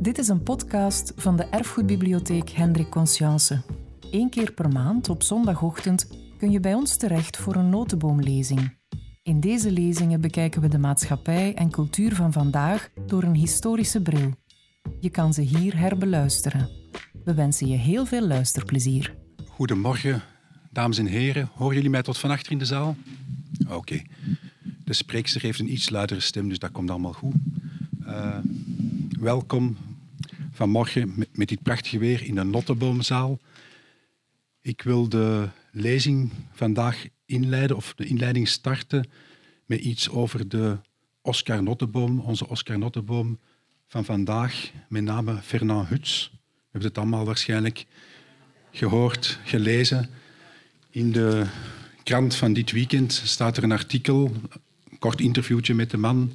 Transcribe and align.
Dit 0.00 0.18
is 0.18 0.28
een 0.28 0.42
podcast 0.42 1.12
van 1.16 1.36
de 1.36 1.44
Erfgoedbibliotheek 1.44 2.50
Hendrik 2.50 2.88
Conscience. 2.88 3.62
Eén 4.10 4.30
keer 4.30 4.52
per 4.52 4.68
maand 4.68 5.08
op 5.08 5.22
zondagochtend 5.22 6.08
kun 6.38 6.50
je 6.50 6.60
bij 6.60 6.74
ons 6.74 6.96
terecht 6.96 7.36
voor 7.36 7.54
een 7.54 7.68
notenboomlezing. 7.68 8.76
In 9.22 9.40
deze 9.40 9.70
lezingen 9.70 10.20
bekijken 10.20 10.60
we 10.60 10.68
de 10.68 10.78
maatschappij 10.78 11.54
en 11.54 11.70
cultuur 11.70 12.14
van 12.14 12.32
vandaag 12.32 12.90
door 13.06 13.22
een 13.22 13.34
historische 13.34 14.02
bril. 14.02 14.34
Je 15.00 15.10
kan 15.10 15.34
ze 15.34 15.40
hier 15.40 15.78
herbeluisteren. 15.78 16.68
We 17.24 17.34
wensen 17.34 17.68
je 17.68 17.76
heel 17.76 18.06
veel 18.06 18.26
luisterplezier. 18.26 19.14
Goedemorgen, 19.48 20.22
dames 20.70 20.98
en 20.98 21.06
heren. 21.06 21.48
Horen 21.54 21.74
jullie 21.74 21.90
mij 21.90 22.02
tot 22.02 22.18
van 22.18 22.30
achter 22.30 22.52
in 22.52 22.58
de 22.58 22.64
zaal? 22.64 22.96
Oké. 23.68 24.02
De 24.84 24.92
spreekster 24.92 25.42
heeft 25.42 25.58
een 25.58 25.72
iets 25.72 25.90
luidere 25.90 26.20
stem, 26.20 26.48
dus 26.48 26.58
dat 26.58 26.70
komt 26.70 26.90
allemaal 26.90 27.12
goed. 27.12 27.34
Uh, 28.06 28.38
welkom 29.20 29.76
vanmorgen 30.60 31.12
met, 31.16 31.36
met 31.36 31.48
dit 31.48 31.62
prachtige 31.62 31.98
weer 31.98 32.22
in 32.24 32.34
de 32.34 32.44
Notteboomzaal. 32.44 33.38
Ik 34.60 34.82
wil 34.82 35.08
de 35.08 35.48
lezing 35.72 36.30
vandaag 36.52 37.06
inleiden, 37.26 37.76
of 37.76 37.94
de 37.94 38.06
inleiding 38.06 38.48
starten, 38.48 39.10
met 39.66 39.80
iets 39.80 40.10
over 40.10 40.48
de 40.48 40.78
Oscar 41.22 41.62
Notteboom, 41.62 42.20
onze 42.20 42.48
Oscar 42.48 42.78
Notteboom 42.78 43.38
van 43.88 44.04
vandaag, 44.04 44.70
met 44.88 45.02
name 45.02 45.36
Fernand 45.42 45.88
Huts. 45.88 46.30
We 46.32 46.38
hebben 46.70 46.88
het 46.88 46.98
allemaal 46.98 47.24
waarschijnlijk 47.24 47.86
gehoord, 48.70 49.38
gelezen. 49.44 50.10
In 50.90 51.12
de 51.12 51.46
krant 52.02 52.34
van 52.34 52.52
dit 52.52 52.70
weekend 52.70 53.12
staat 53.12 53.56
er 53.56 53.62
een 53.62 53.72
artikel, 53.72 54.32
een 54.90 54.98
kort 54.98 55.20
interviewtje 55.20 55.74
met 55.74 55.90
de 55.90 55.96
man. 55.96 56.32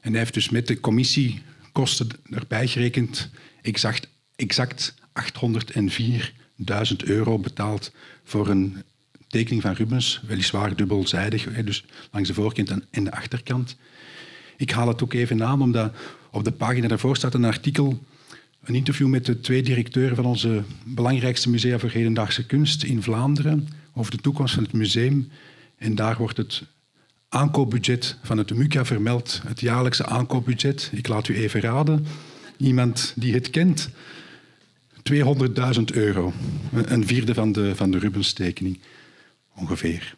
En 0.00 0.10
hij 0.10 0.20
heeft 0.20 0.34
dus 0.34 0.50
met 0.50 0.66
de 0.66 0.80
commissie 0.80 1.42
kosten 1.72 2.08
erbij 2.30 2.66
gerekend 2.66 3.30
exact, 3.66 4.08
exact 4.36 4.94
804.000 5.22 6.96
euro 7.04 7.38
betaald 7.38 7.92
voor 8.24 8.48
een 8.48 8.82
tekening 9.28 9.62
van 9.62 9.72
Rubens, 9.72 10.20
weliswaar 10.26 10.76
dubbelzijdig, 10.76 11.64
dus 11.64 11.84
langs 12.10 12.28
de 12.28 12.34
voorkant 12.34 12.72
en 12.90 13.04
de 13.04 13.12
achterkant. 13.12 13.76
Ik 14.56 14.70
haal 14.70 14.88
het 14.88 15.02
ook 15.02 15.12
even 15.12 15.44
aan, 15.44 15.62
omdat 15.62 15.94
op 16.30 16.44
de 16.44 16.52
pagina 16.52 16.88
daarvoor 16.88 17.16
staat 17.16 17.34
een 17.34 17.44
artikel, 17.44 18.04
een 18.64 18.74
interview 18.74 19.08
met 19.08 19.26
de 19.26 19.40
twee 19.40 19.62
directeuren 19.62 20.16
van 20.16 20.24
onze 20.24 20.62
belangrijkste 20.84 21.50
musea 21.50 21.78
voor 21.78 21.90
hedendaagse 21.90 22.46
kunst 22.46 22.82
in 22.82 23.02
Vlaanderen 23.02 23.68
over 23.94 24.10
de 24.10 24.22
toekomst 24.22 24.54
van 24.54 24.62
het 24.62 24.72
museum. 24.72 25.30
En 25.76 25.94
daar 25.94 26.16
wordt 26.16 26.36
het 26.36 26.62
aankoopbudget 27.28 28.16
van 28.22 28.38
het 28.38 28.54
MUCA 28.54 28.84
vermeld, 28.84 29.40
het 29.46 29.60
jaarlijkse 29.60 30.06
aankoopbudget. 30.06 30.90
Ik 30.92 31.08
laat 31.08 31.28
u 31.28 31.36
even 31.36 31.60
raden. 31.60 32.06
Iemand 32.56 33.12
die 33.16 33.34
het 33.34 33.50
kent. 33.50 33.88
200.000 35.12 35.82
euro. 35.92 36.32
Een 36.72 37.06
vierde 37.06 37.34
van 37.34 37.52
de, 37.52 37.76
van 37.76 37.90
de 37.90 37.98
Rubens-tekening, 37.98 38.80
ongeveer. 39.54 40.16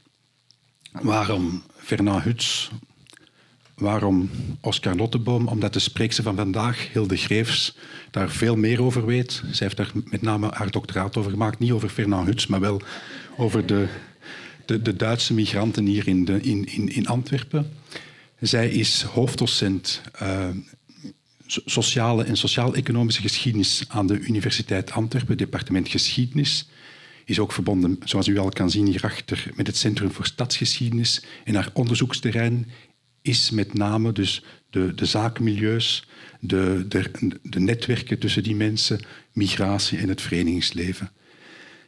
Waarom 0.93 1.63
Fernand 1.77 2.23
Huts? 2.23 2.71
Waarom 3.75 4.31
Oscar 4.61 4.97
Notteboom? 4.97 5.49
Omdat 5.49 5.73
de 5.73 5.79
spreekster 5.79 6.25
van 6.25 6.37
vandaag, 6.37 6.93
Hilde 6.93 7.17
Greefs, 7.17 7.77
daar 8.11 8.31
veel 8.31 8.57
meer 8.57 8.83
over 8.83 9.07
weet. 9.07 9.33
Zij 9.51 9.67
heeft 9.67 9.77
daar 9.77 9.91
met 10.05 10.23
name 10.23 10.49
haar 10.53 10.71
doctoraat 10.71 11.17
over 11.17 11.31
gemaakt. 11.31 11.59
Niet 11.59 11.73
over 11.73 11.89
Fernand 11.89 12.27
Huts, 12.27 12.47
maar 12.47 12.61
wel 12.61 12.81
over 13.37 13.67
de, 13.67 13.89
de, 14.65 14.83
de 14.83 14.97
Duitse 14.97 15.35
migranten 15.35 15.87
hier 15.87 16.09
in, 16.09 16.25
de, 16.25 16.41
in, 16.41 16.65
in, 16.67 16.89
in 16.89 17.07
Antwerpen. 17.07 17.73
Zij 18.41 18.69
is 18.69 19.03
hoofddocent 19.03 20.01
uh, 20.23 20.49
sociale 21.49 22.25
en 22.25 22.37
sociaal-economische 22.37 23.21
geschiedenis 23.21 23.85
aan 23.89 24.07
de 24.07 24.19
Universiteit 24.19 24.91
Antwerpen, 24.91 25.37
departement 25.37 25.89
geschiedenis. 25.89 26.69
Is 27.25 27.39
ook 27.39 27.53
verbonden, 27.53 27.99
zoals 28.05 28.27
u 28.27 28.39
al 28.39 28.49
kan 28.49 28.71
zien 28.71 28.87
hierachter, 28.87 29.51
met 29.55 29.67
het 29.67 29.77
Centrum 29.77 30.11
voor 30.11 30.27
Stadsgeschiedenis. 30.27 31.23
En 31.45 31.55
haar 31.55 31.71
onderzoeksterrein 31.73 32.71
is 33.23 33.51
met 33.51 33.75
name 33.75 34.13
dus 34.13 34.45
de, 34.71 34.95
de 34.95 35.07
zakenmilieus, 35.07 36.07
de, 36.41 36.85
de, 36.89 37.11
de 37.43 37.61
netwerken 37.61 38.19
tussen 38.19 38.43
die 38.43 38.57
mensen, 38.57 39.01
migratie 39.33 39.99
en 39.99 40.09
het 40.09 40.21
verenigingsleven. 40.21 41.11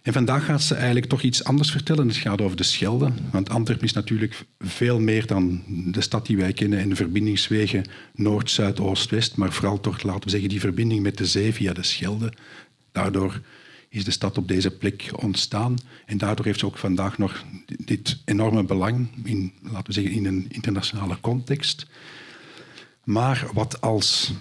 En 0.02 0.12
vandaag 0.12 0.44
gaat 0.44 0.62
ze 0.62 0.74
eigenlijk 0.74 1.06
toch 1.06 1.22
iets 1.22 1.44
anders 1.44 1.70
vertellen. 1.70 2.08
Het 2.08 2.16
gaat 2.16 2.40
over 2.40 2.56
de 2.56 2.62
Schelde. 2.62 3.12
Want 3.30 3.50
Antwerpen 3.50 3.86
is 3.86 3.92
natuurlijk 3.92 4.44
veel 4.58 5.00
meer 5.00 5.26
dan 5.26 5.62
de 5.66 6.00
stad 6.00 6.26
die 6.26 6.36
wij 6.36 6.52
kennen 6.52 6.78
en 6.78 6.88
de 6.88 6.96
verbindingswegen 6.96 7.84
Noord, 8.14 8.50
Zuid, 8.50 8.80
Oost, 8.80 9.10
West. 9.10 9.36
Maar 9.36 9.52
vooral 9.52 9.80
toch, 9.80 10.02
laten 10.02 10.24
we 10.24 10.30
zeggen, 10.30 10.48
die 10.48 10.60
verbinding 10.60 11.02
met 11.02 11.16
de 11.16 11.26
zee 11.26 11.52
via 11.52 11.72
de 11.72 11.82
Schelde. 11.82 12.32
Daardoor 12.92 13.40
is 13.88 14.04
de 14.04 14.10
stad 14.10 14.38
op 14.38 14.48
deze 14.48 14.70
plek 14.70 15.10
ontstaan. 15.16 15.76
En 16.06 16.18
daardoor 16.18 16.44
heeft 16.44 16.58
ze 16.58 16.66
ook 16.66 16.78
vandaag 16.78 17.18
nog 17.18 17.44
dit 17.84 18.18
enorme 18.24 18.64
belang 18.64 19.08
in, 19.24 19.52
laten 19.62 19.86
we 19.86 19.92
zeggen, 19.92 20.12
in 20.12 20.26
een 20.26 20.46
internationale 20.48 21.20
context. 21.20 21.86
Maar 23.04 23.46
wat 23.52 23.80
als... 23.80 24.32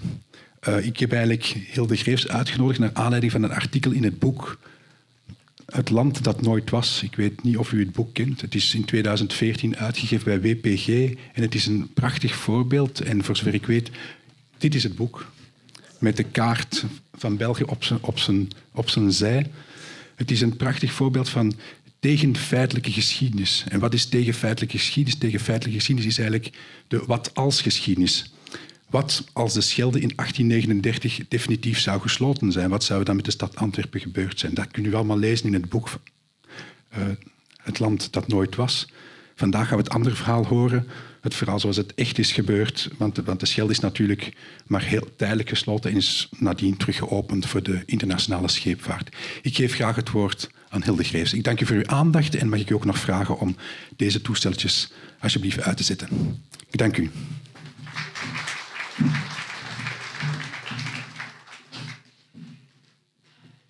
Uh, 0.70 0.86
ik 0.86 1.00
heb 1.00 1.12
eigenlijk 1.12 1.44
Hilde 1.46 1.96
Greefs 1.96 2.28
uitgenodigd 2.28 2.80
naar 2.80 2.94
aanleiding 2.94 3.32
van 3.32 3.44
een 3.44 3.52
artikel 3.52 3.92
in 3.92 4.04
het 4.04 4.20
boek 4.20 4.60
het 5.70 5.90
land 5.90 6.24
dat 6.24 6.42
nooit 6.42 6.70
was. 6.70 7.04
Ik 7.04 7.16
weet 7.16 7.44
niet 7.44 7.58
of 7.58 7.72
u 7.72 7.80
het 7.80 7.92
boek 7.92 8.14
kent. 8.14 8.42
Het 8.42 8.56
is 8.56 8.76
in 8.76 8.86
2014 8.86 9.78
uitgegeven 9.78 10.26
bij 10.26 10.42
WPG 10.42 10.88
en 11.34 11.42
het 11.42 11.56
is 11.56 11.66
een 11.66 11.90
prachtig 11.94 12.36
voorbeeld. 12.36 13.02
En 13.02 13.24
voor 13.24 13.36
zover 13.38 13.54
ik 13.54 13.66
weet, 13.66 13.92
dit 14.58 14.76
is 14.76 14.84
het 14.84 14.96
boek 14.96 15.32
met 16.00 16.18
de 16.18 16.24
kaart 16.24 16.86
van 17.14 17.38
België 17.38 17.64
op 17.64 17.84
zijn, 17.84 18.00
op 18.02 18.20
zijn, 18.20 18.48
op 18.72 18.90
zijn 18.90 19.12
zij. 19.12 19.52
Het 20.16 20.32
is 20.32 20.42
een 20.42 20.56
prachtig 20.56 20.92
voorbeeld 20.92 21.30
van 21.30 21.54
tegenfeitelijke 22.00 22.92
geschiedenis. 22.92 23.64
En 23.68 23.80
wat 23.80 23.94
is 23.94 24.06
tegenfeitelijke 24.06 24.78
geschiedenis? 24.78 25.20
Tegenfeitelijke 25.20 25.78
geschiedenis 25.78 26.12
is 26.12 26.20
eigenlijk 26.20 26.58
de 26.88 27.04
wat-als 27.06 27.62
geschiedenis. 27.62 28.32
Wat 28.90 29.24
als 29.34 29.54
de 29.54 29.62
Schelde 29.62 30.00
in 30.00 30.12
1839 30.16 31.28
definitief 31.28 31.80
zou 31.80 32.02
gesloten 32.02 32.52
zijn? 32.52 32.70
Wat 32.70 32.84
zou 32.84 33.00
er 33.00 33.06
dan 33.06 33.16
met 33.16 33.26
de 33.26 33.32
stad 33.32 33.56
Antwerpen 33.56 34.00
gebeurd 34.00 34.40
zijn? 34.40 34.54
Dat 34.54 34.72
kunt 34.72 34.86
u 34.86 34.94
allemaal 34.94 35.18
lezen 35.18 35.46
in 35.46 35.54
het 35.54 35.70
boek 35.70 35.90
uh, 36.98 37.04
Het 37.62 37.80
land 37.80 38.14
dat 38.14 38.28
nooit 38.28 38.56
was. 38.56 38.88
Vandaag 39.36 39.68
gaan 39.68 39.78
we 39.78 39.84
het 39.84 39.94
andere 39.94 40.16
verhaal 40.16 40.46
horen. 40.46 40.88
Het 41.22 41.36
verhaal 41.36 41.60
zoals 41.60 41.78
het 41.78 41.94
echt 41.96 42.18
is 42.18 42.32
gebeurd. 42.32 42.90
Want 42.98 43.16
de, 43.16 43.24
want 43.24 43.40
de 43.40 43.46
Schelde 43.46 43.72
is 43.72 43.80
natuurlijk 43.80 44.34
maar 44.68 44.84
heel 44.84 45.16
tijdelijk 45.16 45.50
gesloten 45.50 45.92
en 45.92 45.98
is 45.98 46.30
nadien 46.38 46.78
terug 46.78 46.98
geopend 46.98 47.46
voor 47.46 47.64
de 47.64 47.84
internationale 47.86 48.48
scheepvaart. 48.48 49.16
Ik 49.42 49.56
geef 49.56 49.74
graag 49.74 49.96
het 49.96 50.12
woord 50.12 50.50
aan 50.70 50.84
Hilde 50.84 51.04
Greefs. 51.04 51.34
Ik 51.34 51.44
dank 51.44 51.62
u 51.62 51.66
voor 51.66 51.76
uw 51.76 51.88
aandacht 51.88 52.36
en 52.36 52.50
mag 52.50 52.60
ik 52.60 52.70
u 52.70 52.74
ook 52.74 52.86
nog 52.86 53.00
vragen 53.00 53.40
om 53.40 53.56
deze 53.96 54.22
toesteltjes 54.22 54.92
alsjeblieft 55.20 55.62
uit 55.62 55.78
te 55.78 55.84
zetten. 55.84 56.10
Ik 56.70 56.78
dank 56.78 56.98
u. 56.98 57.12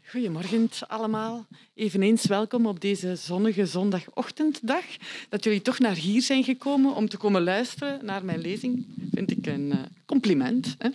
Goedemorgen 0.10 0.70
allemaal. 0.88 1.48
Eveneens 1.74 2.26
welkom 2.26 2.66
op 2.66 2.80
deze 2.80 3.16
zonnige 3.16 3.66
zondagochtenddag. 3.66 4.86
Dat 5.30 5.44
jullie 5.44 5.62
toch 5.62 5.80
naar 5.80 5.96
hier 5.96 6.22
zijn 6.22 6.44
gekomen 6.44 6.96
om 6.96 7.10
te 7.10 7.18
komen 7.18 7.44
luisteren 7.44 8.06
naar 8.06 8.26
mijn 8.26 8.40
lezing, 8.40 8.86
vind 9.14 9.32
ik 9.32 9.46
een 9.46 9.72
eh, 9.72 9.80
compliment. 10.06 10.76
Hè. 10.78 10.90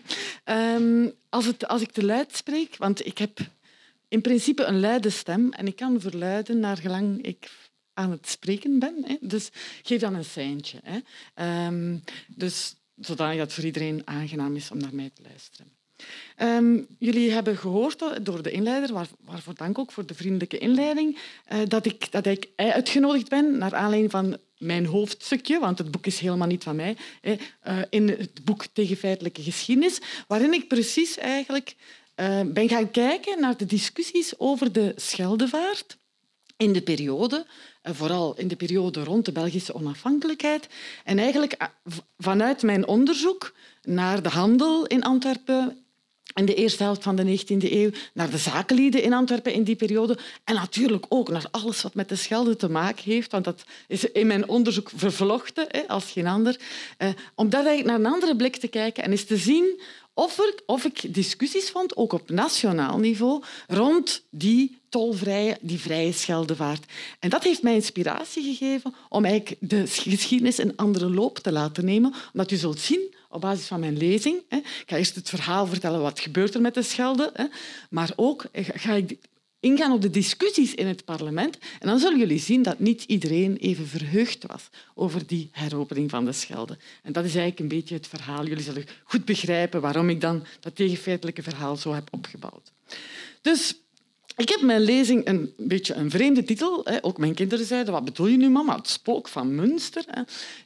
Ehm, 0.44 1.08
als, 1.28 1.46
het, 1.46 1.68
als 1.68 1.82
ik 1.82 1.92
te 1.92 2.04
luid 2.04 2.36
spreek, 2.36 2.76
want 2.76 3.06
ik 3.06 3.18
heb 3.18 3.38
in 4.08 4.20
principe 4.20 4.64
een 4.64 4.80
luide 4.80 5.10
stem 5.10 5.52
en 5.52 5.66
ik 5.66 5.76
kan 5.76 6.00
verluiden 6.00 6.60
naar 6.60 6.76
gelang 6.76 7.22
ik 7.22 7.50
aan 7.92 8.10
het 8.10 8.28
spreken 8.28 8.78
ben. 8.78 9.04
Hè. 9.06 9.16
Dus 9.20 9.50
geef 9.82 10.00
dan 10.00 10.14
een 10.14 10.24
seintje. 10.24 10.80
Hè. 10.82 11.66
Um, 11.66 12.02
dus 12.28 12.76
zodat 13.00 13.36
het 13.36 13.52
voor 13.52 13.64
iedereen 13.64 14.02
aangenaam 14.04 14.56
is 14.56 14.70
om 14.70 14.78
naar 14.78 14.94
mij 14.94 15.10
te 15.14 15.22
luisteren. 15.22 15.72
Um, 16.42 16.86
jullie 16.98 17.30
hebben 17.30 17.56
gehoord 17.56 18.04
door 18.22 18.42
de 18.42 18.50
inleider, 18.50 18.92
waar, 18.92 19.08
waarvoor 19.20 19.54
dank 19.54 19.78
ook 19.78 19.92
voor 19.92 20.06
de 20.06 20.14
vriendelijke 20.14 20.58
inleiding, 20.58 21.18
uh, 21.52 21.58
dat, 21.68 21.86
ik, 21.86 22.12
dat 22.12 22.26
ik 22.26 22.48
uitgenodigd 22.56 23.28
ben 23.28 23.58
naar 23.58 23.74
aanleiding 23.74 24.10
van 24.10 24.36
mijn 24.58 24.86
hoofdstukje, 24.86 25.58
want 25.58 25.78
het 25.78 25.90
boek 25.90 26.06
is 26.06 26.18
helemaal 26.18 26.46
niet 26.46 26.62
van 26.62 26.76
mij, 26.76 26.96
uh, 27.22 27.38
in 27.90 28.08
het 28.08 28.44
boek 28.44 28.66
Tegen 28.66 28.96
feitelijke 28.96 29.42
geschiedenis, 29.42 30.00
waarin 30.26 30.52
ik 30.52 30.68
precies 30.68 31.18
eigenlijk 31.18 31.76
ben 32.46 32.68
gaan 32.68 32.90
kijken 32.90 33.40
naar 33.40 33.56
de 33.56 33.66
discussies 33.66 34.38
over 34.38 34.72
de 34.72 34.92
Scheldevaart 34.96 35.96
in 36.56 36.72
de 36.72 36.82
periode, 36.82 37.46
vooral 37.82 38.34
in 38.36 38.48
de 38.48 38.56
periode 38.56 39.04
rond 39.04 39.24
de 39.24 39.32
Belgische 39.32 39.74
onafhankelijkheid. 39.74 40.68
En 41.04 41.18
eigenlijk 41.18 41.56
vanuit 42.18 42.62
mijn 42.62 42.86
onderzoek 42.86 43.54
naar 43.82 44.22
de 44.22 44.28
handel 44.28 44.86
in 44.86 45.02
Antwerpen 45.02 45.84
in 46.34 46.44
de 46.44 46.54
eerste 46.54 46.82
helft 46.82 47.02
van 47.02 47.16
de 47.16 47.38
19e 47.38 47.72
eeuw, 47.72 47.90
naar 48.12 48.30
de 48.30 48.38
zakenlieden 48.38 49.02
in 49.02 49.12
Antwerpen 49.12 49.52
in 49.52 49.64
die 49.64 49.76
periode 49.76 50.18
en 50.44 50.54
natuurlijk 50.54 51.06
ook 51.08 51.28
naar 51.28 51.46
alles 51.50 51.82
wat 51.82 51.94
met 51.94 52.08
de 52.08 52.16
Schelde 52.16 52.56
te 52.56 52.68
maken 52.68 53.04
heeft, 53.04 53.32
want 53.32 53.44
dat 53.44 53.64
is 53.88 54.04
in 54.04 54.26
mijn 54.26 54.48
onderzoek 54.48 54.90
vervlochten 54.94 55.86
als 55.86 56.10
geen 56.10 56.26
ander. 56.26 56.60
Eh, 56.96 57.08
om 57.34 57.48
daar 57.48 57.84
naar 57.84 57.94
een 57.94 58.06
andere 58.06 58.36
blik 58.36 58.56
te 58.56 58.68
kijken 58.68 59.04
en 59.04 59.10
eens 59.10 59.24
te 59.24 59.36
zien 59.36 59.80
of, 60.14 60.38
er, 60.38 60.54
of 60.66 60.84
ik 60.84 61.14
discussies 61.14 61.70
vond, 61.70 61.96
ook 61.96 62.12
op 62.12 62.30
nationaal 62.30 62.98
niveau, 62.98 63.42
rond 63.66 64.22
die 64.30 64.78
tolvrije, 64.94 65.56
die 65.60 65.78
vrije 65.78 66.12
Scheldevaart. 66.12 66.84
En 67.18 67.30
dat 67.30 67.42
heeft 67.42 67.62
mij 67.62 67.74
inspiratie 67.74 68.42
gegeven 68.42 68.94
om 69.08 69.24
eigenlijk 69.24 69.56
de 69.60 69.86
geschiedenis 69.86 70.58
een 70.58 70.76
andere 70.76 71.10
loop 71.10 71.38
te 71.38 71.52
laten 71.52 71.84
nemen. 71.84 72.14
Omdat 72.32 72.50
u 72.50 72.56
zult 72.56 72.80
zien, 72.80 73.14
op 73.28 73.40
basis 73.40 73.66
van 73.66 73.80
mijn 73.80 73.96
lezing, 73.96 74.36
ik 74.48 74.84
ga 74.86 74.96
eerst 74.96 75.14
het 75.14 75.28
verhaal 75.28 75.66
vertellen 75.66 76.00
wat 76.00 76.20
gebeurt 76.20 76.54
er 76.54 76.60
met 76.60 76.74
de 76.74 76.82
Schelde, 76.82 77.50
maar 77.90 78.12
ook 78.16 78.44
ga 78.74 78.92
ik 78.92 79.16
ingaan 79.60 79.92
op 79.92 80.02
de 80.02 80.10
discussies 80.10 80.74
in 80.74 80.86
het 80.86 81.04
parlement. 81.04 81.58
En 81.80 81.88
dan 81.88 81.98
zullen 81.98 82.18
jullie 82.18 82.38
zien 82.38 82.62
dat 82.62 82.78
niet 82.78 83.02
iedereen 83.02 83.56
even 83.56 83.86
verheugd 83.86 84.46
was 84.46 84.68
over 84.94 85.26
die 85.26 85.48
heropening 85.52 86.10
van 86.10 86.24
de 86.24 86.32
Schelde. 86.32 86.78
En 87.02 87.12
dat 87.12 87.24
is 87.24 87.34
eigenlijk 87.34 87.60
een 87.60 87.78
beetje 87.78 87.94
het 87.94 88.06
verhaal. 88.06 88.46
Jullie 88.46 88.64
zullen 88.64 88.84
goed 89.04 89.24
begrijpen 89.24 89.80
waarom 89.80 90.08
ik 90.08 90.20
dan 90.20 90.44
dat 90.60 90.76
tegenfeitelijke 90.76 91.42
verhaal 91.42 91.76
zo 91.76 91.92
heb 91.92 92.08
opgebouwd. 92.10 92.72
Dus 93.42 93.74
ik 94.36 94.48
heb 94.48 94.62
mijn 94.62 94.80
lezing 94.80 95.26
een 95.26 95.52
beetje 95.56 95.94
een 95.94 96.10
vreemde 96.10 96.44
titel. 96.44 96.86
Ook 97.00 97.18
mijn 97.18 97.34
kinderen 97.34 97.66
zeiden, 97.66 97.92
wat 97.92 98.04
bedoel 98.04 98.26
je 98.26 98.36
nu, 98.36 98.48
mama? 98.48 98.76
Het 98.76 98.88
spook 98.88 99.28
van 99.28 99.54
Münster. 99.54 100.04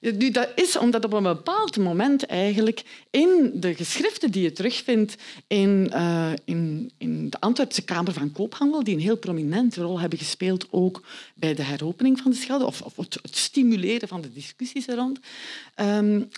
Nu, 0.01 0.31
dat 0.31 0.49
is 0.55 0.77
omdat 0.77 1.05
op 1.05 1.13
een 1.13 1.23
bepaald 1.23 1.77
moment 1.77 2.27
eigenlijk 2.27 2.83
in 3.11 3.51
de 3.55 3.75
geschriften 3.75 4.31
die 4.31 4.43
je 4.43 4.53
terugvindt 4.53 5.15
in, 5.47 5.91
uh, 5.95 6.33
in, 6.45 6.91
in 6.99 7.31
de 7.31 7.41
Antwerpse 7.41 7.83
Kamer 7.83 8.13
van 8.13 8.33
Koophandel, 8.33 8.85
die 8.85 8.95
een 8.95 9.01
heel 9.01 9.17
prominente 9.17 9.83
rol 9.83 10.01
hebben 10.01 10.19
gespeeld 10.19 10.67
ook 10.71 11.03
bij 11.35 11.55
de 11.55 11.63
heropening 11.63 12.19
van 12.19 12.31
de 12.31 12.37
Schelde, 12.37 12.67
of, 12.67 12.81
of 12.81 12.97
het, 12.97 13.19
stimuleren 13.31 14.09
van 14.09 14.21
de 14.21 14.33
discussies 14.33 14.87
rond, 14.87 15.19
um, 15.77 16.29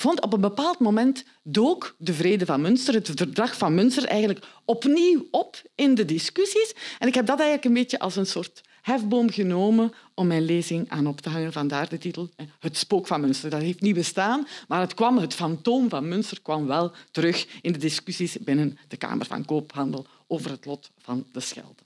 vond 0.00 0.20
op 0.20 0.32
een 0.32 0.40
bepaald 0.40 0.78
moment 0.78 1.24
dook 1.42 1.94
de 1.98 2.12
Vrede 2.12 2.46
van 2.46 2.60
Münster, 2.60 2.94
het 2.94 3.10
verdrag 3.14 3.56
van 3.56 3.74
Münster, 3.74 4.04
eigenlijk 4.04 4.46
opnieuw 4.64 5.26
op 5.30 5.62
in 5.74 5.94
de 5.94 6.04
discussies. 6.04 6.74
En 6.98 7.08
ik 7.08 7.14
heb 7.14 7.26
dat 7.26 7.38
eigenlijk 7.38 7.68
een 7.68 7.82
beetje 7.82 7.98
als 7.98 8.16
een 8.16 8.26
soort 8.26 8.62
hefboom 8.82 9.30
genomen 9.30 9.92
om 10.14 10.26
mijn 10.26 10.44
lezing 10.44 10.88
aan 10.88 11.06
op 11.06 11.20
te 11.20 11.28
hangen. 11.28 11.52
Vandaar 11.52 11.88
de 11.88 11.98
titel 11.98 12.28
Het 12.58 12.76
spook 12.76 13.06
van 13.06 13.20
Münster. 13.20 13.50
Dat 13.50 13.60
heeft 13.60 13.80
niet 13.80 13.94
bestaan, 13.94 14.46
maar 14.68 14.80
het, 14.80 14.94
kwam, 14.94 15.18
het 15.18 15.34
fantoom 15.34 15.88
van 15.88 16.08
Münster 16.08 16.40
kwam 16.42 16.66
wel 16.66 16.92
terug 17.10 17.46
in 17.60 17.72
de 17.72 17.78
discussies 17.78 18.38
binnen 18.38 18.78
de 18.88 18.96
Kamer 18.96 19.26
van 19.26 19.44
Koophandel 19.44 20.06
over 20.26 20.50
het 20.50 20.64
lot 20.64 20.90
van 20.98 21.26
de 21.32 21.40
Schelde. 21.40 21.85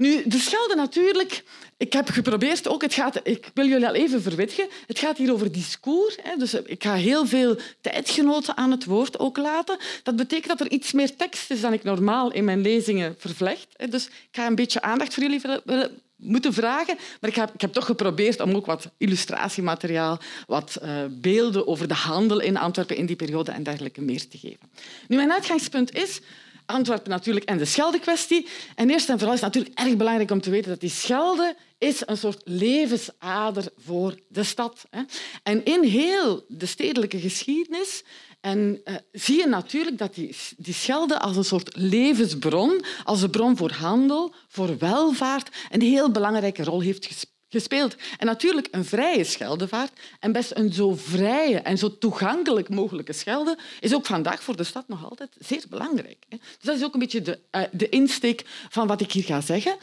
Nu, 0.00 0.22
de 0.26 0.38
Schelde 0.38 0.74
natuurlijk. 0.74 1.42
Ik 1.76 1.92
heb 1.92 2.08
geprobeerd 2.08 2.68
ook, 2.68 2.82
het 2.82 2.94
gaat, 2.94 3.20
ik 3.22 3.50
wil 3.54 3.66
jullie 3.66 3.86
al 3.86 3.94
even 3.94 4.22
verwittigen, 4.22 4.68
het 4.86 4.98
gaat 4.98 5.16
hier 5.16 5.32
over 5.32 5.52
discours. 5.52 6.16
Hè, 6.22 6.36
dus 6.36 6.54
ik 6.54 6.82
ga 6.82 6.94
heel 6.94 7.26
veel 7.26 7.56
tijdgenoten 7.80 8.56
aan 8.56 8.70
het 8.70 8.84
woord 8.84 9.18
ook 9.18 9.36
laten. 9.36 9.78
Dat 10.02 10.16
betekent 10.16 10.58
dat 10.58 10.60
er 10.60 10.72
iets 10.72 10.92
meer 10.92 11.16
tekst 11.16 11.50
is 11.50 11.60
dan 11.60 11.72
ik 11.72 11.82
normaal 11.82 12.32
in 12.32 12.44
mijn 12.44 12.60
lezingen 12.60 13.14
vervlecht. 13.18 13.66
Hè, 13.76 13.88
dus 13.88 14.06
ik 14.06 14.28
ga 14.30 14.46
een 14.46 14.54
beetje 14.54 14.82
aandacht 14.82 15.14
voor 15.14 15.22
jullie 15.22 15.40
moeten 16.16 16.52
vragen. 16.52 16.96
Maar 17.20 17.30
ik 17.30 17.36
heb, 17.36 17.54
ik 17.54 17.60
heb 17.60 17.72
toch 17.72 17.86
geprobeerd 17.86 18.40
om 18.40 18.54
ook 18.54 18.66
wat 18.66 18.90
illustratiemateriaal, 18.98 20.20
wat 20.46 20.78
uh, 20.82 21.04
beelden 21.10 21.66
over 21.66 21.88
de 21.88 21.94
handel 21.94 22.40
in 22.40 22.56
Antwerpen 22.56 22.96
in 22.96 23.06
die 23.06 23.16
periode 23.16 23.50
en 23.50 23.62
dergelijke 23.62 24.00
meer 24.00 24.28
te 24.28 24.38
geven. 24.38 24.70
Nu, 25.08 25.16
mijn 25.16 25.32
uitgangspunt 25.32 25.94
is 25.94 26.20
Antwerpen 26.70 27.10
natuurlijk 27.10 27.44
en 27.44 27.58
de 27.58 27.64
Schelde-kwestie. 27.64 28.46
En 28.74 28.90
eerst 28.90 29.08
en 29.08 29.18
vooral 29.18 29.34
is 29.34 29.40
het 29.40 29.54
natuurlijk 29.54 29.78
erg 29.78 29.96
belangrijk 29.96 30.30
om 30.30 30.40
te 30.40 30.50
weten 30.50 30.70
dat 30.70 30.80
die 30.80 30.90
Schelde 30.90 31.56
is 31.78 32.02
een 32.06 32.16
soort 32.16 32.40
levensader 32.44 33.64
voor 33.76 34.18
de 34.28 34.42
stad. 34.42 34.82
En 35.42 35.64
in 35.64 35.82
heel 35.82 36.44
de 36.48 36.66
stedelijke 36.66 37.18
geschiedenis 37.18 38.02
en, 38.40 38.80
uh, 38.84 38.94
zie 39.12 39.38
je 39.38 39.46
natuurlijk 39.46 39.98
dat 39.98 40.14
die, 40.14 40.36
die 40.56 40.74
Schelde 40.74 41.18
als 41.18 41.36
een 41.36 41.44
soort 41.44 41.76
levensbron, 41.76 42.84
als 43.04 43.22
een 43.22 43.30
bron 43.30 43.56
voor 43.56 43.72
handel, 43.72 44.34
voor 44.48 44.78
welvaart, 44.78 45.48
een 45.70 45.82
heel 45.82 46.10
belangrijke 46.10 46.64
rol 46.64 46.80
heeft 46.80 47.06
gespeeld 47.06 47.38
gespeeld. 47.50 47.96
En 48.18 48.26
natuurlijk 48.26 48.68
een 48.70 48.84
vrije 48.84 49.24
Scheldevaart 49.24 49.92
en 50.20 50.32
best 50.32 50.50
een 50.54 50.72
zo 50.72 50.94
vrije 50.94 51.58
en 51.58 51.78
zo 51.78 51.98
toegankelijk 51.98 52.68
mogelijke 52.68 53.12
Schelde 53.12 53.58
is 53.80 53.94
ook 53.94 54.06
vandaag 54.06 54.42
voor 54.42 54.56
de 54.56 54.64
stad 54.64 54.88
nog 54.88 55.04
altijd 55.04 55.30
zeer 55.38 55.64
belangrijk. 55.68 56.16
Dus 56.28 56.38
dat 56.62 56.76
is 56.76 56.84
ook 56.84 56.94
een 56.94 57.00
beetje 57.00 57.22
de, 57.22 57.38
uh, 57.52 57.62
de 57.72 57.88
insteek 57.88 58.44
van 58.68 58.86
wat 58.86 59.00
ik 59.00 59.12
hier 59.12 59.24
ga 59.24 59.40
zeggen. 59.40 59.76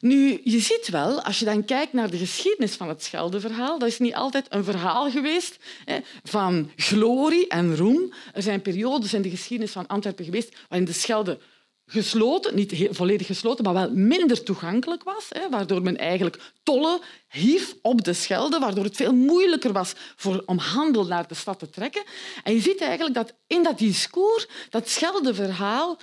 Nu, 0.00 0.40
je 0.44 0.60
ziet 0.60 0.88
wel, 0.88 1.22
als 1.22 1.38
je 1.38 1.44
dan 1.44 1.64
kijkt 1.64 1.92
naar 1.92 2.10
de 2.10 2.18
geschiedenis 2.18 2.74
van 2.74 2.88
het 2.88 3.02
Scheldeverhaal, 3.02 3.78
dat 3.78 3.88
is 3.88 3.98
niet 3.98 4.14
altijd 4.14 4.46
een 4.48 4.64
verhaal 4.64 5.10
geweest 5.10 5.56
hè, 5.84 5.98
van 6.22 6.70
glorie 6.76 7.48
en 7.48 7.76
roem. 7.76 8.12
Er 8.32 8.42
zijn 8.42 8.62
periodes 8.62 9.14
in 9.14 9.22
de 9.22 9.30
geschiedenis 9.30 9.72
van 9.72 9.86
Antwerpen 9.86 10.24
geweest 10.24 10.56
waarin 10.68 10.86
de 10.86 10.92
Schelde 10.92 11.38
gesloten, 11.86 12.54
niet 12.54 12.88
volledig 12.90 13.26
gesloten, 13.26 13.64
maar 13.64 13.74
wel 13.74 13.90
minder 13.90 14.42
toegankelijk 14.42 15.02
was, 15.02 15.26
hè, 15.28 15.48
waardoor 15.48 15.82
men 15.82 15.96
eigenlijk 15.96 16.52
tollen 16.62 17.00
hief 17.28 17.74
op 17.82 18.04
de 18.04 18.12
Schelde, 18.12 18.58
waardoor 18.58 18.84
het 18.84 18.96
veel 18.96 19.14
moeilijker 19.14 19.72
was 19.72 19.92
voor, 20.16 20.42
om 20.46 20.58
handel 20.58 21.06
naar 21.06 21.28
de 21.28 21.34
stad 21.34 21.58
te 21.58 21.70
trekken. 21.70 22.02
En 22.42 22.54
je 22.54 22.60
ziet 22.60 22.80
eigenlijk 22.80 23.14
dat 23.14 23.34
in 23.46 23.62
dat 23.62 23.78
discours, 23.78 24.46
dat 24.70 24.88
Scheldeverhaal, 24.88 25.98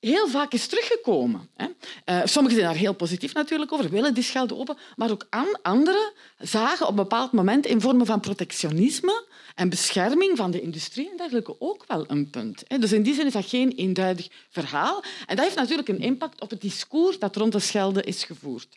heel 0.00 0.28
vaak 0.28 0.52
is 0.52 0.66
teruggekomen. 0.66 1.50
Hè. 1.54 1.66
Uh, 1.66 2.20
sommigen 2.24 2.58
zijn 2.58 2.70
daar 2.70 2.80
heel 2.80 2.94
positief 2.94 3.34
natuurlijk 3.34 3.72
over, 3.72 3.90
willen 3.90 4.14
die 4.14 4.22
Schelde 4.22 4.56
open, 4.56 4.76
maar 4.96 5.10
ook 5.10 5.26
anderen 5.62 6.12
zagen 6.38 6.84
op 6.86 6.90
een 6.90 6.96
bepaald 6.96 7.32
moment 7.32 7.66
in 7.66 7.80
vormen 7.80 8.06
van 8.06 8.20
protectionisme 8.20 9.24
en 9.54 9.68
bescherming 9.68 10.36
van 10.36 10.50
de 10.50 10.60
industrie 10.60 11.10
en 11.10 11.16
dergelijke 11.16 11.56
ook 11.58 11.84
wel 11.88 12.04
een 12.08 12.30
punt. 12.30 12.62
Dus 12.80 12.92
in 12.92 13.02
die 13.02 13.14
zin 13.14 13.26
is 13.26 13.32
dat 13.32 13.46
geen 13.46 13.72
eenduidig 13.72 14.28
verhaal. 14.50 15.04
En 15.26 15.36
dat 15.36 15.44
heeft 15.44 15.56
natuurlijk 15.56 15.88
een 15.88 16.00
impact 16.00 16.40
op 16.40 16.50
het 16.50 16.60
discours 16.60 17.18
dat 17.18 17.36
rond 17.36 17.52
de 17.52 17.58
Schelde 17.58 18.02
is 18.02 18.24
gevoerd. 18.24 18.68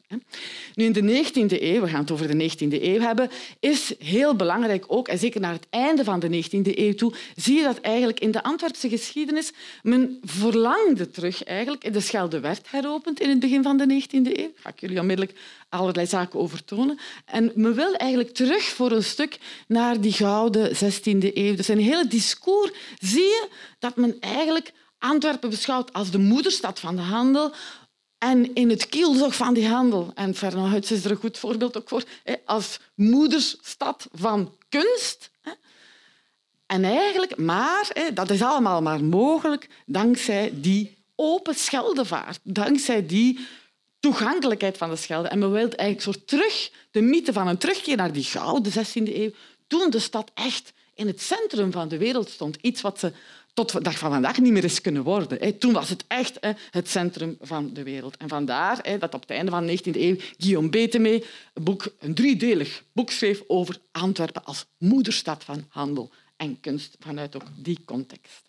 Nu, 0.76 0.86
in 0.86 0.94
de 0.94 1.02
19e 1.02 1.62
eeuw, 1.62 1.82
we 1.82 1.88
gaan 1.88 2.00
het 2.00 2.12
over 2.12 2.38
de 2.38 2.50
19e 2.50 2.84
eeuw 2.84 3.00
hebben, 3.00 3.30
is 3.60 3.94
heel 4.00 4.36
belangrijk 4.36 4.86
ook, 4.88 5.08
en 5.08 5.18
zeker 5.18 5.42
naar 5.42 5.54
het 5.54 5.68
einde 5.70 6.04
van 6.04 6.20
de 6.20 6.44
19e 6.44 6.78
eeuw 6.78 6.94
toe, 6.94 7.14
zie 7.36 7.58
je 7.58 7.64
dat 7.64 7.80
eigenlijk 7.80 8.20
in 8.20 8.32
de 8.32 8.44
Antwerpse 8.44 8.90
geschiedenis 8.90 9.52
men 9.84 10.20
verlangde 10.24 11.12
terug 11.12 11.44
eigenlijk. 11.44 11.94
De 11.94 12.00
Schelde 12.00 12.40
werd 12.40 12.72
heropend 12.72 13.20
in 13.20 13.30
het 13.30 13.40
begin 13.40 13.64
van 13.64 13.78
de 13.78 14.02
19e 14.02 14.12
eeuw. 14.12 14.34
Daar 14.34 14.52
ga 14.56 14.70
ik 14.70 14.80
jullie 14.80 15.00
onmiddellijk 15.00 15.38
allerlei 15.70 16.08
zaken 16.08 16.40
over 16.40 16.66
tonen. 16.66 17.00
En 17.26 17.49
men 17.56 17.74
wil 17.74 17.94
eigenlijk 17.94 18.34
terug 18.34 18.64
voor 18.64 18.92
een 18.92 19.04
stuk 19.04 19.38
naar 19.68 20.02
die 20.02 20.14
gouden 20.14 20.76
16e 20.76 21.34
eeuw. 21.34 21.56
Dus 21.56 21.70
in 21.70 21.78
hele 21.78 22.08
discours 22.08 22.72
zie 23.00 23.24
je 23.24 23.48
dat 23.80 23.96
men 23.96 24.18
eigenlijk 24.20 24.74
Antwerpen 24.98 25.50
beschouwt 25.50 25.94
als 25.94 26.12
de 26.12 26.18
moederstad 26.18 26.80
van 26.80 26.96
de 26.96 27.02
handel, 27.02 27.54
en 28.20 28.54
in 28.54 28.70
het 28.70 28.90
kielzog 28.90 29.36
van 29.36 29.54
die 29.54 29.68
handel, 29.68 30.12
en 30.16 30.36
Fernand 30.36 30.92
is 30.92 31.06
er 31.06 31.12
een 31.12 31.18
goed 31.18 31.38
voorbeeld 31.38 31.78
ook 31.78 31.90
voor, 31.90 32.04
als 32.46 32.80
moederstad 32.96 34.08
van 34.14 34.56
kunst. 34.70 35.32
En 36.66 36.84
eigenlijk, 36.84 37.38
maar, 37.38 38.12
dat 38.14 38.30
is 38.30 38.42
allemaal 38.42 38.82
maar 38.82 39.04
mogelijk 39.04 39.68
dankzij 39.86 40.52
die 40.54 40.98
open 41.16 41.56
Scheldevaart, 41.56 42.40
dankzij 42.44 43.06
die 43.06 43.48
toegankelijkheid 44.00 44.78
van 44.78 44.90
de 44.90 44.96
Schelde. 44.96 45.28
En 45.28 45.40
men 45.40 45.52
wil 45.52 45.60
eigenlijk 45.60 46.02
soort 46.02 46.28
terug, 46.28 46.72
de 46.92 47.02
mythe 47.02 47.34
van 47.34 47.48
een 47.48 47.58
terugkeer 47.58 47.98
naar 47.98 48.12
die 48.12 48.24
gouden 48.24 48.72
16e 48.72 49.16
eeuw, 49.16 49.32
toen 49.68 49.90
de 49.90 50.00
stad 50.00 50.32
echt 50.34 50.74
in 50.96 51.08
het 51.08 51.22
centrum 51.22 51.72
van 51.72 51.88
de 51.88 51.98
wereld 51.98 52.30
stond. 52.30 52.58
Iets 52.62 52.82
wat 52.82 53.00
ze 53.00 53.12
tot 53.54 53.72
de 53.72 53.82
dag 53.82 53.98
van 53.98 54.12
vandaag 54.12 54.40
niet 54.40 54.52
meer 54.52 54.64
is 54.64 54.82
kunnen 54.82 55.04
worden. 55.04 55.58
Toen 55.58 55.74
was 55.74 55.90
het 55.90 56.04
echt 56.08 56.40
het 56.72 56.90
centrum 56.90 57.38
van 57.42 57.74
de 57.74 57.84
wereld. 57.84 58.18
En 58.18 58.28
vandaar 58.28 59.00
dat 59.00 59.14
op 59.14 59.22
het 59.22 59.30
einde 59.30 59.52
van 59.52 59.66
de 59.66 59.78
19e 59.78 59.96
eeuw 59.96 60.16
Guillaume 60.38 60.70
Betemee 60.70 61.26
een, 61.54 61.64
boek, 61.64 61.94
een 62.00 62.14
driedelig 62.14 62.84
boek 62.92 63.12
schreef 63.12 63.42
over 63.48 63.78
Antwerpen 63.92 64.44
als 64.44 64.66
moederstad 64.78 65.44
van 65.44 65.66
handel 65.70 66.12
en 66.38 66.60
kunst 66.60 66.96
vanuit 67.00 67.36
ook 67.36 67.46
die 67.56 67.80
context. 67.86 68.49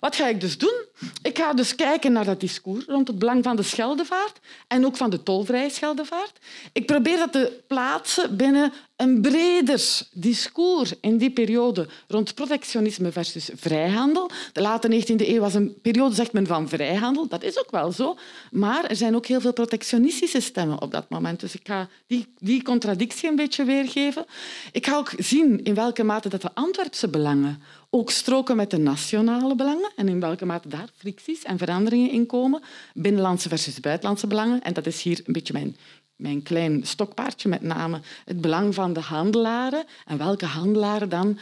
Wat 0.00 0.16
ga 0.16 0.28
ik 0.28 0.40
dus 0.40 0.58
doen? 0.58 0.84
Ik 1.22 1.38
ga 1.38 1.52
dus 1.52 1.74
kijken 1.74 2.12
naar 2.12 2.24
dat 2.24 2.40
discours 2.40 2.84
rond 2.84 3.08
het 3.08 3.18
belang 3.18 3.44
van 3.44 3.56
de 3.56 3.62
Scheldevaart 3.62 4.38
en 4.68 4.86
ook 4.86 4.96
van 4.96 5.10
de 5.10 5.22
tolvrije 5.22 5.70
Scheldevaart. 5.70 6.38
Ik 6.72 6.86
probeer 6.86 7.16
dat 7.16 7.32
te 7.32 7.62
plaatsen 7.66 8.36
binnen 8.36 8.72
een 8.96 9.20
breder 9.20 10.00
discours 10.12 10.92
in 11.00 11.16
die 11.16 11.30
periode 11.30 11.88
rond 12.08 12.34
protectionisme 12.34 13.12
versus 13.12 13.50
vrijhandel. 13.54 14.30
De 14.52 14.60
late 14.60 14.88
19e 14.88 15.28
eeuw 15.28 15.40
was 15.40 15.54
een 15.54 15.80
periode, 15.82 16.14
zegt 16.14 16.32
men, 16.32 16.46
van 16.46 16.68
vrijhandel. 16.68 17.28
Dat 17.28 17.42
is 17.42 17.58
ook 17.58 17.70
wel 17.70 17.92
zo. 17.92 18.16
Maar 18.50 18.84
er 18.84 18.96
zijn 18.96 19.16
ook 19.16 19.26
heel 19.26 19.40
veel 19.40 19.52
protectionistische 19.52 20.40
stemmen 20.40 20.82
op 20.82 20.90
dat 20.90 21.08
moment. 21.08 21.40
Dus 21.40 21.54
ik 21.54 21.66
ga 21.66 21.88
die, 22.06 22.26
die 22.38 22.62
contradictie 22.62 23.28
een 23.28 23.36
beetje 23.36 23.64
weergeven. 23.64 24.24
Ik 24.72 24.86
ga 24.86 24.96
ook 24.96 25.12
zien 25.18 25.64
in 25.64 25.74
welke 25.74 26.04
mate 26.04 26.28
dat 26.28 26.42
de 26.42 26.54
Antwerpse 26.54 27.08
belangen 27.08 27.62
ook 27.90 28.10
stroken 28.10 28.56
met 28.56 28.70
de 28.70 28.78
nationale 28.78 29.54
belangen 29.54 29.92
en 29.96 30.08
in 30.08 30.20
welke 30.20 30.46
mate 30.46 30.68
daar 30.68 30.88
fricties 30.96 31.42
en 31.42 31.58
veranderingen 31.58 32.10
in 32.10 32.26
komen. 32.26 32.62
Binnenlandse 32.94 33.48
versus 33.48 33.80
buitenlandse 33.80 34.26
belangen. 34.26 34.62
En 34.62 34.72
dat 34.72 34.86
is 34.86 35.02
hier 35.02 35.20
een 35.24 35.32
beetje 35.32 35.52
mijn 35.52 35.76
mijn 36.16 36.42
klein 36.42 36.86
stokpaardje, 36.86 37.48
met 37.48 37.62
name 37.62 38.00
het 38.24 38.40
belang 38.40 38.74
van 38.74 38.92
de 38.92 39.00
handelaren 39.00 39.84
en 40.04 40.18
welke 40.18 40.46
handelaren 40.46 41.08
dan 41.08 41.38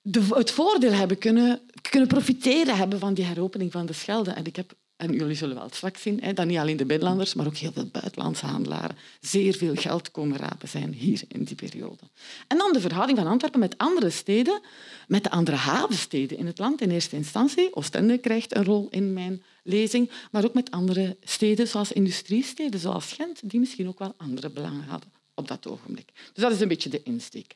de, 0.00 0.26
het 0.30 0.50
voordeel 0.50 0.92
hebben 0.92 1.18
kunnen, 1.18 1.60
kunnen 1.90 2.08
profiteren 2.08 2.76
hebben 2.76 2.98
van 2.98 3.14
die 3.14 3.24
heropening 3.24 3.72
van 3.72 3.86
de 3.86 3.92
Schelde. 3.92 4.30
En 4.30 4.44
ik 4.44 4.56
heb 4.56 4.74
en 4.98 5.12
jullie 5.12 5.36
zullen 5.36 5.56
wel 5.56 5.68
straks 5.72 6.02
zien 6.02 6.22
hè, 6.22 6.32
dat 6.32 6.46
niet 6.46 6.58
alleen 6.58 6.76
de 6.76 6.84
binnenlanders, 6.84 7.34
maar 7.34 7.46
ook 7.46 7.56
heel 7.56 7.72
veel 7.72 7.88
buitenlandse 7.92 8.46
handelaren 8.46 8.96
zeer 9.20 9.54
veel 9.54 9.74
geld 9.74 10.10
komen 10.10 10.36
rapen 10.36 10.68
zijn 10.68 10.92
hier 10.92 11.22
in 11.28 11.44
die 11.44 11.56
periode. 11.56 12.02
En 12.46 12.58
dan 12.58 12.72
de 12.72 12.80
verhouding 12.80 13.18
van 13.18 13.26
Antwerpen 13.26 13.60
met 13.60 13.78
andere 13.78 14.10
steden, 14.10 14.60
met 15.08 15.24
de 15.24 15.30
andere 15.30 15.56
havensteden 15.56 16.38
in 16.38 16.46
het 16.46 16.58
land 16.58 16.80
in 16.80 16.90
eerste 16.90 17.16
instantie. 17.16 17.74
Oostende 17.76 18.18
krijgt 18.18 18.56
een 18.56 18.64
rol 18.64 18.86
in 18.90 19.12
mijn 19.12 19.42
lezing, 19.62 20.10
maar 20.30 20.44
ook 20.44 20.54
met 20.54 20.70
andere 20.70 21.16
steden 21.22 21.68
zoals 21.68 21.92
industriesteden, 21.92 22.80
zoals 22.80 23.12
Gent, 23.12 23.50
die 23.50 23.60
misschien 23.60 23.88
ook 23.88 23.98
wel 23.98 24.14
andere 24.16 24.50
belangen 24.50 24.84
hadden 24.84 25.17
op 25.38 25.48
dat 25.48 25.66
ogenblik. 25.66 26.08
Dus 26.32 26.42
dat 26.42 26.52
is 26.52 26.60
een 26.60 26.68
beetje 26.68 26.88
de 26.88 27.02
insteek. 27.02 27.54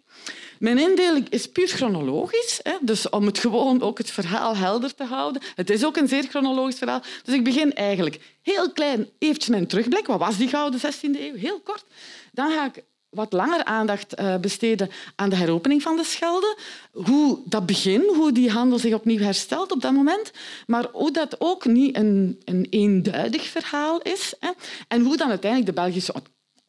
Mijn 0.58 0.78
indeling 0.78 1.28
is 1.28 1.48
puur 1.48 1.68
chronologisch, 1.68 2.60
hè, 2.62 2.76
dus 2.80 3.08
om 3.08 3.26
het 3.26 3.38
gewoon 3.38 3.82
ook 3.82 3.98
het 3.98 4.10
verhaal 4.10 4.56
helder 4.56 4.94
te 4.94 5.04
houden. 5.04 5.42
Het 5.54 5.70
is 5.70 5.84
ook 5.84 5.96
een 5.96 6.08
zeer 6.08 6.24
chronologisch 6.24 6.78
verhaal. 6.78 7.02
Dus 7.24 7.34
ik 7.34 7.44
begin 7.44 7.74
eigenlijk 7.74 8.20
heel 8.42 8.72
klein, 8.72 9.08
eventjes 9.18 9.50
mijn 9.50 9.66
terugblik. 9.66 10.06
Wat 10.06 10.18
was 10.18 10.36
die 10.36 10.48
gouden 10.48 10.80
16e 10.80 11.20
eeuw? 11.20 11.34
Heel 11.34 11.60
kort. 11.60 11.84
Dan 12.32 12.50
ga 12.50 12.66
ik 12.66 12.84
wat 13.12 13.32
langer 13.32 13.64
aandacht 13.64 14.20
uh, 14.20 14.36
besteden 14.36 14.90
aan 15.16 15.30
de 15.30 15.36
heropening 15.36 15.82
van 15.82 15.96
de 15.96 16.04
Schelde. 16.04 16.56
Hoe 16.92 17.38
dat 17.44 17.66
begin, 17.66 18.02
hoe 18.14 18.32
die 18.32 18.50
handel 18.50 18.78
zich 18.78 18.94
opnieuw 18.94 19.18
herstelt 19.18 19.72
op 19.72 19.80
dat 19.80 19.92
moment. 19.92 20.30
Maar 20.66 20.86
hoe 20.92 21.10
dat 21.10 21.36
ook 21.38 21.64
niet 21.64 21.96
een, 21.96 22.40
een 22.44 22.66
eenduidig 22.70 23.44
verhaal 23.44 24.00
is. 24.00 24.34
Hè. 24.40 24.50
En 24.88 25.02
hoe 25.02 25.16
dan 25.16 25.28
uiteindelijk 25.28 25.74
de 25.74 25.80
Belgische 25.80 26.14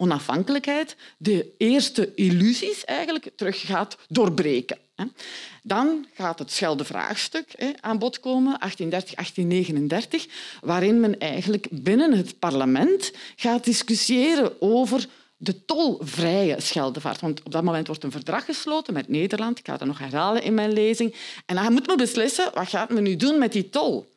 onafhankelijkheid 0.03 0.95
de 1.17 1.53
eerste 1.57 2.13
illusies 2.15 2.85
eigenlijk 2.85 3.29
terug 3.35 3.65
gaat 3.65 3.97
doorbreken. 4.07 4.77
Dan 5.63 6.05
gaat 6.13 6.39
het 6.39 6.51
Schelde-vraagstuk 6.51 7.75
aan 7.79 7.99
bod 7.99 8.19
komen, 8.19 8.59
1830-1839, 8.59 10.31
waarin 10.61 10.99
men 10.99 11.19
eigenlijk 11.19 11.67
binnen 11.71 12.13
het 12.13 12.39
parlement 12.39 13.11
gaat 13.35 13.63
discussiëren 13.63 14.61
over 14.61 15.07
de 15.37 15.65
tolvrije 15.65 16.55
Scheldevaart. 16.61 17.21
Want 17.21 17.43
op 17.43 17.51
dat 17.51 17.63
moment 17.63 17.87
wordt 17.87 18.03
een 18.03 18.11
verdrag 18.11 18.45
gesloten 18.45 18.93
met 18.93 19.07
Nederland. 19.07 19.59
Ik 19.59 19.65
ga 19.65 19.77
dat 19.77 19.87
nog 19.87 19.99
herhalen 19.99 20.43
in 20.43 20.53
mijn 20.53 20.73
lezing. 20.73 21.15
En 21.45 21.55
dan 21.55 21.73
moet 21.73 21.87
men 21.87 21.97
beslissen, 21.97 22.51
wat 22.53 22.67
gaat 22.67 22.89
men 22.89 23.03
nu 23.03 23.15
doen 23.15 23.39
met 23.39 23.51
die 23.51 23.69
tol? 23.69 24.12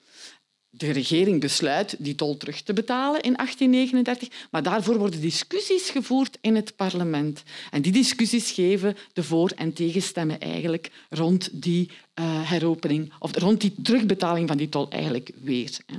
De 0.76 0.90
regering 0.90 1.40
besluit 1.40 1.94
die 1.98 2.14
tol 2.14 2.36
terug 2.36 2.62
te 2.62 2.72
betalen 2.72 3.20
in 3.20 3.34
1839, 3.34 4.46
maar 4.50 4.62
daarvoor 4.62 4.98
worden 4.98 5.20
discussies 5.20 5.90
gevoerd 5.90 6.38
in 6.40 6.54
het 6.54 6.76
parlement. 6.76 7.42
En 7.70 7.82
die 7.82 7.92
discussies 7.92 8.50
geven 8.50 8.96
de 9.12 9.22
voor- 9.22 9.52
en 9.56 9.72
tegenstemmen 9.72 10.40
eigenlijk 10.40 10.90
rond 11.10 11.48
die 11.52 11.90
uh, 11.90 12.50
heropening, 12.50 13.12
of 13.18 13.36
rond 13.36 13.60
die 13.60 13.74
terugbetaling 13.82 14.48
van 14.48 14.56
die 14.56 14.68
tol 14.68 14.90
eigenlijk 14.90 15.30
weer. 15.42 15.78
Hè. 15.86 15.98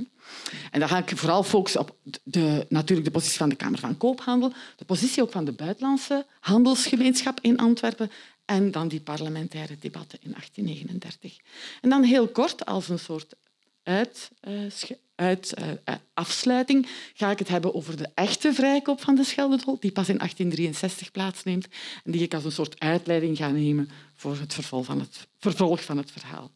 En 0.70 0.80
dan 0.80 0.88
ga 0.88 0.98
ik 0.98 1.16
vooral 1.16 1.42
focussen 1.42 1.80
op 1.80 1.96
de, 2.22 2.66
natuurlijk 2.68 3.06
de 3.06 3.12
positie 3.12 3.38
van 3.38 3.48
de 3.48 3.56
Kamer 3.56 3.78
van 3.78 3.96
Koophandel, 3.96 4.52
de 4.76 4.84
positie 4.84 5.22
ook 5.22 5.32
van 5.32 5.44
de 5.44 5.52
buitenlandse 5.52 6.26
handelsgemeenschap 6.40 7.38
in 7.40 7.58
Antwerpen 7.58 8.10
en 8.44 8.70
dan 8.70 8.88
die 8.88 9.00
parlementaire 9.00 9.76
debatten 9.80 10.18
in 10.22 10.30
1839. 10.30 11.36
En 11.80 11.90
dan 11.90 12.02
heel 12.02 12.28
kort, 12.28 12.66
als 12.66 12.88
een 12.88 12.98
soort 12.98 13.34
uit, 13.82 14.30
uh, 14.48 14.70
uit 15.14 15.54
uh, 15.58 15.94
afsluiting 16.14 16.88
ga 17.14 17.30
ik 17.30 17.38
het 17.38 17.48
hebben 17.48 17.74
over 17.74 17.96
de 17.96 18.10
echte 18.14 18.52
vrijkoop 18.52 19.00
van 19.00 19.14
de 19.14 19.24
Scheldetol, 19.24 19.76
die 19.80 19.92
pas 19.92 20.08
in 20.08 20.18
1863 20.18 21.10
plaatsneemt 21.10 21.68
en 22.04 22.12
die 22.12 22.22
ik 22.22 22.34
als 22.34 22.44
een 22.44 22.52
soort 22.52 22.80
uitleiding 22.80 23.36
ga 23.36 23.50
nemen 23.50 23.90
voor 24.14 24.38
het 24.38 24.54
vervolg 24.54 24.84
van 24.84 25.00
het, 25.00 25.28
vervolg 25.38 25.84
van 25.84 25.96
het 25.96 26.10
verhaal 26.10 26.50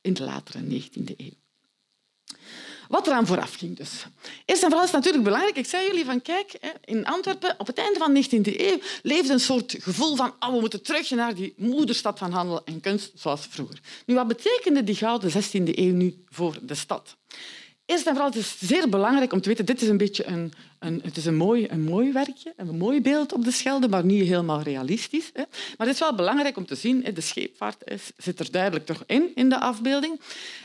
in 0.00 0.12
de 0.12 0.24
latere 0.24 0.60
19e 0.60 1.16
eeuw. 1.16 1.41
Wat 2.92 3.06
eraan 3.06 3.26
vooraf 3.26 3.54
ging 3.54 3.76
dus. 3.76 3.90
Eerst 4.44 4.62
en 4.62 4.68
vooral 4.68 4.86
is 4.86 4.92
het 4.92 4.92
natuurlijk 4.92 5.24
belangrijk. 5.24 5.56
Ik 5.56 5.66
zei 5.66 5.86
jullie 5.86 6.04
van 6.04 6.22
kijk, 6.22 6.58
in 6.84 7.06
Antwerpen 7.06 7.54
op 7.58 7.66
het 7.66 7.78
einde 7.78 7.98
van 7.98 8.14
de 8.14 8.24
19e 8.24 8.60
eeuw 8.60 8.78
leefde 9.02 9.32
een 9.32 9.40
soort 9.40 9.76
gevoel 9.78 10.16
van 10.16 10.34
oh, 10.40 10.52
we 10.52 10.60
moeten 10.60 10.82
terug 10.82 11.10
naar 11.10 11.34
die 11.34 11.54
moederstad 11.56 12.18
van 12.18 12.30
handel 12.30 12.64
en 12.64 12.80
kunst 12.80 13.12
zoals 13.14 13.46
vroeger. 13.50 13.80
Nu, 14.06 14.14
wat 14.14 14.28
betekende 14.28 14.84
die 14.84 14.94
gouden 14.94 15.30
16e 15.30 15.74
eeuw 15.74 15.92
nu 15.92 16.24
voor 16.28 16.58
de 16.62 16.74
stad? 16.74 17.16
Eerst 17.86 18.06
en 18.06 18.12
vooral, 18.12 18.30
het 18.30 18.38
is 18.38 18.58
zeer 18.58 18.88
belangrijk 18.88 19.32
om 19.32 19.40
te 19.40 19.48
weten, 19.48 19.66
dit 19.66 19.82
is 19.82 19.88
een 19.88 19.96
beetje 19.96 20.26
een, 20.26 20.52
een, 20.78 21.00
het 21.04 21.16
is 21.16 21.24
een, 21.24 21.34
mooi, 21.34 21.66
een 21.70 21.82
mooi 21.82 22.12
werkje, 22.12 22.52
een 22.56 22.76
mooi 22.76 23.00
beeld 23.00 23.32
op 23.32 23.44
de 23.44 23.50
Schelde, 23.50 23.88
maar 23.88 24.04
niet 24.04 24.28
helemaal 24.28 24.62
realistisch. 24.62 25.30
Hè. 25.32 25.42
Maar 25.76 25.86
het 25.86 25.96
is 25.96 25.98
wel 25.98 26.14
belangrijk 26.14 26.56
om 26.56 26.66
te 26.66 26.74
zien, 26.74 27.06
de 27.14 27.20
scheepvaart 27.20 27.84
zit 28.16 28.40
er 28.40 28.50
duidelijk 28.50 28.86
toch 28.86 29.02
in, 29.06 29.30
in 29.34 29.48
de 29.48 29.60
afbeelding. 29.60 30.20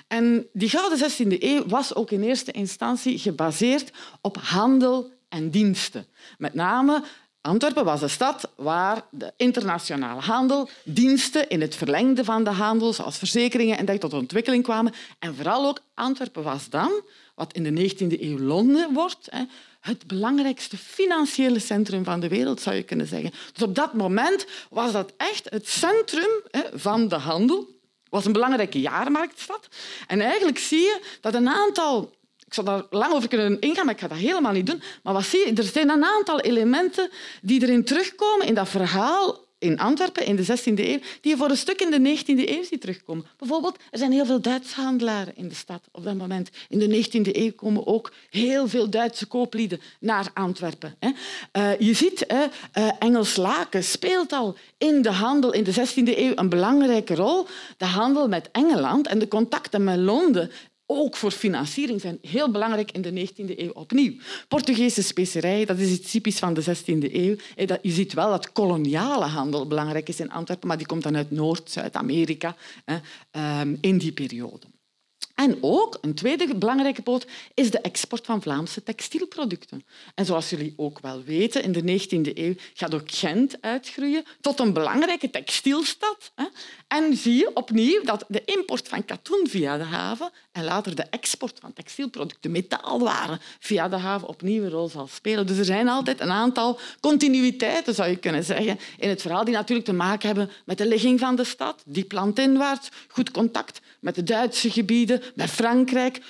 En 0.07 0.47
die 0.53 0.69
gouden 0.69 1.11
16e 1.11 1.39
eeuw 1.39 1.65
was 1.67 1.95
ook 1.95 2.11
in 2.11 2.23
eerste 2.23 2.51
instantie 2.51 3.19
gebaseerd 3.19 3.91
op 4.21 4.37
handel 4.37 5.11
en 5.29 5.49
diensten. 5.49 6.05
Met 6.37 6.53
name 6.53 7.03
Antwerpen 7.47 7.85
was 7.85 8.01
een 8.01 8.09
stad 8.09 8.49
waar 8.55 9.03
de 9.09 9.33
internationale 9.37 10.21
handel, 10.21 10.69
diensten 10.83 11.49
in 11.49 11.61
het 11.61 11.75
verlengde 11.75 12.23
van 12.23 12.43
de 12.43 12.49
handel, 12.49 12.93
zoals 12.93 13.17
verzekeringen 13.17 13.77
en 13.77 13.85
dat 13.85 13.99
tot 13.99 14.13
ontwikkeling 14.13 14.63
kwamen. 14.63 14.93
En 15.19 15.35
vooral 15.35 15.67
ook 15.67 15.79
Antwerpen 15.93 16.43
was 16.43 16.69
dan, 16.69 17.01
wat 17.35 17.53
in 17.53 17.63
de 17.63 17.91
19e 17.91 18.21
eeuw 18.21 18.39
Londen 18.39 18.93
wordt, 18.93 19.29
het 19.79 20.07
belangrijkste 20.07 20.77
financiële 20.77 21.59
centrum 21.59 22.03
van 22.03 22.19
de 22.19 22.27
wereld, 22.27 22.61
zou 22.61 22.75
je 22.75 22.83
kunnen 22.83 23.07
zeggen. 23.07 23.31
Dus 23.53 23.63
op 23.63 23.75
dat 23.75 23.93
moment 23.93 24.45
was 24.69 24.91
dat 24.91 25.13
echt 25.17 25.49
het 25.49 25.67
centrum 25.67 26.29
van 26.73 27.07
de 27.07 27.15
handel. 27.15 27.57
Het 27.57 28.09
was 28.09 28.25
een 28.25 28.31
belangrijke 28.31 28.79
jaarmarktstad. 28.79 29.67
En 30.07 30.21
eigenlijk 30.21 30.57
zie 30.57 30.79
je 30.79 31.17
dat 31.21 31.33
een 31.33 31.49
aantal 31.49 32.16
ik 32.47 32.53
zou 32.53 32.65
daar 32.65 32.83
lang 32.89 33.13
over 33.13 33.29
kunnen 33.29 33.59
ingaan, 33.59 33.85
maar 33.85 33.93
ik 33.93 33.99
ga 33.99 34.07
dat 34.07 34.17
helemaal 34.17 34.51
niet 34.51 34.65
doen. 34.65 34.81
Maar 35.03 35.13
wat 35.13 35.25
zie 35.25 35.45
je? 35.45 35.53
Er 35.53 35.63
zijn 35.63 35.89
een 35.89 36.05
aantal 36.05 36.39
elementen 36.39 37.09
die 37.41 37.61
erin 37.61 37.83
terugkomen 37.83 38.47
in 38.47 38.53
dat 38.53 38.69
verhaal 38.69 39.45
in 39.59 39.79
Antwerpen 39.79 40.25
in 40.25 40.35
de 40.35 40.45
16e 40.45 40.63
eeuw, 40.63 40.99
die 41.21 41.31
je 41.31 41.37
voor 41.37 41.49
een 41.49 41.57
stuk 41.57 41.81
in 41.81 41.91
de 41.91 42.17
19e 42.17 42.49
eeuw 42.49 42.63
ziet 42.63 42.81
terugkomen. 42.81 43.25
Bijvoorbeeld, 43.37 43.77
er 43.91 43.97
zijn 43.97 44.11
heel 44.11 44.25
veel 44.25 44.41
Duitse 44.41 44.81
handelaren 44.81 45.35
in 45.35 45.47
de 45.47 45.55
stad 45.55 45.87
op 45.91 46.03
dat 46.03 46.15
moment. 46.15 46.49
In 46.69 46.79
de 46.79 47.05
19e 47.05 47.35
eeuw 47.35 47.51
komen 47.51 47.87
ook 47.87 48.11
heel 48.29 48.67
veel 48.67 48.89
Duitse 48.89 49.25
kooplieden 49.25 49.81
naar 49.99 50.31
Antwerpen. 50.33 50.95
Uh, 50.99 51.79
je 51.79 51.93
ziet, 51.93 52.25
uh, 52.31 52.91
Engels 52.99 53.35
laken 53.35 53.83
speelt 53.83 54.33
al 54.33 54.57
in 54.77 55.01
de 55.01 55.11
handel 55.11 55.53
in 55.53 55.63
de 55.63 55.73
16e 55.73 56.17
eeuw 56.17 56.31
een 56.35 56.49
belangrijke 56.49 57.15
rol. 57.15 57.47
De 57.77 57.85
handel 57.85 58.27
met 58.27 58.49
Engeland 58.51 59.07
en 59.07 59.19
de 59.19 59.27
contacten 59.27 59.83
met 59.83 59.97
Londen 59.97 60.51
ook 60.87 61.15
voor 61.15 61.31
financiering 61.31 62.01
zijn 62.01 62.17
heel 62.21 62.51
belangrijk 62.51 62.91
in 62.91 63.01
de 63.01 63.27
19e 63.27 63.59
eeuw 63.59 63.71
opnieuw. 63.71 64.13
Portugese 64.47 65.03
specerij, 65.03 65.65
dat 65.65 65.77
is 65.77 65.91
iets 65.91 66.11
typisch 66.11 66.39
van 66.39 66.53
de 66.53 66.63
16e 66.63 67.13
eeuw. 67.13 67.35
Je 67.81 67.91
ziet 67.91 68.13
wel 68.13 68.29
dat 68.29 68.51
koloniale 68.51 69.25
handel 69.25 69.67
belangrijk 69.67 70.07
is 70.07 70.19
in 70.19 70.31
Antwerpen, 70.31 70.67
maar 70.67 70.77
die 70.77 70.87
komt 70.87 71.03
dan 71.03 71.15
uit 71.15 71.31
Noord, 71.31 71.71
Zuid-Amerika 71.71 72.55
ehm, 73.31 73.75
in 73.81 73.97
die 73.97 74.11
periode. 74.11 74.67
En 75.37 75.57
ook 75.61 75.97
een 76.01 76.13
tweede 76.13 76.55
belangrijke 76.55 77.01
poot 77.01 77.27
is 77.53 77.71
de 77.71 77.79
export 77.79 78.25
van 78.25 78.41
Vlaamse 78.41 78.83
textielproducten. 78.83 79.85
En 80.15 80.25
zoals 80.25 80.49
jullie 80.49 80.73
ook 80.77 80.99
wel 80.99 81.23
weten, 81.23 81.63
in 81.63 81.71
de 81.71 81.81
19e 81.81 82.37
eeuw 82.37 82.53
gaat 82.73 82.93
ook 82.93 83.11
Gent 83.11 83.61
uitgroeien 83.61 84.23
tot 84.41 84.59
een 84.59 84.73
belangrijke 84.73 85.29
textielstad. 85.29 86.31
En 86.87 87.17
zie 87.17 87.35
je 87.35 87.51
opnieuw 87.53 88.03
dat 88.03 88.25
de 88.27 88.41
import 88.45 88.87
van 88.87 89.05
katoen 89.05 89.47
via 89.49 89.77
de 89.77 89.83
haven 89.83 90.31
en 90.51 90.63
later 90.63 90.95
de 90.95 91.03
export 91.03 91.59
van 91.61 91.73
textielproducten, 91.73 92.51
metaalwaren, 92.51 93.39
via 93.59 93.87
de 93.87 93.95
haven 93.95 94.27
opnieuw 94.27 94.63
een 94.63 94.69
rol 94.69 94.89
zal 94.89 95.07
spelen. 95.07 95.47
Dus 95.47 95.57
er 95.57 95.65
zijn 95.65 95.87
altijd 95.87 96.19
een 96.19 96.31
aantal 96.31 96.79
continuïteiten, 96.99 97.95
zou 97.95 98.09
je 98.09 98.17
kunnen 98.17 98.43
zeggen, 98.43 98.79
in 98.97 99.09
het 99.09 99.21
verhaal 99.21 99.43
die 99.43 99.53
natuurlijk 99.53 99.87
te 99.87 99.93
maken 99.93 100.27
hebben 100.27 100.49
met 100.65 100.77
de 100.77 100.87
ligging 100.87 101.19
van 101.19 101.35
de 101.35 101.43
stad, 101.43 101.83
diep 101.85 102.11
landinwaarts, 102.11 102.89
goed 103.07 103.31
contact 103.31 103.81
met 103.99 104.15
de 104.15 104.23
Duitse 104.23 104.71
gebieden, 104.71 105.21
met 105.35 105.49
Frankrijk. 105.49 106.21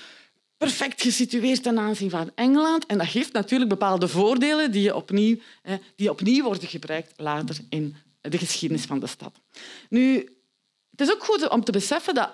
Perfect 0.57 1.01
gesitueerd 1.01 1.63
ten 1.63 1.79
aanzien 1.79 2.09
van 2.09 2.31
Engeland. 2.35 2.85
En 2.85 2.97
dat 2.97 3.07
geeft 3.07 3.33
natuurlijk 3.33 3.69
bepaalde 3.69 4.07
voordelen 4.07 4.71
die, 4.71 4.95
opnieuw, 4.95 5.37
die 5.95 6.09
opnieuw 6.09 6.43
worden 6.43 6.67
gebruikt 6.67 7.13
later 7.17 7.57
in 7.69 7.95
de 8.21 8.37
geschiedenis 8.37 8.85
van 8.85 8.99
de 8.99 9.07
stad. 9.07 9.39
Nu, 9.89 10.15
het 10.91 11.01
is 11.01 11.11
ook 11.11 11.23
goed 11.23 11.49
om 11.49 11.63
te 11.63 11.71
beseffen 11.71 12.13
dat 12.13 12.29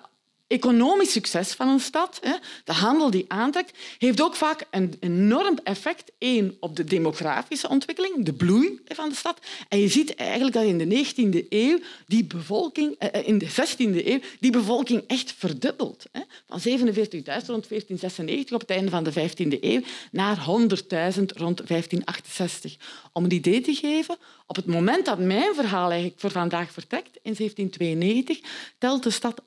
economisch 0.47 1.11
succes 1.11 1.53
van 1.53 1.67
een 1.67 1.79
stad, 1.79 2.19
de 2.63 2.73
handel 2.73 3.09
die 3.09 3.25
aantrekt, 3.27 3.77
heeft 3.97 4.21
ook 4.21 4.35
vaak 4.35 4.67
een 4.71 4.93
enorm 4.99 5.59
effect 5.63 6.11
één, 6.17 6.57
op 6.59 6.75
de 6.75 6.83
demografische 6.83 7.69
ontwikkeling, 7.69 8.25
de 8.25 8.33
bloei 8.33 8.79
van 8.85 9.09
de 9.09 9.15
stad. 9.15 9.39
En 9.69 9.79
je 9.79 9.87
ziet 9.87 10.15
eigenlijk 10.15 10.53
dat 10.53 10.63
in 10.63 10.77
de 10.77 10.85
19e 10.85 11.45
eeuw 11.49 11.79
die 12.07 12.25
bevolking, 12.25 12.95
eh, 12.97 13.09
eh, 13.11 13.27
in 13.27 13.37
de 13.37 13.49
16e 13.49 14.07
eeuw, 14.07 14.19
die 14.39 14.51
bevolking 14.51 15.03
echt 15.07 15.33
verdubbelt. 15.37 16.05
Van 16.47 16.59
47.000 16.59 17.47
rond 17.47 17.67
1496 17.67 18.53
op 18.53 18.61
het 18.61 18.69
einde 18.69 18.91
van 18.91 19.03
de 19.03 19.11
15e 19.11 19.57
eeuw 19.61 19.81
naar 20.11 20.37
100.000 20.37 21.31
rond 21.31 21.67
1568. 21.67 22.75
Om 23.13 23.23
een 23.23 23.31
idee 23.31 23.61
te 23.61 23.73
geven, 23.73 24.17
op 24.47 24.55
het 24.55 24.65
moment 24.65 25.05
dat 25.05 25.19
mijn 25.19 25.55
verhaal 25.55 25.89
eigenlijk 25.89 26.19
voor 26.19 26.31
vandaag 26.31 26.71
vertrekt, 26.71 27.15
in 27.21 27.35
1792, 27.35 28.39
telt 28.77 29.03
de 29.03 29.09
stad 29.09 29.41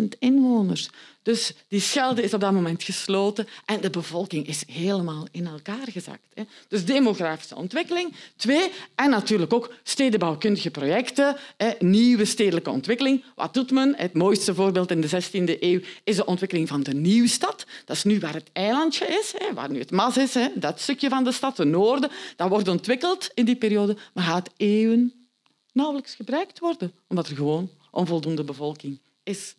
55.000 0.00 0.04
inwoners. 0.18 0.90
Dus 1.24 1.52
die 1.68 1.80
Schelde 1.80 2.22
is 2.22 2.34
op 2.34 2.40
dat 2.40 2.52
moment 2.52 2.82
gesloten 2.82 3.48
en 3.64 3.80
de 3.80 3.90
bevolking 3.90 4.46
is 4.46 4.64
helemaal 4.66 5.26
in 5.30 5.46
elkaar 5.46 5.86
gezakt. 5.90 6.26
Dus 6.68 6.84
demografische 6.84 7.56
ontwikkeling. 7.56 8.14
Twee, 8.36 8.70
en 8.94 9.10
natuurlijk 9.10 9.52
ook 9.52 9.72
stedenbouwkundige 9.82 10.70
projecten, 10.70 11.36
nieuwe 11.78 12.24
stedelijke 12.24 12.70
ontwikkeling. 12.70 13.24
Wat 13.34 13.54
doet 13.54 13.70
men? 13.70 13.94
Het 13.96 14.12
mooiste 14.12 14.54
voorbeeld 14.54 14.90
in 14.90 15.00
de 15.00 15.08
16e 15.08 15.60
eeuw 15.60 15.80
is 16.04 16.16
de 16.16 16.26
ontwikkeling 16.26 16.68
van 16.68 16.82
de 16.82 16.94
Nieuwstad. 16.94 17.66
Dat 17.84 17.96
is 17.96 18.04
nu 18.04 18.18
waar 18.20 18.34
het 18.34 18.50
eilandje 18.52 19.06
is, 19.06 19.34
waar 19.54 19.70
nu 19.70 19.78
het 19.78 19.90
Mas 19.90 20.16
is, 20.16 20.36
dat 20.54 20.80
stukje 20.80 21.08
van 21.08 21.24
de 21.24 21.32
stad, 21.32 21.56
de 21.56 21.64
noorden. 21.64 22.10
Dat 22.36 22.48
wordt 22.48 22.68
ontwikkeld 22.68 23.30
in 23.34 23.44
die 23.44 23.56
periode, 23.56 23.96
maar 24.14 24.24
gaat 24.24 24.50
eeuwen 24.56 25.12
nauwelijks 25.72 26.14
gebruikt 26.14 26.58
worden, 26.58 26.92
omdat 27.08 27.28
er 27.28 27.36
gewoon 27.36 27.70
onvoldoende 27.90 28.44
bevolking 28.44 29.00
is. 29.22 29.54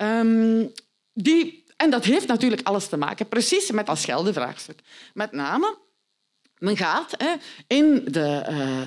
Ehm, 0.00 0.66
die, 1.12 1.64
en 1.76 1.90
dat 1.90 2.04
heeft 2.04 2.26
natuurlijk 2.26 2.66
alles 2.66 2.88
te 2.88 2.96
maken 2.96 3.28
precies 3.28 3.70
met 3.70 3.86
dat 3.86 3.98
Schelde-vraagstuk. 3.98 4.80
Met 5.14 5.32
name, 5.32 5.78
men 6.58 6.76
gaat 6.76 7.14
hè, 7.18 7.34
in 7.66 8.04
de, 8.04 8.46
uh, 8.50 8.80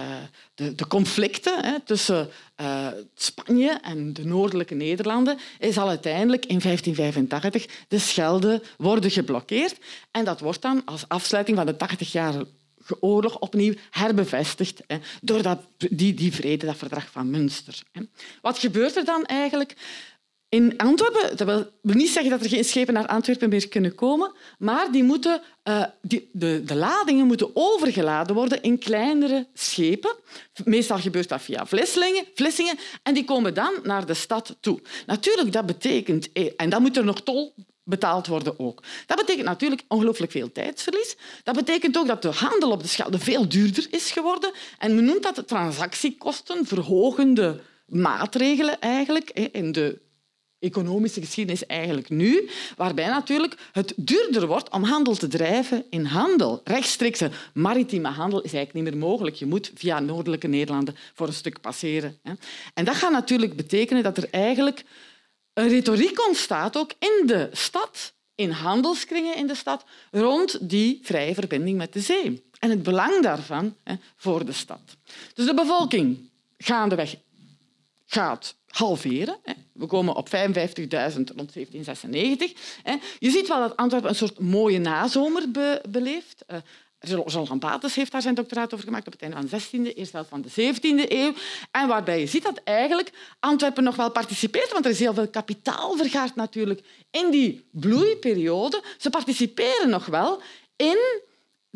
uh, 0.00 0.16
de, 0.54 0.74
de, 0.74 0.86
conflicten 0.86 1.64
hè, 1.64 1.80
tussen 1.80 2.28
uh, 2.60 2.88
Spanje 3.14 3.70
en 3.82 4.12
de 4.12 4.24
noordelijke 4.24 4.74
Nederlanden 4.74 5.38
is 5.58 5.78
al 5.78 5.88
uiteindelijk 5.88 6.46
in 6.46 6.58
1585 6.58 7.84
de 7.88 7.98
Schelde 7.98 8.62
worden 8.76 9.10
geblokkeerd. 9.10 9.78
En 10.10 10.24
dat 10.24 10.40
wordt 10.40 10.62
dan 10.62 10.82
als 10.84 11.08
afsluiting 11.08 11.56
van 11.56 11.66
de 11.66 11.74
80-jarige 11.74 12.46
oorlog 13.00 13.38
opnieuw 13.38 13.74
herbevestigd 13.90 14.82
door 15.20 15.42
dat, 15.42 15.58
die, 15.76 16.14
die 16.14 16.32
vrede, 16.32 16.66
dat 16.66 16.76
verdrag 16.76 17.10
van 17.10 17.30
Münster. 17.30 17.82
Wat 18.42 18.58
gebeurt 18.58 18.96
er 18.96 19.04
dan 19.04 19.24
eigenlijk? 19.24 19.76
In 20.56 20.76
Antwerpen, 20.76 21.36
dat 21.36 21.46
wil, 21.46 21.94
niet 21.94 22.10
zeggen 22.10 22.30
dat 22.30 22.40
er 22.40 22.48
geen 22.48 22.64
schepen 22.64 22.94
naar 22.94 23.06
Antwerpen 23.06 23.48
meer 23.48 23.68
kunnen 23.68 23.94
komen, 23.94 24.32
maar 24.58 24.92
die 24.92 25.02
moeten, 25.02 25.42
uh, 25.64 25.84
die, 26.02 26.30
de, 26.32 26.62
de, 26.64 26.74
ladingen 26.74 27.26
moeten 27.26 27.50
overgeladen 27.54 28.34
worden 28.34 28.62
in 28.62 28.78
kleinere 28.78 29.46
schepen. 29.54 30.14
Meestal 30.64 30.98
gebeurt 30.98 31.28
dat 31.28 31.42
via 31.42 31.66
Vlissingen, 31.66 32.24
Vlissingen 32.34 32.78
en 33.02 33.14
die 33.14 33.24
komen 33.24 33.54
dan 33.54 33.72
naar 33.82 34.06
de 34.06 34.14
stad 34.14 34.56
toe. 34.60 34.80
Natuurlijk, 35.06 35.52
dat 35.52 35.66
betekent... 35.66 36.32
Eh, 36.32 36.52
en 36.56 36.70
dan 36.70 36.82
moet 36.82 36.96
er 36.96 37.04
nog 37.04 37.22
tol 37.22 37.54
betaald 37.84 38.26
worden 38.26 38.58
ook. 38.58 38.82
Dat 39.06 39.16
betekent 39.16 39.46
natuurlijk 39.46 39.82
ongelooflijk 39.88 40.32
veel 40.32 40.52
tijdsverlies. 40.52 41.16
Dat 41.42 41.54
betekent 41.54 41.98
ook 41.98 42.06
dat 42.06 42.22
de 42.22 42.30
handel 42.30 42.70
op 42.70 42.82
de 42.82 42.88
Schelde 42.88 43.18
veel 43.18 43.48
duurder 43.48 43.86
is 43.90 44.10
geworden. 44.10 44.52
En 44.78 44.94
men 44.94 45.04
noemt 45.04 45.22
dat 45.22 45.48
transactiekosten 45.48 46.66
verhogende 46.66 47.60
maatregelen 47.86 48.80
eigenlijk 48.80 49.30
in 49.30 49.72
de 49.72 50.04
economische 50.58 51.20
geschiedenis 51.20 51.66
eigenlijk 51.66 52.08
nu, 52.08 52.50
waarbij 52.76 53.06
natuurlijk 53.06 53.56
het 53.72 53.92
duurder 53.96 54.46
wordt 54.46 54.70
om 54.70 54.82
handel 54.82 55.14
te 55.14 55.28
drijven 55.28 55.84
in 55.90 56.04
handel. 56.04 56.60
Rechtstreekse 56.64 57.30
maritieme 57.54 58.08
handel 58.08 58.40
is 58.40 58.52
eigenlijk 58.52 58.84
niet 58.84 58.94
meer 58.94 59.08
mogelijk. 59.08 59.36
Je 59.36 59.46
moet 59.46 59.70
via 59.74 60.00
noordelijke 60.00 60.46
Nederlanden 60.46 60.96
voor 61.14 61.26
een 61.26 61.32
stuk 61.32 61.60
passeren. 61.60 62.18
En 62.74 62.84
dat 62.84 62.94
gaat 62.94 63.12
natuurlijk 63.12 63.56
betekenen 63.56 64.02
dat 64.02 64.16
er 64.16 64.28
eigenlijk 64.30 64.84
een 65.52 65.68
retoriek 65.68 66.26
ontstaat, 66.26 66.76
ook 66.76 66.92
in 66.98 67.26
de 67.26 67.48
stad, 67.52 68.14
in 68.34 68.50
handelskringen 68.50 69.36
in 69.36 69.46
de 69.46 69.54
stad, 69.54 69.84
rond 70.10 70.68
die 70.68 71.00
vrije 71.02 71.34
verbinding 71.34 71.76
met 71.76 71.92
de 71.92 72.00
zee. 72.00 72.44
En 72.58 72.70
het 72.70 72.82
belang 72.82 73.22
daarvan 73.22 73.76
voor 74.16 74.44
de 74.44 74.52
stad. 74.52 74.80
Dus 75.34 75.46
de 75.46 75.54
bevolking 75.54 76.30
gaandeweg 76.58 77.16
gaat 78.06 78.56
halveren. 78.76 79.36
We 79.72 79.86
komen 79.86 80.14
op 80.14 80.28
55.000 80.28 80.32
rond 80.34 81.52
1796. 81.52 82.52
Je 83.18 83.30
ziet 83.30 83.48
wel 83.48 83.60
dat 83.60 83.76
Antwerpen 83.76 84.10
een 84.10 84.16
soort 84.16 84.38
mooie 84.38 84.78
nazomer 84.78 85.44
beleeft. 85.88 86.44
Eh, 86.46 86.56
Jean 86.98 87.58
Bates 87.58 87.94
heeft 87.94 88.12
daar 88.12 88.22
zijn 88.22 88.34
doctoraat 88.34 88.72
over 88.72 88.84
gemaakt 88.84 89.06
op 89.06 89.12
het 89.12 89.22
einde 89.22 89.36
van 89.36 89.46
de 89.46 89.90
16e, 89.90 89.94
eerst 89.94 90.12
helft 90.12 90.28
van 90.28 90.42
de 90.42 90.48
17e 90.50 91.10
eeuw. 91.12 91.32
En 91.70 91.88
waarbij 91.88 92.20
je 92.20 92.26
ziet 92.26 92.42
dat 92.42 92.60
eigenlijk 92.64 93.12
Antwerpen 93.40 93.84
nog 93.84 93.96
wel 93.96 94.10
participeert, 94.10 94.72
want 94.72 94.84
er 94.84 94.90
is 94.90 94.98
heel 94.98 95.14
veel 95.14 95.28
kapitaal 95.28 95.96
vergaard 95.96 96.34
natuurlijk 96.34 96.80
in 97.10 97.30
die 97.30 97.68
bloeiperiode. 97.72 98.82
Ze 98.98 99.10
participeren 99.10 99.88
nog 99.88 100.06
wel 100.06 100.42
in 100.76 100.98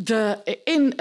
de, 0.05 0.39
in, 0.65 0.97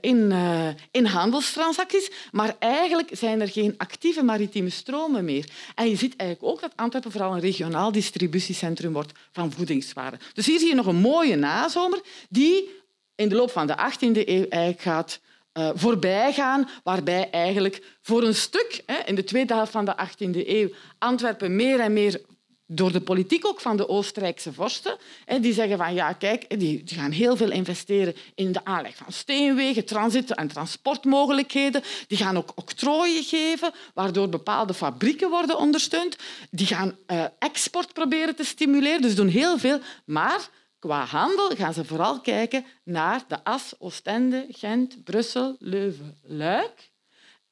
in, 0.00 0.30
uh, 0.30 0.68
in 0.90 1.04
handelstransacties, 1.04 2.10
maar 2.32 2.56
eigenlijk 2.58 3.08
zijn 3.12 3.40
er 3.40 3.48
geen 3.48 3.74
actieve 3.76 4.22
maritieme 4.22 4.70
stromen 4.70 5.24
meer. 5.24 5.48
En 5.74 5.88
je 5.88 5.96
ziet 5.96 6.16
eigenlijk 6.16 6.52
ook 6.52 6.60
dat 6.60 6.72
Antwerpen 6.76 7.10
vooral 7.10 7.34
een 7.34 7.40
regionaal 7.40 7.92
distributiecentrum 7.92 8.92
wordt 8.92 9.12
van 9.32 9.52
voedingswaren. 9.52 10.18
Dus 10.32 10.46
hier 10.46 10.58
zie 10.58 10.68
je 10.68 10.74
nog 10.74 10.86
een 10.86 10.96
mooie 10.96 11.36
nazomer 11.36 12.00
die 12.28 12.70
in 13.14 13.28
de 13.28 13.34
loop 13.34 13.50
van 13.50 13.66
de 13.66 13.76
18e 13.76 14.28
eeuw 14.28 14.46
eigenlijk 14.48 14.82
gaat 14.82 15.20
uh, 15.58 15.70
voorbij 15.74 16.32
gaan, 16.32 16.68
waarbij 16.84 17.30
eigenlijk 17.30 17.96
voor 18.02 18.22
een 18.22 18.34
stuk 18.34 18.82
hè, 18.86 18.98
in 19.04 19.14
de 19.14 19.24
tweede 19.24 19.54
helft 19.54 19.72
van 19.72 19.84
de 19.84 19.94
18e 19.94 20.46
eeuw 20.46 20.68
Antwerpen 20.98 21.56
meer 21.56 21.80
en 21.80 21.92
meer 21.92 22.20
door 22.66 22.92
de 22.92 23.00
politiek 23.00 23.46
ook 23.46 23.60
van 23.60 23.76
de 23.76 23.88
Oostenrijkse 23.88 24.52
vorsten. 24.52 24.96
Die 25.40 25.52
zeggen 25.52 25.78
van 25.78 25.94
ja, 25.94 26.12
kijk, 26.12 26.60
die 26.60 26.82
gaan 26.84 27.10
heel 27.10 27.36
veel 27.36 27.50
investeren 27.50 28.14
in 28.34 28.52
de 28.52 28.64
aanleg 28.64 28.96
van 28.96 29.12
steenwegen, 29.12 29.84
transit- 29.84 30.34
en 30.34 30.48
transportmogelijkheden. 30.48 31.82
Die 32.06 32.18
gaan 32.18 32.36
ook 32.36 32.52
octrooien 32.54 33.22
geven, 33.22 33.72
waardoor 33.94 34.28
bepaalde 34.28 34.74
fabrieken 34.74 35.30
worden 35.30 35.58
ondersteund. 35.58 36.16
Die 36.50 36.66
gaan 36.66 36.96
uh, 37.06 37.24
export 37.38 37.92
proberen 37.92 38.36
te 38.36 38.44
stimuleren, 38.44 39.02
dus 39.02 39.14
doen 39.14 39.28
heel 39.28 39.58
veel. 39.58 39.78
Maar 40.04 40.48
qua 40.78 41.04
handel 41.04 41.50
gaan 41.56 41.74
ze 41.74 41.84
vooral 41.84 42.20
kijken 42.20 42.64
naar 42.84 43.24
de 43.28 43.44
as 43.44 43.74
Oostende, 43.78 44.46
Gent, 44.48 45.04
Brussel, 45.04 45.56
Leuven, 45.58 46.18
Luik. 46.22 46.90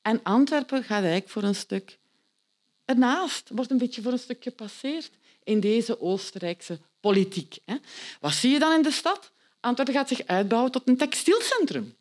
En 0.03 0.21
Antwerpen 0.23 0.85
gaat 0.85 1.03
eigenlijk 1.03 1.29
voor 1.29 1.43
een 1.43 1.55
stuk 1.55 1.99
ernaast, 2.85 3.49
wordt 3.53 3.71
een 3.71 3.79
beetje 3.79 4.03
voor 4.03 4.13
een 4.13 4.19
stuk 4.19 4.43
gepasseerd 4.43 5.11
in 5.45 5.61
deze 5.61 6.01
Oostenrijkse 6.01 6.79
politiek. 7.01 7.57
Wat 8.21 8.33
zie 8.33 8.51
je 8.51 8.59
dan 8.59 8.73
in 8.73 8.83
de 8.83 8.91
stad? 8.91 9.33
Antwerpen 9.61 9.95
gaat 9.95 10.09
zich 10.09 10.27
uitbouwen 10.27 10.73
tot 10.73 10.83
een 10.85 10.97
textielcentrum. 10.97 11.97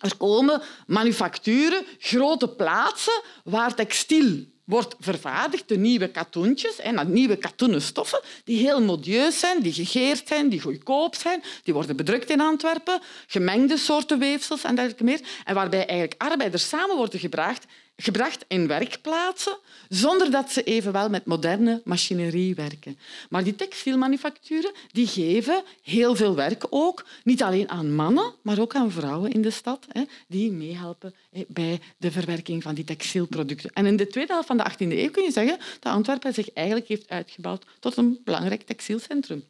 Er 0.00 0.16
komen 0.16 0.62
manufacturen, 0.86 1.84
grote 1.98 2.48
plaatsen 2.48 3.22
waar 3.44 3.74
textiel 3.74 4.44
wordt 4.64 4.94
vervaardigd, 4.98 5.68
de 5.68 5.76
nieuwe 5.76 6.08
katoentjes, 6.08 6.78
en 6.78 7.12
nieuwe 7.12 7.36
katoenen 7.36 7.82
stoffen, 7.82 8.20
die 8.44 8.58
heel 8.58 8.82
modieus 8.82 9.38
zijn, 9.38 9.60
die 9.60 9.72
gegeerd 9.72 10.28
zijn, 10.28 10.48
die 10.48 10.60
goedkoop 10.60 11.14
zijn. 11.14 11.42
Die 11.62 11.74
worden 11.74 11.96
bedrukt 11.96 12.30
in 12.30 12.40
Antwerpen, 12.40 13.00
gemengde 13.26 13.76
soorten 13.76 14.18
weefsels 14.18 14.64
en 14.64 14.74
dergelijke 14.74 15.04
meer. 15.04 15.20
En 15.44 15.54
waarbij 15.54 15.86
eigenlijk 15.86 16.22
arbeiders 16.22 16.68
samen 16.68 16.96
worden 16.96 17.20
gebracht 17.20 17.64
gebracht 17.96 18.44
in 18.48 18.66
werkplaatsen, 18.66 19.58
zonder 19.88 20.30
dat 20.30 20.50
ze 20.50 20.62
evenwel 20.62 21.08
met 21.08 21.24
moderne 21.24 21.80
machinerie 21.84 22.54
werken. 22.54 22.98
Maar 23.30 23.44
die 23.44 23.54
textielmanufacturen 23.54 24.72
die 24.92 25.06
geven 25.06 25.62
heel 25.82 26.16
veel 26.16 26.34
werk 26.34 26.66
ook, 26.70 27.06
niet 27.24 27.42
alleen 27.42 27.68
aan 27.68 27.94
mannen, 27.94 28.32
maar 28.42 28.58
ook 28.58 28.74
aan 28.74 28.90
vrouwen 28.90 29.32
in 29.32 29.42
de 29.42 29.50
stad, 29.50 29.86
die 30.28 30.52
meehelpen 30.52 31.14
bij 31.46 31.80
de 31.96 32.10
verwerking 32.10 32.62
van 32.62 32.74
die 32.74 32.84
textielproducten. 32.84 33.70
En 33.72 33.86
in 33.86 33.96
de 33.96 34.06
tweede 34.06 34.32
helft 34.32 34.46
van 34.46 34.56
de 34.56 34.70
18e 34.70 34.76
eeuw 34.78 35.10
kun 35.10 35.22
je 35.22 35.32
zeggen 35.32 35.58
dat 35.80 35.92
Antwerpen 35.92 36.34
zich 36.34 36.52
eigenlijk 36.52 36.88
heeft 36.88 37.08
uitgebouwd 37.08 37.64
tot 37.80 37.96
een 37.96 38.20
belangrijk 38.24 38.62
textielcentrum. 38.62 39.44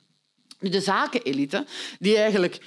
De 0.58 0.80
zakenelite, 0.80 1.66
die 1.98 2.16
eigenlijk 2.16 2.60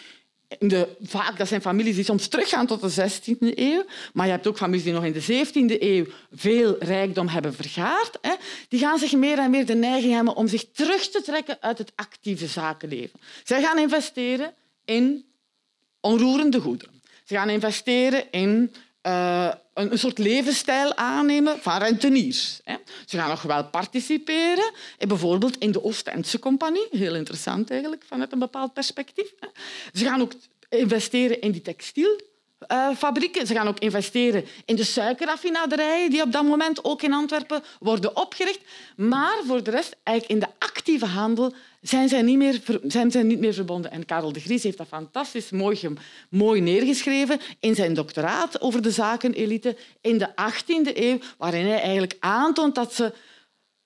de, 0.58 0.88
vaak 1.02 1.38
dat 1.38 1.48
zijn 1.48 1.62
families 1.62 1.96
die 1.96 2.04
soms 2.04 2.28
teruggaan 2.28 2.68
tot 2.68 2.82
de 2.82 3.10
16e 3.10 3.58
eeuw, 3.58 3.86
maar 4.14 4.26
je 4.26 4.32
hebt 4.32 4.48
ook 4.48 4.58
families 4.58 4.84
die 4.84 4.94
nog 4.94 5.06
in 5.06 5.14
de 5.14 5.46
17e 5.46 5.82
eeuw 5.82 6.06
veel 6.32 6.76
rijkdom 6.80 7.28
hebben 7.28 7.54
vergaard. 7.54 8.18
Hè. 8.22 8.34
Die 8.68 8.80
gaan 8.80 9.00
zich 9.00 9.14
meer 9.14 9.40
en 9.40 9.50
meer 9.50 9.66
de 9.66 9.76
neiging 9.76 10.14
hebben 10.14 10.36
om 10.36 10.48
zich 10.48 10.66
terug 10.72 11.10
te 11.10 11.22
trekken 11.22 11.58
uit 11.62 11.78
het 11.78 11.92
actieve 11.96 12.48
zakenleven. 12.48 13.20
Zij 13.44 13.62
gaan 13.62 13.80
investeren 13.80 14.54
in 14.86 15.26
onroerende 16.00 16.60
goederen. 16.60 17.02
Ze 17.24 17.36
gaan 17.36 17.50
investeren 17.50 18.32
in 18.32 18.74
uh, 19.10 19.52
een, 19.74 20.00
soort 20.00 20.18
levensstijl 20.18 20.96
aannemen 20.96 21.60
van 21.60 21.78
renteniers. 21.78 22.60
Hè. 22.64 22.76
Ze 23.06 23.18
gaan 23.18 23.30
nog 23.30 23.42
wel 23.42 23.64
participeren, 23.64 24.72
bijvoorbeeld 25.08 25.58
in 25.58 25.72
de 25.72 25.84
Oostendse 25.84 26.40
Compagnie. 26.40 26.88
Heel 26.92 27.16
interessant 27.16 27.72
eigenlijk, 27.72 28.04
vanuit 28.08 28.32
een 28.32 28.40
bepaald 28.40 28.74
perspectief. 28.74 29.34
Ze 29.94 30.06
gaan 30.06 30.22
ook 30.22 30.32
investeren 30.70 31.42
in 31.42 31.52
die 31.52 31.62
textielfabrieken. 32.68 33.48
Ze 33.48 33.54
gaan 33.54 33.68
ook 33.68 33.80
investeren 33.80 34.46
in 34.66 34.76
de 34.76 34.84
suikerraffinaderijen 34.84 36.10
die 36.10 36.22
op 36.22 36.32
dat 36.32 36.44
moment 36.44 36.84
ook 36.84 37.02
in 37.02 37.14
Antwerpen 37.14 37.64
worden 37.80 38.16
opgericht. 38.16 38.60
Maar 38.96 39.38
voor 39.46 39.64
de 39.64 39.72
rest, 39.72 39.96
eigenlijk 40.04 40.42
in 40.42 40.48
de 40.50 40.66
actieve 40.66 41.06
handel, 41.06 41.54
zijn 41.82 42.10
zij 42.10 42.22
niet 42.22 42.38
meer, 42.38 42.62
zijn 42.84 43.12
zij 43.12 43.24
niet 43.24 43.40
meer 43.40 43.54
verbonden. 43.54 43.92
En 43.92 44.06
Karel 44.06 44.34
de 44.34 44.40
Vries 44.40 44.64
heeft 44.64 44.78
dat 44.78 44.88
fantastisch 44.88 45.50
mooi, 45.50 45.94
mooi 46.30 46.62
neergeschreven 46.62 47.40
in 47.60 47.76
zijn 47.76 47.94
doctoraat 47.94 48.62
over 48.62 48.82
de 48.82 48.92
zakenelite 48.92 49.78
in 50.02 50.18
de 50.18 50.30
18e 50.30 50.94
eeuw, 50.94 51.20
waarin 51.38 51.66
hij 51.66 51.82
eigenlijk 51.82 52.16
aantoont 52.20 52.76
dat 52.76 52.94
ze 52.94 53.14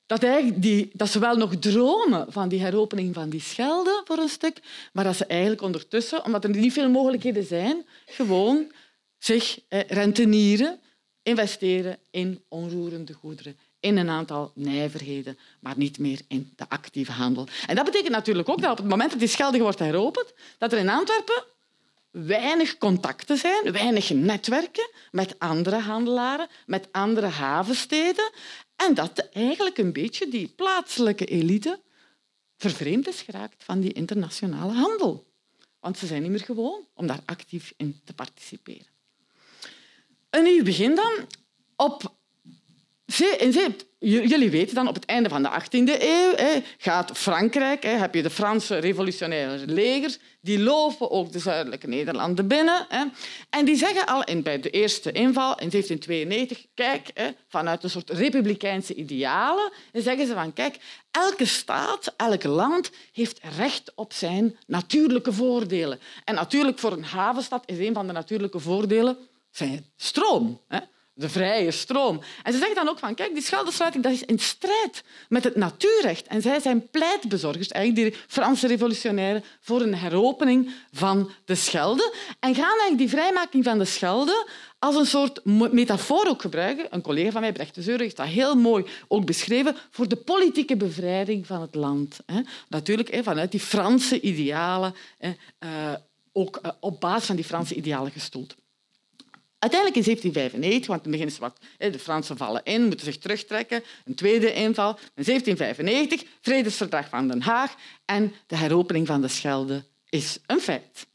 dat, 0.05 0.25
die, 0.55 0.89
dat 0.93 1.09
ze 1.09 1.19
wel 1.19 1.35
nog 1.35 1.55
dromen 1.55 2.31
van 2.31 2.49
die 2.49 2.61
heropening 2.61 3.13
van 3.13 3.29
die 3.29 3.41
Schelde 3.41 4.01
voor 4.05 4.17
een 4.17 4.29
stuk, 4.29 4.59
maar 4.93 5.03
dat 5.03 5.15
ze 5.15 5.25
eigenlijk 5.25 5.61
ondertussen, 5.61 6.25
omdat 6.25 6.43
er 6.43 6.49
niet 6.49 6.73
veel 6.73 6.89
mogelijkheden 6.89 7.45
zijn, 7.45 7.85
gewoon 8.05 8.71
zich 9.17 9.59
rentenieren, 9.87 10.79
investeren 11.23 11.97
in 12.11 12.43
onroerende 12.47 13.13
goederen, 13.13 13.57
in 13.79 13.97
een 13.97 14.09
aantal 14.09 14.51
nijverheden, 14.55 15.37
maar 15.59 15.73
niet 15.77 15.99
meer 15.99 16.19
in 16.27 16.53
de 16.55 16.69
actieve 16.69 17.11
handel. 17.11 17.47
En 17.67 17.75
dat 17.75 17.85
betekent 17.85 18.11
natuurlijk 18.11 18.49
ook 18.49 18.61
dat 18.61 18.71
op 18.71 18.77
het 18.77 18.87
moment 18.87 19.09
dat 19.09 19.19
die 19.19 19.27
Schelde 19.27 19.57
wordt 19.57 19.79
heropend, 19.79 20.33
dat 20.57 20.71
er 20.71 20.79
in 20.79 20.89
Antwerpen 20.89 21.43
weinig 22.13 22.77
contacten 22.77 23.37
zijn, 23.37 23.71
weinig 23.71 24.09
netwerken 24.09 24.89
met 25.11 25.39
andere 25.39 25.79
handelaren, 25.79 26.47
met 26.65 26.87
andere 26.91 27.27
havensteden. 27.27 28.31
En 28.75 28.93
dat 28.93 29.29
eigenlijk 29.31 29.77
een 29.77 29.93
beetje 29.93 30.29
die 30.29 30.47
plaatselijke 30.47 31.25
elite 31.25 31.79
vervreemd 32.57 33.07
is 33.07 33.21
geraakt 33.21 33.63
van 33.63 33.79
die 33.79 33.93
internationale 33.93 34.73
handel. 34.73 35.25
Want 35.79 35.97
ze 35.97 36.05
zijn 36.05 36.21
niet 36.21 36.31
meer 36.31 36.39
gewoon 36.39 36.87
om 36.93 37.07
daar 37.07 37.21
actief 37.25 37.73
in 37.77 38.01
te 38.03 38.13
participeren. 38.13 38.87
Een 40.29 40.43
nieuw 40.43 40.63
begin 40.63 40.95
dan. 40.95 41.13
Op 41.75 42.15
jullie 43.99 44.49
weten 44.49 44.75
dan, 44.75 44.87
op 44.87 44.95
het 44.95 45.05
einde 45.05 45.29
van 45.29 45.43
de 45.43 45.49
18e 45.61 46.01
eeuw 46.01 46.61
gaat 46.77 47.17
Frankrijk, 47.17 47.83
heb 47.83 48.13
je 48.13 48.21
de 48.21 48.29
Franse 48.29 48.77
revolutionaire 48.77 49.65
legers, 49.65 50.17
die 50.43 50.59
lopen 50.59 51.11
ook 51.11 51.31
de 51.31 51.39
zuidelijke 51.39 51.87
Nederlanden 51.87 52.47
binnen. 52.47 52.85
Hè, 52.89 53.05
en 53.49 53.65
die 53.65 53.75
zeggen 53.75 54.05
al 54.05 54.23
in, 54.23 54.43
bij 54.43 54.59
de 54.59 54.69
eerste 54.69 55.11
inval 55.11 55.59
in 55.59 55.69
1792, 55.69 56.65
kijk, 56.73 57.11
hè, 57.13 57.29
vanuit 57.47 57.83
een 57.83 57.89
soort 57.89 58.09
republikeinse 58.09 58.95
idealen, 58.95 59.71
zeggen 59.91 60.27
ze 60.27 60.33
van, 60.33 60.53
kijk, 60.53 60.77
elke 61.11 61.45
staat, 61.45 62.13
elk 62.17 62.43
land 62.43 62.91
heeft 63.11 63.39
recht 63.57 63.91
op 63.95 64.13
zijn 64.13 64.57
natuurlijke 64.67 65.33
voordelen. 65.33 65.99
En 66.23 66.35
natuurlijk 66.35 66.79
voor 66.79 66.91
een 66.91 67.03
havenstad 67.03 67.63
is 67.65 67.77
een 67.77 67.93
van 67.93 68.07
de 68.07 68.13
natuurlijke 68.13 68.59
voordelen 68.59 69.17
zijn 69.49 69.85
stroom. 69.95 70.61
Hè 70.67 70.79
de 71.13 71.29
vrije 71.29 71.71
stroom. 71.71 72.21
En 72.43 72.51
ze 72.51 72.57
zeggen 72.57 72.75
dan 72.75 72.89
ook 72.89 72.99
van, 72.99 73.15
kijk, 73.15 73.33
die 73.33 73.43
scheldesluiting 73.43 74.03
dat 74.03 74.13
is 74.13 74.23
in 74.23 74.39
strijd 74.39 75.03
met 75.29 75.43
het 75.43 75.55
natuurrecht. 75.55 76.27
En 76.27 76.41
zij 76.41 76.59
zijn 76.59 76.89
pleitbezorgers, 76.89 77.67
eigenlijk 77.67 78.11
die 78.11 78.21
Franse 78.27 78.67
revolutionairen, 78.67 79.43
voor 79.59 79.81
een 79.81 79.95
heropening 79.95 80.71
van 80.91 81.31
de 81.45 81.55
Schelde. 81.55 82.13
En 82.39 82.55
gaan 82.55 82.79
eigenlijk 82.79 82.97
die 82.97 83.09
vrijmaking 83.09 83.63
van 83.63 83.77
de 83.77 83.85
Schelde 83.85 84.47
als 84.79 84.95
een 84.95 85.05
soort 85.05 85.45
metafoor 85.71 86.27
ook 86.27 86.41
gebruiken. 86.41 86.87
Een 86.89 87.01
collega 87.01 87.31
van 87.31 87.41
mij, 87.41 87.51
Brecht 87.51 87.75
de 87.75 87.81
Zeuren, 87.81 88.03
heeft 88.03 88.17
dat 88.17 88.25
heel 88.25 88.55
mooi 88.55 88.85
ook 89.07 89.25
beschreven 89.25 89.75
voor 89.89 90.07
de 90.07 90.15
politieke 90.15 90.77
bevrijding 90.77 91.47
van 91.47 91.61
het 91.61 91.75
land. 91.75 92.19
Natuurlijk 92.69 93.19
vanuit 93.23 93.51
die 93.51 93.59
Franse 93.59 94.21
idealen, 94.21 94.95
eh, 95.17 95.29
ook 96.31 96.57
eh, 96.57 96.71
op 96.79 96.99
basis 96.99 97.25
van 97.25 97.35
die 97.35 97.45
Franse 97.45 97.75
idealen 97.75 98.11
gestoeld. 98.11 98.55
Uiteindelijk 99.63 100.05
in 100.05 100.13
1795, 100.13 100.87
want 100.87 101.05
in 101.05 101.11
het 101.11 101.19
begin 101.19 101.27
is 101.27 101.37
wat, 101.37 101.93
de 101.93 101.99
Fransen 101.99 102.37
vallen 102.37 102.61
in, 102.63 102.85
moeten 102.85 103.05
zich 103.05 103.17
terugtrekken. 103.17 103.83
Een 104.05 104.15
tweede 104.15 104.53
inval. 104.53 104.89
In 105.15 105.23
1795, 105.23 106.23
vredesverdrag 106.41 107.09
van 107.09 107.27
Den 107.27 107.41
Haag 107.41 107.75
en 108.05 108.33
de 108.47 108.55
heropening 108.55 109.07
van 109.07 109.21
de 109.21 109.27
Schelde 109.27 109.83
is 110.09 110.39
een 110.45 110.59
feit. 110.59 111.07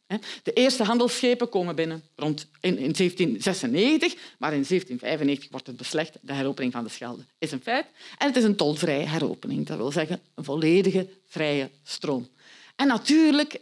De 0.43 0.53
eerste 0.53 0.85
handelsschepen 0.85 1.49
komen 1.49 1.75
binnen 1.75 2.03
rond 2.17 2.47
in, 2.61 2.75
1796, 2.75 4.15
maar 4.39 4.53
in 4.53 4.65
1795 4.69 5.51
wordt 5.51 5.67
het 5.67 5.77
beslecht. 5.77 6.19
De 6.21 6.33
heropening 6.33 6.73
van 6.73 6.85
de 6.85 6.91
Schelde 6.91 7.25
is 7.39 7.51
een 7.51 7.63
feit. 7.63 7.87
En 8.19 8.27
het 8.27 8.37
is 8.37 8.45
een 8.45 8.57
tolvrije 8.57 9.07
heropening. 9.07 9.67
Dat 9.67 9.77
wil 9.77 9.93
zeggen 9.93 10.21
een 10.35 10.45
volledige 10.45 11.09
vrije 11.27 11.71
stroom. 11.83 12.29
En 12.77 12.87
natuurlijk 12.87 13.61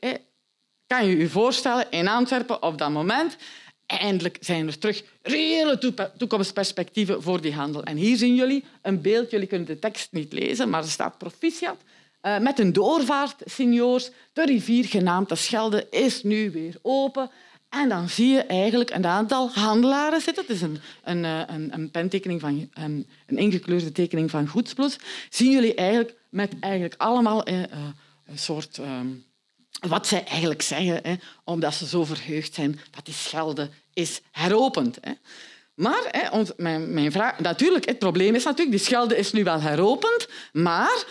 kan 0.87 1.07
je 1.07 1.17
je 1.17 1.29
voorstellen, 1.29 1.91
in 1.91 2.09
Antwerpen 2.09 2.63
op 2.63 2.79
dat 2.79 2.91
moment 2.91 3.37
Eindelijk 3.87 4.37
zijn 4.41 4.67
er 4.67 4.79
terug 4.79 5.03
reële 5.23 5.95
toekomstperspectieven 6.17 7.23
voor 7.23 7.41
die 7.41 7.53
handel. 7.53 7.85
En 7.85 7.97
hier 7.97 8.17
zien 8.17 8.35
jullie 8.35 8.65
een 8.83 9.01
beeld. 9.01 9.31
Jullie 9.31 9.47
kunnen 9.47 9.67
de 9.67 9.79
tekst 9.79 10.13
niet 10.13 10.33
lezen, 10.33 10.69
maar 10.69 10.83
er 10.83 10.89
staat 10.89 11.19
proficiat. 11.19 11.77
Uh, 12.23 12.39
met 12.39 12.59
een 12.59 12.73
doorvaart, 12.73 13.43
signors. 13.45 14.11
De 14.33 14.45
rivier, 14.45 14.85
genaamd 14.85 15.29
de 15.29 15.35
Schelde, 15.35 15.87
is 15.91 16.23
nu 16.23 16.51
weer 16.51 16.79
open. 16.83 17.31
En 17.69 17.89
dan 17.89 18.09
zie 18.09 18.29
je 18.29 18.43
eigenlijk 18.43 18.91
een 18.91 19.07
aantal 19.07 19.51
handelaren 19.51 20.21
zitten. 20.21 20.45
Het 20.47 20.55
is 20.55 20.63
een, 20.63 20.79
een, 21.05 21.25
eh, 21.25 21.41
een, 21.47 21.73
een 21.73 21.91
pentekening 21.91 22.41
van 22.41 22.69
een, 22.75 23.07
een 23.27 23.37
ingekleurde 23.37 23.93
tekening 23.93 24.31
van 24.31 24.49
Goedsbloes. 24.49 24.99
Zien 25.31 25.51
jullie 25.51 25.75
eigenlijk 25.75 26.15
met 26.29 26.53
eigenlijk 26.61 26.95
allemaal 26.97 27.45
eh, 27.45 27.63
een 28.27 28.39
soort... 28.39 28.79
Ehm, 28.79 29.07
wat 29.81 30.07
zij 30.07 30.25
eigenlijk 30.25 30.63
zeggen, 30.63 31.01
hè, 31.03 31.15
omdat 31.45 31.75
ze 31.75 31.87
zo 31.87 32.05
verheugd 32.05 32.55
zijn 32.55 32.81
dat 32.91 33.05
die 33.05 33.15
Schelde 33.15 33.71
is 33.93 34.21
heropend. 34.33 34.99
Hè. 35.01 35.13
Maar 35.75 36.03
hè, 36.11 36.43
mijn, 36.57 36.93
mijn 36.95 37.13
vraag, 37.13 37.39
natuurlijk, 37.39 37.87
het 37.87 37.99
probleem 37.99 38.35
is 38.35 38.45
natuurlijk, 38.45 38.77
die 38.77 38.87
Schelde 38.87 39.17
is 39.17 39.33
nu 39.33 39.45
wel 39.45 39.61
heropend, 39.61 40.29
maar 40.53 41.05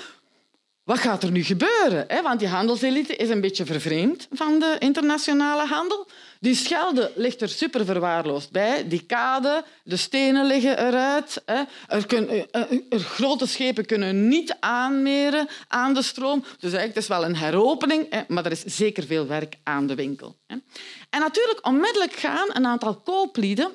wat 0.83 0.99
gaat 0.99 1.23
er 1.23 1.31
nu 1.31 1.43
gebeuren? 1.43 2.23
Want 2.23 2.39
die 2.39 2.47
handelselite 2.47 3.15
is 3.15 3.29
een 3.29 3.41
beetje 3.41 3.65
vervreemd 3.65 4.27
van 4.31 4.59
de 4.59 4.75
internationale 4.79 5.65
handel. 5.67 6.07
Die 6.45 6.55
Schelde 6.55 7.11
ligt 7.15 7.41
er 7.41 7.49
super 7.49 7.85
verwaarloosd 7.85 8.51
bij. 8.51 8.87
Die 8.87 9.05
kade, 9.05 9.63
de 9.83 9.97
stenen 9.97 10.45
liggen 10.45 10.87
eruit. 10.87 11.43
Er, 11.87 12.05
kunnen, 12.07 12.29
eh, 12.29 12.61
eh, 12.61 12.71
er, 12.89 12.99
grote 12.99 13.47
schepen 13.47 13.85
kunnen 13.85 14.27
niet 14.27 14.57
aanmeren 14.59 15.47
aan 15.67 15.93
de 15.93 16.01
stroom. 16.01 16.39
Dus 16.41 16.73
eigenlijk 16.73 16.93
het 16.93 17.03
is 17.03 17.07
wel 17.07 17.25
een 17.25 17.35
heropening, 17.35 18.25
maar 18.27 18.45
er 18.45 18.51
is 18.51 18.63
zeker 18.63 19.03
veel 19.03 19.27
werk 19.27 19.55
aan 19.63 19.87
de 19.87 19.95
winkel. 19.95 20.35
En 21.09 21.19
natuurlijk, 21.19 21.67
onmiddellijk 21.67 22.13
gaan 22.13 22.47
een 22.53 22.65
aantal 22.65 22.95
kooplieden 22.95 23.71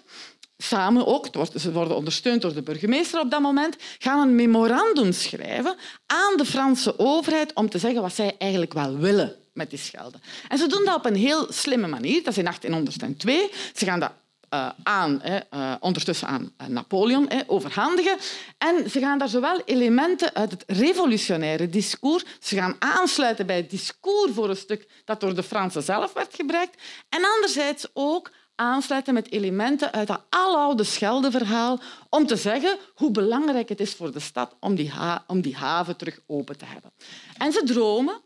samen 0.56 1.06
ook, 1.06 1.28
ze 1.54 1.72
worden 1.72 1.96
ondersteund 1.96 2.42
door 2.42 2.54
de 2.54 2.62
burgemeester 2.62 3.20
op 3.20 3.30
dat 3.30 3.40
moment, 3.40 3.76
gaan 3.98 4.20
een 4.20 4.34
memorandum 4.34 5.12
schrijven 5.12 5.76
aan 6.06 6.36
de 6.36 6.44
Franse 6.44 6.98
overheid 6.98 7.52
om 7.54 7.68
te 7.68 7.78
zeggen 7.78 8.02
wat 8.02 8.14
zij 8.14 8.34
eigenlijk 8.38 8.72
wel 8.72 8.96
willen 8.96 9.39
met 9.52 9.70
die 9.70 9.78
Schelde. 9.78 10.18
En 10.48 10.58
ze 10.58 10.66
doen 10.66 10.84
dat 10.84 10.96
op 10.96 11.04
een 11.04 11.16
heel 11.16 11.46
slimme 11.52 11.86
manier. 11.86 12.22
Dat 12.22 12.32
is 12.32 12.38
in 12.38 12.44
1802. 12.44 13.50
Ze 13.74 13.84
gaan 13.84 14.00
dat 14.00 14.12
uh, 14.54 14.68
aan, 14.82 15.22
uh, 15.54 15.74
ondertussen 15.80 16.28
aan 16.28 16.52
uh, 16.60 16.66
Napoleon 16.66 17.30
overhandigen. 17.46 18.16
En 18.58 18.90
ze 18.90 19.00
gaan 19.00 19.18
daar 19.18 19.28
zowel 19.28 19.60
elementen 19.64 20.34
uit 20.34 20.50
het 20.50 20.64
revolutionaire 20.66 21.68
discours, 21.68 22.24
ze 22.40 22.56
gaan 22.56 22.76
aansluiten 22.78 23.46
bij 23.46 23.56
het 23.56 23.70
discours 23.70 24.32
voor 24.32 24.48
een 24.48 24.56
stuk 24.56 24.88
dat 25.04 25.20
door 25.20 25.34
de 25.34 25.42
Fransen 25.42 25.82
zelf 25.82 26.12
werd 26.12 26.34
gebruikt, 26.34 26.82
en 27.08 27.24
anderzijds 27.34 27.86
ook 27.92 28.30
aansluiten 28.54 29.14
met 29.14 29.32
elementen 29.32 29.92
uit 29.92 30.06
dat 30.06 30.22
aloude 30.28 30.84
Scheldeverhaal 30.84 31.80
om 32.08 32.26
te 32.26 32.36
zeggen 32.36 32.78
hoe 32.94 33.10
belangrijk 33.10 33.68
het 33.68 33.80
is 33.80 33.94
voor 33.94 34.12
de 34.12 34.20
stad 34.20 34.56
om 34.60 34.74
die, 34.74 34.92
om 35.26 35.40
die 35.40 35.56
haven 35.56 35.96
terug 35.96 36.20
open 36.26 36.58
te 36.58 36.64
hebben. 36.64 36.92
En 37.38 37.52
ze 37.52 37.62
dromen. 37.64 38.20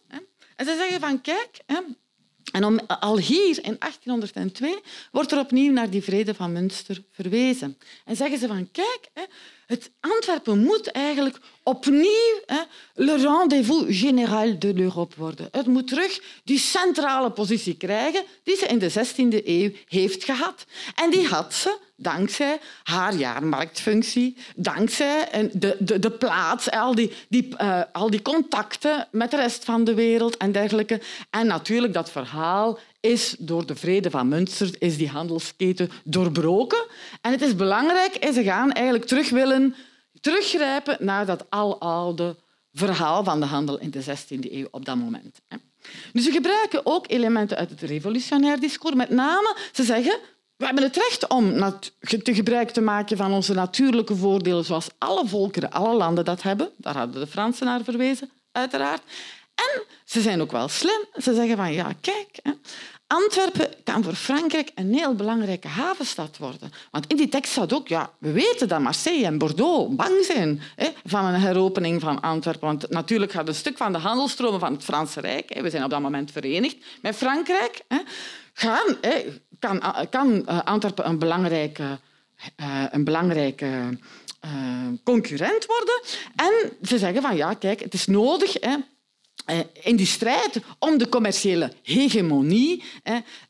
En 0.57 0.67
ze 0.67 0.77
zeggen 0.77 1.01
van 1.01 1.21
kijk, 1.21 1.61
en 1.67 2.87
al 2.87 3.19
hier 3.19 3.65
in 3.65 3.77
1802 3.79 4.81
wordt 5.13 5.33
er 5.33 5.39
opnieuw 5.39 5.73
naar 5.73 5.91
die 5.91 6.03
vrede 6.03 6.35
van 6.35 6.53
Münster 6.53 7.03
verwezen. 7.11 7.79
En 8.05 8.17
zeggen 8.17 8.39
ze 8.39 8.47
van 8.47 8.71
kijk, 8.71 9.09
hè, 9.13 9.23
het 9.67 9.91
Antwerpen 10.01 10.59
moet 10.59 10.87
eigenlijk 10.87 11.39
opnieuw 11.63 12.41
hè, 12.47 12.61
le 12.95 13.17
rendez-vous 13.17 13.99
général 13.99 14.59
de 14.59 14.75
l'Europe 14.75 15.15
worden. 15.19 15.49
Het 15.51 15.67
moet 15.67 15.89
terug 15.89 16.21
die 16.45 16.59
centrale 16.59 17.31
positie 17.31 17.77
krijgen 17.77 18.25
die 18.43 18.57
ze 18.57 18.67
in 18.67 18.79
de 18.79 18.91
16e 18.91 19.45
eeuw 19.45 19.71
heeft 19.89 20.25
gehad. 20.25 20.65
En 20.95 21.11
die 21.11 21.27
had 21.27 21.55
ze 21.55 21.79
dankzij 22.05 22.59
haar 22.83 23.15
jaarmarktfunctie, 23.15 24.37
dankzij 24.57 25.49
de, 25.53 25.77
de, 25.79 25.99
de 25.99 26.11
plaats, 26.11 26.71
al 26.71 26.95
die, 26.95 27.13
die, 27.29 27.49
uh, 27.61 27.81
al 27.93 28.11
die 28.11 28.23
contacten 28.23 29.09
met 29.11 29.31
de 29.31 29.37
rest 29.37 29.65
van 29.65 29.85
de 29.85 29.95
wereld 29.95 30.37
en 30.37 30.53
dergelijke. 30.53 31.01
En 31.31 31.47
natuurlijk 31.47 31.93
dat 31.93 32.11
verhaal 32.11 32.79
is 33.01 33.35
door 33.39 33.67
de 33.67 33.77
vrede 33.77 34.11
van 34.11 34.29
Münster 34.29 34.71
is 34.79 34.97
die 34.97 35.09
handelsketen 35.09 35.91
doorbroken. 36.05 36.85
En 37.21 37.31
het 37.31 37.43
is 37.43 37.57
belangrijk, 37.57 38.17
ze 38.33 38.43
gaan 38.43 38.73
eigenlijk 38.73 39.07
terug 39.07 39.31
willen 39.31 39.75
teruggrijpen 40.21 40.97
naar 41.01 41.27
dat 41.27 41.45
aloude 41.49 42.37
verhaal 42.73 43.25
van 43.25 43.41
de 43.41 43.47
handel 43.47 43.79
in 43.79 43.91
de 43.91 44.03
16e 44.03 44.53
eeuw 44.53 44.69
op 44.71 44.85
dat 44.85 44.97
moment. 44.97 45.41
Dus 46.13 46.25
ze 46.25 46.31
gebruiken 46.31 46.87
ook 46.87 47.11
elementen 47.11 47.57
uit 47.57 47.71
het 47.71 47.81
revolutionair 47.81 48.61
discours. 48.61 48.95
Met 48.95 49.11
name, 49.11 49.57
ze 49.73 49.85
zeggen, 49.85 50.19
we 50.57 50.65
hebben 50.65 50.83
het 50.83 50.97
recht 50.97 51.29
om 51.29 51.59
te 52.23 52.35
gebruik 52.35 52.71
te 52.71 52.81
maken 52.81 53.17
van 53.17 53.33
onze 53.33 53.55
natuurlijke 53.55 54.17
voordelen, 54.17 54.65
zoals 54.65 54.89
alle 54.99 55.27
volkeren, 55.27 55.71
alle 55.71 55.95
landen 55.95 56.25
dat 56.25 56.43
hebben. 56.43 56.71
Daar 56.77 56.97
hadden 56.97 57.21
de 57.21 57.27
Fransen 57.27 57.67
naar 57.67 57.85
verwezen, 57.85 58.31
uiteraard. 58.53 59.03
En 59.55 59.83
ze 60.05 60.21
zijn 60.21 60.41
ook 60.41 60.53
wel 60.53 60.69
slim. 60.69 61.05
Ze 61.23 61.35
zeggen 61.35 61.57
van, 61.57 61.73
ja, 61.73 61.93
kijk, 62.01 62.41
Antwerpen 63.07 63.75
kan 63.85 64.03
voor 64.03 64.15
Frankrijk 64.15 64.71
een 64.75 64.95
heel 64.95 65.15
belangrijke 65.15 65.69
havenstad 65.69 66.39
worden. 66.39 66.73
Want 66.91 67.07
in 67.07 67.17
die 67.17 67.29
tekst 67.29 67.53
staat 67.53 67.73
ook, 67.73 67.89
ja, 67.89 68.11
we 68.19 68.33
weten 68.33 68.69
dat 68.69 68.81
Marseille 68.81 69.25
en 69.25 69.39
Bordeaux 69.39 69.95
bang 69.95 70.25
zijn 70.25 70.61
hè, 70.77 70.89
van 71.05 71.25
een 71.25 71.41
heropening 71.41 72.01
van 72.01 72.21
Antwerpen. 72.21 72.67
Want 72.67 72.91
natuurlijk 72.91 73.33
gaat 73.33 73.49
een 73.49 73.55
stuk 73.55 73.77
van 73.77 73.93
de 73.93 73.99
handelstromen 73.99 74.61
van 74.61 74.73
het 74.73 74.85
Franse 74.85 75.21
Rijk, 75.21 75.55
hè, 75.55 75.63
we 75.63 75.71
zijn 75.71 75.85
op 75.85 75.91
dat 75.91 76.01
moment 76.01 76.31
verenigd 76.31 76.77
met 77.03 77.17
Frankrijk, 77.17 77.83
hè, 77.89 77.99
gaan, 78.55 78.97
hè, 79.01 79.25
kan, 79.59 79.83
kan 80.11 80.47
eh, 80.47 80.61
Antwerpen 80.65 81.07
een 81.07 81.19
belangrijke, 81.19 81.99
uh, 82.61 82.85
een 82.91 83.05
belangrijke 83.05 83.99
concurrent 85.05 85.67
worden. 85.67 86.03
En 86.37 86.77
ze 86.89 86.99
zeggen 86.99 87.23
van, 87.23 87.37
ja, 87.37 87.55
kijk, 87.55 87.81
het 87.81 87.95
is 87.95 88.07
nodig... 88.07 88.53
Hè, 88.61 88.77
eh, 89.45 89.59
in 89.83 89.97
die 89.97 90.07
strijd 90.07 90.61
om 90.79 90.99
de 90.99 91.09
commerciële 91.09 91.73
hegemonie 91.83 92.83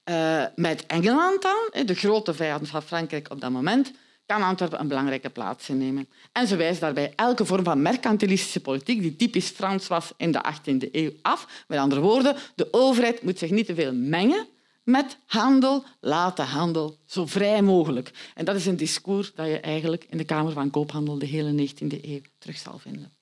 eh, 0.05 0.45
met 0.55 0.87
Engeland 0.87 1.43
dan, 1.43 1.87
de 1.87 1.95
grote 1.95 2.35
vijand 2.35 2.69
van 2.69 2.83
Frankrijk 2.83 3.31
op 3.31 3.41
dat 3.41 3.51
moment, 3.51 3.93
kan 4.27 4.43
Antwerpen 4.43 4.81
een 4.81 4.89
belangrijke 4.89 5.31
plaats 5.31 5.69
innemen. 5.69 6.09
En 6.33 6.47
ze 6.47 6.57
wijst 6.57 6.81
daarbij 6.81 7.13
elke 7.17 7.45
vorm 7.45 7.65
van 7.65 7.83
mercantilistische 7.83 8.61
politiek 8.61 9.01
die 9.01 9.17
typisch 9.17 9.49
Frans 9.49 9.87
was 9.87 10.13
in 10.17 10.33
de 10.33 10.45
18e 10.53 10.91
eeuw 10.93 11.11
af. 11.23 11.65
Met 11.69 11.79
andere 11.79 12.01
woorden, 12.01 12.37
de 12.55 12.69
overheid 12.71 13.23
moet 13.23 13.39
zich 13.39 13.51
niet 13.51 13.67
te 13.67 13.75
veel 13.75 13.93
mengen 13.93 14.47
met 14.85 15.17
handel, 15.27 15.85
laat 16.01 16.37
de 16.37 16.43
handel 16.43 16.97
zo 17.07 17.27
vrij 17.27 17.63
mogelijk. 17.63 18.11
En 18.35 18.45
dat 18.45 18.57
is 18.57 18.67
een 18.67 18.77
discours 18.77 19.33
dat 19.35 19.47
je 19.47 19.61
eigenlijk 19.61 20.07
in 20.09 20.19
de 20.19 20.25
Kamer 20.25 20.53
van 20.53 20.71
Koophandel 20.71 21.19
de 21.19 21.27
hele 21.27 21.69
19e 21.69 22.01
eeuw 22.03 22.21
terug 22.39 22.59
zal 22.59 22.79
vinden. 22.79 23.13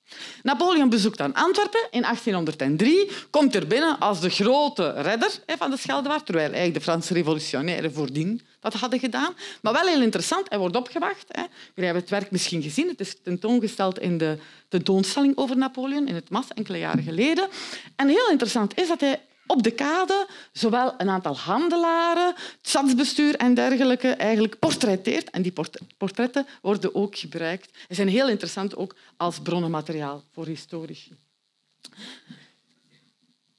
Napoleon 0.43 0.89
bezoekt 0.89 1.17
dan 1.17 1.33
Antwerpen 1.33 1.87
in 1.91 2.01
1803, 2.01 3.09
komt 3.29 3.55
er 3.55 3.67
binnen 3.67 3.99
als 3.99 4.19
de 4.19 4.29
grote 4.29 4.89
redder 4.89 5.39
van 5.45 5.69
de 5.69 5.77
Scheldewaard, 5.77 6.25
terwijl 6.25 6.45
eigenlijk 6.45 6.77
de 6.77 6.91
Franse 6.91 7.13
revolutionairen 7.13 7.93
voordien 7.93 8.41
dat 8.59 8.73
hadden 8.73 8.99
gedaan. 8.99 9.33
Maar 9.61 9.73
wel 9.73 9.87
heel 9.87 10.01
interessant, 10.01 10.49
hij 10.49 10.57
wordt 10.57 10.75
opgewacht. 10.75 11.25
Jullie 11.29 11.49
hebben 11.75 12.01
het 12.01 12.09
werk 12.09 12.31
misschien 12.31 12.61
gezien, 12.61 12.87
het 12.87 12.99
is 12.99 13.15
tentoongesteld 13.23 13.99
in 13.99 14.17
de 14.17 14.37
tentoonstelling 14.67 15.37
over 15.37 15.57
Napoleon 15.57 16.07
in 16.07 16.15
het 16.15 16.29
MAS 16.29 16.47
enkele 16.47 16.77
jaren 16.77 17.03
geleden. 17.03 17.47
En 17.95 18.07
heel 18.07 18.29
interessant 18.29 18.77
is 18.77 18.87
dat 18.87 18.99
hij 18.99 19.21
op 19.47 19.63
de 19.63 19.71
kade 19.71 20.27
zowel 20.51 20.93
een 20.97 21.09
aantal 21.09 21.37
handelaren, 21.37 22.27
het 22.35 22.57
stadsbestuur 22.61 23.35
en 23.35 23.53
dergelijke 23.53 24.09
eigenlijk 24.09 24.59
portretteert. 24.59 25.29
En 25.29 25.41
die 25.41 25.53
portretten 25.97 26.47
worden 26.61 26.95
ook 26.95 27.17
gebruikt 27.17 27.77
en 27.87 27.95
zijn 27.95 28.07
heel 28.07 28.29
interessant 28.29 28.75
ook 28.75 28.95
als 29.17 29.39
bronnenmateriaal 29.39 30.23
voor 30.31 30.45
historici. 30.45 31.11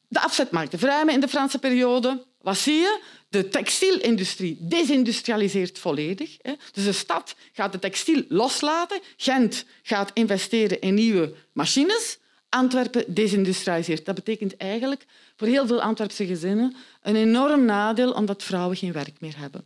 De 0.09 0.21
afzetmarkten 0.21 0.79
verruimen 0.79 1.15
in 1.15 1.21
de 1.21 1.29
Franse 1.29 1.59
periode. 1.59 2.25
Wat 2.41 2.57
zie 2.57 2.75
je? 2.75 3.01
De 3.29 3.49
textielindustrie 3.49 4.57
desindustrialiseert 4.61 5.79
volledig. 5.79 6.37
Dus 6.73 6.85
de 6.85 6.93
stad 6.93 7.35
gaat 7.53 7.73
de 7.73 7.79
textiel 7.79 8.25
loslaten. 8.29 9.01
Gent 9.17 9.65
gaat 9.83 10.11
investeren 10.13 10.81
in 10.81 10.95
nieuwe 10.95 11.35
machines. 11.53 12.19
Antwerpen 12.55 13.15
desindustrialiseert. 13.15 14.05
Dat 14.05 14.15
betekent 14.15 14.57
eigenlijk 14.57 15.07
voor 15.37 15.49
heel 15.49 15.67
veel 15.67 15.83
Antwerpse 15.83 16.27
gezinnen 16.27 16.77
een 17.03 17.17
enorm 17.17 17.65
nadeel 17.65 18.13
omdat 18.13 18.43
vrouwen 18.43 18.77
geen 18.77 18.93
werk 18.93 19.21
meer 19.21 19.39
hebben. 19.39 19.65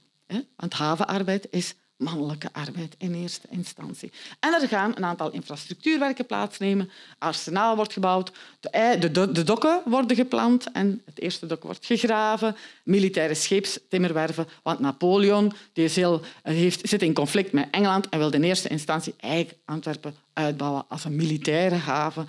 Want 0.57 0.73
havenarbeid 0.73 1.47
is 1.51 1.75
mannelijke 1.99 2.49
arbeid 2.53 2.95
in 2.99 3.15
eerste 3.15 3.47
instantie. 3.51 4.13
En 4.41 4.55
er 4.55 4.69
gaan 4.69 4.93
een 4.97 5.05
aantal 5.05 5.31
infrastructuurwerken 5.31 6.27
plaatsnemen. 6.27 6.91
Arsenaal 7.19 7.77
wordt 7.77 7.93
gebouwd, 7.93 8.33
de, 8.61 9.11
de, 9.13 9.33
de, 9.33 9.43
dokken 9.43 9.83
worden 9.85 10.17
gepland 10.17 10.71
en 10.73 11.03
het 11.05 11.21
eerste 11.21 11.47
dok 11.47 11.63
wordt 11.63 11.87
gegraven. 11.87 12.57
Militaire 12.83 13.35
scheepstimmerwerven, 13.35 14.49
want 14.63 14.79
Napoleon 14.79 15.53
die 15.73 15.85
is 15.85 15.97
heel, 15.97 16.21
heeft, 16.43 16.89
zit 16.89 17.03
in 17.03 17.15
conflict 17.15 17.53
met 17.53 17.69
Engeland 17.71 18.09
en 18.09 18.19
wil 18.19 18.31
in 18.31 18.43
eerste 18.43 18.69
instantie 18.69 19.15
eigenlijk 19.17 19.59
Antwerpen 19.65 20.15
uitbouwen 20.33 20.85
als 20.89 21.05
een 21.05 21.17
militaire 21.17 21.75
haven. 21.75 22.29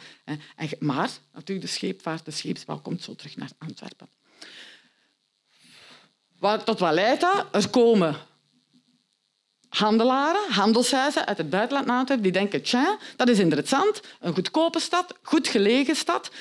Maar 0.80 1.10
natuurlijk 1.34 1.68
de 1.68 1.74
scheepvaart, 1.74 2.26
de 2.26 2.32
scheepsbouw 2.32 2.80
komt 2.80 3.04
zo 3.04 3.16
terug 3.16 3.36
naar 3.36 3.52
Antwerpen. 3.58 4.08
Tot 6.66 6.80
wat 6.80 6.94
leidt 6.94 7.22
dat? 7.22 7.46
Er 7.52 7.70
komen 7.70 8.16
handelaren, 9.70 10.52
handelshuizen 10.52 11.28
uit 11.28 11.38
het 11.38 11.50
buitenland 11.50 11.88
naar 11.88 12.22
die 12.22 12.32
denken, 12.32 12.62
tja, 12.62 12.98
dat 13.16 13.30
is 13.30 13.40
interessant, 13.40 14.02
een 14.20 14.34
goedkope 14.34 14.80
stad, 14.80 15.16
goed 15.22 15.48
gelegen 15.48 15.96
stad, 15.96 16.32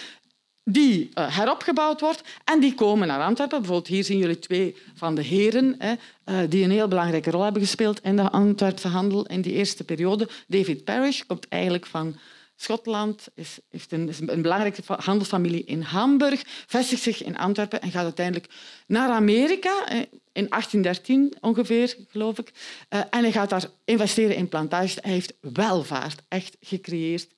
die 0.64 1.10
uh, 1.14 1.36
heropgebouwd 1.36 2.00
wordt 2.00 2.22
en 2.44 2.60
die 2.60 2.74
komen 2.74 3.08
naar 3.08 3.22
Antwerpen. 3.22 3.58
Bijvoorbeeld 3.58 3.88
hier 3.88 4.04
zien 4.04 4.18
jullie 4.18 4.38
twee 4.38 4.76
van 4.94 5.14
de 5.14 5.22
heren 5.22 5.74
hè, 5.78 5.92
uh, 5.92 6.50
die 6.50 6.64
een 6.64 6.70
heel 6.70 6.88
belangrijke 6.88 7.30
rol 7.30 7.42
hebben 7.42 7.62
gespeeld 7.62 8.00
in 8.02 8.16
de 8.16 8.30
Antwerpse 8.30 8.88
handel 8.88 9.26
in 9.26 9.40
die 9.40 9.52
eerste 9.52 9.84
periode. 9.84 10.28
David 10.46 10.84
Parrish 10.84 11.22
komt 11.26 11.48
eigenlijk 11.48 11.86
van 11.86 12.16
Schotland, 12.61 13.27
is, 13.35 13.59
heeft 13.71 13.92
een, 13.92 14.12
een 14.27 14.42
belangrijke 14.42 14.83
handelsfamilie 14.87 15.64
in 15.64 15.81
Hamburg, 15.81 16.42
vestigt 16.66 17.03
zich 17.03 17.23
in 17.23 17.38
Antwerpen 17.38 17.81
en 17.81 17.90
gaat 17.90 18.05
uiteindelijk 18.05 18.53
naar 18.87 19.11
Amerika 19.11 19.88
in 20.33 20.49
1813 20.49 21.35
ongeveer, 21.40 21.97
geloof 22.09 22.38
ik. 22.38 22.53
Uh, 22.90 23.01
en 23.11 23.23
hij 23.23 23.33
gaat 23.33 23.51
daar 23.51 23.64
investeren 23.85 24.37
in 24.37 24.49
plantages. 24.49 24.99
Hij 25.01 25.12
heeft 25.12 25.35
welvaart 25.40 26.23
echt 26.29 26.57
gecreëerd, 26.61 27.29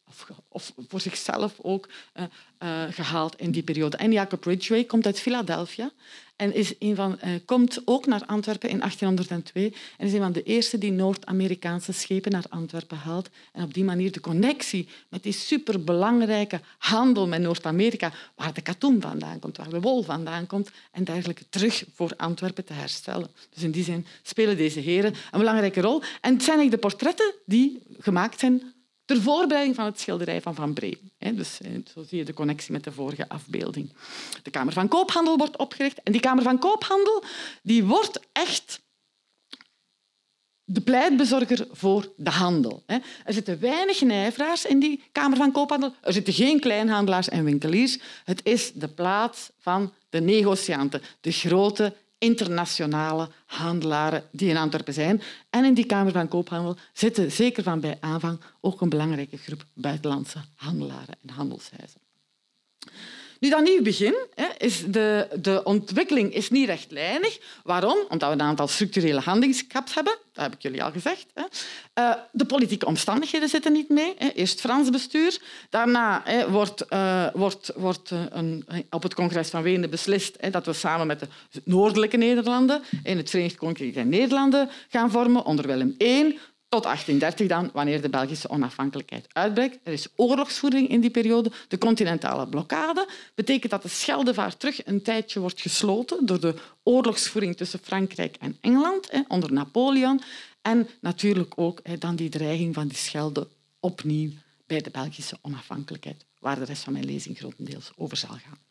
of, 0.49 0.73
voor 0.89 1.01
zichzelf 1.01 1.55
ook 1.63 1.89
uh, 2.15 2.25
uh, 2.63 2.83
gehaald 2.91 3.37
in 3.37 3.51
die 3.51 3.63
periode. 3.63 3.97
En 3.97 4.13
Jacob 4.13 4.45
Ridgway 4.45 4.85
komt 4.85 5.07
uit 5.07 5.21
Philadelphia 5.21 5.91
en 6.37 6.55
is 6.55 6.75
een 6.79 6.95
van, 6.95 7.19
uh, 7.25 7.31
komt 7.45 7.83
ook 7.85 8.07
naar 8.07 8.23
Antwerpen 8.27 8.69
in 8.69 8.79
1802 8.79 9.75
en 9.99 10.07
is 10.07 10.13
een 10.13 10.21
van 10.21 10.33
de 10.33 10.43
eerste 10.43 10.79
die 10.79 10.93
Noord-Amerikaanse 10.93 11.93
schepen 11.93 12.33
naar 12.33 12.45
Antwerpen 12.49 12.97
haalt. 12.97 13.29
En 13.53 13.65
op 13.65 13.75
die 13.75 13.85
manier 13.85 14.13
de 14.13 14.21
connectie 14.21 14.89
met 15.09 15.23
die 15.23 15.33
superbelangrijke 15.33 16.61
handel 16.79 17.27
met 17.27 17.41
Noord-Amerika, 17.41 18.13
waar 18.35 18.55
de 18.55 18.61
katoen 18.61 19.01
vandaan 19.01 19.39
komt, 19.39 19.57
waar 19.57 19.69
de 19.69 19.81
wol 19.81 20.03
vandaan 20.03 20.47
komt, 20.47 20.71
en 20.91 21.05
dergelijke 21.05 21.45
terug 21.49 21.85
voor 21.95 22.13
Antwerpen 22.17 22.65
te 22.65 22.73
herstellen. 22.73 23.31
Dus 23.55 23.63
in 23.63 23.71
die 23.71 23.85
zin 23.85 24.07
spelen 24.23 24.57
deze 24.57 24.81
heren 24.81 25.15
een 25.31 25.39
belangrijke 25.39 25.81
rol. 25.81 26.03
En 26.21 26.33
het 26.33 26.43
zijn 26.43 26.59
eigenlijk 26.59 26.71
de 26.71 26.89
portretten 26.89 27.35
die 27.45 27.83
gemaakt 27.99 28.41
zijn 28.41 28.73
ter 29.11 29.23
voorbereiding 29.23 29.77
van 29.77 29.85
het 29.85 30.01
schilderij 30.01 30.41
van 30.41 30.55
Van 30.55 30.73
Bree. 30.73 30.99
Dus, 31.19 31.57
zo 31.93 32.03
zie 32.03 32.19
je 32.19 32.25
de 32.25 32.35
connectie 32.35 32.73
met 32.73 32.85
de 32.85 32.93
vorige 32.93 33.29
afbeelding. 33.29 33.93
De 34.43 34.51
Kamer 34.51 34.73
van 34.73 34.89
Koophandel 34.89 35.37
wordt 35.37 35.57
opgericht. 35.57 36.03
En 36.03 36.13
die 36.13 36.21
Kamer 36.21 36.43
van 36.43 36.59
Koophandel 36.59 37.23
die 37.63 37.85
wordt 37.85 38.21
echt 38.33 38.81
de 40.65 40.81
pleitbezorger 40.81 41.67
voor 41.73 42.13
de 42.17 42.31
handel. 42.31 42.83
Er 42.87 43.33
zitten 43.33 43.61
weinig 43.61 44.01
nijveraars 44.01 44.65
in 44.65 44.81
die 44.81 45.03
Kamer 45.13 45.37
van 45.37 45.53
Koophandel. 45.53 45.95
Er 46.01 46.13
zitten 46.13 46.33
geen 46.33 46.61
kleinhandelaars 46.61 47.29
en 47.29 47.45
winkeliers. 47.45 47.99
Het 48.25 48.41
is 48.45 48.73
de 48.73 48.89
plaats 48.89 49.51
van 49.59 49.93
de 50.09 50.21
negocianten, 50.21 51.03
de 51.21 51.33
grote 51.33 51.95
internationale 52.21 53.29
handelaren 53.47 54.25
die 54.33 54.49
in 54.49 54.57
Antwerpen 54.57 54.95
zijn. 54.95 55.23
En 55.51 55.65
in 55.65 55.75
die 55.75 55.87
Kamer 55.87 56.13
van 56.13 56.29
Koophandel 56.29 56.77
zitten 56.93 57.33
zeker 57.33 57.63
van 57.63 57.81
bij 57.81 57.97
aanvang 58.01 58.41
ook 58.61 58.81
een 58.81 58.89
belangrijke 58.89 59.37
groep 59.37 59.65
buitenlandse 59.75 60.39
handelaren 60.55 61.15
en 61.23 61.35
handelshuizen. 61.35 62.01
Nu, 63.41 63.51
dat 63.51 63.63
nieuw 63.63 63.83
begin 63.83 64.15
is 64.59 64.85
de, 64.87 65.29
de 65.41 65.61
ontwikkeling 65.65 66.35
is 66.35 66.51
niet 66.51 66.67
rechtlijnig. 66.67 67.39
Waarom? 67.65 67.99
Omdat 68.09 68.29
we 68.29 68.35
een 68.35 68.43
aantal 68.43 68.69
structurele 68.69 69.21
handicap's 69.21 69.95
hebben. 69.95 70.17
Dat 70.33 70.45
heb 70.45 70.55
ik 70.55 70.63
jullie 70.63 70.83
al 70.83 70.91
gezegd. 70.91 71.27
Uh, 71.95 72.13
de 72.33 72.45
politieke 72.45 72.87
omstandigheden 72.87 73.49
zitten 73.49 73.73
niet 73.73 73.89
mee. 73.89 74.15
Eerst 74.35 74.61
Frans 74.61 74.91
bestuur. 74.91 75.39
Daarna 75.71 76.23
wordt, 76.49 76.85
uh, 76.91 77.27
wordt, 77.33 77.73
wordt 77.77 78.11
uh, 78.11 78.21
een, 78.31 78.67
op 78.91 79.03
het 79.03 79.15
congres 79.15 79.49
van 79.49 79.63
Wenen 79.63 79.91
beslist 79.91 80.53
dat 80.53 80.67
we 80.67 80.73
samen 80.73 81.07
met 81.07 81.21
de 81.21 81.29
noordelijke 81.65 82.17
Nederlanden 82.17 82.83
in 83.03 83.17
het 83.17 83.31
Verenigd 83.31 83.57
Koninkrijk 83.57 83.97
en 83.97 84.09
Nederlanden 84.09 84.71
gaan 84.89 85.11
vormen 85.11 85.45
onder 85.45 85.67
Willem 85.67 85.95
I. 85.99 86.39
Tot 86.71 86.83
1830 86.83 87.47
dan, 87.47 87.71
wanneer 87.73 88.03
de 88.03 88.09
Belgische 88.09 88.49
onafhankelijkheid 88.49 89.27
uitbreekt. 89.33 89.79
Er 89.83 89.93
is 89.93 90.09
oorlogsvoering 90.17 90.89
in 90.89 91.01
die 91.01 91.11
periode. 91.11 91.53
De 91.69 91.79
continentale 91.79 92.49
blokkade 92.49 93.09
betekent 93.35 93.71
dat 93.71 93.83
de 93.83 93.89
Scheldevaart 93.89 94.61
terug 94.61 94.87
een 94.87 95.03
tijdje 95.03 95.41
wordt 95.41 95.61
gesloten 95.61 96.27
door 96.27 96.41
de 96.41 96.55
oorlogsvoering 96.83 97.57
tussen 97.57 97.81
Frankrijk 97.83 98.37
en 98.37 98.57
Engeland 98.61 99.11
onder 99.29 99.53
Napoleon. 99.53 100.21
En 100.63 100.89
natuurlijk 101.01 101.53
ook 101.57 102.01
dan 102.01 102.17
die 102.17 102.29
dreiging 102.29 102.75
van 102.75 102.89
die 102.89 102.97
Schelde 102.97 103.49
opnieuw 103.81 104.31
bij 104.67 104.81
de 104.81 104.91
Belgische 104.91 105.39
onafhankelijkheid, 105.41 106.25
waar 106.39 106.59
de 106.59 106.65
rest 106.65 106.83
van 106.83 106.93
mijn 106.93 107.05
lezing 107.05 107.39
grotendeels 107.39 107.91
over 107.97 108.17
zal 108.17 108.29
gaan. 108.29 108.70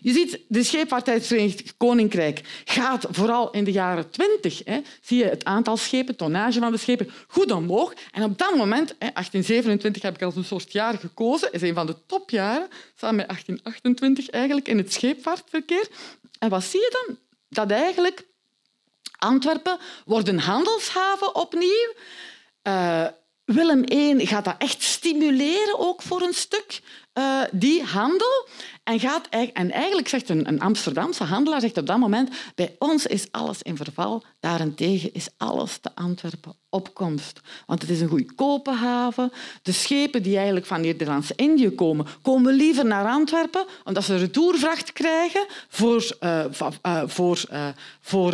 Je 0.00 0.12
ziet, 0.12 0.40
de 0.48 0.62
scheepvaart 0.62 1.06
het 1.06 1.26
Verenigd 1.26 1.76
Koninkrijk 1.76 2.62
gaat 2.64 3.06
vooral 3.10 3.50
in 3.50 3.64
de 3.64 3.72
jaren 3.72 4.10
twintig, 4.10 4.62
zie 5.00 5.18
je 5.18 5.24
het 5.24 5.44
aantal 5.44 5.76
schepen, 5.76 6.16
tonnage 6.16 6.58
van 6.58 6.72
de 6.72 6.78
schepen, 6.78 7.10
goed 7.28 7.50
omhoog. 7.50 7.92
En 8.12 8.22
op 8.22 8.38
dat 8.38 8.54
moment, 8.54 8.88
hè, 8.88 9.12
1827 9.12 10.02
heb 10.02 10.14
ik 10.14 10.22
als 10.22 10.36
een 10.36 10.44
soort 10.44 10.72
jaar 10.72 10.98
gekozen, 10.98 11.52
is 11.52 11.62
een 11.62 11.74
van 11.74 11.86
de 11.86 11.96
topjaren, 12.06 12.68
samen 12.94 13.16
met 13.16 13.26
1828 13.26 14.30
eigenlijk, 14.30 14.68
in 14.68 14.78
het 14.78 14.92
scheepvaartverkeer. 14.92 15.88
En 16.38 16.48
wat 16.48 16.64
zie 16.64 16.80
je 16.80 17.04
dan? 17.06 17.18
Dat 17.48 17.70
eigenlijk 17.70 18.26
Antwerpen 19.18 19.78
wordt 20.04 20.28
een 20.28 20.40
handelshaven 20.40 21.34
opnieuw. 21.34 21.92
Uh, 22.62 23.06
Willem 23.44 23.84
I 23.90 24.26
gaat 24.26 24.44
dat 24.44 24.54
echt 24.58 24.82
stimuleren, 24.82 25.78
ook 25.78 26.02
voor 26.02 26.22
een 26.22 26.34
stuk, 26.34 26.80
uh, 27.18 27.42
die 27.52 27.82
handel. 27.82 28.48
En, 28.84 29.00
gaat, 29.00 29.28
en 29.52 29.70
eigenlijk 29.70 30.08
zegt 30.08 30.28
een, 30.28 30.48
een, 30.48 30.60
Amsterdamse 30.60 31.24
handelaar 31.24 31.60
zegt 31.60 31.78
op 31.78 31.86
dat 31.86 31.98
moment 31.98 32.30
bij 32.54 32.76
ons 32.78 33.06
is 33.06 33.26
alles 33.30 33.62
in 33.62 33.76
verval, 33.76 34.24
daarentegen 34.40 35.14
is 35.14 35.28
alles 35.36 35.78
te 35.78 35.90
Antwerpen 35.94 36.54
opkomst. 36.70 37.40
Want 37.66 37.82
het 37.82 37.90
is 37.90 38.00
een 38.00 38.08
goedkope 38.08 38.70
haven. 38.70 39.32
De 39.62 39.72
schepen 39.72 40.22
die 40.22 40.36
eigenlijk 40.36 40.66
van 40.66 40.80
Nederlands-Indië 40.80 41.70
komen, 41.70 42.06
komen 42.22 42.54
liever 42.54 42.86
naar 42.86 43.06
Antwerpen, 43.06 43.66
omdat 43.84 44.04
ze 44.04 44.16
retourvracht 44.16 44.92
krijgen 44.92 45.46
voor, 45.68 46.16
uh, 46.20 46.44
uh, 46.86 47.02
voor, 47.06 47.40
voor 48.00 48.32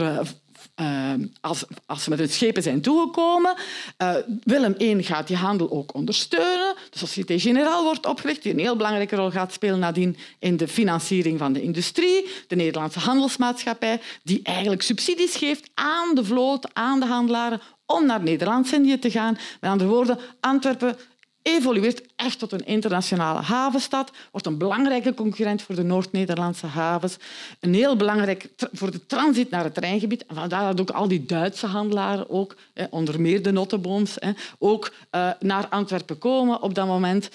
uh, 0.80 1.12
als, 1.40 1.64
als 1.86 2.02
ze 2.02 2.10
met 2.10 2.18
hun 2.18 2.28
schepen 2.28 2.62
zijn 2.62 2.80
toegekomen. 2.80 3.54
Uh, 4.02 4.14
Willem 4.42 4.74
I 4.78 5.02
gaat 5.02 5.26
die 5.26 5.36
handel 5.36 5.70
ook 5.70 5.94
ondersteunen. 5.94 6.74
De 6.90 6.98
Société 6.98 7.38
Générale 7.38 7.82
wordt 7.82 8.06
opgericht, 8.06 8.42
die 8.42 8.52
een 8.52 8.58
heel 8.58 8.76
belangrijke 8.76 9.16
rol 9.16 9.30
gaat 9.30 9.52
spelen 9.52 9.78
nadien 9.78 10.16
in 10.38 10.56
de 10.56 10.68
financiering 10.68 11.38
van 11.38 11.52
de 11.52 11.62
industrie. 11.62 12.28
De 12.46 12.56
Nederlandse 12.56 12.98
Handelsmaatschappij, 12.98 14.00
die 14.22 14.40
eigenlijk 14.42 14.82
subsidies 14.82 15.36
geeft 15.36 15.70
aan 15.74 16.14
de 16.14 16.24
vloot, 16.24 16.74
aan 16.74 17.00
de 17.00 17.06
handelaren, 17.06 17.60
om 17.86 18.06
naar 18.06 18.22
Nederlands-Indië 18.22 18.98
te 18.98 19.10
gaan. 19.10 19.38
Met 19.60 19.70
andere 19.70 19.90
woorden, 19.90 20.18
Antwerpen 20.40 20.96
evolueert 21.44 22.02
echt 22.16 22.38
tot 22.38 22.52
een 22.52 22.66
internationale 22.66 23.40
havenstad, 23.40 24.10
wordt 24.30 24.46
een 24.46 24.58
belangrijke 24.58 25.14
concurrent 25.14 25.62
voor 25.62 25.74
de 25.74 25.82
Noord-Nederlandse 25.82 26.66
havens, 26.66 27.16
een 27.60 27.74
heel 27.74 27.96
belangrijk 27.96 28.48
voor 28.72 28.90
de 28.90 29.06
transit 29.06 29.50
naar 29.50 29.64
het 29.64 29.78
Rijngebied. 29.78 30.26
En 30.26 30.34
vandaar 30.34 30.76
dat 30.76 30.80
ook 30.80 30.96
al 30.96 31.08
die 31.08 31.24
Duitse 31.24 31.66
handelaren, 31.66 32.30
ook, 32.30 32.56
onder 32.90 33.20
meer 33.20 33.42
de 33.42 33.52
Notteboons, 33.52 34.18
ook 34.58 34.92
eh, 35.10 35.30
naar 35.40 35.68
Antwerpen 35.68 36.18
komen 36.18 36.62
op 36.62 36.74
dat 36.74 36.86
moment. 36.86 37.30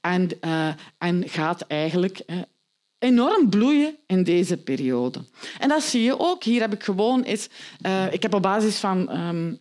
En, 0.00 0.40
eh, 0.40 0.68
en 0.98 1.28
gaat 1.28 1.60
eigenlijk 1.60 2.24
enorm 2.98 3.48
bloeien 3.48 3.96
in 4.06 4.22
deze 4.22 4.56
periode. 4.56 5.24
En 5.58 5.68
dat 5.68 5.82
zie 5.82 6.02
je 6.02 6.18
ook. 6.18 6.42
Hier 6.44 6.60
heb 6.60 6.72
ik 6.72 6.82
gewoon 6.82 7.22
eens... 7.22 7.48
Uh, 7.86 8.12
ik 8.12 8.22
heb 8.22 8.34
op 8.34 8.42
basis 8.42 8.76
van... 8.76 9.10
Ehm, 9.10 9.52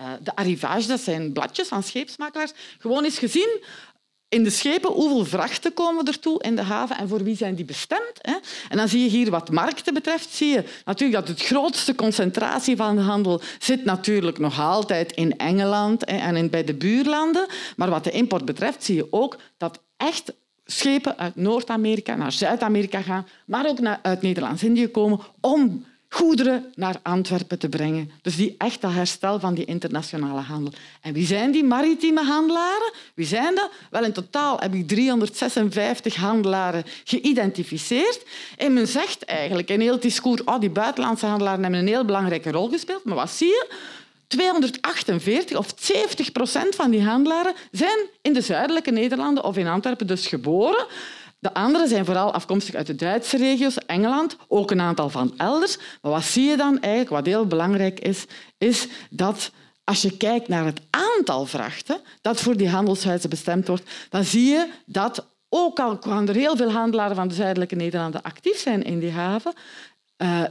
uh, 0.00 0.06
de 0.22 0.36
arrivage, 0.36 0.88
dat 0.88 1.00
zijn 1.00 1.32
bladjes 1.32 1.68
van 1.68 1.82
scheepsmakelaars, 1.82 2.52
gewoon 2.78 3.04
eens 3.04 3.18
gezien 3.18 3.60
in 4.28 4.44
de 4.44 4.50
schepen 4.50 4.92
hoeveel 4.92 5.24
vrachten 5.24 5.74
komen 5.74 6.06
ertoe 6.06 6.42
in 6.42 6.56
de 6.56 6.62
haven 6.62 6.96
en 6.96 7.08
voor 7.08 7.22
wie 7.22 7.36
zijn 7.36 7.54
die 7.54 7.64
bestemd. 7.64 8.20
En 8.68 8.76
dan 8.76 8.88
zie 8.88 9.02
je 9.02 9.08
hier 9.08 9.30
wat 9.30 9.50
markten 9.50 9.94
betreft, 9.94 10.30
zie 10.30 10.48
je 10.48 10.64
natuurlijk 10.84 11.26
dat 11.26 11.28
het 11.28 11.46
grootste 11.46 11.94
concentratie 11.94 12.76
van 12.76 12.96
de 12.96 13.02
handel 13.02 13.40
zit 13.58 13.84
natuurlijk 13.84 14.38
nog 14.38 14.60
altijd 14.60 15.12
in 15.12 15.38
Engeland 15.38 16.04
en 16.04 16.50
bij 16.50 16.64
de 16.64 16.74
buurlanden. 16.74 17.46
Maar 17.76 17.90
wat 17.90 18.04
de 18.04 18.10
import 18.10 18.44
betreft 18.44 18.84
zie 18.84 18.96
je 18.96 19.06
ook 19.10 19.36
dat 19.56 19.82
echt 19.96 20.32
schepen 20.64 21.18
uit 21.18 21.36
Noord-Amerika 21.36 22.14
naar 22.14 22.32
Zuid-Amerika 22.32 23.00
gaan, 23.02 23.26
maar 23.46 23.68
ook 23.68 23.78
uit 24.02 24.22
Nederlands-Indië 24.22 24.88
komen 24.88 25.20
om 25.40 25.84
goederen 26.08 26.72
naar 26.74 26.96
Antwerpen 27.02 27.58
te 27.58 27.68
brengen. 27.68 28.10
Dus 28.22 28.36
die 28.36 28.54
echt 28.58 28.80
dat 28.80 28.92
herstel 28.92 29.40
van 29.40 29.54
die 29.54 29.64
internationale 29.64 30.40
handel. 30.40 30.72
En 31.00 31.12
wie 31.12 31.26
zijn 31.26 31.50
die 31.50 31.64
maritieme 31.64 32.24
handelaren? 32.24 32.92
Wie 33.14 33.26
zijn 33.26 33.54
dat? 33.54 33.70
Wel, 33.90 34.04
in 34.04 34.12
totaal 34.12 34.58
heb 34.58 34.74
ik 34.74 34.88
356 34.88 36.16
handelaren 36.16 36.84
geïdentificeerd. 37.04 38.22
En 38.56 38.72
men 38.72 38.88
zegt 38.88 39.24
eigenlijk 39.24 39.68
in 39.68 39.80
heel 39.80 39.92
het 39.92 40.02
discours 40.02 40.44
oh, 40.44 40.60
die 40.60 40.70
buitenlandse 40.70 41.26
handelaren 41.26 41.62
hebben 41.62 41.80
een 41.80 41.86
heel 41.86 42.04
belangrijke 42.04 42.50
rol 42.50 42.68
gespeeld. 42.68 43.04
Maar 43.04 43.16
wat 43.16 43.30
zie 43.30 43.48
je? 43.48 43.72
248 44.26 45.56
of 45.56 45.72
70 45.78 46.32
procent 46.32 46.74
van 46.74 46.90
die 46.90 47.02
handelaren 47.02 47.54
zijn 47.70 47.98
in 48.22 48.32
de 48.32 48.40
zuidelijke 48.40 48.90
Nederlanden 48.90 49.44
of 49.44 49.56
in 49.56 49.66
Antwerpen 49.66 50.06
dus 50.06 50.26
geboren. 50.26 50.86
De 51.38 51.54
anderen 51.54 51.88
zijn 51.88 52.04
vooral 52.04 52.32
afkomstig 52.32 52.74
uit 52.74 52.86
de 52.86 52.94
Duitse 52.94 53.36
regio's, 53.36 53.76
Engeland, 53.76 54.36
ook 54.48 54.70
een 54.70 54.80
aantal 54.80 55.10
van 55.10 55.34
elders. 55.36 55.78
Maar 56.02 56.12
wat 56.12 56.24
zie 56.24 56.44
je 56.44 56.56
dan 56.56 56.80
eigenlijk? 56.80 57.10
Wat 57.10 57.26
heel 57.26 57.46
belangrijk 57.46 58.00
is, 58.00 58.24
is 58.58 58.88
dat 59.10 59.50
als 59.84 60.02
je 60.02 60.16
kijkt 60.16 60.48
naar 60.48 60.64
het 60.64 60.80
aantal 60.90 61.46
vrachten 61.46 62.00
dat 62.20 62.40
voor 62.40 62.56
die 62.56 62.68
handelshuizen 62.68 63.30
bestemd 63.30 63.68
wordt, 63.68 63.90
dan 64.10 64.24
zie 64.24 64.44
je 64.44 64.68
dat 64.86 65.26
ook 65.48 65.80
al 65.80 65.98
kan 65.98 66.28
er 66.28 66.34
heel 66.34 66.56
veel 66.56 66.72
handelaren 66.72 67.16
van 67.16 67.28
de 67.28 67.34
zuidelijke 67.34 67.74
Nederlanden 67.74 68.22
actief 68.22 68.58
zijn 68.58 68.82
in 68.82 68.98
die 68.98 69.10
haven, 69.10 69.52
uh, 70.18 70.44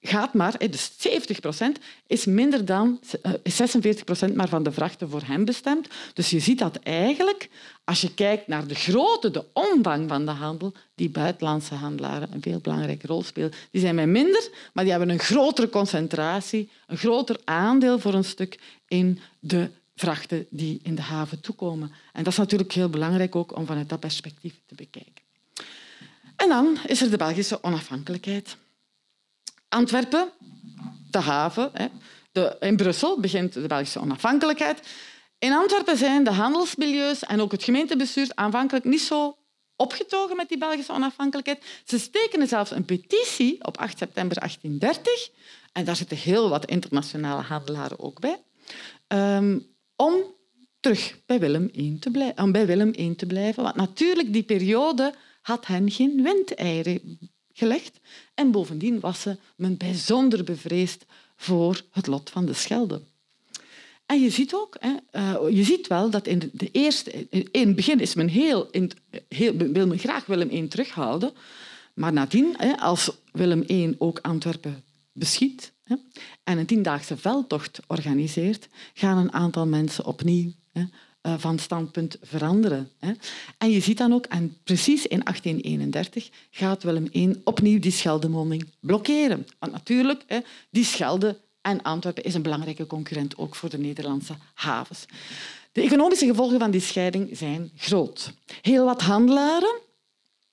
gaat 0.00 0.34
maar, 0.34 0.58
dus 0.70 0.92
70 0.98 1.40
procent 1.40 1.78
is 2.06 2.24
minder 2.24 2.64
dan 2.64 3.00
46 3.42 3.98
eh, 3.98 4.04
procent 4.04 4.34
maar 4.34 4.48
van 4.48 4.62
de 4.62 4.72
vrachten 4.72 5.10
voor 5.10 5.22
hem 5.24 5.44
bestemd. 5.44 5.88
Dus 6.14 6.30
je 6.30 6.40
ziet 6.40 6.58
dat 6.58 6.76
eigenlijk, 6.76 7.48
als 7.88 8.00
je 8.00 8.14
kijkt 8.14 8.46
naar 8.46 8.66
de 8.66 8.74
grootte, 8.74 9.30
de 9.30 9.44
omvang 9.52 10.08
van 10.08 10.24
de 10.26 10.30
handel, 10.30 10.72
die 10.94 11.08
buitenlandse 11.08 11.74
handelaren 11.74 12.28
een 12.32 12.42
veel 12.42 12.58
belangrijke 12.58 13.06
rol 13.06 13.22
spelen. 13.22 13.52
Die 13.70 13.80
zijn 13.80 13.94
mij 13.94 14.06
minder, 14.06 14.48
maar 14.72 14.84
die 14.84 14.92
hebben 14.92 15.10
een 15.10 15.18
grotere 15.18 15.68
concentratie, 15.68 16.70
een 16.86 16.96
groter 16.96 17.40
aandeel 17.44 17.98
voor 17.98 18.14
een 18.14 18.24
stuk 18.24 18.60
in 18.88 19.18
de 19.38 19.70
vrachten 19.96 20.46
die 20.50 20.80
in 20.82 20.94
de 20.94 21.02
haven 21.02 21.40
toekomen. 21.40 21.92
En 22.12 22.24
dat 22.24 22.32
is 22.32 22.38
natuurlijk 22.38 22.72
heel 22.72 22.88
belangrijk 22.88 23.36
ook 23.36 23.56
om 23.56 23.66
vanuit 23.66 23.88
dat 23.88 24.00
perspectief 24.00 24.54
te 24.66 24.74
bekijken. 24.74 25.24
En 26.36 26.48
dan 26.48 26.78
is 26.86 27.02
er 27.02 27.10
de 27.10 27.16
Belgische 27.16 27.62
onafhankelijkheid. 27.62 28.56
Antwerpen, 29.68 30.28
de 31.10 31.20
haven. 31.20 31.72
De, 32.32 32.56
in 32.60 32.76
Brussel 32.76 33.20
begint 33.20 33.52
de 33.52 33.66
Belgische 33.66 34.00
onafhankelijkheid. 34.00 34.80
In 35.38 35.52
Antwerpen 35.52 35.96
zijn 35.96 36.24
de 36.24 36.30
handelsmilieus 36.30 37.24
en 37.24 37.40
ook 37.40 37.52
het 37.52 37.64
gemeentebestuur 37.64 38.30
aanvankelijk 38.34 38.84
niet 38.84 39.00
zo 39.00 39.36
opgetogen 39.76 40.36
met 40.36 40.48
die 40.48 40.58
Belgische 40.58 40.92
onafhankelijkheid. 40.92 41.64
Ze 41.84 41.98
stekenen 41.98 42.48
zelfs 42.48 42.70
een 42.70 42.84
petitie 42.84 43.64
op 43.64 43.76
8 43.76 43.98
september 43.98 44.38
1830, 44.38 45.30
en 45.72 45.84
daar 45.84 45.96
zitten 45.96 46.16
heel 46.16 46.48
wat 46.48 46.66
internationale 46.66 47.42
handelaren 47.42 47.98
ook 47.98 48.20
bij, 48.20 48.42
um, 49.08 49.66
om 49.96 50.14
terug 50.80 51.18
bij 51.26 51.40
Willem, 51.40 51.70
I 51.74 51.98
te 51.98 52.10
blijven, 52.10 52.52
bij 52.52 52.66
Willem 52.66 53.16
te 53.16 53.26
blijven. 53.26 53.62
Want 53.62 53.76
natuurlijk, 53.76 54.32
die 54.32 54.42
periode 54.42 55.14
had 55.42 55.66
hen 55.66 55.90
geen 55.90 56.22
windeieren 56.22 57.18
gelegd. 57.52 57.98
En 58.34 58.50
bovendien 58.50 59.00
was 59.00 59.20
ze 59.20 59.36
men 59.56 59.76
bijzonder 59.76 60.44
bevreesd 60.44 61.04
voor 61.36 61.82
het 61.90 62.06
lot 62.06 62.30
van 62.30 62.46
de 62.46 62.52
Schelde. 62.52 63.02
En 64.08 64.20
je 64.20 64.30
ziet 64.30 64.54
ook, 64.54 64.76
hè, 64.80 64.94
uh, 65.12 65.56
je 65.56 65.64
ziet 65.64 65.86
wel 65.86 66.10
dat 66.10 66.26
in 66.26 66.50
de, 66.52 66.70
eerste, 66.70 67.28
in 67.30 67.66
het 67.66 67.76
begin 67.76 68.00
is 68.00 68.14
men 68.14 68.28
heel, 68.28 68.70
in, 68.70 68.90
heel, 69.28 69.56
wil 69.56 69.86
men 69.86 69.98
graag 69.98 70.26
Willem 70.26 70.50
I 70.50 70.68
terughouden, 70.68 71.32
maar 71.94 72.12
nadien, 72.12 72.54
hè, 72.56 72.78
als 72.78 73.10
Willem 73.32 73.64
I 73.66 73.94
ook 73.98 74.18
Antwerpen 74.18 74.84
beschiet 75.12 75.72
hè, 75.82 75.96
en 76.44 76.58
een 76.58 76.66
tiendaagse 76.66 77.16
veldtocht 77.16 77.80
organiseert, 77.86 78.68
gaan 78.94 79.18
een 79.18 79.32
aantal 79.32 79.66
mensen 79.66 80.06
opnieuw 80.06 80.52
hè, 80.72 80.84
eh, 81.20 81.34
van 81.38 81.58
standpunt 81.58 82.16
veranderen. 82.22 82.90
En 83.58 83.70
je 83.70 83.80
ziet 83.80 83.98
dan 83.98 84.12
ook, 84.12 84.26
en 84.26 84.56
precies 84.64 85.06
in 85.06 85.20
1831 85.24 86.30
gaat 86.50 86.82
Willem 86.82 87.08
I 87.14 87.40
opnieuw 87.44 87.78
die 87.78 87.92
Scheldemonding 87.92 88.68
blokkeren. 88.80 89.46
Want 89.58 89.72
natuurlijk, 89.72 90.42
die 90.70 90.84
Schelde 90.84 91.38
en 91.68 91.82
Antwerpen 91.82 92.24
is 92.24 92.34
een 92.34 92.42
belangrijke 92.42 92.86
concurrent 92.86 93.38
ook 93.38 93.54
voor 93.54 93.68
de 93.68 93.78
Nederlandse 93.78 94.34
havens. 94.54 95.06
De 95.72 95.82
economische 95.82 96.26
gevolgen 96.26 96.58
van 96.58 96.70
die 96.70 96.80
scheiding 96.80 97.36
zijn 97.36 97.70
groot. 97.76 98.32
Heel 98.62 98.84
wat 98.84 99.00
handelaren, 99.02 99.80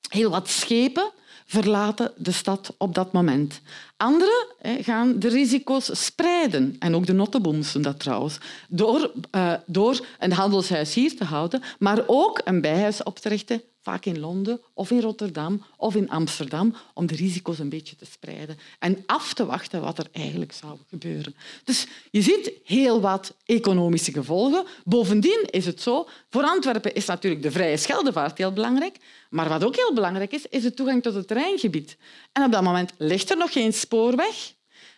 heel 0.10 0.30
wat 0.30 0.50
schepen 0.50 1.12
verlaten 1.46 2.14
de 2.18 2.32
stad 2.32 2.74
op 2.78 2.96
dat 2.96 3.12
moment. 3.12 3.62
Anderen 3.98 4.46
gaan 4.82 5.20
de 5.20 5.28
risico's 5.28 6.06
spreiden. 6.06 6.76
En 6.80 6.96
ook 6.96 7.06
de 7.06 7.14
nottenbooms 7.14 7.72
doen 7.72 7.82
dat 7.82 8.00
trouwens. 8.00 8.38
Door, 8.70 9.12
uh, 9.32 9.54
door 9.66 10.06
een 10.20 10.34
handelshuis 10.34 10.94
hier 10.94 11.16
te 11.16 11.24
houden, 11.24 11.62
maar 11.80 12.04
ook 12.08 12.42
een 12.44 12.62
bijhuis 12.62 13.04
op 13.04 13.20
te 13.20 13.30
richten 13.30 13.62
vaak 13.86 14.06
in 14.06 14.20
Londen 14.20 14.62
of 14.74 14.92
in 14.92 15.02
Rotterdam 15.02 15.66
of 15.78 15.96
in 15.96 16.10
Amsterdam, 16.10 16.76
om 16.94 17.06
de 17.06 17.16
risico's 17.16 17.60
een 17.60 17.70
beetje 17.70 17.96
te 17.96 18.06
spreiden 18.06 18.58
en 18.80 19.04
af 19.06 19.34
te 19.34 19.46
wachten 19.46 19.82
wat 19.82 19.98
er 19.98 20.08
eigenlijk 20.12 20.52
zou 20.52 20.78
gebeuren. 20.90 21.36
Dus 21.64 21.88
je 22.12 22.22
ziet 22.22 22.52
heel 22.64 23.02
wat 23.02 23.36
economische 23.46 24.12
gevolgen. 24.12 24.66
Bovendien 24.84 25.48
is 25.50 25.66
het 25.66 25.82
zo, 25.82 26.08
voor 26.30 26.44
Antwerpen 26.44 26.94
is 26.94 27.06
natuurlijk 27.06 27.44
de 27.44 27.52
vrije 27.52 27.78
Scheldevaart 27.78 28.38
heel 28.38 28.52
belangrijk, 28.52 28.98
maar 29.30 29.50
wat 29.50 29.64
ook 29.64 29.76
heel 29.76 29.94
belangrijk 29.94 30.32
is, 30.32 30.46
is 30.50 30.62
de 30.62 30.74
toegang 30.74 31.04
tot 31.04 31.14
het 31.14 31.28
terreingebied. 31.28 31.98
En 32.32 32.44
op 32.44 32.52
dat 32.52 32.64
moment 32.64 32.92
ligt 32.98 33.30
er 33.30 33.38
nog 33.38 33.52
geen 33.52 33.74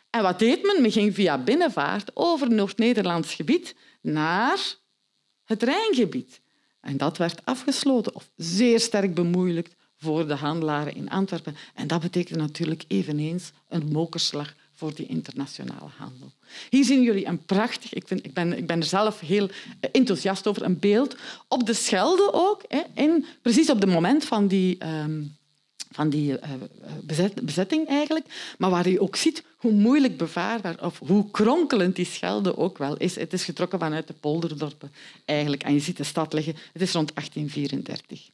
En 0.09 0.21
wat 0.21 0.39
deed 0.39 0.63
men? 0.63 0.81
Men 0.81 0.91
ging 0.91 1.13
via 1.13 1.37
binnenvaart 1.37 2.11
over 2.13 2.51
Noord-Nederlands 2.51 3.33
gebied 3.33 3.75
naar 4.01 4.75
het 5.43 5.63
Rijngebied. 5.63 6.41
En 6.81 6.97
dat 6.97 7.17
werd 7.17 7.45
afgesloten 7.45 8.15
of 8.15 8.29
zeer 8.35 8.79
sterk 8.79 9.13
bemoeilijkt 9.13 9.75
voor 9.97 10.27
de 10.27 10.35
handelaren 10.35 10.95
in 10.95 11.09
Antwerpen. 11.09 11.55
En 11.73 11.87
dat 11.87 12.01
betekent 12.01 12.39
natuurlijk 12.39 12.83
eveneens 12.87 13.51
een 13.69 13.91
mokerslag 13.91 14.55
voor 14.73 14.93
die 14.93 15.05
internationale 15.05 15.89
handel. 15.97 16.31
Hier 16.69 16.85
zien 16.85 17.01
jullie 17.01 17.25
een 17.25 17.45
prachtig, 17.45 17.93
ik, 17.93 18.07
vind, 18.07 18.25
ik, 18.25 18.33
ben, 18.33 18.57
ik 18.57 18.67
ben 18.67 18.79
er 18.79 18.85
zelf 18.85 19.19
heel 19.19 19.49
enthousiast 19.91 20.47
over, 20.47 20.63
een 20.63 20.79
beeld 20.79 21.15
op 21.47 21.65
de 21.65 21.73
Schelde 21.73 22.29
ook, 22.33 22.63
hè, 22.67 22.81
in, 22.93 23.25
precies 23.41 23.69
op 23.69 23.81
het 23.81 23.89
moment 23.89 24.25
van 24.25 24.47
die, 24.47 24.85
um, 24.85 25.37
van 25.97 26.09
die 26.09 26.39
bezet, 27.03 27.45
bezetting 27.45 27.87
eigenlijk, 27.87 28.25
maar 28.57 28.69
waar 28.69 28.89
je 28.89 29.01
ook 29.01 29.15
ziet 29.15 29.43
hoe 29.57 29.71
moeilijk 29.71 30.17
bevaarbaar 30.17 30.83
of 30.83 30.99
hoe 30.99 31.31
kronkelend 31.31 31.95
die 31.95 32.05
Schelde 32.05 32.57
ook 32.57 32.77
wel 32.77 32.97
is. 32.97 33.15
Het 33.15 33.33
is 33.33 33.43
getrokken 33.43 33.79
vanuit 33.79 34.07
de 34.07 34.13
polderdorpen 34.13 34.91
eigenlijk 35.25 35.63
en 35.63 35.73
je 35.73 35.79
ziet 35.79 35.97
de 35.97 36.03
stad 36.03 36.33
liggen. 36.33 36.55
Het 36.73 36.81
is 36.81 36.91
rond 36.91 37.11
1834. 37.13 38.29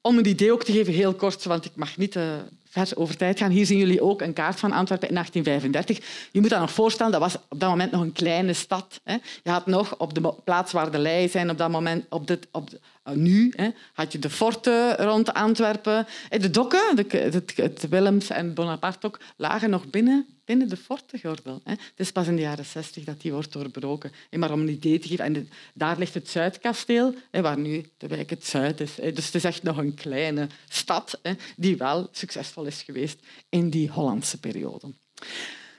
Om 0.00 0.18
een 0.18 0.26
idee 0.26 0.52
ook 0.52 0.64
te 0.64 0.72
geven, 0.72 0.92
heel 0.92 1.14
kort, 1.14 1.44
want 1.44 1.64
ik 1.64 1.76
mag 1.76 1.96
niet 1.96 2.14
uh, 2.14 2.36
ver 2.74 2.92
over 2.94 3.16
tijd 3.16 3.38
gaan. 3.38 3.50
Hier 3.50 3.66
zien 3.66 3.78
jullie 3.78 4.02
ook 4.02 4.20
een 4.20 4.32
kaart 4.32 4.60
van 4.60 4.72
Antwerpen 4.72 5.08
in 5.08 5.14
1835. 5.14 6.28
Je 6.32 6.40
moet 6.40 6.50
dat 6.50 6.60
nog 6.60 6.72
voorstellen, 6.72 7.12
dat 7.12 7.20
was 7.20 7.36
op 7.48 7.60
dat 7.60 7.68
moment 7.68 7.90
nog 7.90 8.00
een 8.00 8.12
kleine 8.12 8.52
stad. 8.52 9.00
Hè. 9.04 9.16
Je 9.42 9.50
had 9.50 9.66
nog 9.66 9.96
op 9.98 10.14
de 10.14 10.34
plaats 10.44 10.72
waar 10.72 10.90
de 10.90 10.98
lei 10.98 11.28
zijn, 11.28 11.50
op 11.50 11.58
dat 11.58 11.70
moment, 11.70 12.04
op 12.08 12.26
de, 12.26 12.38
op 12.50 12.70
de, 12.70 12.80
uh, 13.08 13.14
nu 13.14 13.52
hè, 13.56 13.68
had 13.92 14.12
je 14.12 14.18
de 14.18 14.30
forten 14.30 14.96
rond 14.96 15.34
Antwerpen. 15.34 16.06
De 16.28 16.50
dokken, 16.50 16.96
de, 16.96 17.42
het, 17.54 17.88
Willems 17.88 18.30
en 18.30 18.54
Bonaparte 18.54 19.06
ook, 19.06 19.20
lagen 19.36 19.70
nog 19.70 19.86
binnen, 19.86 20.26
binnen 20.44 20.68
de 20.68 20.76
fortengordel. 20.76 21.60
Hè. 21.64 21.70
Het 21.70 21.92
is 21.96 22.12
pas 22.12 22.26
in 22.26 22.36
de 22.36 22.42
jaren 22.42 22.64
zestig 22.64 23.04
dat 23.04 23.20
die 23.20 23.32
wordt 23.32 23.52
doorbroken. 23.52 24.12
Maar 24.30 24.52
om 24.52 24.60
een 24.60 24.68
idee 24.68 24.98
te 24.98 25.08
geven, 25.08 25.24
en 25.24 25.48
daar 25.74 25.98
ligt 25.98 26.14
het 26.14 26.28
Zuidkasteel, 26.28 27.14
hè, 27.30 27.42
waar 27.42 27.58
nu 27.58 27.84
de 27.96 28.06
wijk 28.06 28.30
het 28.30 28.46
Zuid 28.46 28.80
is. 28.80 28.94
Dus 28.94 29.26
het 29.26 29.34
is 29.34 29.44
echt 29.44 29.62
nog 29.62 29.76
een 29.76 29.94
kleine 29.94 30.48
stad 30.68 31.18
hè, 31.22 31.32
die 31.56 31.76
wel 31.76 32.08
succesvol 32.12 32.63
is 32.66 32.82
geweest 32.82 33.20
in 33.48 33.70
die 33.70 33.90
Hollandse 33.90 34.40
periode. 34.40 34.94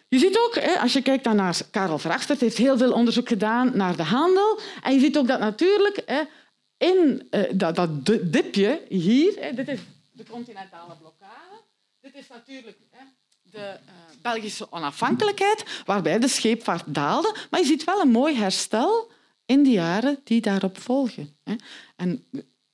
Je 0.08 0.20
ziet 0.20 0.38
ook, 0.38 0.58
als 0.82 0.94
je 0.94 1.02
kijkt 1.02 1.26
naar 1.26 1.58
Karel 1.72 1.98
Verhagstert, 1.98 2.40
heeft 2.40 2.58
heel 2.58 2.78
veel 2.78 2.94
onderzoek 2.94 3.28
gedaan 3.28 3.78
naar 3.78 3.96
de 3.96 4.04
handel. 4.04 4.60
En 4.82 4.94
je 4.94 5.00
ziet 5.00 5.18
ook 5.18 5.28
dat 5.28 5.40
natuurlijk 5.40 6.26
in 6.78 7.28
uh, 7.32 7.42
dat, 7.54 7.76
dat 7.76 8.06
dipje 8.06 8.86
hier, 8.90 9.56
dit 9.56 9.68
is 9.68 9.80
de 10.12 10.26
continentale 10.30 10.96
blokkade, 10.96 11.62
dit 12.02 12.16
is 12.16 12.28
natuurlijk 12.28 12.78
de 13.42 13.58
uh, 13.58 14.22
Belgische 14.22 14.72
onafhankelijkheid, 14.72 15.84
waarbij 15.86 16.20
de 16.20 16.28
scheepvaart 16.28 16.94
daalde. 16.94 17.36
Maar 17.50 17.60
je 17.60 17.66
ziet 17.66 17.84
wel 17.84 18.02
een 18.02 18.12
mooi 18.12 18.36
herstel 18.36 19.12
in 19.46 19.64
de 19.64 19.70
jaren 19.70 20.20
die 20.24 20.42
daarop 20.42 20.78
volgen. 20.78 21.38
En 21.96 22.26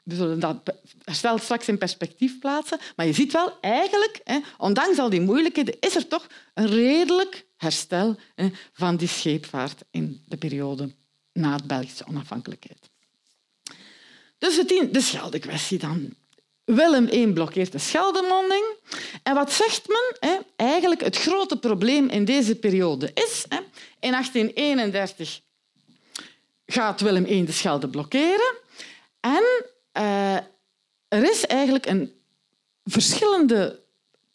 we 0.04 0.16
zullen 0.16 0.39
dat 0.39 0.76
herstel 1.04 1.38
straks 1.38 1.68
in 1.68 1.78
perspectief 1.78 2.39
plaatsen. 2.39 2.80
Maar 2.95 3.06
je 3.06 3.14
ziet 3.14 3.32
wel, 3.32 3.58
eigenlijk, 3.62 4.22
hè, 4.24 4.39
ondanks 4.58 4.97
al 4.97 5.10
die 5.10 5.22
moeilijkheden, 5.22 5.76
is 5.80 5.95
er 5.95 6.08
toch 6.08 6.28
een 6.54 6.68
redelijk 6.68 7.45
herstel 7.58 8.16
hè, 8.36 8.49
van 8.74 8.95
die 8.95 9.08
scheepvaart 9.08 9.82
in 9.91 10.24
de 10.26 10.38
periode 10.38 10.91
na 11.34 11.58
de 11.58 11.66
Belgische 11.66 12.08
onafhankelijkheid. 12.08 12.89
Dus 14.38 14.56
de, 14.56 14.89
de 14.91 15.78
dan. 15.78 16.14
Willem 16.64 17.08
I 17.08 17.34
blokkeert 17.34 17.72
de 17.72 17.78
Scheldemonding. 17.78 18.64
En 19.24 19.34
wat 19.34 19.52
zegt 19.52 19.88
men? 19.88 20.30
Hè? 20.30 20.38
Eigenlijk 20.56 21.02
het 21.02 21.18
grote 21.18 21.58
probleem 21.58 22.10
in 22.10 22.26
deze 22.26 22.56
periode 22.56 23.12
is... 23.14 23.45
Hè, 23.49 23.58
in 23.99 24.12
1831 24.12 25.41
gaat 26.66 27.02
Willem 27.02 27.26
I 27.26 27.45
de 27.45 27.52
Schelde 27.52 27.89
blokkeren. 27.89 28.56
En 29.20 29.43
uh, 29.98 30.36
er 31.08 31.24
is 31.30 31.46
eigenlijk 31.46 31.86
een 31.86 32.14
verschillende 32.84 33.82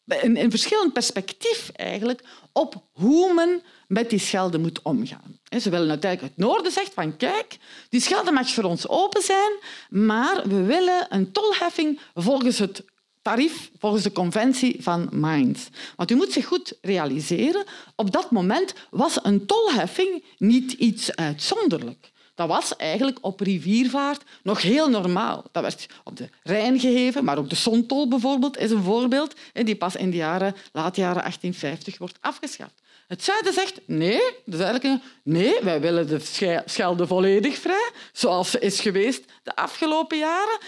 een, 0.06 0.42
een 0.42 0.50
verschillend 0.50 0.92
perspectief 0.92 1.70
eigenlijk 1.72 2.24
op 2.52 2.82
hoe 2.92 3.34
men 3.34 3.62
met 3.88 4.10
die 4.10 4.18
Schelde 4.18 4.58
moet 4.58 4.82
omgaan. 4.82 5.38
Ze 5.60 5.70
willen 5.70 5.90
uiteindelijk 5.90 6.34
het 6.34 6.46
noorden 6.46 6.72
zegt 6.72 6.94
van 6.94 7.16
kijk, 7.16 7.58
die 7.88 8.00
Schelde 8.00 8.32
mag 8.32 8.50
voor 8.50 8.64
ons 8.64 8.88
open 8.88 9.22
zijn, 9.22 9.52
maar 9.90 10.48
we 10.48 10.62
willen 10.62 11.06
een 11.08 11.32
tolheffing 11.32 12.00
volgens 12.14 12.58
het 12.58 12.84
tarief, 13.22 13.70
volgens 13.78 14.02
de 14.02 14.12
conventie 14.12 14.82
van 14.82 15.08
Mainz. 15.12 15.68
Want 15.96 16.10
u 16.10 16.14
moet 16.14 16.32
zich 16.32 16.46
goed 16.46 16.78
realiseren, 16.80 17.64
op 17.96 18.12
dat 18.12 18.30
moment 18.30 18.74
was 18.90 19.18
een 19.22 19.46
tolheffing 19.46 20.24
niet 20.38 20.72
iets 20.72 21.16
uitzonderlijk. 21.16 22.12
Dat 22.36 22.48
was 22.48 22.76
eigenlijk 22.76 23.18
op 23.20 23.40
riviervaart 23.40 24.22
nog 24.42 24.62
heel 24.62 24.88
normaal. 24.88 25.44
Dat 25.52 25.62
werd 25.62 25.86
op 26.04 26.16
de 26.16 26.28
Rijn 26.42 26.80
gegeven, 26.80 27.24
maar 27.24 27.38
ook 27.38 27.48
de 27.50 27.54
Sontol 27.54 28.08
bijvoorbeeld 28.08 28.58
is 28.58 28.70
een 28.70 28.82
voorbeeld 28.82 29.34
die 29.52 29.76
pas 29.76 29.96
in 29.96 30.10
de 30.10 30.16
jaren, 30.16 30.54
laat 30.72 30.96
jaren 30.96 31.20
1850 31.22 31.98
wordt 31.98 32.18
afgeschaft. 32.20 32.82
Het 33.06 33.24
zuiden 33.24 33.52
zegt 33.52 33.80
nee, 33.86 34.20
de 34.44 34.56
zuidelijke 34.56 35.00
nee, 35.22 35.60
wij 35.62 35.80
willen 35.80 36.08
de 36.08 36.62
Schelde 36.64 37.06
volledig 37.06 37.58
vrij, 37.58 37.90
zoals 38.12 38.50
ze 38.50 38.58
is 38.58 38.80
geweest 38.80 39.24
de 39.42 39.56
afgelopen 39.56 40.18
jaren. 40.18 40.58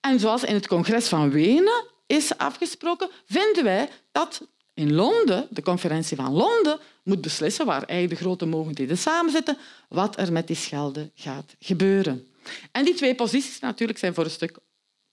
En 0.00 0.20
zoals 0.20 0.44
in 0.44 0.54
het 0.54 0.66
congres 0.66 1.08
van 1.08 1.30
Wenen 1.30 1.84
is 2.06 2.38
afgesproken, 2.38 3.10
vinden 3.24 3.64
wij 3.64 3.88
dat 4.12 4.40
in 4.74 4.94
Londen, 4.94 5.46
de 5.50 5.62
conferentie 5.62 6.16
van 6.16 6.32
Londen, 6.32 6.80
moet 7.02 7.20
beslissen, 7.20 7.66
waar 7.66 7.82
eigenlijk 7.82 8.20
de 8.20 8.26
grote 8.26 8.46
mogendheden 8.46 8.98
samenzitten, 8.98 9.56
wat 9.88 10.18
er 10.18 10.32
met 10.32 10.46
die 10.46 10.56
Schelde 10.56 11.10
gaat 11.14 11.54
gebeuren. 11.58 12.26
En 12.72 12.84
die 12.84 12.94
twee 12.94 13.14
posities 13.14 13.60
natuurlijk 13.60 13.98
zijn 13.98 14.14
voor 14.14 14.24
een 14.24 14.30
stuk 14.30 14.58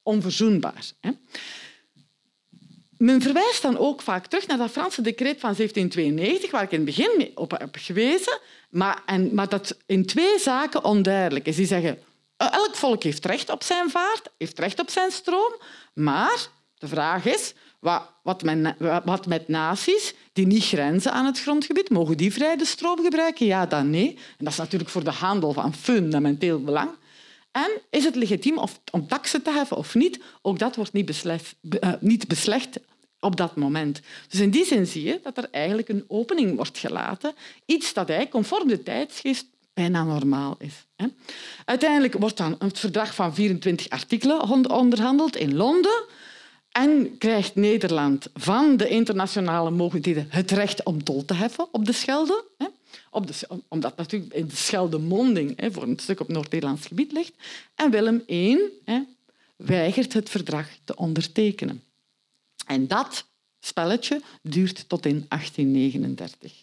onverzoenbaar. 0.04 0.92
Men 2.98 3.22
verwijst 3.22 3.62
dan 3.62 3.78
ook 3.78 4.02
vaak 4.02 4.28
terug 4.28 4.48
naar 4.48 4.58
dat 4.58 4.72
Franse 4.72 5.02
decreet 5.02 5.40
van 5.40 5.54
1792, 5.56 6.52
waar 6.52 6.64
ik 6.64 6.72
in 6.72 6.86
het 6.86 6.86
begin 6.86 7.32
op 7.36 7.52
heb 7.52 7.76
gewezen, 7.80 8.40
maar, 8.70 9.02
en, 9.06 9.34
maar 9.36 9.50
dat 9.50 9.78
in 9.86 10.06
twee 10.06 10.40
zaken 10.40 10.84
onduidelijk 10.84 11.46
is. 11.46 11.56
Die 11.56 11.66
zeggen, 11.66 12.00
elk 12.38 12.76
volk 12.76 13.04
heeft 13.04 13.26
recht 13.26 13.50
op 13.50 13.64
zijn 13.64 13.90
vaart, 13.90 14.30
heeft 14.38 14.60
recht 14.60 14.80
op 14.80 14.90
zijn 14.90 15.12
stroom, 15.12 15.62
maar 15.94 16.48
de 16.78 16.88
vraag 16.88 17.26
is, 17.26 17.54
wat, 17.80 18.12
wat, 19.04 19.26
met, 19.26 19.48
naties 19.48 20.14
die 20.34 20.48
niet 20.48 20.64
grenzen 20.64 21.12
aan 21.12 21.26
het 21.26 21.42
grondgebied, 21.42 21.90
mogen 21.90 22.18
die 22.18 22.34
vrij 22.34 22.58
de 22.58 22.66
stroom 22.66 23.04
gebruiken? 23.04 23.46
Ja, 23.46 23.66
dan 23.66 23.90
nee. 23.90 24.10
En 24.38 24.46
dat 24.46 24.54
is 24.54 24.60
natuurlijk 24.60 24.90
voor 24.90 25.04
de 25.04 25.12
handel 25.12 25.54
van 25.54 25.74
fundamenteel 25.74 26.64
belang. 26.64 26.90
En 27.52 27.82
is 27.90 28.04
het 28.04 28.16
legitiem 28.16 28.58
om 28.92 29.08
taxen 29.08 29.42
te 29.42 29.52
heffen 29.52 29.78
of 29.78 29.96
niet? 29.96 30.20
Ook 30.42 30.60
dat 30.60 30.76
wordt 30.76 30.94
niet, 30.94 31.06
beslecht, 31.06 31.56
uh, 31.62 31.94
niet 32.00 32.28
beslecht 32.28 32.80
op 33.20 33.36
dat 33.36 33.56
moment. 33.56 34.02
Dus 34.28 34.40
in 34.40 34.50
die 34.50 34.66
zin 34.66 34.88
zie 34.88 35.04
je 35.04 35.20
dat 35.24 35.38
er 35.38 35.48
eigenlijk 35.52 35.90
een 35.90 36.06
opening 36.08 36.56
wordt 36.56 36.78
gelaten. 36.78 37.34
Iets 37.66 37.94
dat 37.94 38.10
eigenlijk 38.10 38.32
conform 38.32 38.68
de 38.68 38.84
tijdsgeest 38.84 39.46
bijna 39.74 40.04
normaal 40.04 40.56
is. 40.60 40.86
Uiteindelijk 41.66 42.14
wordt 42.14 42.38
dan 42.38 42.56
het 42.60 42.80
verdrag 42.80 43.16
van 43.16 43.36
24 43.36 43.90
artikelen 43.90 44.70
onderhandeld 44.70 45.36
in 45.36 45.56
Londen. 45.56 46.06
En 46.78 47.18
krijgt 47.18 47.56
Nederland 47.56 48.30
van 48.34 48.78
de 48.78 48.88
internationale 48.88 49.70
mogelijkheden 49.72 50.28
het 50.30 50.52
recht 50.52 50.84
om 50.84 51.04
tol 51.04 51.26
te 51.26 51.34
heffen 51.34 51.68
op 51.72 51.86
de 51.86 51.92
Schelde. 51.92 52.46
Op 53.12 53.28
de, 53.28 53.48
omdat 53.68 53.98
natuurlijk 53.98 54.34
in 54.34 54.48
de 54.48 54.56
Scheldemonding 54.56 55.70
voor 55.72 55.84
een 55.84 56.00
stuk 56.00 56.20
op 56.20 56.28
Noord-Nederlands 56.28 56.86
gebied 56.86 57.12
ligt. 57.12 57.34
En 57.76 57.92
Willem 57.92 58.24
I 58.30 58.58
weigert 59.56 60.14
het 60.14 60.30
verdrag 60.30 60.68
te 60.84 60.96
ondertekenen. 60.96 61.84
En 62.66 62.88
dat 62.88 63.26
spelletje 63.60 64.22
duurt 64.42 64.90
tot 64.90 65.06
in 65.06 65.26
1839. 65.28 66.54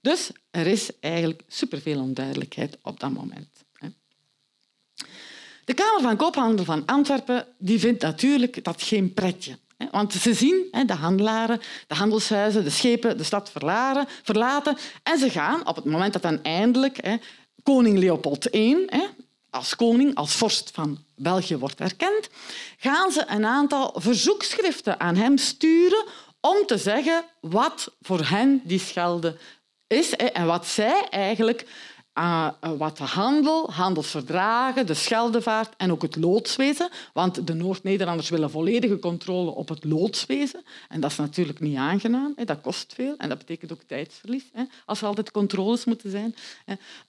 Dus 0.00 0.30
er 0.50 0.66
is 0.66 0.90
eigenlijk 1.00 1.42
superveel 1.48 2.00
onduidelijkheid 2.00 2.78
op 2.82 3.00
dat 3.00 3.12
moment. 3.12 3.57
De 5.68 5.74
Kamer 5.74 6.00
van 6.00 6.16
Koophandel 6.16 6.64
van 6.64 6.82
Antwerpen 6.86 7.46
die 7.58 7.78
vindt 7.78 8.02
natuurlijk 8.02 8.64
dat 8.64 8.82
geen 8.82 9.14
pretje. 9.14 9.58
Want 9.90 10.12
ze 10.12 10.34
zien 10.34 10.68
de 10.86 10.92
handelaren, 10.92 11.60
de 11.86 11.94
handelshuizen, 11.94 12.64
de 12.64 12.70
schepen 12.70 13.16
de 13.18 13.24
stad 13.24 13.50
verlaten. 14.22 14.76
En 15.02 15.18
ze 15.18 15.30
gaan, 15.30 15.66
op 15.66 15.76
het 15.76 15.84
moment 15.84 16.12
dat 16.12 16.22
dan 16.22 16.42
eindelijk 16.42 17.18
koning 17.62 17.98
Leopold 17.98 18.54
I 18.54 18.86
als 19.50 19.76
koning, 19.76 20.14
als 20.14 20.34
vorst 20.34 20.70
van 20.74 20.98
België 21.16 21.56
wordt 21.56 21.80
erkend, 21.80 22.28
gaan 22.78 23.12
ze 23.12 23.24
een 23.26 23.44
aantal 23.44 23.94
verzoekschriften 23.96 25.00
aan 25.00 25.16
hem 25.16 25.38
sturen 25.38 26.04
om 26.40 26.66
te 26.66 26.78
zeggen 26.78 27.24
wat 27.40 27.92
voor 28.00 28.24
hen 28.24 28.60
die 28.64 28.80
schelde 28.80 29.36
is 29.86 30.12
en 30.12 30.46
wat 30.46 30.66
zij 30.66 31.06
eigenlijk 31.10 31.66
uh, 32.18 32.48
wat 32.78 32.96
de 32.96 33.04
handel, 33.04 33.72
handelsverdragen, 33.72 34.86
de 34.86 34.94
Scheldevaart 34.94 35.74
en 35.76 35.90
ook 35.92 36.02
het 36.02 36.16
loodswezen. 36.16 36.90
Want 37.12 37.46
de 37.46 37.54
Noord-Nederlanders 37.54 38.28
willen 38.28 38.50
volledige 38.50 38.98
controle 38.98 39.50
op 39.50 39.68
het 39.68 39.84
loodswezen. 39.84 40.64
En 40.88 41.00
dat 41.00 41.10
is 41.10 41.16
natuurlijk 41.16 41.60
niet 41.60 41.76
aangenaam. 41.76 42.34
Dat 42.44 42.60
kost 42.60 42.94
veel 42.94 43.16
en 43.16 43.28
dat 43.28 43.38
betekent 43.38 43.72
ook 43.72 43.82
tijdsverlies. 43.86 44.44
Als 44.84 45.00
er 45.00 45.06
altijd 45.06 45.30
controles 45.30 45.84
moeten 45.84 46.10
zijn. 46.10 46.34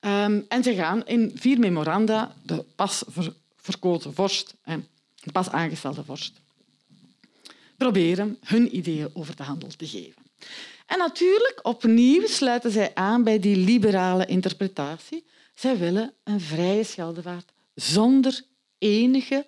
Um, 0.01 0.45
en 0.47 0.63
ze 0.63 0.75
gaan 0.75 1.05
in 1.05 1.31
vier 1.35 1.59
memoranda 1.59 2.33
de 2.43 2.65
pas 2.75 3.03
ver 3.07 3.33
verkozen 3.61 4.13
vorst, 4.13 4.55
de 5.23 5.31
pas 5.31 5.49
aangestelde 5.49 6.03
vorst, 6.03 6.33
proberen 7.77 8.37
hun 8.43 8.75
ideeën 8.75 9.09
over 9.13 9.35
de 9.35 9.43
handel 9.43 9.69
te 9.77 9.87
geven. 9.87 10.21
En 10.89 10.97
natuurlijk, 10.97 11.59
opnieuw 11.61 12.27
sluiten 12.27 12.71
zij 12.71 12.91
aan 12.93 13.23
bij 13.23 13.39
die 13.39 13.55
liberale 13.55 14.25
interpretatie. 14.25 15.25
Zij 15.55 15.77
willen 15.77 16.13
een 16.23 16.41
vrije 16.41 16.83
Scheldevaart 16.83 17.51
zonder 17.75 18.41
enige 18.77 19.45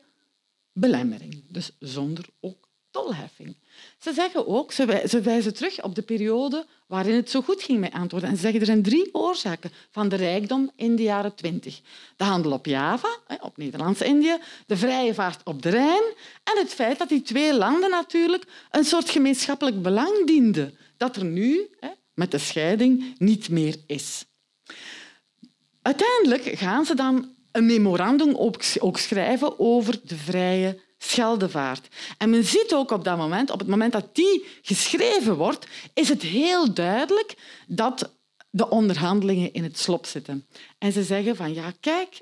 belemmering, 0.73 1.43
dus 1.47 1.71
zonder 1.79 2.25
ook 2.39 2.69
tolheffing. 2.91 3.55
Ze 3.97 4.13
zeggen 4.13 4.47
ook, 4.47 4.71
ze 4.71 5.21
wijzen 5.23 5.53
terug 5.53 5.83
op 5.83 5.95
de 5.95 6.01
periode 6.01 6.65
waarin 6.87 7.15
het 7.15 7.29
zo 7.29 7.41
goed 7.41 7.63
ging 7.63 7.79
met 7.79 7.93
antwoorden. 7.93 8.29
En 8.29 8.35
ze 8.35 8.41
zeggen 8.41 8.59
er 8.59 8.65
zijn 8.65 8.83
drie 8.83 9.13
oorzaken 9.13 9.71
van 9.91 10.09
de 10.09 10.15
rijkdom 10.15 10.71
in 10.75 10.95
de 10.95 11.03
jaren 11.03 11.35
twintig. 11.35 11.81
De 12.17 12.23
handel 12.23 12.51
op 12.51 12.65
Java, 12.65 13.17
op 13.39 13.57
Nederlands-Indië, 13.57 14.37
de 14.65 14.77
vrije 14.77 15.13
vaart 15.13 15.41
op 15.43 15.61
de 15.61 15.69
Rijn 15.69 16.03
en 16.43 16.57
het 16.57 16.73
feit 16.73 16.97
dat 16.97 17.09
die 17.09 17.21
twee 17.21 17.53
landen 17.53 17.89
natuurlijk 17.89 18.45
een 18.71 18.85
soort 18.85 19.09
gemeenschappelijk 19.09 19.81
belang 19.81 20.25
dienden 20.25 20.77
dat 21.01 21.15
er 21.15 21.25
nu 21.25 21.69
met 22.13 22.31
de 22.31 22.37
scheiding 22.37 23.15
niet 23.17 23.49
meer 23.49 23.75
is. 23.87 24.25
Uiteindelijk 25.81 26.43
gaan 26.43 26.85
ze 26.85 26.95
dan 26.95 27.35
een 27.51 27.65
memorandum 27.65 28.35
ook 28.79 28.97
schrijven 28.97 29.59
over 29.59 29.99
de 30.03 30.15
vrije 30.15 30.79
Scheldevaart. 30.97 31.87
En 32.17 32.29
men 32.29 32.43
ziet 32.43 32.73
ook 32.73 32.91
op 32.91 33.03
dat 33.03 33.17
moment, 33.17 33.49
op 33.49 33.59
het 33.59 33.67
moment 33.67 33.91
dat 33.91 34.15
die 34.15 34.45
geschreven 34.61 35.35
wordt, 35.35 35.67
is 35.93 36.09
het 36.09 36.21
heel 36.21 36.73
duidelijk 36.73 37.35
dat 37.67 38.15
de 38.49 38.69
onderhandelingen 38.69 39.53
in 39.53 39.63
het 39.63 39.77
slop 39.77 40.05
zitten. 40.05 40.47
En 40.77 40.91
ze 40.91 41.03
zeggen 41.03 41.35
van 41.35 41.53
ja, 41.53 41.73
kijk, 41.79 42.17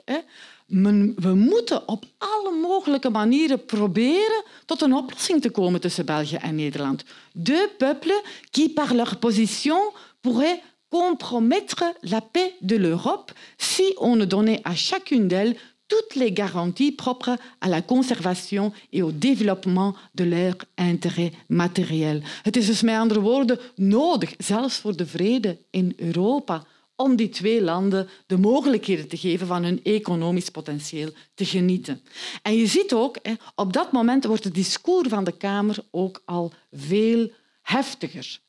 we 1.16 1.34
moeten 1.36 1.88
op 1.88 2.06
alle 2.18 2.60
mogelijke 2.62 3.10
manieren 3.10 3.66
proberen 3.66 4.44
tot 4.66 4.82
een 4.82 4.94
oplossing 4.94 5.42
te 5.42 5.50
komen 5.50 5.82
tussen 5.82 6.06
België 6.06 6.36
en 6.36 6.56
Nederland. 6.56 7.04
Deux 7.34 7.70
peuples 7.78 8.22
qui, 8.52 8.70
par 8.70 8.94
leur 8.94 9.18
position, 9.18 9.80
pourraient 10.22 10.62
compromettre 10.90 11.94
la 12.02 12.22
paix 12.22 12.54
de 12.60 12.78
l'Europe 12.78 13.32
si 13.58 13.94
on 13.98 14.16
ne 14.16 14.26
donnait 14.26 14.62
à 14.64 14.76
chacune 14.76 15.28
d'elles 15.28 15.56
toutes 15.88 16.16
les 16.16 16.32
garanties 16.32 16.92
propres 16.92 17.38
à 17.60 17.68
la 17.68 17.82
conservation 17.82 18.72
et 18.92 19.02
au 19.02 19.12
développement 19.12 19.96
de 20.14 20.24
leur 20.24 20.56
intérêt 20.78 21.32
matériel. 21.48 22.22
Het 22.44 22.58
is 22.58 22.66
dus 22.66 22.82
met 22.82 22.96
andere 22.96 23.20
woorden 23.20 23.60
nodig, 23.76 24.34
zelfs 24.38 24.78
voor 24.78 24.96
de 24.96 25.06
vrede 25.06 25.58
in 25.70 25.94
Europa, 25.98 26.64
om 27.00 27.16
die 27.16 27.30
twee 27.30 27.62
landen 27.62 28.10
de 28.26 28.38
mogelijkheden 28.38 29.08
te 29.08 29.18
geven 29.18 29.48
van 29.48 29.64
hun 29.64 29.84
economisch 29.84 30.50
potentieel 30.50 31.10
te 31.34 31.46
genieten. 31.46 32.02
En 32.42 32.56
je 32.56 32.68
ziet 32.68 32.94
ook, 32.94 33.18
op 33.56 33.74
dat 33.74 33.92
moment 33.92 34.26
wordt 34.26 34.44
het 34.44 34.54
discours 34.54 35.10
van 35.10 35.24
de 35.24 35.38
Kamer 35.38 35.78
ook 35.92 36.22
al 36.26 36.54
veel 36.72 37.32
heftiger. 37.62 38.40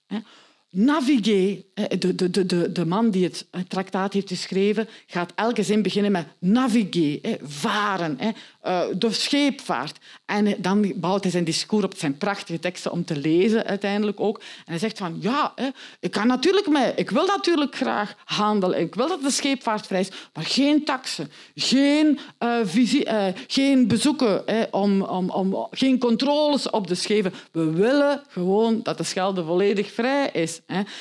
Naviguer, 0.70 1.62
de, 1.98 2.14
de, 2.14 2.46
de, 2.46 2.72
de 2.72 2.86
man 2.86 3.11
die 3.11 3.24
het 3.24 3.46
traktaat 3.68 4.12
heeft 4.12 4.28
geschreven, 4.28 4.88
gaat 5.07 5.32
elke 5.34 5.62
zin 5.62 5.82
beginnen 5.82 6.12
met 6.12 6.26
naviguer, 6.38 7.38
varen, 7.42 8.18
eh, 8.61 8.83
de 8.97 9.13
scheepvaart. 9.13 9.99
En 10.25 10.57
dan 10.59 10.93
bouwt 10.97 11.23
hij 11.23 11.33
zijn 11.33 11.45
discours 11.45 11.85
op 11.85 11.95
zijn 11.97 12.19
prachtige 12.19 12.59
teksten 12.59 12.93
om 12.93 13.05
te 13.05 13.17
lezen 13.17 13.65
uiteindelijk 13.65 14.21
ook. 14.21 14.39
En 14.39 14.65
hij 14.65 14.79
zegt 14.79 14.99
van, 14.99 15.17
ja, 15.21 15.55
ik, 16.01 16.11
kan 16.11 16.27
natuurlijk 16.27 16.69
mee, 16.69 16.93
ik 16.95 17.11
wil 17.11 17.27
natuurlijk 17.27 17.77
graag 17.77 18.15
handelen, 18.25 18.81
ik 18.81 18.95
wil 18.95 19.09
dat 19.09 19.23
de 19.23 19.31
scheepvaart 19.31 19.87
vrij 19.87 20.01
is, 20.01 20.11
maar 20.35 20.45
geen 20.45 20.85
taxen, 20.85 21.31
geen, 21.55 22.19
uh, 22.39 22.59
visie, 22.63 23.07
uh, 23.07 23.25
geen 23.47 23.89
bezoeken, 23.89 24.45
om, 24.71 25.03
om, 25.03 25.31
om, 25.31 25.67
geen 25.71 25.99
controles 25.99 26.71
op 26.71 26.87
de 26.87 26.95
schepen. 26.95 27.33
We 27.53 27.71
willen 27.71 28.23
gewoon 28.29 28.83
dat 28.83 28.99
de 28.99 29.05
Schelde 29.05 29.45
volledig 29.45 29.93
vrij 29.93 30.31
is. 30.33 30.61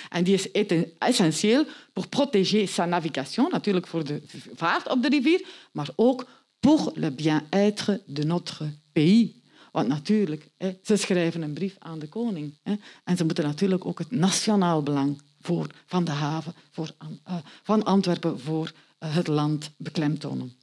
En 0.10 0.24
die 0.24 0.34
is 0.34 0.51
essentieel 0.97 1.66
voor 1.93 2.07
protéger 2.07 2.68
sa 2.68 2.86
navigation, 2.86 3.47
natuurlijk 3.51 3.88
voor 3.88 4.03
de 4.03 4.22
vaart 4.55 4.89
op 4.89 5.01
de 5.01 5.10
rivier, 5.10 5.45
maar 5.72 5.89
ook 5.95 6.26
pour 6.60 6.91
le 6.95 7.10
bien-être 7.10 8.01
de 8.05 8.24
notre 8.24 8.66
pays. 8.91 9.38
Want 9.72 9.88
natuurlijk, 9.88 10.49
ze 10.84 10.95
schrijven 10.95 11.41
een 11.41 11.53
brief 11.53 11.76
aan 11.80 11.99
de 11.99 12.07
koning. 12.07 12.57
En 13.03 13.18
ze 13.18 13.26
moeten 13.26 13.43
natuurlijk 13.43 13.86
ook 13.86 13.99
het 13.99 14.12
nationaal 14.12 14.84
belang 14.84 15.22
voor, 15.41 15.68
van 15.86 16.03
de 16.03 16.12
haven 16.12 16.53
voor, 16.72 16.91
uh, 17.28 17.36
van 17.64 17.84
Antwerpen 17.84 18.39
voor 18.39 18.72
uh, 18.99 19.16
het 19.16 19.28
land 19.28 19.72
beklemtonen. 19.78 20.53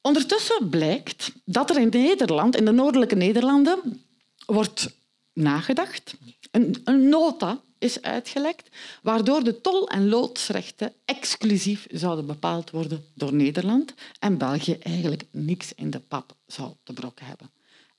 Ondertussen 0.00 0.68
blijkt 0.68 1.32
dat 1.44 1.70
er 1.70 1.78
in 1.80 1.88
Nederland, 1.88 2.56
in 2.56 2.64
de 2.64 2.70
noordelijke 2.70 3.14
Nederlanden, 3.14 4.04
wordt 4.46 4.96
nagedacht. 5.32 6.16
Een 6.50 7.08
nota 7.08 7.60
is 7.82 8.02
uitgelekt, 8.02 8.68
waardoor 9.02 9.44
de 9.44 9.60
tol- 9.60 9.88
en 9.88 10.08
loodsrechten 10.08 10.92
exclusief 11.04 11.86
zouden 11.90 12.26
bepaald 12.26 12.70
worden 12.70 13.04
door 13.14 13.34
Nederland 13.34 13.94
en 14.18 14.38
België 14.38 14.74
eigenlijk 14.74 15.24
niks 15.30 15.74
in 15.74 15.90
de 15.90 16.00
pap 16.00 16.36
zou 16.46 16.72
te 16.82 16.92
brokken 16.92 17.26
hebben. 17.26 17.50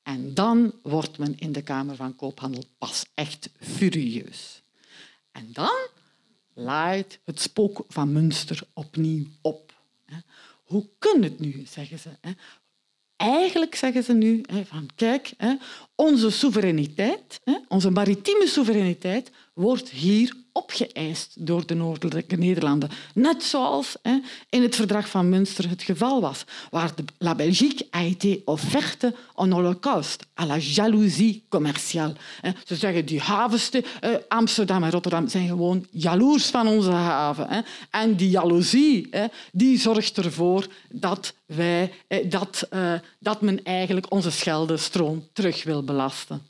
En 0.03 0.33
dan 0.33 0.73
wordt 0.81 1.17
men 1.17 1.39
in 1.39 1.51
de 1.51 1.61
Kamer 1.61 1.95
van 1.95 2.15
Koophandel 2.15 2.63
pas 2.77 3.05
echt 3.13 3.49
furieus. 3.59 4.61
En 5.31 5.49
dan 5.51 5.87
laait 6.53 7.19
het 7.23 7.41
spook 7.41 7.85
van 7.87 8.11
Münster 8.11 8.63
opnieuw 8.73 9.25
op. 9.41 9.73
Hoe 10.63 10.89
kan 10.99 11.23
het 11.23 11.39
nu, 11.39 11.63
zeggen 11.65 11.99
ze? 11.99 12.09
Eigenlijk 13.15 13.75
zeggen 13.75 14.03
ze 14.03 14.13
nu 14.13 14.43
van 14.63 14.89
kijk, 14.95 15.31
onze 15.95 16.29
soevereiniteit, 16.29 17.39
onze 17.67 17.89
maritieme 17.89 18.47
soevereiniteit, 18.47 19.31
wordt 19.53 19.89
hier 19.89 20.33
opgeëist 20.53 21.45
door 21.45 21.65
de 21.65 21.73
noordelijke 21.73 22.35
Nederlanden. 22.35 22.89
Net 23.13 23.43
zoals 23.43 23.95
in 24.49 24.61
het 24.61 24.75
verdrag 24.75 25.09
van 25.09 25.29
Münster 25.29 25.69
het 25.69 25.83
geval 25.83 26.21
was, 26.21 26.43
waar 26.69 26.95
de, 26.95 27.03
la 27.17 27.35
Belgique 27.35 27.87
a 27.95 27.99
été 27.99 28.41
offerte 28.45 29.15
en 29.35 29.51
holocauste 29.51 30.25
à 30.41 30.45
la 30.45 30.57
jalousie 30.57 31.45
commerciale. 31.49 32.13
Ze 32.65 32.75
zeggen 32.75 33.05
die 33.05 33.19
havens, 33.19 33.69
eh, 33.69 34.11
Amsterdam 34.27 34.83
en 34.83 34.91
Rotterdam, 34.91 35.27
zijn 35.27 35.47
gewoon 35.47 35.85
jaloers 35.91 36.45
van 36.45 36.67
onze 36.67 36.91
haven. 36.91 37.65
En 37.89 38.15
die 38.15 38.29
jaloezie 38.29 39.09
die 39.51 39.79
zorgt 39.79 40.17
ervoor 40.17 40.67
dat, 40.89 41.33
wij, 41.45 41.91
eh, 42.07 42.29
dat, 42.29 42.67
eh, 42.69 42.93
dat 43.19 43.41
men 43.41 43.63
eigenlijk 43.63 44.11
onze 44.11 44.31
scheldestroom 44.31 45.27
terug 45.33 45.63
wil 45.63 45.82
belasten. 45.83 46.41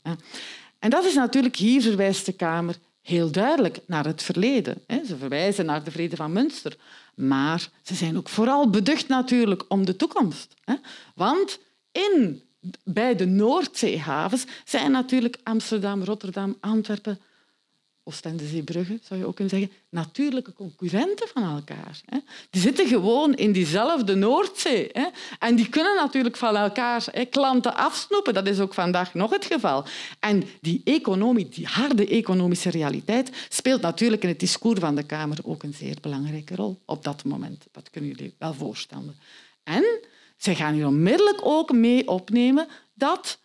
En 0.79 0.89
dat 0.89 1.05
is 1.05 1.13
natuurlijk, 1.13 1.55
hier 1.55 1.81
verwijst 1.81 2.25
de 2.25 2.33
Kamer 2.33 2.75
heel 3.01 3.31
duidelijk 3.31 3.79
naar 3.85 4.05
het 4.05 4.23
verleden. 4.23 4.81
Ze 5.07 5.17
verwijzen 5.17 5.65
naar 5.65 5.83
de 5.83 5.91
vrede 5.91 6.15
van 6.15 6.33
Münster. 6.33 6.75
Maar 7.15 7.69
ze 7.81 7.95
zijn 7.95 8.17
ook 8.17 8.29
vooral 8.29 8.69
beducht 8.69 9.07
natuurlijk 9.07 9.63
om 9.67 9.85
de 9.85 9.95
toekomst. 9.95 10.53
Want 11.15 11.59
in, 11.91 12.41
bij 12.83 13.15
de 13.15 13.25
Noordzeehavens 13.25 14.45
zijn 14.65 14.91
natuurlijk 14.91 15.37
Amsterdam, 15.43 16.03
Rotterdam, 16.03 16.57
Antwerpen 16.59 17.19
Oostende 18.05 18.47
Zeebrugge, 18.47 18.99
zou 19.03 19.19
je 19.19 19.25
ook 19.25 19.35
kunnen 19.35 19.59
zeggen, 19.59 19.77
natuurlijke 19.89 20.53
concurrenten 20.53 21.27
van 21.27 21.43
elkaar. 21.43 22.01
Die 22.49 22.61
zitten 22.61 22.87
gewoon 22.87 23.33
in 23.35 23.51
diezelfde 23.51 24.15
Noordzee. 24.15 24.91
En 25.39 25.55
die 25.55 25.69
kunnen 25.69 25.95
natuurlijk 25.95 26.37
van 26.37 26.55
elkaar 26.55 27.05
klanten 27.29 27.75
afsnoepen. 27.75 28.33
Dat 28.33 28.47
is 28.47 28.59
ook 28.59 28.73
vandaag 28.73 29.13
nog 29.13 29.31
het 29.31 29.45
geval. 29.45 29.85
En 30.19 30.43
die, 30.61 30.81
economie, 30.83 31.49
die 31.49 31.67
harde 31.67 32.07
economische 32.07 32.69
realiteit 32.69 33.47
speelt 33.49 33.81
natuurlijk 33.81 34.23
in 34.23 34.29
het 34.29 34.39
discours 34.39 34.79
van 34.79 34.95
de 34.95 35.03
Kamer 35.03 35.37
ook 35.43 35.63
een 35.63 35.73
zeer 35.73 35.97
belangrijke 36.01 36.55
rol 36.55 36.81
op 36.85 37.03
dat 37.03 37.23
moment. 37.23 37.65
Dat 37.71 37.89
kunnen 37.89 38.09
jullie 38.09 38.35
wel 38.37 38.53
voorstellen. 38.53 39.15
En 39.63 39.83
ze 40.37 40.55
gaan 40.55 40.73
hier 40.73 40.87
onmiddellijk 40.87 41.39
ook 41.41 41.71
mee 41.71 42.07
opnemen 42.07 42.67
dat 42.93 43.39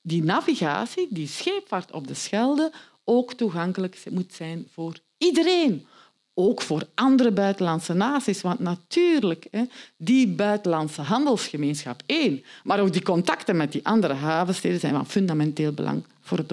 die 0.00 0.22
navigatie, 0.22 1.06
die 1.10 1.28
scheepvaart 1.28 1.92
op 1.92 2.06
de 2.06 2.14
Schelde, 2.14 2.72
ook 3.08 3.34
toegankelijk 3.34 4.02
moet 4.10 4.32
zijn 4.32 4.66
voor 4.72 4.98
iedereen. 5.18 5.86
Ook 6.34 6.62
voor 6.62 6.88
andere 6.94 7.30
buitenlandse 7.30 7.94
naties. 7.94 8.40
Want 8.40 8.58
natuurlijk, 8.58 9.48
die 9.96 10.28
buitenlandse 10.28 11.00
handelsgemeenschap 11.02 12.02
één, 12.06 12.44
maar 12.64 12.80
ook 12.80 12.92
die 12.92 13.02
contacten 13.02 13.56
met 13.56 13.72
die 13.72 13.86
andere 13.86 14.14
havensteden 14.14 14.80
zijn 14.80 14.94
van 14.94 15.06
fundamenteel 15.06 15.72
belang 15.72 16.04
voor 16.20 16.38
het 16.38 16.52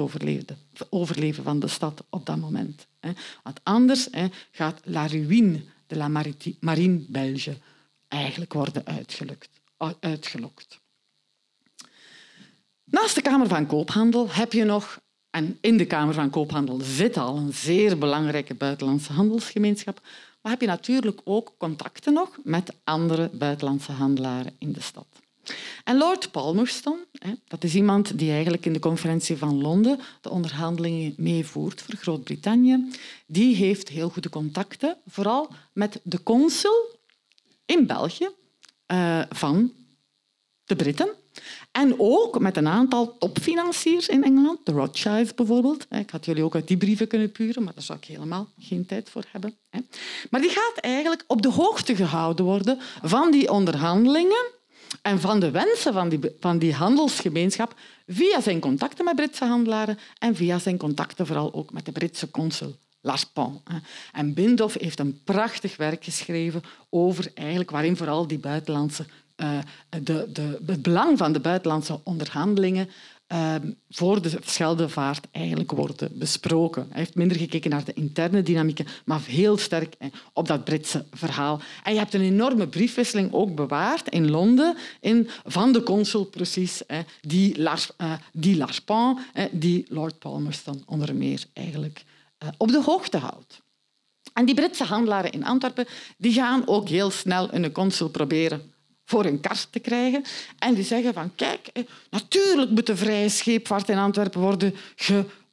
overleven 0.90 1.44
van 1.44 1.60
de 1.60 1.68
stad 1.68 2.04
op 2.10 2.26
dat 2.26 2.38
moment. 2.38 2.88
Want 3.44 3.60
anders 3.64 4.08
gaat 4.52 4.80
la 4.84 5.08
ruïne 5.08 5.62
de 5.88 5.96
la 5.96 6.08
marine 6.60 7.06
belge 7.08 7.58
eigenlijk 8.08 8.54
worden 8.54 8.86
uitgelokt. 10.00 10.82
Naast 12.84 13.16
de 13.16 13.22
Kamer 13.22 13.48
van 13.48 13.66
Koophandel 13.66 14.30
heb 14.30 14.54
je 14.54 14.64
nog, 14.64 15.02
en 15.34 15.58
in 15.62 15.78
de 15.78 15.86
Kamer 15.86 16.14
van 16.14 16.30
Koophandel 16.30 16.80
zit 16.82 17.18
al 17.18 17.38
een 17.38 17.54
zeer 17.54 17.98
belangrijke 17.98 18.54
buitenlandse 18.54 19.14
handelsgemeenschap, 19.14 20.02
maar 20.42 20.52
heb 20.52 20.62
je 20.62 20.68
natuurlijk 20.68 21.22
ook 21.24 21.54
contacten 21.58 22.14
nog 22.14 22.38
met 22.44 22.74
andere 22.84 23.30
buitenlandse 23.34 23.92
handelaren 23.92 24.56
in 24.60 24.72
de 24.72 24.82
stad. 24.82 25.06
En 25.84 25.98
Lord 25.98 26.32
Palmerston, 26.32 27.00
dat 27.48 27.64
is 27.64 27.76
iemand 27.76 28.18
die 28.18 28.32
eigenlijk 28.32 28.66
in 28.66 28.74
de 28.74 28.80
conferentie 28.80 29.38
van 29.38 29.62
Londen 29.62 30.00
de 30.22 30.30
onderhandelingen 30.30 31.14
meevoert 31.18 31.82
voor 31.82 31.96
Groot-Brittannië, 31.96 32.92
die 33.26 33.56
heeft 33.56 33.90
heel 33.90 34.10
goede 34.10 34.30
contacten, 34.30 34.98
vooral 35.08 35.50
met 35.72 36.00
de 36.04 36.24
consul 36.24 37.00
in 37.66 37.88
België 37.88 38.30
eh, 38.86 39.22
van 39.30 39.72
de 40.66 40.76
Britten. 40.76 41.22
En 41.72 41.96
ook 41.98 42.40
met 42.40 42.58
een 42.58 42.68
aantal 42.68 43.18
topfinanciers 43.18 44.08
in 44.08 44.24
Engeland, 44.24 44.60
de 44.64 44.72
Rothschilds 44.72 45.34
bijvoorbeeld. 45.36 45.86
Ik 45.90 46.10
had 46.10 46.26
jullie 46.26 46.44
ook 46.44 46.56
uit 46.56 46.68
die 46.68 46.78
brieven 46.78 47.08
kunnen 47.08 47.32
puren, 47.32 47.64
maar 47.64 47.74
daar 47.74 47.84
zou 47.84 48.00
ik 48.00 48.06
helemaal 48.06 48.48
geen 48.60 48.86
tijd 48.86 49.10
voor 49.10 49.24
hebben. 49.32 49.56
Maar 50.30 50.42
die 50.42 50.50
gaat 50.50 50.78
eigenlijk 50.78 51.24
op 51.28 51.42
de 51.42 51.52
hoogte 51.52 51.96
gehouden 51.96 52.46
worden 52.46 52.80
van 53.02 53.32
die 53.32 53.52
onderhandelingen 53.52 54.46
en 55.02 55.20
van 55.20 55.40
de 55.40 55.52
wensen 55.52 55.94
van 55.94 56.10
die, 56.10 56.20
van 56.40 56.58
die 56.58 56.74
handelsgemeenschap 56.74 57.76
via 58.08 58.42
zijn 58.42 58.60
contacten 58.60 59.06
met 59.06 59.16
Britse 59.16 59.46
handelaren 59.46 60.00
en 60.20 60.36
via 60.36 60.60
zijn 60.60 60.78
contacten 60.78 61.26
vooral 61.26 61.54
ook 61.54 61.72
met 61.72 61.86
de 61.86 61.92
Britse 61.92 62.32
consul. 62.32 62.76
Larpin. 63.06 63.62
En 64.12 64.34
Bindhoff 64.34 64.80
heeft 64.80 65.00
een 65.00 65.22
prachtig 65.24 65.78
werk 65.78 66.04
geschreven 66.04 66.64
over 66.90 67.32
eigenlijk 67.34 67.72
waarin 67.72 67.98
vooral 67.98 68.28
die 68.28 68.38
buitenlandse, 68.38 69.06
uh, 69.36 69.58
de, 69.90 70.30
de, 70.34 70.60
het 70.66 70.82
belang 70.82 71.18
van 71.18 71.34
de 71.34 71.40
buitenlandse 71.40 72.00
onderhandelingen 72.04 72.90
Ehm, 73.34 73.72
voor 73.90 74.22
de 74.22 74.38
Scheldevaart 74.44 75.28
eigenlijk 75.32 75.72
worden 75.72 76.12
besproken. 76.14 76.88
Hij 76.90 77.00
heeft 77.00 77.16
minder 77.16 77.38
gekeken 77.38 77.70
naar 77.70 77.84
de 77.84 77.94
interne 77.94 78.44
dynamieken, 78.44 78.88
maar 79.06 79.22
heel 79.26 79.58
sterk 79.58 79.96
op 80.34 80.48
dat 80.48 80.64
Britse 80.64 81.06
verhaal. 81.12 81.62
En 81.84 81.94
je 81.94 82.00
hebt 82.00 82.14
een 82.14 82.22
enorme 82.22 82.68
briefwisseling 82.68 83.34
ook 83.34 83.56
bewaard 83.56 84.10
in 84.10 84.30
Londen 84.30 84.78
in, 85.00 85.30
van 85.46 85.72
de 85.72 85.84
consul 85.84 86.26
precies, 86.26 86.82
die, 87.22 87.62
Lars, 87.62 87.92
die 88.32 88.58
Larpin, 88.58 89.18
die 89.52 89.86
Lord 89.90 90.20
Palmerston 90.20 90.84
onder 90.86 91.16
meer 91.16 91.46
eigenlijk 91.54 92.04
op 92.58 92.72
de 92.72 92.82
hoogte 92.82 93.18
houdt. 93.18 93.62
En 94.34 94.46
die 94.46 94.56
Britse 94.56 94.84
handelaren 94.84 95.32
in 95.32 95.46
Antwerpen 95.46 95.88
die 96.18 96.34
gaan 96.34 96.68
ook 96.68 96.90
heel 96.90 97.10
snel 97.10 97.54
een 97.54 97.72
consul 97.72 98.10
proberen 98.10 98.73
voor 99.06 99.26
een 99.26 99.40
kast 99.40 99.72
te 99.72 99.80
krijgen. 99.80 100.24
En 100.60 100.74
die 100.74 100.84
zeggen 100.84 101.14
van, 101.14 101.32
kijk, 101.36 101.72
natuurlijk 102.10 102.72
moet 102.72 102.86
de 102.86 102.96
vrije 102.96 103.30
scheepvaart 103.30 103.90
in 103.90 103.98
Antwerpen 103.98 104.42
worden 104.42 104.76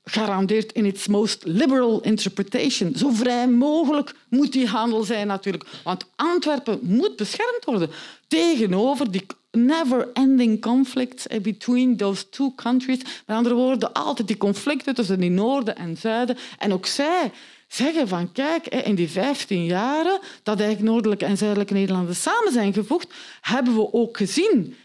gegarandeerd 0.04 0.72
in 0.72 0.84
its 0.84 1.06
most 1.06 1.44
liberal 1.44 2.00
interpretation. 2.00 2.94
Zo 2.96 3.10
vrij 3.10 3.48
mogelijk 3.48 4.14
moet 4.28 4.52
die 4.52 4.66
handel 4.66 5.02
zijn 5.02 5.26
natuurlijk. 5.26 5.66
Want 5.84 6.06
Antwerpen 6.16 6.78
moet 6.82 7.16
beschermd 7.16 7.64
worden 7.64 7.90
tegenover 8.28 9.10
die 9.10 9.26
never-ending 9.50 10.60
conflicts 10.60 11.26
between 11.42 11.96
those 11.96 12.28
two 12.28 12.52
countries. 12.54 12.98
Met 13.26 13.36
andere 13.36 13.54
woorden, 13.54 13.92
altijd 13.92 14.28
die 14.28 14.36
conflicten 14.36 14.94
tussen 14.94 15.20
die 15.20 15.30
noorden 15.30 15.76
en 15.76 15.96
zuiden. 15.96 16.36
En 16.58 16.72
ook 16.72 16.86
zij 16.86 17.32
zeggen 17.74 18.08
van 18.08 18.32
kijk, 18.32 18.66
in 18.66 18.94
die 18.94 19.10
15 19.10 19.64
jaren 19.64 20.20
dat 20.42 20.60
eigenlijk 20.60 20.90
Noordelijke 20.90 21.24
en 21.24 21.36
Zuidelijke 21.36 21.72
Nederlanden 21.72 22.16
samen 22.16 22.52
zijn 22.52 22.72
gevoegd, 22.72 23.14
hebben 23.40 23.74
we 23.74 23.92
ook 23.92 24.16
gezien 24.16 24.76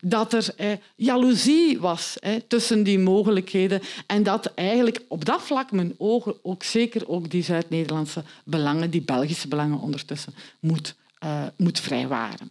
dat 0.00 0.32
er 0.32 0.54
jaloezie 0.96 1.80
was 1.80 2.16
tussen 2.48 2.82
die 2.82 2.98
mogelijkheden 2.98 3.80
en 4.06 4.22
dat 4.22 4.52
eigenlijk 4.54 5.00
op 5.08 5.24
dat 5.24 5.42
vlak 5.42 5.72
mijn 5.72 5.94
ogen 5.98 6.34
ook 6.42 6.62
zeker 6.62 7.08
ook 7.08 7.30
die 7.30 7.42
Zuid-Nederlandse 7.42 8.22
belangen, 8.44 8.90
die 8.90 9.02
Belgische 9.02 9.48
belangen 9.48 9.80
ondertussen, 9.80 10.34
moet, 10.60 10.94
uh, 11.24 11.42
moet 11.56 11.80
vrijwaren. 11.80 12.50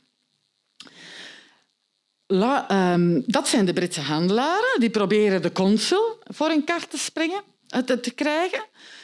Um, 2.31 3.23
dat 3.25 3.47
zijn 3.47 3.65
de 3.65 3.73
Britse 3.73 4.01
handelaren. 4.01 4.79
Die 4.79 4.89
proberen 4.89 5.41
de 5.41 5.51
consul 5.51 6.17
voor 6.23 6.49
een 6.49 6.63
kaart 6.63 6.89
te 6.89 6.97
springen, 6.97 7.41
te, 7.85 7.99
te 7.99 8.11
krijgen. 8.11 8.63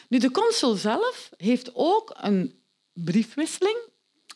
Nu, 0.10 0.18
de 0.18 0.32
consul 0.32 0.76
zelf 0.76 1.30
heeft 1.38 1.72
ook 1.74 2.14
een 2.18 2.64
briefwisseling 2.93 3.78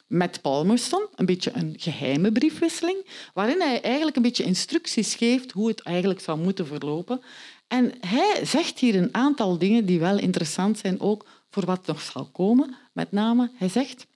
met 0.08 0.42
Palmerston, 0.42 1.08
een 1.16 1.26
beetje 1.26 1.52
een 1.54 1.74
geheime 1.78 2.32
briefwisseling, 2.32 3.06
waarin 3.34 3.62
hij 3.62 3.82
eigenlijk 3.82 4.16
een 4.16 4.22
beetje 4.22 4.44
instructies 4.44 5.16
geeft 5.16 5.52
hoe 5.52 5.68
het 5.68 5.82
eigenlijk 5.82 6.20
zou 6.20 6.40
moeten 6.40 6.68
verlopen. 6.68 7.22
En 7.68 7.94
hij 8.00 8.46
zegt 8.46 8.80
hier 8.80 8.96
een 8.96 9.14
aantal 9.14 9.58
dingen 9.58 9.86
die 9.86 10.00
wel 10.00 10.20
interessant 10.20 10.78
zijn, 10.78 11.00
ook 11.00 11.26
voor 11.50 11.66
wat 11.66 11.86
nog 11.86 12.02
zal 12.02 12.26
komen. 12.26 12.76
Met 12.94 13.12
name, 13.12 13.52
hij 13.56 13.70
zegt, 13.70 14.08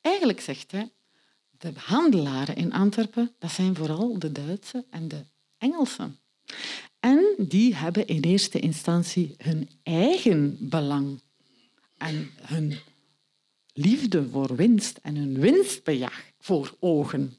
eigenlijk 0.00 0.40
zegt 0.40 0.70
hij, 0.70 0.90
de 1.50 1.72
handelaren 1.76 2.56
in 2.56 2.72
Antwerpen, 2.72 3.34
dat 3.38 3.50
zijn 3.50 3.74
vooral 3.76 4.18
de 4.18 4.32
Duitse 4.32 4.84
en 4.90 5.08
de 5.08 5.24
Engelsen. 5.58 6.18
En 7.02 7.34
die 7.38 7.74
hebben 7.76 8.06
in 8.06 8.22
eerste 8.22 8.58
instantie 8.58 9.34
hun 9.38 9.68
eigen 9.82 10.56
belang 10.60 11.20
en 11.98 12.30
hun 12.42 12.78
liefde 13.72 14.28
voor 14.28 14.56
winst 14.56 14.98
en 15.02 15.16
hun 15.16 15.40
winstbejag 15.40 16.22
voor 16.40 16.74
ogen. 16.80 17.36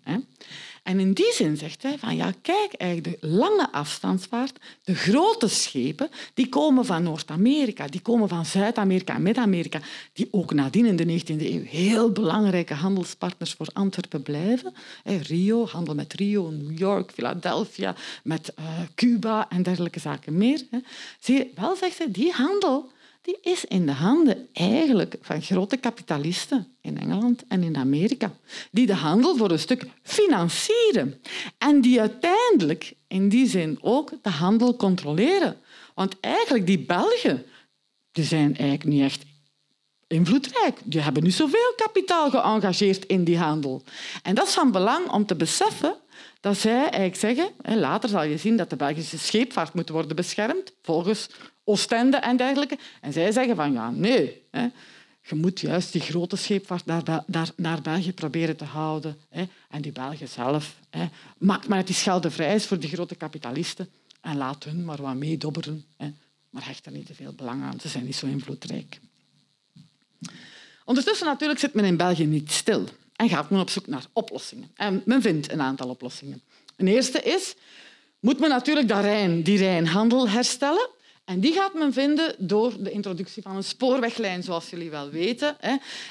En 0.84 1.00
in 1.00 1.14
die 1.14 1.34
zin 1.34 1.58
zegt 1.58 1.84
hij 1.84 1.98
van 1.98 2.16
ja, 2.16 2.34
kijk, 2.42 2.74
eigenlijk 2.74 3.22
de 3.22 3.28
lange 3.28 3.72
afstandsvaart, 3.72 4.60
de 4.84 4.96
grote 4.96 5.48
schepen, 5.48 6.10
die 6.34 6.50
komen 6.50 6.86
van 6.86 7.04
Noord-Amerika, 7.04 7.88
die 7.88 8.02
komen 8.02 8.30
van 8.30 8.46
Zuid-Amerika 8.46 9.16
en 9.16 9.22
Mid-Amerika, 9.22 9.80
die 10.14 10.28
ook 10.32 10.54
nadien 10.54 10.86
in 10.86 10.96
de 10.96 11.22
19e 11.22 11.42
eeuw 11.42 11.64
heel 11.64 12.12
belangrijke 12.12 12.74
handelspartners 12.74 13.54
voor 13.54 13.68
Antwerpen 13.74 14.22
blijven. 14.22 14.74
Rio, 15.04 15.68
handel 15.68 15.96
met 15.96 16.14
Rio, 16.14 16.50
New 16.50 16.78
York, 16.78 17.12
Philadelphia, 17.12 17.96
met 18.24 18.54
uh, 18.60 18.66
Cuba 18.96 19.50
en 19.50 19.64
dergelijke 19.64 20.00
zaken 20.00 20.38
meer. 20.38 20.64
Zie 21.20 21.38
je, 21.38 21.48
wel 21.56 21.76
zegt 21.76 21.98
hij, 21.98 22.12
die 22.12 22.32
handel 22.32 22.92
die 23.24 23.38
is 23.42 23.66
in 23.66 23.86
de 23.86 23.92
handen 23.92 24.48
eigenlijk 24.54 25.16
van 25.22 25.42
grote 25.42 25.78
kapitalisten 25.78 26.76
in 26.82 27.00
Engeland 27.00 27.44
en 27.48 27.64
in 27.64 27.78
Amerika, 27.78 28.32
die 28.72 28.86
de 28.86 28.96
handel 28.96 29.36
voor 29.36 29.52
een 29.52 29.60
stuk 29.60 29.86
financieren 30.04 31.22
en 31.58 31.82
die 31.82 32.00
uiteindelijk 32.00 32.94
in 33.08 33.30
die 33.30 33.48
zin 33.48 33.78
ook 33.82 34.12
de 34.22 34.30
handel 34.30 34.76
controleren. 34.76 35.58
Want 35.96 36.20
eigenlijk 36.20 36.68
die 36.68 36.80
Belgen 36.80 37.46
die 38.14 38.24
zijn 38.24 38.58
eigenlijk 38.58 38.84
niet 38.84 39.02
echt 39.02 39.24
invloedrijk. 40.08 40.80
Die 40.84 41.02
hebben 41.02 41.24
niet 41.24 41.34
zoveel 41.34 41.74
kapitaal 41.76 42.30
geëngageerd 42.30 43.06
in 43.06 43.24
die 43.24 43.38
handel. 43.38 43.82
En 44.24 44.36
dat 44.36 44.48
is 44.48 44.54
van 44.54 44.72
belang 44.72 45.10
om 45.10 45.26
te 45.26 45.36
beseffen 45.36 45.96
dat 46.40 46.58
zij 46.58 46.82
eigenlijk 46.82 47.16
zeggen, 47.16 47.50
later 47.80 48.10
zal 48.10 48.24
je 48.24 48.38
zien 48.38 48.58
dat 48.58 48.70
de 48.70 48.76
Belgische 48.76 49.18
scheepvaart 49.18 49.74
moet 49.74 49.90
worden 49.90 50.16
beschermd, 50.16 50.74
volgens 50.82 51.30
Oostende 51.64 52.18
en 52.18 52.38
dergelijke. 52.38 52.78
En 53.02 53.14
zij 53.14 53.32
zeggen 53.32 53.56
van 53.56 53.74
ja, 53.74 53.90
nee. 53.90 54.42
Hè. 54.52 54.68
Je 55.22 55.36
moet 55.36 55.60
juist 55.60 55.92
die 55.92 56.02
grote 56.02 56.36
scheepvaart 56.36 56.86
naar, 56.86 57.24
naar, 57.56 57.82
België 57.82 58.14
proberen 58.14 58.56
te 58.56 58.64
houden. 58.64 59.18
Hè. 59.30 59.44
En 59.70 59.82
die 59.82 59.92
Belgen 59.92 60.28
zelf. 60.28 60.80
Hè. 60.90 61.08
Maak 61.38 61.68
maar 61.68 61.86
die 61.86 61.96
schelde 61.96 62.32
vrij 62.32 62.60
voor 62.60 62.80
die 62.80 62.90
grote 62.90 63.16
kapitalisten. 63.16 63.90
En 64.22 64.38
laat 64.38 64.64
hun 64.64 64.86
maar 64.86 65.02
wat 65.02 65.16
meedobberen. 65.16 65.86
Hè. 65.98 66.14
Maar 66.50 66.66
hecht 66.66 66.86
er 66.86 66.92
niet 66.92 67.06
te 67.06 67.14
veel 67.14 67.34
belang 67.34 67.64
aan. 67.64 67.80
Ze 67.80 67.88
zijn 67.88 68.06
niet 68.06 68.16
zo 68.16 68.26
invloedrijk. 68.26 69.00
Ondertussen 70.86 71.26
natuurlijk 71.26 71.60
zit 71.60 71.74
men 71.74 71.86
in 71.86 71.98
België 71.98 72.26
niet 72.26 72.52
stil 72.52 72.88
en 73.16 73.30
gaat 73.30 73.50
men 73.50 73.60
op 73.60 73.70
zoek 73.70 73.88
naar 73.88 74.06
oplossingen. 74.14 74.72
En 74.76 75.02
men 75.06 75.22
vindt 75.22 75.52
een 75.52 75.62
aantal 75.62 75.90
oplossingen. 75.90 76.42
Een 76.78 76.88
eerste 76.88 77.22
is, 77.22 77.56
moet 78.20 78.40
men 78.40 78.50
natuurlijk 78.50 78.88
die 79.44 79.58
Rijnhandel 79.58 80.30
herstellen 80.30 80.90
En 81.26 81.40
die 81.40 81.54
gaat 81.54 81.74
men 81.74 81.94
vinden 81.94 82.36
door 82.38 82.84
de 82.84 82.92
introductie 82.92 83.44
van 83.44 83.56
een 83.56 83.64
spoorweglijn, 83.64 84.44
zoals 84.44 84.70
jullie 84.70 84.90
wel 84.90 85.10
weten. 85.10 85.58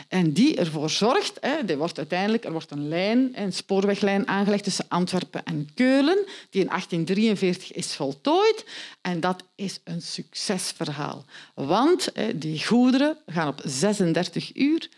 En 0.09 0.33
die 0.33 0.57
ervoor 0.57 0.91
zorgt, 0.91 1.39
er 1.41 1.77
wordt 1.77 1.99
uiteindelijk 1.99 2.45
er 2.45 2.53
wordt 2.53 2.71
een 2.71 2.89
lijn, 2.89 3.33
een 3.35 3.53
spoorweglijn 3.53 4.29
aangelegd 4.29 4.65
tussen 4.65 4.85
Antwerpen 4.89 5.45
en 5.45 5.69
Keulen, 5.75 6.25
die 6.51 6.61
in 6.61 6.69
1843 6.69 7.73
is 7.73 7.95
voltooid. 7.95 8.65
En 9.01 9.21
dat 9.21 9.45
is 9.55 9.81
een 9.85 10.03
succesverhaal. 10.03 11.25
Want 11.55 12.13
die 12.35 12.67
goederen 12.67 13.17
gaan 13.27 13.49
op 13.49 13.61
36 13.65 14.57
uur 14.57 14.89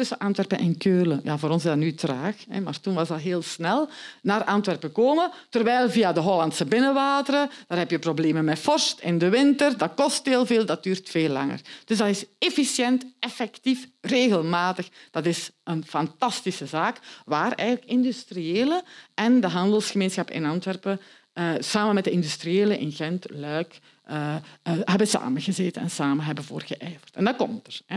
tussen 0.00 0.18
Antwerpen 0.18 0.58
en 0.58 0.76
Keulen. 0.76 1.20
Ja, 1.24 1.38
voor 1.38 1.50
ons 1.50 1.64
is 1.64 1.68
dat 1.68 1.78
nu 1.78 1.94
traag, 1.94 2.34
maar 2.62 2.80
toen 2.80 2.94
was 2.94 3.08
dat 3.08 3.20
heel 3.20 3.42
snel. 3.42 3.88
Naar 4.22 4.44
Antwerpen 4.44 4.92
komen, 4.92 5.30
terwijl 5.48 5.90
via 5.90 6.12
de 6.12 6.20
Hollandse 6.20 6.64
binnenwateren, 6.64 7.50
daar 7.66 7.78
heb 7.78 7.90
je 7.90 7.98
problemen 7.98 8.44
met 8.44 8.58
vorst 8.58 9.00
in 9.00 9.18
de 9.18 9.28
winter. 9.28 9.78
Dat 9.78 9.94
kost 9.94 10.26
heel 10.26 10.46
veel, 10.46 10.66
dat 10.66 10.82
duurt 10.82 11.08
veel 11.08 11.28
langer. 11.28 11.60
Dus 11.84 11.98
dat 11.98 12.08
is 12.08 12.24
efficiënt, 12.38 13.04
effectief, 13.18 13.88
regelmatig. 14.00 14.88
Dat 15.10 15.26
is 15.26 15.50
een 15.64 15.84
fantastische 15.86 16.66
zaak, 16.66 16.98
waar 17.24 17.52
eigenlijk 17.52 17.90
industriëlen 17.90 18.82
en 19.14 19.40
de 19.40 19.48
handelsgemeenschap 19.48 20.30
in 20.30 20.44
Antwerpen 20.44 21.00
uh, 21.34 21.50
samen 21.58 21.94
met 21.94 22.04
de 22.04 22.10
industriëlen 22.10 22.78
in 22.78 22.92
Gent, 22.92 23.26
Luik, 23.30 23.78
uh, 24.10 24.34
uh, 24.64 24.72
hebben 24.84 25.06
samengezeten 25.06 25.82
en 25.82 25.90
samen 25.90 26.24
hebben 26.24 26.44
voor 26.44 26.62
geijverd. 26.62 27.16
En 27.16 27.24
dat 27.24 27.36
komt 27.36 27.66
er. 27.66 27.80
Hè. 27.86 27.96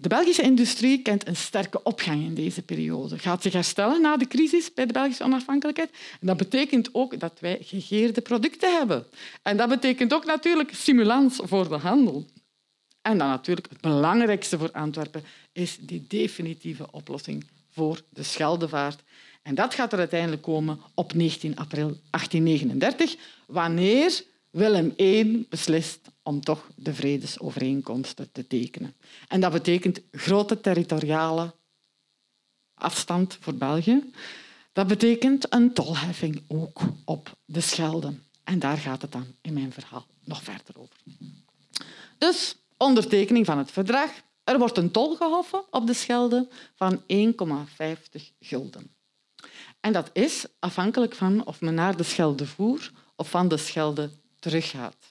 De 0.00 0.08
Belgische 0.08 0.42
industrie 0.42 1.02
kent 1.02 1.26
een 1.26 1.36
sterke 1.36 1.82
opgang 1.82 2.24
in 2.24 2.34
deze 2.34 2.62
periode. 2.62 3.18
Gaat 3.18 3.42
zich 3.42 3.52
herstellen 3.52 4.00
na 4.00 4.16
de 4.16 4.26
crisis 4.26 4.74
bij 4.74 4.86
de 4.86 4.92
Belgische 4.92 5.24
onafhankelijkheid. 5.24 5.90
En 6.20 6.26
dat 6.26 6.36
betekent 6.36 6.94
ook 6.94 7.20
dat 7.20 7.40
wij 7.40 7.58
gegeerde 7.62 8.20
producten 8.20 8.76
hebben. 8.76 9.06
En 9.42 9.56
dat 9.56 9.68
betekent 9.68 10.14
ook 10.14 10.24
natuurlijk 10.24 10.74
stimulans 10.74 11.40
voor 11.42 11.68
de 11.68 11.76
handel. 11.76 12.26
En 13.02 13.18
dan 13.18 13.28
natuurlijk 13.28 13.66
het 13.70 13.80
belangrijkste 13.80 14.58
voor 14.58 14.70
Antwerpen 14.72 15.24
is 15.52 15.78
die 15.80 16.04
definitieve 16.08 16.86
oplossing 16.90 17.46
voor 17.70 18.00
de 18.08 18.22
Scheldevaart. 18.22 19.02
En 19.42 19.54
dat 19.54 19.74
gaat 19.74 19.92
er 19.92 19.98
uiteindelijk 19.98 20.42
komen 20.42 20.80
op 20.94 21.14
19 21.14 21.56
april 21.56 21.96
1839, 22.10 23.16
wanneer 23.46 24.22
Willem 24.50 24.92
I 24.96 25.46
beslist 25.48 26.10
om 26.30 26.40
toch 26.40 26.68
de 26.76 26.94
vredesovereenkomsten 26.94 28.32
te 28.32 28.46
tekenen. 28.46 28.96
En 29.28 29.40
dat 29.40 29.52
betekent 29.52 30.00
grote 30.12 30.60
territoriale 30.60 31.54
afstand 32.74 33.38
voor 33.40 33.54
België. 33.54 34.10
Dat 34.72 34.86
betekent 34.86 35.52
een 35.54 35.72
tolheffing 35.72 36.42
ook 36.48 36.80
op 37.04 37.36
de 37.44 37.60
Schelde. 37.60 38.14
En 38.44 38.58
daar 38.58 38.76
gaat 38.76 39.02
het 39.02 39.12
dan 39.12 39.26
in 39.40 39.52
mijn 39.52 39.72
verhaal 39.72 40.06
nog 40.24 40.42
verder 40.42 40.78
over. 40.78 40.96
Dus 42.18 42.56
ondertekening 42.76 43.46
van 43.46 43.58
het 43.58 43.70
verdrag. 43.70 44.10
Er 44.44 44.58
wordt 44.58 44.78
een 44.78 44.90
tol 44.90 45.16
gehoffen 45.16 45.64
op 45.70 45.86
de 45.86 45.94
Schelde 45.94 46.48
van 46.74 47.02
1,50 47.02 48.22
gulden. 48.40 48.94
En 49.80 49.92
dat 49.92 50.10
is 50.12 50.46
afhankelijk 50.58 51.14
van 51.14 51.46
of 51.46 51.60
men 51.60 51.74
naar 51.74 51.96
de 51.96 52.02
Schelde 52.02 52.46
voer 52.46 52.90
of 53.16 53.30
van 53.30 53.48
de 53.48 53.56
Schelde 53.56 54.10
teruggaat. 54.38 55.09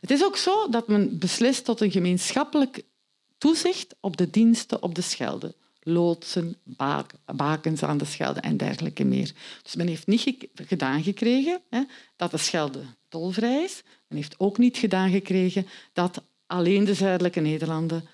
Het 0.00 0.10
is 0.10 0.24
ook 0.24 0.36
zo 0.36 0.68
dat 0.68 0.88
men 0.88 1.18
beslist 1.18 1.64
tot 1.64 1.80
een 1.80 1.90
gemeenschappelijk 1.90 2.84
toezicht 3.38 3.94
op 4.00 4.16
de 4.16 4.30
diensten 4.30 4.82
op 4.82 4.94
de 4.94 5.02
Schelde. 5.02 5.54
Loodsen, 5.80 6.56
bakens 7.36 7.82
aan 7.82 7.98
de 7.98 8.04
Schelde 8.04 8.40
en 8.40 8.56
dergelijke 8.56 9.04
meer. 9.04 9.32
Dus 9.62 9.74
men 9.74 9.86
heeft 9.86 10.06
niet 10.06 10.48
gedaan 10.54 11.02
gekregen 11.02 11.60
dat 12.16 12.30
de 12.30 12.36
Schelde 12.36 12.82
tolvrij 13.08 13.62
is. 13.62 13.82
Men 14.08 14.18
heeft 14.18 14.34
ook 14.38 14.58
niet 14.58 14.76
gedaan 14.76 15.10
gekregen 15.10 15.66
dat 15.92 16.22
alleen 16.46 16.84
de 16.84 16.94
zuidelijke 16.94 17.40
Nederlanden 17.40 18.08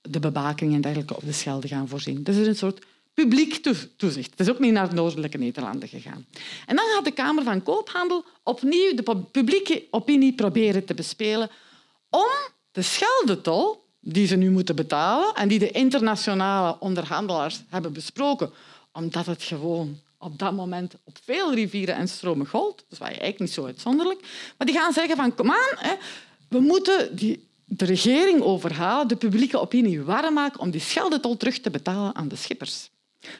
de 0.00 0.20
bebaking 0.20 0.74
en 0.74 0.80
dergelijke 0.80 1.16
op 1.16 1.24
de 1.24 1.32
Schelde 1.32 1.68
gaan 1.68 1.88
voorzien. 1.88 2.22
Dus 2.22 2.34
er 2.34 2.40
is 2.40 2.46
een 2.46 2.56
soort 2.56 2.84
publiek 3.16 3.54
toezicht. 3.96 4.30
Het 4.30 4.40
is 4.40 4.50
ook 4.50 4.58
niet 4.58 4.72
naar 4.72 4.88
de 4.88 4.94
noordelijke 4.94 5.38
Nederlanden 5.38 5.88
gegaan. 5.88 6.26
En 6.66 6.76
dan 6.76 6.84
gaat 6.94 7.04
de 7.04 7.10
Kamer 7.10 7.44
van 7.44 7.62
Koophandel 7.62 8.24
opnieuw 8.42 8.94
de 8.94 9.24
publieke 9.30 9.84
opinie 9.90 10.32
proberen 10.34 10.84
te 10.84 10.94
bespelen 10.94 11.50
om 12.10 12.28
de 12.72 12.82
scheldetol 12.82 13.84
die 14.00 14.26
ze 14.26 14.36
nu 14.36 14.50
moeten 14.50 14.76
betalen 14.76 15.34
en 15.34 15.48
die 15.48 15.58
de 15.58 15.70
internationale 15.70 16.76
onderhandelaars 16.80 17.60
hebben 17.68 17.92
besproken, 17.92 18.50
omdat 18.92 19.26
het 19.26 19.42
gewoon 19.42 20.00
op 20.18 20.38
dat 20.38 20.52
moment 20.52 20.94
op 21.04 21.18
veel 21.24 21.54
rivieren 21.54 21.94
en 21.94 22.08
stromen 22.08 22.46
gold. 22.46 22.84
Dat 22.88 22.98
was 22.98 23.08
eigenlijk 23.08 23.38
niet 23.38 23.52
zo 23.52 23.64
uitzonderlijk. 23.64 24.20
Maar 24.58 24.66
die 24.66 24.76
gaan 24.76 24.92
zeggen 24.92 25.16
van, 25.16 25.34
kom 25.34 25.50
aan, 25.50 25.98
we 26.48 26.60
moeten 26.60 27.16
die, 27.16 27.48
de 27.64 27.84
regering 27.84 28.42
overhalen, 28.42 29.08
de 29.08 29.16
publieke 29.16 29.60
opinie 29.60 30.02
warm 30.02 30.34
maken 30.34 30.60
om 30.60 30.70
die 30.70 30.80
scheldetol 30.80 31.36
terug 31.36 31.60
te 31.60 31.70
betalen 31.70 32.14
aan 32.14 32.28
de 32.28 32.36
schippers. 32.36 32.90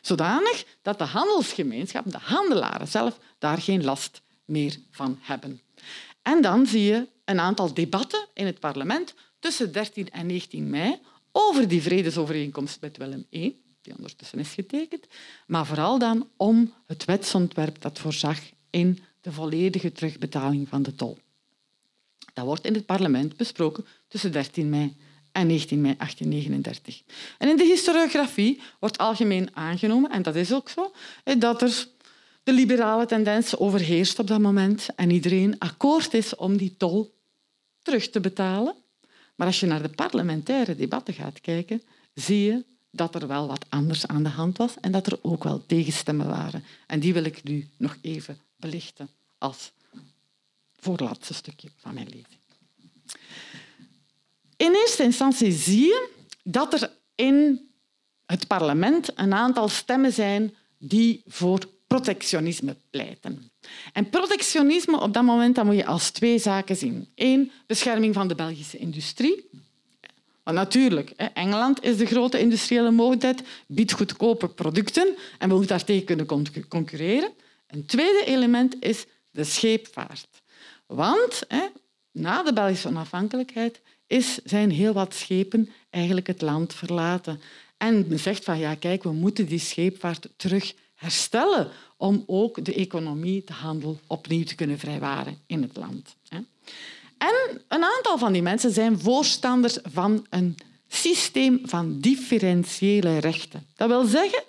Zodanig 0.00 0.64
dat 0.82 0.98
de 0.98 1.04
handelsgemeenschap, 1.04 2.10
de 2.10 2.18
handelaren 2.18 2.88
zelf, 2.88 3.18
daar 3.38 3.58
geen 3.58 3.84
last 3.84 4.22
meer 4.44 4.76
van 4.90 5.18
hebben. 5.20 5.60
En 6.22 6.42
dan 6.42 6.66
zie 6.66 6.82
je 6.82 7.06
een 7.24 7.40
aantal 7.40 7.74
debatten 7.74 8.26
in 8.34 8.46
het 8.46 8.60
parlement 8.60 9.14
tussen 9.38 9.72
13 9.72 10.10
en 10.10 10.26
19 10.26 10.70
mei 10.70 10.98
over 11.32 11.68
die 11.68 11.82
vredesovereenkomst 11.82 12.80
met 12.80 12.96
Willem 12.96 13.26
I, 13.32 13.62
die 13.82 13.96
ondertussen 13.96 14.38
is 14.38 14.52
getekend, 14.52 15.06
maar 15.46 15.66
vooral 15.66 15.98
dan 15.98 16.28
om 16.36 16.72
het 16.86 17.04
wetsontwerp 17.04 17.82
dat 17.82 17.98
voorzag 17.98 18.38
in 18.70 18.98
de 19.20 19.32
volledige 19.32 19.92
terugbetaling 19.92 20.68
van 20.68 20.82
de 20.82 20.94
tol. 20.94 21.18
Dat 22.32 22.44
wordt 22.44 22.64
in 22.64 22.74
het 22.74 22.86
parlement 22.86 23.36
besproken 23.36 23.86
tussen 24.08 24.32
13 24.32 24.68
mei 24.68 24.96
en 25.36 25.46
19 25.46 25.80
mei 25.80 25.96
1839. 25.96 27.02
En 27.38 27.48
in 27.48 27.56
de 27.56 27.64
historiografie 27.64 28.60
wordt 28.80 28.98
algemeen 28.98 29.48
aangenomen, 29.52 30.10
en 30.10 30.22
dat 30.22 30.34
is 30.34 30.52
ook 30.52 30.68
zo, 30.68 30.92
dat 31.38 31.62
er 31.62 31.88
de 32.42 32.52
liberale 32.52 33.06
tendens 33.06 33.56
overheerst 33.56 34.18
op 34.18 34.26
dat 34.26 34.40
moment 34.40 34.88
en 34.96 35.10
iedereen 35.10 35.58
akkoord 35.58 36.14
is 36.14 36.36
om 36.36 36.56
die 36.56 36.74
tol 36.76 37.14
terug 37.82 38.10
te 38.10 38.20
betalen. 38.20 38.74
Maar 39.34 39.46
als 39.46 39.60
je 39.60 39.66
naar 39.66 39.82
de 39.82 39.88
parlementaire 39.88 40.76
debatten 40.76 41.14
gaat 41.14 41.40
kijken, 41.40 41.82
zie 42.14 42.44
je 42.44 42.64
dat 42.90 43.14
er 43.14 43.26
wel 43.26 43.46
wat 43.46 43.66
anders 43.68 44.06
aan 44.06 44.22
de 44.22 44.28
hand 44.28 44.56
was 44.56 44.74
en 44.80 44.92
dat 44.92 45.06
er 45.06 45.18
ook 45.22 45.44
wel 45.44 45.66
tegenstemmen 45.66 46.26
waren. 46.26 46.64
En 46.86 47.00
die 47.00 47.12
wil 47.12 47.24
ik 47.24 47.42
nu 47.42 47.68
nog 47.76 47.96
even 48.00 48.38
belichten 48.56 49.08
als 49.38 49.72
voorlaatste 50.78 51.34
stukje 51.34 51.68
van 51.76 51.94
mijn 51.94 52.06
lezing. 52.06 52.45
In 54.56 54.74
eerste 54.74 55.02
instantie 55.02 55.52
zie 55.52 55.84
je 55.84 56.08
dat 56.42 56.72
er 56.72 56.90
in 57.14 57.68
het 58.26 58.46
parlement 58.46 59.10
een 59.14 59.34
aantal 59.34 59.68
stemmen 59.68 60.12
zijn 60.12 60.54
die 60.78 61.22
voor 61.26 61.60
protectionisme 61.86 62.76
pleiten. 62.90 63.50
En 63.92 64.10
protectionisme 64.10 65.00
op 65.00 65.14
dat 65.14 65.22
moment 65.22 65.54
dat 65.54 65.64
moet 65.64 65.76
je 65.76 65.86
als 65.86 66.10
twee 66.10 66.38
zaken 66.38 66.76
zien. 66.76 67.08
Eén, 67.14 67.50
bescherming 67.66 68.14
van 68.14 68.28
de 68.28 68.34
Belgische 68.34 68.78
industrie. 68.78 69.50
Want 70.42 70.56
natuurlijk, 70.56 71.10
Engeland 71.10 71.82
is 71.82 71.96
de 71.96 72.06
grote 72.06 72.38
industriële 72.38 72.90
mogelijkheid, 72.90 73.42
biedt 73.66 73.92
goedkope 73.92 74.48
producten 74.48 75.16
en 75.38 75.48
wil 75.48 75.66
daartegen 75.66 76.04
kunnen 76.04 76.26
concurreren. 76.68 77.32
Een 77.66 77.86
tweede 77.86 78.24
element 78.24 78.76
is 78.80 79.04
de 79.30 79.44
scheepvaart. 79.44 80.42
Want 80.86 81.42
na 82.12 82.42
de 82.42 82.52
Belgische 82.52 82.88
onafhankelijkheid 82.88 83.80
is, 84.06 84.38
zijn 84.44 84.70
heel 84.70 84.92
wat 84.92 85.14
schepen 85.14 85.70
eigenlijk 85.90 86.26
het 86.26 86.40
land 86.40 86.74
verlaten. 86.74 87.40
En 87.76 88.04
men 88.08 88.18
zegt 88.18 88.44
van 88.44 88.58
ja, 88.58 88.74
kijk, 88.74 89.02
we 89.02 89.12
moeten 89.12 89.46
die 89.46 89.58
scheepvaart 89.58 90.28
terug 90.36 90.74
herstellen 90.94 91.68
om 91.96 92.24
ook 92.26 92.64
de 92.64 92.74
economie, 92.74 93.42
de 93.44 93.52
handel 93.52 94.00
opnieuw 94.06 94.44
te 94.44 94.54
kunnen 94.54 94.78
vrijwaren 94.78 95.38
in 95.46 95.62
het 95.62 95.76
land. 95.76 96.16
En 97.18 97.34
een 97.68 97.84
aantal 97.84 98.18
van 98.18 98.32
die 98.32 98.42
mensen 98.42 98.70
zijn 98.70 99.00
voorstanders 99.00 99.78
van 99.82 100.26
een 100.30 100.56
systeem 100.88 101.60
van 101.64 102.00
differentiële 102.00 103.18
rechten. 103.18 103.66
Dat 103.74 103.88
wil 103.88 104.04
zeggen 104.04 104.42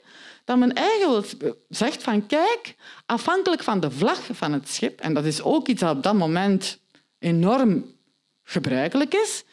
dat 0.45 0.57
men 0.57 0.73
eigenlijk 0.73 1.55
zegt 1.69 2.03
van 2.03 2.25
kijk, 2.25 2.75
afhankelijk 3.05 3.63
van 3.63 3.79
de 3.79 3.91
vlag 3.91 4.27
van 4.31 4.53
het 4.53 4.69
schip, 4.69 4.99
en 4.99 5.13
dat 5.13 5.25
is 5.25 5.41
ook 5.41 5.67
iets 5.67 5.81
dat 5.81 5.95
op 5.95 6.03
dat 6.03 6.13
moment 6.13 6.79
enorm 7.19 7.85
gebruikelijk 8.49 9.13
is, 9.13 9.43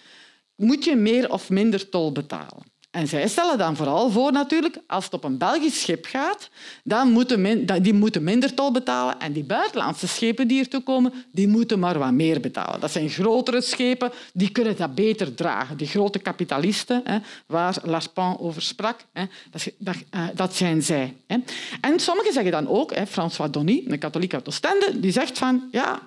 moet 0.57 0.84
je 0.84 0.97
meer 0.97 1.30
of 1.30 1.51
minder 1.51 1.88
tol 1.88 2.12
betalen. 2.12 2.72
En 2.95 3.09
zij 3.09 3.28
stellen 3.28 3.59
dan 3.59 3.76
vooral 3.76 4.11
voor 4.11 4.32
natuurlijk, 4.32 4.78
als 4.86 5.05
het 5.05 5.14
op 5.14 5.24
een 5.24 5.38
Belgisch 5.38 5.80
schip 5.80 6.07
gaat, 6.07 6.51
dan 6.84 7.11
moeten 7.11 7.66
die 7.82 7.95
moeten 7.95 8.24
minder 8.24 8.55
tol 8.55 8.72
betalen. 8.72 9.20
En 9.20 9.32
die 9.32 9.45
buitenlandse 9.45 10.09
schepen 10.09 10.49
die 10.49 10.61
ertoe 10.61 10.82
komen, 10.82 11.12
die 11.32 11.49
moeten 11.49 11.78
maar 11.78 11.99
wat 11.99 12.12
meer 12.12 12.40
betalen. 12.40 12.80
Dat 12.80 12.90
zijn 12.90 13.11
grotere 13.11 13.61
schepen, 13.61 14.12
die 14.32 14.51
kunnen 14.51 14.76
dat 14.76 14.95
beter 14.95 15.34
dragen. 15.34 15.76
Die 15.76 15.86
grote 15.86 16.18
kapitalisten, 16.18 17.01
hè, 17.05 17.18
waar 17.47 17.76
Larpan 17.82 18.38
over 18.38 18.62
sprak, 18.62 19.01
hè, 19.12 19.24
dat, 19.51 19.66
uh, 20.11 20.26
dat, 20.34 20.55
zijn 20.55 20.82
zij. 20.82 21.16
Hè. 21.26 21.36
En 21.80 22.01
sommigen 22.01 22.32
zeggen 22.32 22.53
dan 22.53 22.68
ook, 22.68 22.95
hè, 22.95 23.07
François 23.07 23.51
Donny, 23.51 23.84
een 23.86 23.99
katholiek 23.99 24.34
uit 24.34 24.49
Oostende, 24.49 25.01
die 25.01 25.12
zegt 25.12 25.38
van, 25.38 25.68
ja, 25.70 26.01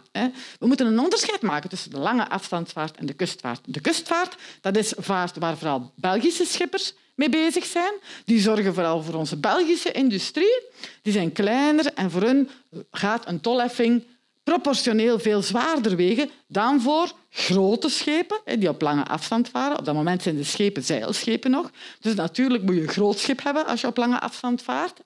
we 0.59 0.67
moeten 0.67 0.87
een 0.87 0.99
onderscheid 0.99 1.41
maken 1.41 1.69
tussen 1.69 1.91
de 1.91 1.99
lange 1.99 2.29
afstandsvaart 2.29 2.97
en 2.97 3.05
de 3.05 3.13
kustvaart. 3.13 3.61
De 3.65 3.79
kustvaart, 3.79 4.35
dat 4.61 4.77
is 4.77 4.93
vaart 4.97 5.37
waar 5.37 5.57
vooral 5.57 5.91
Belgische 5.95 6.45
schippers 6.45 6.76
mee 7.17 7.29
bezig 7.29 7.65
zijn. 7.65 7.93
Die 8.25 8.39
zorgen 8.39 8.73
vooral 8.73 9.03
voor 9.03 9.13
onze 9.13 9.37
Belgische 9.37 9.91
industrie. 9.91 10.61
Die 11.01 11.13
zijn 11.13 11.31
kleiner 11.31 11.93
en 11.93 12.11
voor 12.11 12.21
hen 12.21 12.49
gaat 12.91 13.27
een 13.27 13.41
tollheffing 13.41 14.03
proportioneel 14.43 15.19
veel 15.19 15.41
zwaarder 15.41 15.95
wegen 15.95 16.29
dan 16.47 16.81
voor 16.81 17.11
grote 17.29 17.89
schepen 17.89 18.59
die 18.59 18.69
op 18.69 18.81
lange 18.81 19.05
afstand 19.05 19.49
varen. 19.49 19.77
Op 19.77 19.85
dat 19.85 19.95
moment 19.95 20.21
zijn 20.21 20.35
de 20.35 20.43
schepen 20.43 20.83
zeilschepen 20.83 21.51
nog. 21.51 21.71
Dus 21.99 22.15
natuurlijk 22.15 22.63
moet 22.63 22.75
je 22.75 22.81
een 22.81 22.87
groot 22.87 23.19
schip 23.19 23.43
hebben 23.43 23.65
als 23.65 23.81
je 23.81 23.87
op 23.87 23.97
lange 23.97 24.19
afstand 24.19 24.61
vaart. 24.61 25.01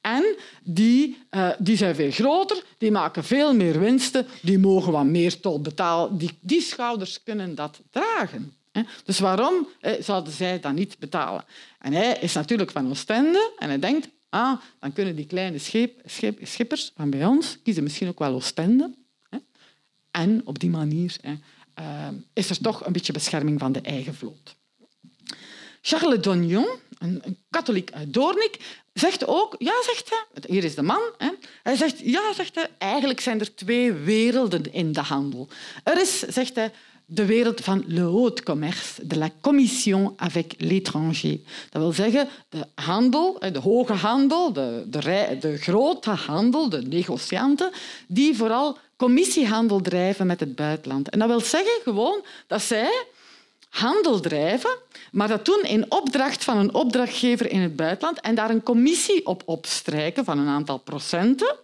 En 0.00 0.24
die, 0.62 1.18
uh, 1.30 1.48
die 1.58 1.76
zijn 1.76 1.94
veel 1.94 2.10
groter, 2.10 2.62
die 2.78 2.90
maken 2.90 3.24
veel 3.24 3.54
meer 3.54 3.80
winsten, 3.80 4.26
die 4.42 4.58
mogen 4.58 4.92
wat 4.92 5.04
meer 5.04 5.40
tol 5.40 5.60
betalen. 5.60 6.18
Die, 6.18 6.38
die 6.40 6.60
schouders 6.60 7.22
kunnen 7.22 7.54
dat 7.54 7.80
dragen. 7.90 8.56
Dus 9.04 9.18
waarom 9.18 9.68
zouden 10.00 10.32
zij 10.32 10.60
dat 10.60 10.72
niet 10.72 10.98
betalen? 10.98 11.44
En 11.78 11.92
hij 11.92 12.18
is 12.20 12.32
natuurlijk 12.32 12.70
van 12.70 12.90
Oostende 12.90 13.52
en 13.58 13.68
hij 13.68 13.78
denkt, 13.78 14.08
ah, 14.28 14.60
dan 14.80 14.92
kunnen 14.92 15.16
die 15.16 15.26
kleine 15.26 15.58
schippers 16.42 16.92
van 16.96 17.10
bij 17.10 17.24
ons 17.24 17.58
kiezen 17.62 17.82
misschien 17.82 18.08
ook 18.08 18.18
wel 18.18 18.34
Oostende. 18.34 18.94
En 20.10 20.40
op 20.44 20.58
die 20.58 20.70
manier 20.70 21.16
uh, 21.78 22.08
is 22.32 22.50
er 22.50 22.60
toch 22.60 22.86
een 22.86 22.92
beetje 22.92 23.12
bescherming 23.12 23.58
van 23.58 23.72
de 23.72 23.80
eigen 23.80 24.14
vloot. 24.14 24.56
Charles 25.80 26.20
Dognon, 26.20 26.66
een 26.98 27.38
katholiek 27.50 27.92
uit 27.92 28.14
Doornik, 28.14 28.80
zegt 28.92 29.26
ook, 29.26 29.54
ja, 29.58 29.72
zegt 29.82 30.08
hij, 30.08 30.42
hier 30.46 30.64
is 30.64 30.74
de 30.74 30.82
man, 30.82 31.00
hè, 31.18 31.30
hij 31.62 31.76
zegt, 31.76 31.98
ja, 31.98 32.32
zegt 32.32 32.54
hij, 32.54 32.68
eigenlijk 32.78 33.20
zijn 33.20 33.40
er 33.40 33.54
twee 33.54 33.92
werelden 33.92 34.72
in 34.72 34.92
de 34.92 35.00
handel. 35.00 35.48
Er 35.84 36.00
is, 36.00 36.18
zegt 36.18 36.54
hij, 36.54 36.72
de 37.14 37.24
wereld 37.24 37.60
van 37.60 37.84
le 37.86 38.02
haut 38.02 38.42
commerce, 38.42 39.06
de 39.06 39.16
la 39.16 39.28
commission 39.40 40.14
avec 40.16 40.54
l'étranger. 40.58 41.40
Dat 41.70 41.82
wil 41.82 41.92
zeggen 41.92 42.28
de 42.48 42.66
handel, 42.74 43.38
de 43.52 43.58
hoge 43.58 43.92
handel, 43.92 44.52
de, 44.52 44.84
de, 44.86 45.36
de 45.40 45.56
grote 45.56 46.10
handel, 46.10 46.68
de 46.68 46.82
negocianten, 46.82 47.70
die 48.06 48.36
vooral 48.36 48.78
commissiehandel 48.96 49.80
drijven 49.80 50.26
met 50.26 50.40
het 50.40 50.54
buitenland. 50.54 51.08
En 51.08 51.18
dat 51.18 51.28
wil 51.28 51.40
zeggen 51.40 51.80
gewoon 51.82 52.20
dat 52.46 52.62
zij 52.62 53.04
handel 53.72 54.20
drijven, 54.20 54.76
maar 55.12 55.28
dat 55.28 55.44
doen 55.44 55.62
in 55.62 55.90
opdracht 55.90 56.44
van 56.44 56.56
een 56.56 56.74
opdrachtgever 56.74 57.50
in 57.50 57.60
het 57.60 57.76
buitenland 57.76 58.20
en 58.20 58.34
daar 58.34 58.50
een 58.50 58.62
commissie 58.62 59.26
op 59.26 59.42
opstrijken 59.44 60.24
van 60.24 60.38
een 60.38 60.48
aantal 60.48 60.78
procenten. 60.78 61.56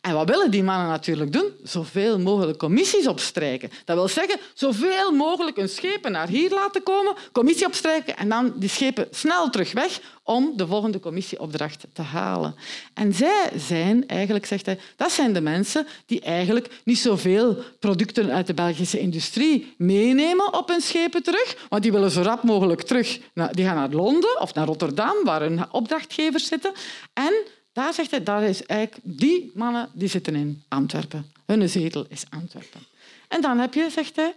En 0.00 0.14
wat 0.14 0.28
willen 0.28 0.50
die 0.50 0.62
mannen 0.62 0.88
natuurlijk 0.88 1.32
doen? 1.32 1.52
Zoveel 1.62 2.18
mogelijk 2.18 2.58
commissies 2.58 3.06
opstrijken. 3.06 3.70
Dat 3.84 3.96
wil 3.96 4.08
zeggen, 4.08 4.40
zoveel 4.54 5.12
mogelijk 5.12 5.56
een 5.56 5.68
schepen 5.68 6.12
naar 6.12 6.28
hier 6.28 6.50
laten 6.50 6.82
komen, 6.82 7.14
commissie 7.32 7.66
opstrijken 7.66 8.16
en 8.16 8.28
dan 8.28 8.52
die 8.56 8.68
schepen 8.68 9.08
snel 9.10 9.50
terug 9.50 9.72
weg 9.72 10.00
om 10.24 10.52
de 10.56 10.66
volgende 10.66 11.00
commissieopdracht 11.00 11.86
te 11.92 12.02
halen. 12.02 12.54
En 12.94 13.12
zij 13.14 13.50
zijn 13.56 14.08
eigenlijk, 14.08 14.46
zegt 14.46 14.66
hij, 14.66 14.78
dat 14.96 15.10
zijn 15.10 15.32
de 15.32 15.40
mensen 15.40 15.86
die 16.06 16.20
eigenlijk 16.20 16.80
niet 16.84 16.98
zoveel 16.98 17.56
producten 17.78 18.30
uit 18.30 18.46
de 18.46 18.54
Belgische 18.54 18.98
industrie 18.98 19.74
meenemen 19.76 20.54
op 20.54 20.68
hun 20.68 20.80
schepen 20.80 21.22
terug, 21.22 21.66
want 21.68 21.82
die 21.82 21.92
willen 21.92 22.10
zo 22.10 22.22
rap 22.22 22.42
mogelijk 22.42 22.82
terug. 22.82 23.20
Die 23.50 23.64
gaan 23.64 23.76
naar 23.76 23.90
Londen 23.90 24.40
of 24.40 24.54
naar 24.54 24.66
Rotterdam, 24.66 25.24
waar 25.24 25.40
hun 25.40 25.72
opdrachtgevers 25.72 26.46
zitten. 26.46 26.72
En 27.12 27.34
daar 27.72 27.94
zegt 27.94 28.10
hij, 28.10 28.22
daar 28.22 28.42
is 28.42 28.66
eigenlijk, 28.66 29.00
die 29.04 29.50
mannen 29.54 29.88
die 29.92 30.08
zitten 30.08 30.34
in 30.34 30.62
Antwerpen. 30.68 31.32
Hun 31.46 31.68
zetel 31.68 32.06
is 32.08 32.24
Antwerpen. 32.30 32.80
En 33.28 33.40
dan 33.40 33.58
heb 33.58 33.74
je, 33.74 33.88
zegt 33.90 34.16
hij, 34.16 34.34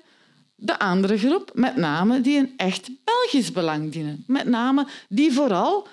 de 0.56 0.80
andere 0.80 1.18
groep, 1.18 1.52
met 1.54 1.76
name 1.76 2.22
die 2.22 2.38
een 2.38 2.54
echt 2.58 2.90
Belgisch 3.04 3.52
belang 3.52 3.92
dienen. 3.92 4.24
Met 4.28 4.46
name 4.46 4.88
die 5.10 5.34
vooral 5.34 5.88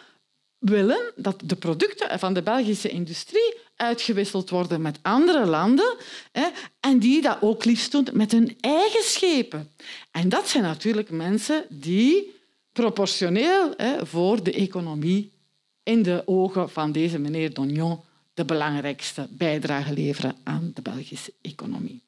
willen 0.58 1.12
dat 1.16 1.42
de 1.44 1.56
producten 1.56 2.18
van 2.18 2.34
de 2.34 2.42
Belgische 2.42 2.88
industrie 2.88 3.54
uitgewisseld 3.76 4.50
worden 4.50 4.82
met 4.82 4.98
andere 5.02 5.46
landen 5.46 5.96
hè, 6.32 6.48
en 6.80 6.98
die 6.98 7.22
dat 7.22 7.38
ook 7.40 7.64
liefst 7.64 7.92
doen 7.92 8.08
met 8.12 8.32
hun 8.32 8.56
eigen 8.60 9.02
schepen. 9.02 9.70
En 10.10 10.28
dat 10.28 10.48
zijn 10.48 10.62
natuurlijk 10.62 11.10
mensen 11.10 11.64
die 11.68 12.34
proportioneel 12.72 13.72
hè, 13.76 14.06
voor 14.06 14.42
de 14.42 14.52
economie 14.52 15.32
in 15.82 16.02
de 16.02 16.22
ogen 16.26 16.70
van 16.70 16.92
deze 16.92 17.18
meneer 17.18 17.54
Dognon 17.54 18.00
de 18.34 18.44
belangrijkste 18.44 19.26
bijdrage 19.30 19.92
leveren 19.92 20.36
aan 20.42 20.70
de 20.74 20.82
Belgische 20.82 21.32
economie. 21.40 22.02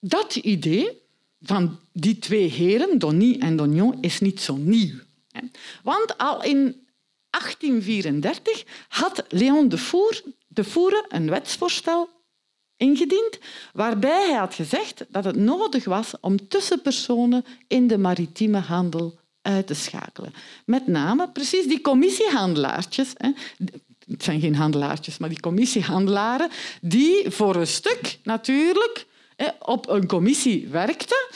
Dat 0.00 0.36
idee 0.36 1.02
van 1.40 1.78
die 1.92 2.18
twee 2.18 2.50
heren, 2.50 2.98
Donny 2.98 3.36
en 3.38 3.56
Dognon, 3.56 3.98
is 4.00 4.20
niet 4.20 4.40
zo 4.40 4.56
nieuw. 4.56 4.98
Want 5.82 6.18
al 6.18 6.42
in 6.42 6.86
1834 7.30 8.64
had 8.88 9.24
Léon 9.28 9.68
de 9.68 9.78
Four 9.78 10.22
de 10.48 10.64
Foure 10.64 11.04
een 11.08 11.30
wetsvoorstel 11.30 12.08
ingediend 12.76 13.38
waarbij 13.72 14.26
hij 14.26 14.38
had 14.38 14.54
gezegd 14.54 15.04
dat 15.08 15.24
het 15.24 15.36
nodig 15.36 15.84
was 15.84 16.14
om 16.20 16.48
tussenpersonen 16.48 17.44
in 17.66 17.86
de 17.86 17.98
maritieme 17.98 18.58
handel 18.58 19.18
uit 19.42 19.66
te 19.66 19.74
schakelen. 19.74 20.34
Met 20.64 20.86
name 20.86 21.28
precies 21.28 21.66
die 21.66 21.80
commissiehandelaartjes. 21.80 23.12
Het 24.06 24.22
zijn 24.22 24.40
geen 24.40 24.54
handelaartjes, 24.54 25.18
maar 25.18 25.28
die 25.28 25.40
commissiehandelaren 25.40 26.50
die 26.80 27.30
voor 27.30 27.56
een 27.56 27.66
stuk 27.66 28.18
natuurlijk 28.22 29.06
op 29.58 29.88
een 29.88 30.06
commissie 30.06 30.68
werkten. 30.68 31.28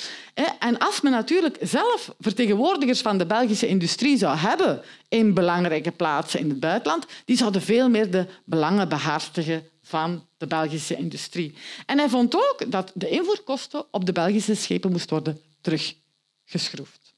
En 0.59 0.78
als 0.78 1.00
men 1.00 1.12
natuurlijk 1.12 1.57
zelf 1.61 2.14
vertegenwoordigers 2.20 3.00
van 3.00 3.18
de 3.18 3.26
Belgische 3.26 3.66
industrie 3.66 4.18
zou 4.18 4.36
hebben 4.36 4.82
in 5.09 5.34
belangrijke 5.34 5.90
plaatsen 5.90 6.40
in 6.40 6.48
het 6.48 6.61
buitenland, 6.61 7.07
die 7.24 7.36
zouden 7.36 7.62
veel 7.62 7.88
meer 7.88 8.11
de 8.11 8.26
belangen 8.44 8.88
behartigen 8.88 9.68
van 9.82 10.26
de 10.36 10.46
Belgische 10.46 10.96
industrie. 10.96 11.55
En 11.86 11.98
hij 11.98 12.09
vond 12.09 12.34
ook 12.34 12.64
dat 12.68 12.90
de 12.94 13.09
invoerkosten 13.09 13.84
op 13.90 14.07
de 14.07 14.12
Belgische 14.12 14.55
schepen 14.55 14.90
moesten 14.90 15.11
worden 15.11 15.40
teruggeschroefd. 15.61 17.14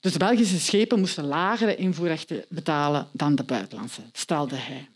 Dus 0.00 0.12
de 0.12 0.18
Belgische 0.18 0.60
schepen 0.60 0.98
moesten 0.98 1.24
lagere 1.24 1.76
invoerrechten 1.76 2.44
betalen 2.48 3.08
dan 3.12 3.34
de 3.34 3.44
buitenlandse, 3.44 4.00
stelde 4.12 4.56
hij. 4.56 4.88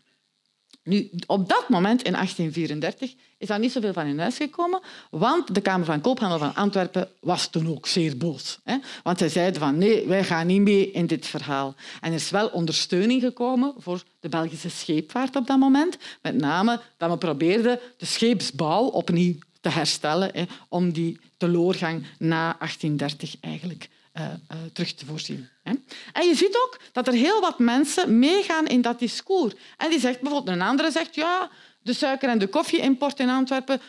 Nu, 0.83 1.09
op 1.25 1.49
dat 1.49 1.69
moment, 1.69 2.01
in 2.01 2.11
1834, 2.11 3.13
is 3.37 3.47
daar 3.47 3.59
niet 3.59 3.71
zoveel 3.71 3.93
van 3.93 4.05
in 4.05 4.19
huis 4.19 4.35
gekomen, 4.35 4.81
want 5.09 5.55
de 5.55 5.61
Kamer 5.61 5.85
van 5.85 6.01
Koophandel 6.01 6.39
van 6.39 6.55
Antwerpen 6.55 7.09
was 7.19 7.47
toen 7.47 7.67
ook 7.67 7.87
zeer 7.87 8.17
boos. 8.17 8.59
Hè? 8.63 8.77
Want 9.03 9.17
zij 9.17 9.29
zeiden 9.29 9.61
van 9.61 9.77
nee, 9.77 10.07
wij 10.07 10.23
gaan 10.23 10.47
niet 10.47 10.61
mee 10.61 10.91
in 10.91 11.05
dit 11.05 11.25
verhaal. 11.25 11.75
En 12.01 12.09
er 12.09 12.17
is 12.17 12.29
wel 12.29 12.47
ondersteuning 12.47 13.21
gekomen 13.21 13.73
voor 13.77 14.03
de 14.19 14.29
Belgische 14.29 14.69
scheepvaart 14.69 15.35
op 15.35 15.47
dat 15.47 15.59
moment. 15.59 15.97
Met 16.21 16.35
name 16.35 16.79
dat 16.97 17.11
we 17.11 17.17
probeerden 17.17 17.79
de 17.97 18.05
scheepsbouw 18.05 18.83
opnieuw 18.85 19.35
te 19.61 19.69
herstellen 19.69 20.29
hè, 20.33 20.43
om 20.69 20.91
die 20.91 21.19
teleurgang 21.37 22.05
na 22.17 22.55
1830 22.59 23.35
eigenlijk 23.41 23.89
uh, 24.13 24.23
uh, 24.23 24.57
terug 24.73 24.93
te 24.93 25.05
voorzien. 25.05 25.49
Hè. 25.63 25.73
En 26.13 26.27
je 26.27 26.35
ziet 26.35 26.57
ook 26.65 26.79
dat 26.91 27.07
er 27.07 27.13
heel 27.13 27.41
wat 27.41 27.59
mensen 27.59 28.19
meegaan 28.19 28.67
in 28.67 28.81
dat 28.81 28.99
discours. 28.99 29.53
En 29.77 29.89
die 29.89 29.99
zegt 29.99 30.21
bijvoorbeeld, 30.21 30.55
een 30.55 30.63
andere 30.63 30.91
zegt, 30.91 31.15
ja, 31.15 31.49
de 31.81 31.93
suiker- 31.93 32.29
en 32.29 32.39
de 32.39 32.47
koffie-import 32.47 33.19
in 33.19 33.29
Antwerpen, 33.29 33.81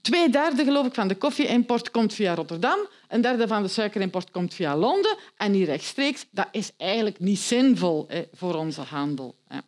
twee 0.00 0.28
derde 0.28 0.64
geloof 0.64 0.86
ik 0.86 0.94
van 0.94 1.08
de 1.08 1.14
koffie-import 1.14 1.90
komt 1.90 2.14
via 2.14 2.34
Rotterdam, 2.34 2.78
een 3.08 3.20
derde 3.20 3.48
van 3.48 3.62
de 3.62 3.68
suikerimport 3.68 4.30
komt 4.30 4.54
via 4.54 4.76
Londen 4.76 5.16
en 5.36 5.50
niet 5.50 5.66
rechtstreeks. 5.66 6.26
Dat 6.30 6.48
is 6.50 6.70
eigenlijk 6.76 7.18
niet 7.18 7.38
zinvol 7.38 8.04
hè, 8.08 8.24
voor 8.32 8.54
onze 8.54 8.80
handel. 8.80 9.36
Hè. 9.48 9.58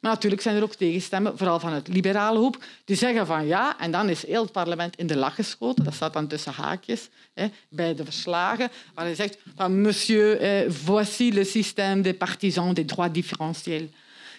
Maar 0.00 0.12
natuurlijk 0.12 0.42
zijn 0.42 0.56
er 0.56 0.62
ook 0.62 0.74
tegenstemmen, 0.74 1.38
vooral 1.38 1.60
van 1.60 1.72
het 1.72 1.88
liberale 1.88 2.38
hoek, 2.38 2.58
die 2.84 2.96
zeggen 2.96 3.26
van 3.26 3.46
ja, 3.46 3.78
en 3.78 3.90
dan 3.90 4.08
is 4.08 4.26
heel 4.26 4.42
het 4.42 4.52
parlement 4.52 4.96
in 4.96 5.06
de 5.06 5.16
lach 5.16 5.34
geschoten. 5.34 5.84
Dat 5.84 5.94
staat 5.94 6.12
dan 6.12 6.26
tussen 6.26 6.52
haakjes 6.52 7.08
hè, 7.34 7.46
bij 7.68 7.94
de 7.94 8.04
verslagen, 8.04 8.70
waar 8.94 9.04
hij 9.04 9.14
zegt 9.14 9.38
van 9.56 9.80
monsieur, 9.80 10.40
eh, 10.40 10.70
voici 10.70 11.32
le 11.32 11.44
système 11.44 12.02
des 12.02 12.16
partisans 12.16 12.74
des 12.74 12.86
droits 12.86 13.12
différentiels. 13.12 13.88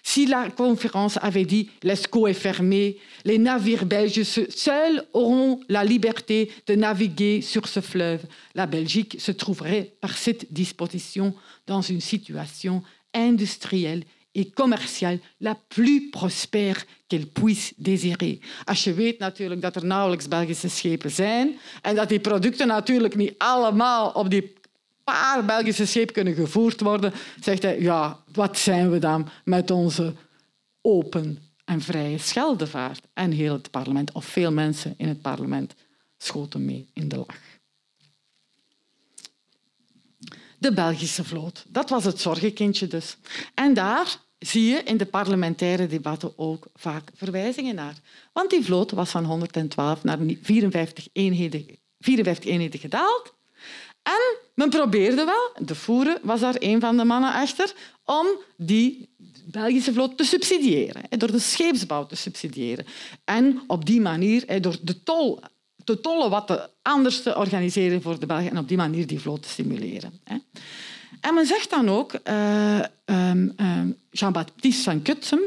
Si 0.03 0.25
la 0.25 0.49
conférence 0.49 1.17
avait 1.17 1.45
dit 1.45 1.69
l'ESCO 1.83 2.27
est 2.27 2.33
fermé, 2.33 2.97
les 3.25 3.37
navires 3.37 3.85
belges 3.85 4.23
seuls 4.23 5.03
auront 5.13 5.59
la 5.67 5.83
liberté 5.83 6.51
de 6.67 6.75
naviguer 6.75 7.41
sur 7.41 7.67
ce 7.67 7.81
fleuve, 7.81 8.21
la 8.55 8.65
Belgique 8.65 9.17
se 9.19 9.31
trouverait 9.31 9.93
par 10.01 10.17
cette 10.17 10.51
disposition 10.51 11.33
dans 11.67 11.81
une 11.81 12.01
situation 12.01 12.83
industrielle 13.13 14.03
et 14.39 14.53
commerciale 14.53 15.19
la 15.37 15.55
plus 15.67 16.09
prospère 16.09 16.85
qu'elle 17.07 17.27
puisse 17.27 17.73
désirer. 17.77 18.39
Als 18.65 18.83
je 18.83 18.93
weet 18.93 19.19
natuurlijk 19.19 19.61
dat 19.61 19.75
er 19.75 19.85
nauwelijks 19.85 20.27
Belgische 20.27 20.69
schepen 20.69 21.11
zijn 21.11 21.59
en 21.81 21.95
dat 21.95 22.09
die 22.09 22.19
producten 22.19 22.67
natuurlijk 22.67 23.15
niet 23.15 23.33
allemaal 23.37 24.09
op 24.09 24.29
die 24.29 24.53
paar 25.03 25.45
Belgische 25.45 25.85
schepen 25.85 26.13
kunnen 26.13 26.33
gevoerd 26.33 26.81
worden, 26.81 27.13
zegt 27.41 27.63
hij, 27.63 27.81
ja, 27.81 28.23
wat 28.31 28.57
zijn 28.57 28.91
we 28.91 28.99
dan 28.99 29.29
met 29.43 29.71
onze 29.71 30.13
open 30.81 31.39
en 31.65 31.81
vrije 31.81 32.17
Scheldevaart? 32.17 33.07
En 33.13 33.31
heel 33.31 33.53
het 33.53 33.71
parlement, 33.71 34.11
of 34.11 34.25
veel 34.25 34.51
mensen 34.51 34.93
in 34.97 35.07
het 35.07 35.21
parlement, 35.21 35.73
schoten 36.17 36.65
mee 36.65 36.89
in 36.93 37.07
de 37.07 37.17
lach. 37.17 37.37
De 40.59 40.73
Belgische 40.73 41.23
vloot, 41.23 41.65
dat 41.67 41.89
was 41.89 42.03
het 42.03 42.19
zorgenkindje 42.19 42.87
dus. 42.87 43.17
En 43.53 43.73
daar 43.73 44.17
zie 44.39 44.69
je 44.69 44.83
in 44.83 44.97
de 44.97 45.05
parlementaire 45.05 45.87
debatten 45.87 46.33
ook 46.35 46.67
vaak 46.75 47.11
verwijzingen 47.15 47.75
naar. 47.75 47.95
Want 48.33 48.49
die 48.49 48.63
vloot 48.63 48.91
was 48.91 49.09
van 49.09 49.25
112 49.25 50.03
naar 50.03 50.17
54 50.41 51.07
eenheden, 51.13 51.65
54 51.99 52.49
eenheden 52.51 52.79
gedaald. 52.79 53.33
En 54.03 54.37
men 54.53 54.69
probeerde 54.69 55.25
wel, 55.25 55.65
de 55.65 55.75
Voeren 55.75 56.19
was 56.21 56.39
daar 56.39 56.55
een 56.59 56.79
van 56.79 56.97
de 56.97 57.03
mannen 57.03 57.33
achter, 57.33 57.73
om 58.05 58.27
die 58.57 59.09
Belgische 59.45 59.93
vloot 59.93 60.17
te 60.17 60.23
subsidiëren, 60.23 61.03
door 61.09 61.31
de 61.31 61.39
scheepsbouw 61.39 62.05
te 62.05 62.15
subsidiëren. 62.15 62.85
En 63.23 63.61
op 63.67 63.85
die 63.85 64.01
manier, 64.01 64.61
door 64.61 64.77
de 64.81 65.03
tol 65.03 65.39
te 65.83 65.99
tollen 66.01 66.29
wat 66.29 66.47
de 66.47 66.69
anders 66.81 67.21
te 67.21 67.35
organiseren 67.35 68.01
voor 68.01 68.19
de 68.19 68.25
Belgen 68.25 68.49
en 68.49 68.57
op 68.57 68.67
die 68.67 68.77
manier 68.77 69.07
die 69.07 69.19
vloot 69.19 69.41
te 69.41 69.49
stimuleren. 69.49 70.21
En 71.21 71.33
men 71.33 71.45
zegt 71.45 71.69
dan 71.69 71.89
ook, 71.89 72.13
uh, 72.29 72.79
Jean-Baptiste 74.11 74.83
van 74.83 75.01
Kutsem, 75.01 75.39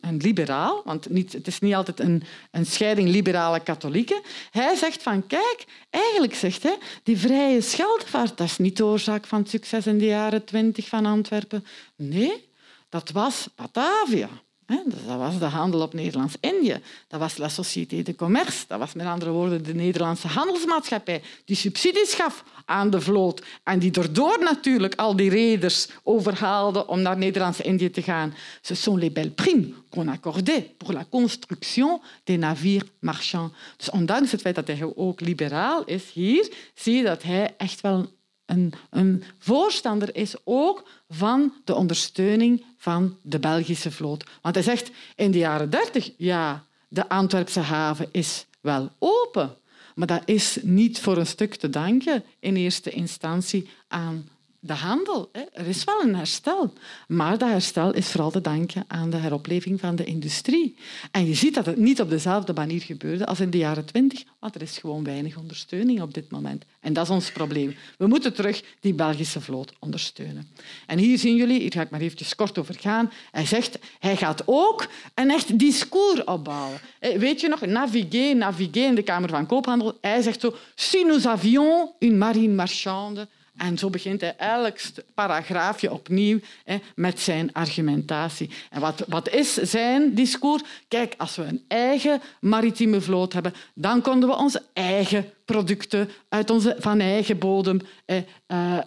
een 0.00 0.16
liberaal, 0.16 0.82
want 0.84 1.08
niet, 1.08 1.32
het 1.32 1.46
is 1.46 1.60
niet 1.60 1.74
altijd 1.74 2.00
een, 2.00 2.22
een 2.50 2.66
scheiding 2.66 3.08
liberale-katholieken, 3.08 4.20
hij 4.50 4.74
zegt 4.74 5.02
van, 5.02 5.26
kijk, 5.26 5.64
eigenlijk 5.90 6.34
zegt 6.34 6.62
hij, 6.62 6.78
die 7.02 7.18
vrije 7.18 7.60
scheldvaart, 7.60 8.36
dat 8.36 8.46
is 8.46 8.58
niet 8.58 8.76
de 8.76 8.84
oorzaak 8.84 9.26
van 9.26 9.38
het 9.38 9.48
succes 9.48 9.86
in 9.86 9.98
de 9.98 10.06
jaren 10.06 10.44
twintig 10.44 10.88
van 10.88 11.06
Antwerpen. 11.06 11.64
Nee, 11.96 12.48
dat 12.88 13.10
was 13.10 13.48
Batavia. 13.56 14.28
Dat 14.68 15.16
was 15.18 15.38
de 15.38 15.44
handel 15.44 15.80
op 15.80 15.94
Nederlands-Indië. 15.94 16.80
Dat 17.06 17.20
was 17.20 17.36
la 17.36 17.48
Société 17.48 18.02
de 18.02 18.14
Commerce. 18.14 18.64
Dat 18.66 18.78
was 18.78 18.94
met 18.94 19.06
andere 19.06 19.30
woorden 19.30 19.64
de 19.64 19.74
Nederlandse 19.74 20.26
handelsmaatschappij 20.26 21.22
die 21.44 21.56
subsidies 21.56 22.14
gaf 22.14 22.44
aan 22.64 22.90
de 22.90 23.00
vloot 23.00 23.42
en 23.64 23.78
die 23.78 23.90
daardoor 23.90 24.38
natuurlijk 24.40 24.94
al 24.94 25.16
die 25.16 25.30
reders 25.30 25.88
overhaalde 26.02 26.86
om 26.86 27.00
naar 27.00 27.16
Nederlands-Indië 27.16 27.90
te 27.90 28.02
gaan. 28.02 28.34
Ce 28.60 28.74
sont 28.74 29.00
les 29.00 29.12
belles 29.12 29.34
primes 29.34 29.66
qu'on 29.90 30.08
accordait 30.08 30.76
pour 30.76 30.92
la 30.92 31.04
construction 31.10 32.00
des 32.24 32.38
navires 32.38 32.88
marchands. 32.98 33.54
Dus 33.76 33.90
ondanks 33.90 34.32
het 34.32 34.40
feit 34.40 34.54
dat 34.54 34.66
hij 34.66 34.92
ook 34.94 35.20
liberaal 35.20 35.84
is 35.84 36.10
hier, 36.12 36.52
zie 36.74 36.96
je 36.96 37.02
dat 37.02 37.22
hij 37.22 37.54
echt 37.56 37.80
wel 37.80 38.17
een, 38.48 38.72
een 38.90 39.24
voorstander 39.38 40.16
is 40.16 40.34
ook 40.44 40.88
van 41.08 41.52
de 41.64 41.74
ondersteuning 41.74 42.64
van 42.76 43.16
de 43.22 43.38
Belgische 43.38 43.90
vloot. 43.90 44.24
Want 44.42 44.54
hij 44.54 44.64
zegt 44.64 44.90
in 45.16 45.30
de 45.30 45.38
jaren 45.38 45.70
dertig, 45.70 46.10
ja, 46.16 46.64
de 46.88 47.08
Antwerpse 47.08 47.60
haven 47.60 48.08
is 48.10 48.46
wel 48.60 48.90
open. 48.98 49.56
Maar 49.94 50.06
dat 50.06 50.22
is 50.24 50.58
niet 50.62 51.00
voor 51.00 51.16
een 51.16 51.26
stuk 51.26 51.54
te 51.54 51.70
danken 51.70 52.24
in 52.38 52.56
eerste 52.56 52.90
instantie 52.90 53.68
aan 53.88 54.28
de 54.60 54.72
handel. 54.72 55.30
Er 55.52 55.66
is 55.66 55.84
wel 55.84 56.02
een 56.02 56.14
herstel, 56.14 56.72
maar 57.08 57.38
dat 57.38 57.48
herstel 57.48 57.94
is 57.94 58.10
vooral 58.10 58.30
te 58.30 58.40
danken 58.40 58.84
aan 58.86 59.10
de 59.10 59.16
heropleving 59.16 59.80
van 59.80 59.96
de 59.96 60.04
industrie. 60.04 60.76
En 61.10 61.26
je 61.26 61.34
ziet 61.34 61.54
dat 61.54 61.66
het 61.66 61.76
niet 61.76 62.00
op 62.00 62.10
dezelfde 62.10 62.52
manier 62.52 62.80
gebeurde 62.80 63.26
als 63.26 63.40
in 63.40 63.50
de 63.50 63.58
jaren 63.58 63.84
twintig, 63.84 64.24
want 64.38 64.54
er 64.54 64.62
is 64.62 64.78
gewoon 64.78 65.04
weinig 65.04 65.36
ondersteuning 65.36 66.00
op 66.00 66.14
dit 66.14 66.30
moment. 66.30 66.64
En 66.80 66.92
dat 66.92 67.04
is 67.04 67.10
ons 67.10 67.32
probleem. 67.32 67.76
We 67.98 68.06
moeten 68.06 68.34
terug 68.34 68.62
die 68.80 68.94
Belgische 68.94 69.40
vloot 69.40 69.72
ondersteunen. 69.78 70.48
En 70.86 70.98
hier 70.98 71.18
zien 71.18 71.36
jullie, 71.36 71.60
hier 71.60 71.72
ga 71.72 71.80
ik 71.80 71.90
maar 71.90 72.00
even 72.00 72.36
kort 72.36 72.58
over 72.58 72.74
gaan, 72.78 73.12
hij 73.30 73.46
zegt, 73.46 73.78
hij 73.98 74.16
gaat 74.16 74.42
ook 74.44 74.86
een 75.14 75.30
echt 75.30 75.58
discours 75.58 76.24
opbouwen. 76.24 76.80
Weet 77.00 77.40
je 77.40 77.48
nog, 77.48 77.66
naviguer, 77.66 78.36
naviguer 78.36 78.86
in 78.86 78.94
de 78.94 79.02
Kamer 79.02 79.28
van 79.28 79.46
Koophandel, 79.46 79.98
hij 80.00 80.22
zegt 80.22 80.40
zo, 80.40 80.54
si 80.74 81.04
nous 81.04 81.26
avions 81.26 81.90
une 81.98 82.16
marine 82.16 82.54
marchande, 82.54 83.28
en 83.58 83.78
zo 83.78 83.90
begint 83.90 84.20
hij 84.20 84.34
elk 84.36 84.76
paragraafje 85.14 85.92
opnieuw 85.92 86.40
hè, 86.64 86.78
met 86.94 87.20
zijn 87.20 87.52
argumentatie. 87.52 88.50
En 88.70 88.80
wat, 88.80 89.04
wat 89.08 89.28
is 89.28 89.54
zijn 89.54 90.14
discours? 90.14 90.62
Kijk, 90.88 91.14
als 91.16 91.36
we 91.36 91.44
een 91.44 91.64
eigen 91.68 92.20
maritieme 92.40 93.00
vloot 93.00 93.32
hebben, 93.32 93.54
dan 93.74 94.02
konden 94.02 94.28
we 94.28 94.36
onze 94.36 94.62
eigen 94.72 95.32
producten 95.52 96.08
uit 96.28 96.50
onze, 96.50 96.76
van 96.78 97.00
eigen 97.00 97.38
bodem 97.38 97.80
eh, 98.04 98.16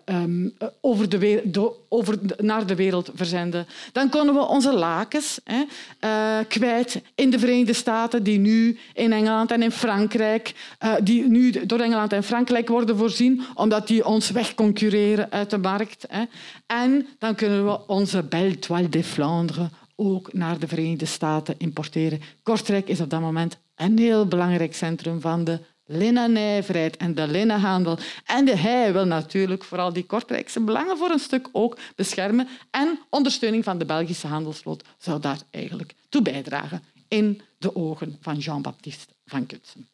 um, 0.05 0.53
over 0.81 1.09
de, 1.09 1.41
de, 1.45 1.71
over, 1.89 2.19
naar 2.37 2.65
de 2.65 2.75
wereld 2.75 3.09
verzenden. 3.13 3.65
Dan 3.91 4.09
konden 4.09 4.35
we 4.35 4.47
onze 4.47 4.73
lakens 4.73 5.39
eh, 5.43 6.39
kwijt 6.47 7.01
in 7.15 7.29
de 7.29 7.39
Verenigde 7.39 7.73
Staten, 7.73 8.23
die 8.23 8.39
nu 8.39 8.77
in 8.93 9.13
Engeland 9.13 9.51
en 9.51 9.61
in 9.61 9.71
Frankrijk, 9.71 10.53
uh, 10.83 10.93
die 11.03 11.27
nu 11.27 11.65
door 11.65 11.79
Engeland 11.79 12.13
en 12.13 12.23
Frankrijk 12.23 12.67
worden 12.67 12.97
voorzien, 12.97 13.41
omdat 13.55 13.87
die 13.87 14.05
ons 14.05 14.29
wegconcurreren 14.29 15.31
uit 15.31 15.49
de 15.49 15.57
markt. 15.57 16.05
Eh. 16.05 16.19
En 16.65 17.07
dan 17.19 17.35
kunnen 17.35 17.65
we 17.65 17.87
onze 17.87 18.23
Belle 18.23 18.59
Toile 18.59 18.89
de 18.89 19.03
Flandre 19.03 19.69
ook 19.95 20.33
naar 20.33 20.59
de 20.59 20.67
Verenigde 20.67 21.05
Staten 21.05 21.55
importeren. 21.57 22.21
Kortrijk 22.43 22.87
is 22.87 23.01
op 23.01 23.09
dat 23.09 23.21
moment 23.21 23.57
een 23.75 23.97
heel 23.97 24.27
belangrijk 24.27 24.75
centrum 24.75 25.21
van 25.21 25.43
de 25.43 25.59
linnennijverheid 25.91 26.97
en 26.97 27.15
de 27.15 27.27
linnenhandel. 27.27 27.97
En 28.25 28.45
de, 28.45 28.55
hij 28.55 28.93
wil 28.93 29.05
natuurlijk 29.05 29.63
vooral 29.63 29.93
die 29.93 30.05
Kortrijkse 30.05 30.59
belangen 30.59 30.97
voor 30.97 31.09
een 31.09 31.19
stuk 31.19 31.47
ook 31.51 31.77
beschermen. 31.95 32.47
En 32.71 32.99
ondersteuning 33.09 33.63
van 33.63 33.77
de 33.77 33.85
Belgische 33.85 34.27
handelsvloot 34.27 34.83
zou 34.97 35.19
daar 35.19 35.39
eigenlijk 35.51 35.93
toe 36.09 36.21
bijdragen 36.21 36.83
in 37.07 37.41
de 37.57 37.75
ogen 37.75 38.17
van 38.21 38.37
Jean-Baptiste 38.37 39.13
van 39.25 39.45
Kutsen. 39.45 39.89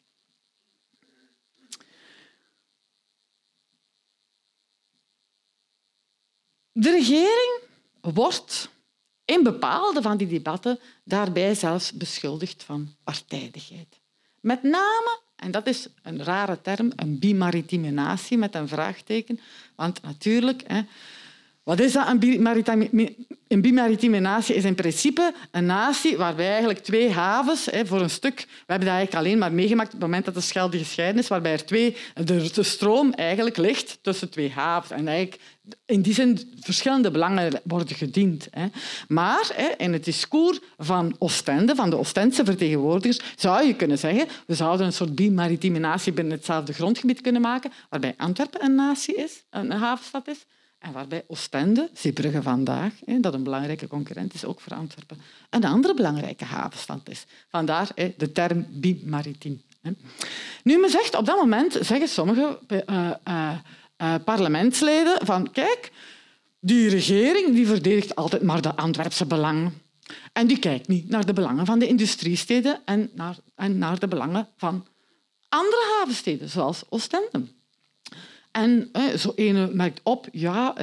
De 6.72 6.90
regering 6.90 7.60
wordt 8.00 8.70
in 9.24 9.42
bepaalde 9.42 10.02
van 10.02 10.16
die 10.16 10.26
debatten 10.26 10.78
daarbij 11.04 11.54
zelfs 11.54 11.92
beschuldigd 11.92 12.62
van 12.62 12.94
partijdigheid. 13.04 14.00
Met 14.40 14.62
name 14.62 15.20
en 15.38 15.50
dat 15.50 15.66
is 15.66 15.86
een 16.02 16.24
rare 16.24 16.60
term, 16.62 16.92
een 16.96 17.18
bimaritieme 17.18 17.90
natie 17.90 18.38
met 18.38 18.54
een 18.54 18.68
vraagteken. 18.68 19.40
Want 19.74 20.02
natuurlijk, 20.02 20.62
wat 21.68 21.80
is 21.80 21.92
dat, 21.92 22.08
een 22.08 23.60
bimaritieme, 23.60 24.20
natie? 24.20 24.54
Is 24.54 24.64
in 24.64 24.74
principe 24.74 25.34
een 25.50 25.66
natie 25.66 26.16
waarbij 26.16 26.48
eigenlijk 26.48 26.78
twee 26.78 27.10
havens, 27.10 27.66
hè, 27.70 27.86
voor 27.86 28.00
een 28.00 28.10
stuk, 28.10 28.36
we 28.36 28.44
hebben 28.66 28.88
dat 28.88 28.96
eigenlijk 28.96 29.14
alleen 29.14 29.38
maar 29.38 29.52
meegemaakt 29.52 29.88
op 29.88 29.94
het 29.94 30.02
moment 30.02 30.24
dat 30.24 30.34
de 30.34 30.40
Schelde 30.40 30.78
gescheiden 30.78 31.22
is, 31.22 31.28
waarbij 31.28 31.52
er 31.52 31.64
twee, 31.64 31.96
de, 32.14 32.50
de 32.52 32.62
stroom 32.62 33.12
eigenlijk 33.12 33.56
ligt 33.56 33.98
tussen 34.02 34.30
twee 34.30 34.50
havens. 34.50 34.90
En 34.90 35.08
eigenlijk 35.08 35.40
in 35.86 36.02
die 36.02 36.14
zin 36.14 36.54
verschillende 36.60 37.10
belangen 37.10 37.60
worden 37.64 37.96
gediend. 37.96 38.48
Hè. 38.50 38.66
Maar 39.08 39.50
hè, 39.54 39.68
in 39.76 39.92
het 39.92 40.04
discours 40.04 40.58
van 40.78 41.16
Oostende, 41.18 41.74
van 41.74 41.90
de 41.90 41.98
Oostendse 41.98 42.44
vertegenwoordigers, 42.44 43.20
zou 43.36 43.66
je 43.66 43.74
kunnen 43.74 43.98
zeggen 43.98 44.28
we 44.46 44.54
zouden 44.54 44.86
een 44.86 44.92
soort 44.92 45.14
bimaritieme 45.14 45.78
natie 45.78 46.12
binnen 46.12 46.36
hetzelfde 46.36 46.72
grondgebied 46.72 47.20
kunnen 47.20 47.40
maken, 47.42 47.72
waarbij 47.88 48.14
Antwerpen 48.16 48.64
een 48.64 48.74
natie 48.74 49.14
is, 49.14 49.44
een 49.50 49.70
havenstad 49.70 50.28
is, 50.28 50.46
en 50.78 50.92
waarbij 50.92 51.24
Oostende, 51.26 51.90
Zeebrugge 51.94 52.42
vandaag, 52.42 52.92
dat 53.20 53.34
een 53.34 53.42
belangrijke 53.42 53.86
concurrent 53.86 54.34
is 54.34 54.44
ook 54.44 54.60
voor 54.60 54.76
Antwerpen, 54.76 55.20
een 55.50 55.64
andere 55.64 55.94
belangrijke 55.94 56.44
havenstad 56.44 57.08
is. 57.08 57.26
Vandaar 57.48 57.88
de 58.16 58.32
term 58.32 58.66
bimaritiem. 58.70 59.62
Nu, 60.62 60.78
men 60.78 60.90
zegt 60.90 61.16
op 61.16 61.26
dat 61.26 61.36
moment, 61.36 61.78
zeggen 61.80 62.08
sommige 62.08 62.58
uh, 62.68 62.78
uh, 63.28 63.50
uh, 64.02 64.14
parlementsleden 64.24 65.26
van 65.26 65.50
kijk, 65.52 65.92
die 66.60 66.88
regering 66.88 67.54
die 67.54 67.66
verdedigt 67.66 68.14
altijd 68.14 68.42
maar 68.42 68.62
de 68.62 68.76
Antwerpse 68.76 69.26
belangen. 69.26 69.72
En 70.32 70.46
die 70.46 70.58
kijkt 70.58 70.88
niet 70.88 71.08
naar 71.08 71.26
de 71.26 71.32
belangen 71.32 71.66
van 71.66 71.78
de 71.78 71.86
industriesteden 71.86 72.80
en 72.84 73.10
naar, 73.14 73.36
en 73.54 73.78
naar 73.78 73.98
de 73.98 74.08
belangen 74.08 74.48
van 74.56 74.86
andere 75.48 75.96
havensteden, 75.98 76.48
zoals 76.48 76.82
Oostende. 76.88 77.56
En 78.58 78.90
zo 79.18 79.32
ene 79.34 79.70
merkt 79.72 80.00
op, 80.02 80.28
ja, 80.32 80.74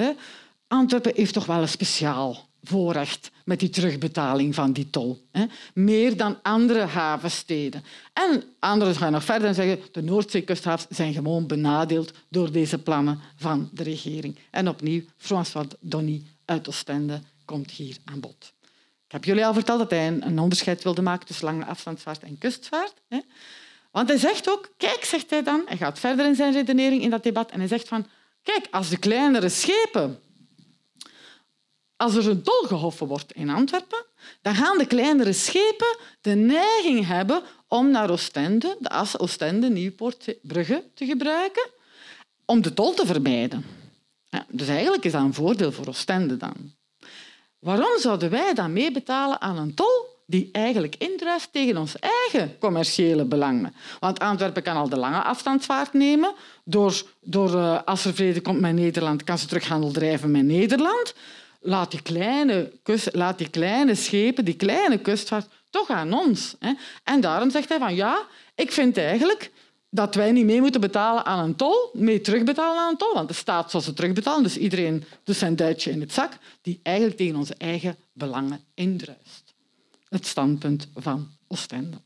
Antwerpen 0.67 1.11
heeft 1.15 1.33
toch 1.33 1.45
wel 1.45 1.61
een 1.61 1.67
speciaal 1.67 2.47
voorrecht 2.63 3.31
met 3.45 3.59
die 3.59 3.69
terugbetaling 3.69 4.55
van 4.55 4.71
die 4.71 4.89
tol. 4.89 5.21
Hè. 5.31 5.45
Meer 5.73 6.17
dan 6.17 6.37
andere 6.41 6.79
havensteden. 6.79 7.83
En 8.13 8.43
anderen 8.59 8.95
gaan 8.95 9.11
nog 9.11 9.23
verder 9.23 9.47
en 9.47 9.55
zeggen 9.55 9.79
de 9.91 10.01
Noordzeekusthavens 10.01 10.97
zijn 10.97 11.13
gewoon 11.13 11.47
benadeeld 11.47 12.13
door 12.29 12.51
deze 12.51 12.77
plannen 12.77 13.19
van 13.35 13.69
de 13.73 13.83
regering. 13.83 14.35
En 14.51 14.69
opnieuw, 14.69 15.01
François 15.17 15.67
Donny 15.79 16.23
uit 16.45 16.67
Oostende 16.67 17.19
komt 17.45 17.71
hier 17.71 17.97
aan 18.05 18.19
bod. 18.19 18.53
Ik 19.05 19.11
heb 19.11 19.23
jullie 19.23 19.45
al 19.45 19.53
verteld 19.53 19.79
dat 19.79 19.89
hij 19.89 20.07
een 20.07 20.39
onderscheid 20.39 20.83
wilde 20.83 21.01
maken 21.01 21.27
tussen 21.27 21.45
lange 21.45 21.65
afstandsvaart 21.65 22.23
en 22.23 22.37
kustvaart. 22.37 22.93
Hè. 23.07 23.19
Want 23.95 24.09
hij 24.09 24.17
zegt 24.17 24.49
ook, 24.49 24.69
kijk, 24.77 25.05
zegt 25.05 25.29
hij 25.29 25.43
dan, 25.43 25.61
hij 25.65 25.77
gaat 25.77 25.99
verder 25.99 26.25
in 26.25 26.35
zijn 26.35 26.53
redenering 26.53 27.01
in 27.01 27.09
dat 27.09 27.23
debat 27.23 27.51
en 27.51 27.59
hij 27.59 27.67
zegt 27.67 27.87
van, 27.87 28.07
kijk, 28.43 28.67
als 28.71 28.89
de 28.89 28.97
kleinere 28.97 29.49
schepen 29.49 30.19
als 31.95 32.15
er 32.15 32.29
een 32.29 32.41
tol 32.41 32.61
gehoffen 32.67 33.07
wordt 33.07 33.31
in 33.31 33.49
Antwerpen, 33.49 34.05
dan 34.41 34.55
gaan 34.55 34.77
de 34.77 34.85
kleinere 34.85 35.33
schepen 35.33 35.97
de 36.21 36.35
neiging 36.35 37.07
hebben 37.07 37.43
om 37.67 37.91
naar 37.91 38.09
Oostende, 38.09 38.77
de 38.79 38.89
as 38.89 39.19
Oostende-Nieuwpoort, 39.19 40.35
Brugge 40.41 40.83
te 40.93 41.05
gebruiken, 41.05 41.69
om 42.45 42.61
de 42.61 42.73
tol 42.73 42.93
te 42.93 43.05
vermijden. 43.05 43.65
Ja, 44.29 44.45
dus 44.49 44.67
eigenlijk 44.67 45.05
is 45.05 45.11
dat 45.11 45.21
een 45.21 45.33
voordeel 45.33 45.71
voor 45.71 45.87
Oostende 45.87 46.37
dan. 46.37 46.73
Waarom 47.59 47.99
zouden 47.99 48.29
wij 48.29 48.53
dan 48.53 48.73
meebetalen 48.73 49.41
aan 49.41 49.57
een 49.57 49.73
tol 49.73 50.04
die 50.25 50.49
eigenlijk 50.51 50.95
indruist 50.97 51.51
tegen 51.51 51.77
ons 51.77 51.95
eigen 51.99 52.57
commerciële 52.59 53.25
belangen? 53.25 53.75
Want 53.99 54.19
Antwerpen 54.19 54.63
kan 54.63 54.75
al 54.75 54.89
de 54.89 54.97
lange 54.97 55.21
afstandsvaart 55.23 55.93
nemen. 55.93 56.33
Door, 56.63 57.03
door, 57.21 57.53
uh, 57.55 57.79
als 57.85 58.05
er 58.05 58.13
vrede 58.13 58.41
komt 58.41 58.59
met 58.59 58.73
Nederland, 58.73 59.23
kan 59.23 59.37
ze 59.37 59.47
terughandel 59.47 59.91
drijven 59.91 60.31
met 60.31 60.43
Nederland 60.43 61.13
laat 61.65 61.91
die 61.91 62.01
kleine, 62.01 62.71
laat 63.11 63.37
die 63.37 63.49
kleine 63.49 63.95
schepen, 63.95 64.45
die 64.45 64.55
kleine 64.55 64.97
kustvaart, 64.97 65.47
toch 65.69 65.89
aan 65.89 66.13
ons. 66.13 66.55
Hè. 66.59 66.73
En 67.03 67.21
daarom 67.21 67.49
zegt 67.49 67.69
hij 67.69 67.77
van 67.77 67.95
ja, 67.95 68.25
ik 68.55 68.71
vind 68.71 68.97
eigenlijk 68.97 69.51
dat 69.89 70.15
wij 70.15 70.31
niet 70.31 70.45
mee 70.45 70.61
moeten 70.61 70.81
betalen 70.81 71.25
aan 71.25 71.43
een 71.43 71.55
tol, 71.55 71.89
mee 71.93 72.21
terugbetalen 72.21 72.81
aan 72.81 72.89
een 72.89 72.97
tol, 72.97 73.13
want 73.13 73.27
de 73.27 73.33
staat 73.33 73.71
zal 73.71 73.81
ze 73.81 73.93
terugbetalen, 73.93 74.43
dus 74.43 74.57
iedereen 74.57 75.03
doet 75.23 75.35
zijn 75.35 75.55
duitje 75.55 75.91
in 75.91 76.01
het 76.01 76.13
zak, 76.13 76.31
die 76.61 76.79
eigenlijk 76.83 77.17
tegen 77.17 77.35
onze 77.35 77.55
eigen 77.57 77.95
belangen 78.13 78.63
indruist. 78.73 79.44
Het 80.15 80.25
standpunt 80.25 80.87
van 80.93 81.31
Oostende. 81.47 82.01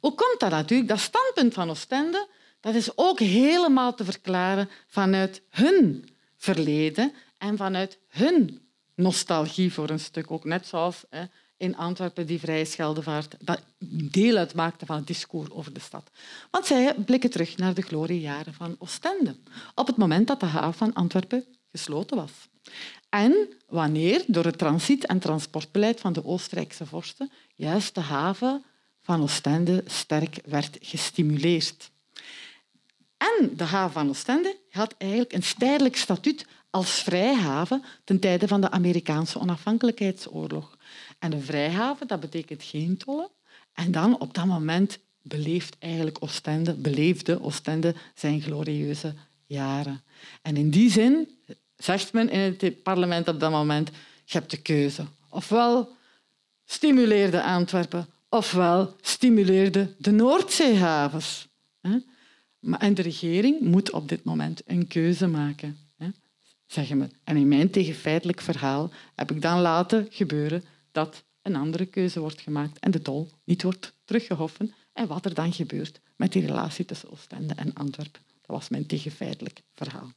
Hoe 0.00 0.14
komt 0.14 0.36
dat 0.38 0.50
natuurlijk? 0.50 0.88
Dat 0.88 0.98
standpunt 0.98 1.54
van 1.54 1.70
Oostende 1.70 2.28
dat 2.60 2.74
is 2.74 2.96
ook 2.96 3.18
helemaal 3.18 3.94
te 3.94 4.04
verklaren 4.04 4.68
vanuit 4.86 5.42
hun 5.50 6.08
verleden 6.36 7.12
en 7.38 7.56
vanuit 7.56 7.98
hun 8.08 8.60
nostalgie 8.94 9.72
voor 9.72 9.90
een 9.90 10.00
stuk. 10.00 10.30
Ook 10.30 10.44
net 10.44 10.66
zoals 10.66 11.04
in 11.56 11.76
Antwerpen 11.76 12.26
die 12.26 12.40
vrije 12.40 12.64
Scheldevaart 12.64 13.36
dat 13.38 13.60
deel 14.10 14.36
uitmaakte 14.36 14.86
van 14.86 14.96
het 14.96 15.06
discours 15.06 15.50
over 15.50 15.72
de 15.72 15.80
stad. 15.80 16.10
Want 16.50 16.66
zij 16.66 16.94
blikken 16.94 17.30
terug 17.30 17.56
naar 17.56 17.74
de 17.74 17.82
gloriejaren 17.82 18.54
van 18.54 18.76
Oostende, 18.78 19.36
op 19.74 19.86
het 19.86 19.96
moment 19.96 20.26
dat 20.26 20.40
de 20.40 20.46
haven 20.46 20.74
van 20.74 20.92
Antwerpen 20.92 21.44
gesloten 21.70 22.16
was. 22.16 22.32
En 23.14 23.48
wanneer 23.68 24.24
door 24.26 24.44
het 24.44 24.58
transit- 24.58 25.06
en 25.06 25.18
transportbeleid 25.18 26.00
van 26.00 26.12
de 26.12 26.24
Oostenrijkse 26.24 26.86
vorsten 26.86 27.30
juist 27.54 27.94
de 27.94 28.00
haven 28.00 28.64
van 29.00 29.22
Oostende 29.22 29.84
sterk 29.86 30.40
werd 30.44 30.78
gestimuleerd. 30.80 31.90
En 33.16 33.50
de 33.56 33.64
haven 33.64 33.92
van 33.92 34.08
Oostende 34.08 34.56
had 34.70 34.94
eigenlijk 34.98 35.32
een 35.32 35.42
tijdelijk 35.58 35.96
statuut 35.96 36.46
als 36.70 37.02
vrijhaven 37.02 37.82
ten 38.04 38.20
tijde 38.20 38.48
van 38.48 38.60
de 38.60 38.70
Amerikaanse 38.70 39.38
onafhankelijkheidsoorlog. 39.38 40.78
En 41.18 41.32
een 41.32 41.42
vrijhaven, 41.42 42.06
dat 42.06 42.20
betekent 42.20 42.62
geen 42.62 42.96
tollen. 42.96 43.28
En 43.72 43.92
dan 43.92 44.20
op 44.20 44.34
dat 44.34 44.46
moment 44.46 44.98
beleeft 45.22 45.76
eigenlijk 45.78 46.16
Oostende, 46.20 46.74
beleefde 46.74 47.42
Oostende 47.42 47.94
zijn 48.14 48.40
glorieuze 48.40 49.14
jaren. 49.46 50.02
En 50.42 50.56
in 50.56 50.70
die 50.70 50.90
zin 50.90 51.28
zegt 51.76 52.12
men 52.12 52.30
in 52.30 52.56
het 52.58 52.82
parlement 52.82 53.28
op 53.28 53.40
dat 53.40 53.50
moment, 53.50 53.90
je 54.24 54.38
hebt 54.38 54.50
de 54.50 54.62
keuze. 54.62 55.06
Ofwel 55.28 55.96
stimuleerde 56.64 57.42
Antwerpen, 57.42 58.06
ofwel 58.28 58.96
stimuleerde 59.00 59.94
de 59.98 60.10
Noordzeehavens. 60.10 61.48
En 62.78 62.94
de 62.94 63.02
regering 63.02 63.60
moet 63.60 63.90
op 63.90 64.08
dit 64.08 64.24
moment 64.24 64.62
een 64.66 64.86
keuze 64.86 65.26
maken 65.26 65.78
zeggen 66.74 66.98
me. 66.98 67.08
En 67.24 67.36
in 67.36 67.48
mijn 67.48 67.70
tegenfeitelijk 67.70 68.40
verhaal 68.40 68.90
heb 69.14 69.30
ik 69.30 69.42
dan 69.42 69.60
laten 69.60 70.06
gebeuren 70.10 70.64
dat 70.92 71.24
een 71.42 71.56
andere 71.56 71.86
keuze 71.86 72.20
wordt 72.20 72.40
gemaakt 72.40 72.78
en 72.78 72.90
de 72.90 73.02
tol 73.02 73.30
niet 73.44 73.62
wordt 73.62 73.92
teruggehoffen. 74.04 74.74
En 74.92 75.06
wat 75.06 75.24
er 75.24 75.34
dan 75.34 75.52
gebeurt 75.52 76.00
met 76.16 76.32
die 76.32 76.46
relatie 76.46 76.84
tussen 76.84 77.10
Oostende 77.10 77.54
en 77.54 77.74
Antwerpen. 77.74 78.20
Dat 78.26 78.56
was 78.56 78.68
mijn 78.68 78.86
tegenfeitelijk 78.86 79.62
verhaal. 79.74 80.12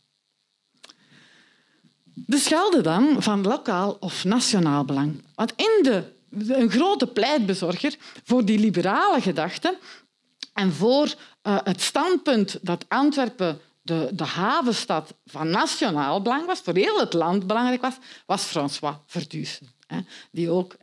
De 2.25 2.37
Schelde 2.37 2.81
dan 2.81 3.23
van 3.23 3.41
lokaal 3.41 3.97
of 3.99 4.23
nationaal 4.23 4.85
belang. 4.85 5.23
Want 5.35 5.53
in 5.55 5.79
de, 5.81 6.03
een 6.29 6.69
grote 6.69 7.07
pleitbezorger 7.07 7.95
voor 8.23 8.45
die 8.45 8.59
liberale 8.59 9.21
gedachte 9.21 9.77
en 10.53 10.73
voor 10.73 11.05
uh, 11.05 11.57
het 11.63 11.81
standpunt 11.81 12.59
dat 12.61 12.85
Antwerpen 12.87 13.59
de, 13.81 14.09
de 14.13 14.23
havenstad 14.23 15.13
van 15.25 15.49
nationaal 15.49 16.21
belang 16.21 16.45
was, 16.45 16.59
voor 16.59 16.75
heel 16.75 16.99
het 16.99 17.13
land 17.13 17.47
belangrijk 17.47 17.81
was, 17.81 17.95
was 18.25 18.43
François 18.43 18.95
Verdusen. 19.05 19.67
Die 20.31 20.49
ook 20.49 20.75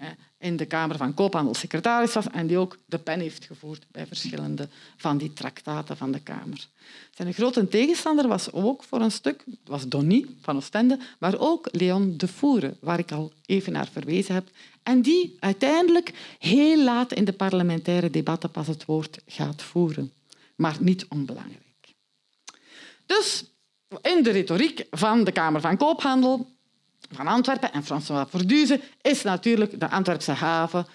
in 0.44 0.56
de 0.56 0.66
Kamer 0.66 0.96
van 0.96 1.14
Koophandel 1.14 1.54
secretaris 1.54 2.12
was 2.12 2.26
en 2.30 2.46
die 2.46 2.58
ook 2.58 2.78
de 2.86 2.98
pen 2.98 3.20
heeft 3.20 3.44
gevoerd 3.44 3.86
bij 3.90 4.06
verschillende 4.06 4.68
van 4.96 5.18
die 5.18 5.32
traktaten 5.32 5.96
van 5.96 6.12
de 6.12 6.20
Kamer. 6.20 6.66
Zijn 7.10 7.34
grote 7.34 7.68
tegenstander 7.68 8.28
was 8.28 8.52
ook 8.52 8.82
voor 8.82 9.00
een 9.00 9.10
stuk, 9.10 9.44
was 9.64 9.88
Donny 9.88 10.26
van 10.42 10.56
Oostende, 10.56 10.98
maar 11.18 11.38
ook 11.38 11.68
Leon 11.70 12.16
de 12.16 12.28
Voere, 12.28 12.76
waar 12.80 12.98
ik 12.98 13.12
al 13.12 13.32
even 13.46 13.72
naar 13.72 13.88
verwezen 13.92 14.34
heb, 14.34 14.48
en 14.82 15.02
die 15.02 15.36
uiteindelijk 15.40 16.36
heel 16.38 16.84
laat 16.84 17.12
in 17.12 17.24
de 17.24 17.32
parlementaire 17.32 18.10
debatten 18.10 18.50
pas 18.50 18.66
het 18.66 18.84
woord 18.84 19.18
gaat 19.26 19.62
voeren. 19.62 20.12
Maar 20.56 20.76
niet 20.80 21.06
onbelangrijk. 21.08 21.94
Dus 23.06 23.44
in 24.02 24.22
de 24.22 24.30
retoriek 24.30 24.86
van 24.90 25.24
de 25.24 25.32
Kamer 25.32 25.60
van 25.60 25.76
Koophandel 25.76 26.53
van 27.10 27.26
Antwerpen 27.26 27.72
en 27.72 27.84
François 27.84 28.26
Verduze 28.30 28.80
is 29.02 29.22
natuurlijk 29.22 29.80
de 29.80 29.90
Antwerpse 29.90 30.32
haven 30.32 30.86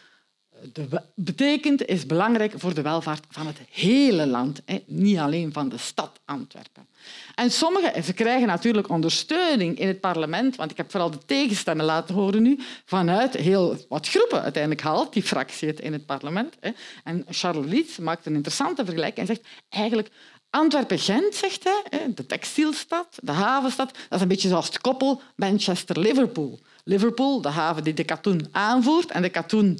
de, 0.73 1.01
betekent, 1.15 1.85
is 1.85 2.05
belangrijk 2.05 2.53
voor 2.55 2.73
de 2.73 2.81
welvaart 2.81 3.25
van 3.29 3.47
het 3.47 3.57
hele 3.71 4.27
land, 4.27 4.61
hè, 4.65 4.83
niet 4.85 5.17
alleen 5.17 5.53
van 5.53 5.69
de 5.69 5.77
stad 5.77 6.19
Antwerpen. 6.25 6.87
En 7.35 7.51
sommigen, 7.51 8.03
ze 8.03 8.13
krijgen 8.13 8.47
natuurlijk 8.47 8.89
ondersteuning 8.89 9.79
in 9.79 9.87
het 9.87 9.99
parlement, 9.99 10.55
want 10.55 10.71
ik 10.71 10.77
heb 10.77 10.91
vooral 10.91 11.11
de 11.11 11.25
tegenstemmen 11.25 11.85
laten 11.85 12.15
horen 12.15 12.41
nu, 12.41 12.59
vanuit 12.85 13.33
heel 13.33 13.85
wat 13.89 14.07
groepen. 14.07 14.41
Uiteindelijk 14.41 14.83
haalt 14.83 15.13
die 15.13 15.23
fractie 15.23 15.67
het 15.67 15.79
in 15.79 15.93
het 15.93 16.05
parlement. 16.05 16.55
Hè. 16.59 16.71
En 17.03 17.25
Charles 17.29 17.65
Lietz 17.65 17.97
maakt 17.97 18.25
een 18.25 18.35
interessante 18.35 18.85
vergelijking 18.85 19.27
en 19.27 19.35
zegt 19.35 19.47
eigenlijk 19.69 20.09
Antwerpen-Gent, 20.49 21.35
zegt 21.35 21.63
hij, 21.63 22.13
de 22.15 22.25
textielstad, 22.25 23.07
de 23.21 23.31
havenstad, 23.31 23.91
dat 23.93 24.17
is 24.17 24.21
een 24.21 24.27
beetje 24.27 24.49
zoals 24.49 24.65
het 24.65 24.81
koppel 24.81 25.21
Manchester-Liverpool. 25.35 26.59
Liverpool, 26.83 27.41
de 27.41 27.49
haven 27.49 27.83
die 27.83 27.93
de 27.93 28.03
katoen 28.03 28.47
aanvoert 28.51 29.11
en 29.11 29.21
de 29.21 29.29
katoen 29.29 29.79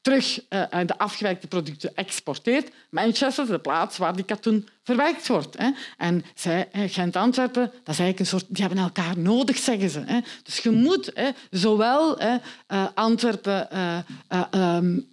terug 0.00 0.40
uh, 0.50 0.62
de 0.86 0.98
afgewerkte 0.98 1.46
producten 1.46 1.94
exporteert. 1.94 2.70
Manchester, 2.90 3.46
de 3.46 3.58
plaats 3.58 3.98
waar 3.98 4.16
die 4.16 4.24
katoen 4.24 4.68
verwerkt 4.82 5.26
wordt. 5.26 5.58
Hè. 5.58 5.70
En 5.96 6.24
zij, 6.34 6.68
Gent-Antwerpen, 6.72 7.62
dat 7.62 7.94
is 7.94 7.98
eigenlijk 7.98 8.18
een 8.18 8.26
soort... 8.26 8.44
Die 8.48 8.64
hebben 8.64 8.82
elkaar 8.82 9.18
nodig, 9.18 9.58
zeggen 9.58 9.90
ze. 9.90 10.00
Hè. 10.06 10.20
Dus 10.42 10.58
je 10.58 10.70
moet 10.70 11.10
hè, 11.14 11.30
zowel 11.50 12.18
hè, 12.18 12.36
uh, 12.68 12.86
Antwerpen... 12.94 13.68
Uh, 13.72 14.76
um, 14.76 15.08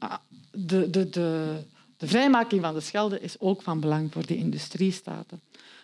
de, 0.52 0.90
de, 0.90 1.10
de, 1.10 1.60
de 1.98 2.08
vrijmaking 2.08 2.62
van 2.62 2.74
de 2.74 2.80
Schelde 2.80 3.20
is 3.20 3.40
ook 3.40 3.62
van 3.62 3.80
belang 3.80 4.12
voor 4.12 4.26
de 4.26 4.38
industriestaten. 4.38 5.42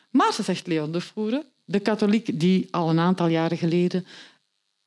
Maar, 0.09 0.34
ze 0.34 0.43
zegt 0.43 0.68
Leon 0.68 0.91
de 0.91 1.01
Voeren, 1.01 1.43
de 1.66 1.80
katholiek 1.80 2.39
die 2.39 2.68
al 2.72 2.89
een 2.89 2.99
aantal 2.99 3.28
jaren 3.28 3.57
geleden 3.57 4.05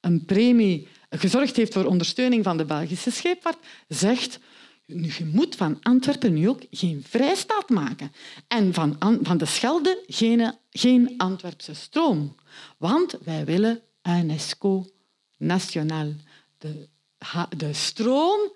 een 0.01 0.25
premie 0.25 0.89
gezorgd 1.11 1.57
heeft 1.57 1.73
voor 1.73 1.85
ondersteuning 1.85 2.45
van 2.45 2.57
de 2.57 2.65
Belgische 2.65 3.11
scheepvaart, 3.11 3.59
zegt 3.89 4.39
je 4.87 5.31
moet 5.33 5.57
van 5.57 5.79
Antwerpen 5.83 6.33
nu 6.33 6.49
ook 6.49 6.63
geen 6.71 7.05
vrijstaat 7.09 7.69
maken. 7.69 8.13
En 8.49 8.75
van, 8.75 8.97
van 9.23 9.39
de 9.39 9.45
Schelde 9.45 10.03
geen, 10.07 10.55
geen 10.71 11.15
Antwerpse 11.17 11.75
stroom. 11.75 12.35
Want 12.79 13.19
wij 13.25 13.45
willen 13.45 13.81
UNESCO 14.03 14.87
nationaal. 15.37 16.13
De, 16.59 16.89
de 17.57 17.73
stroom 17.73 18.53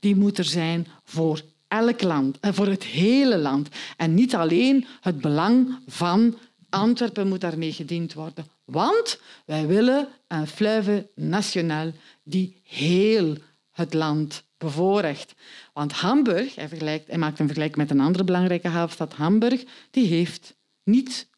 die 0.00 0.16
moet 0.16 0.38
er 0.38 0.44
zijn 0.44 0.86
voor 1.04 1.42
elk 1.70 2.02
land, 2.02 2.38
voor 2.40 2.66
het 2.66 2.84
hele 2.84 3.38
land. 3.38 3.68
En 3.96 4.14
niet 4.14 4.34
alleen 4.34 4.86
het 5.00 5.20
belang 5.20 5.78
van 5.86 6.36
Antwerpen 6.68 7.28
moet 7.28 7.40
daarmee 7.40 7.72
gediend 7.72 8.12
worden. 8.12 8.46
Want 8.64 9.20
wij 9.46 9.66
willen 9.66 10.08
een 10.28 10.46
fleuve 10.46 11.10
nationaal 11.14 11.90
die 12.22 12.60
heel 12.62 13.36
het 13.70 13.94
land 13.94 14.44
bevoorrecht. 14.58 15.34
Want 15.72 15.92
Hamburg, 15.92 16.54
hij, 16.54 16.68
vergelijkt, 16.68 17.08
hij 17.08 17.18
maakt 17.18 17.38
een 17.38 17.46
vergelijking 17.46 17.88
met 17.88 17.90
een 17.90 18.04
andere 18.04 18.24
belangrijke 18.24 18.68
havenstad, 18.68 19.14
Hamburg, 19.14 19.64
die 19.90 20.06
heeft 20.06 20.56
niet, 20.84 21.28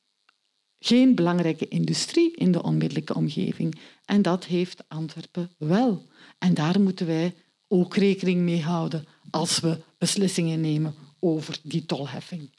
geen 0.78 1.14
belangrijke 1.14 1.68
industrie 1.68 2.36
in 2.36 2.52
de 2.52 2.62
onmiddellijke 2.62 3.14
omgeving. 3.14 3.78
En 4.04 4.22
dat 4.22 4.44
heeft 4.44 4.84
Antwerpen 4.88 5.50
wel. 5.58 6.06
En 6.38 6.54
daar 6.54 6.80
moeten 6.80 7.06
wij 7.06 7.34
ook 7.68 7.96
rekening 7.96 8.40
mee 8.40 8.62
houden 8.62 9.06
als 9.32 9.60
we 9.60 9.78
beslissingen 9.98 10.60
nemen 10.60 10.94
over 11.20 11.58
die 11.62 11.86
tolheffing. 11.86 12.50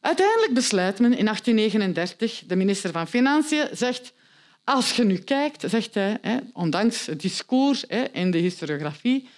Uiteindelijk 0.00 0.54
besluit 0.54 0.98
men 0.98 1.16
in 1.16 1.24
1839, 1.24 2.42
de 2.46 2.56
minister 2.56 2.90
van 2.90 3.06
Financiën 3.06 3.68
zegt 3.72 4.12
als 4.64 4.92
je 4.92 5.04
nu 5.04 5.16
kijkt, 5.16 5.64
zegt 5.70 5.94
hij, 5.94 6.20
ondanks 6.52 7.06
het 7.06 7.20
discours 7.20 7.84
in 8.12 8.30
de 8.30 8.38
historiografie, 8.38 9.28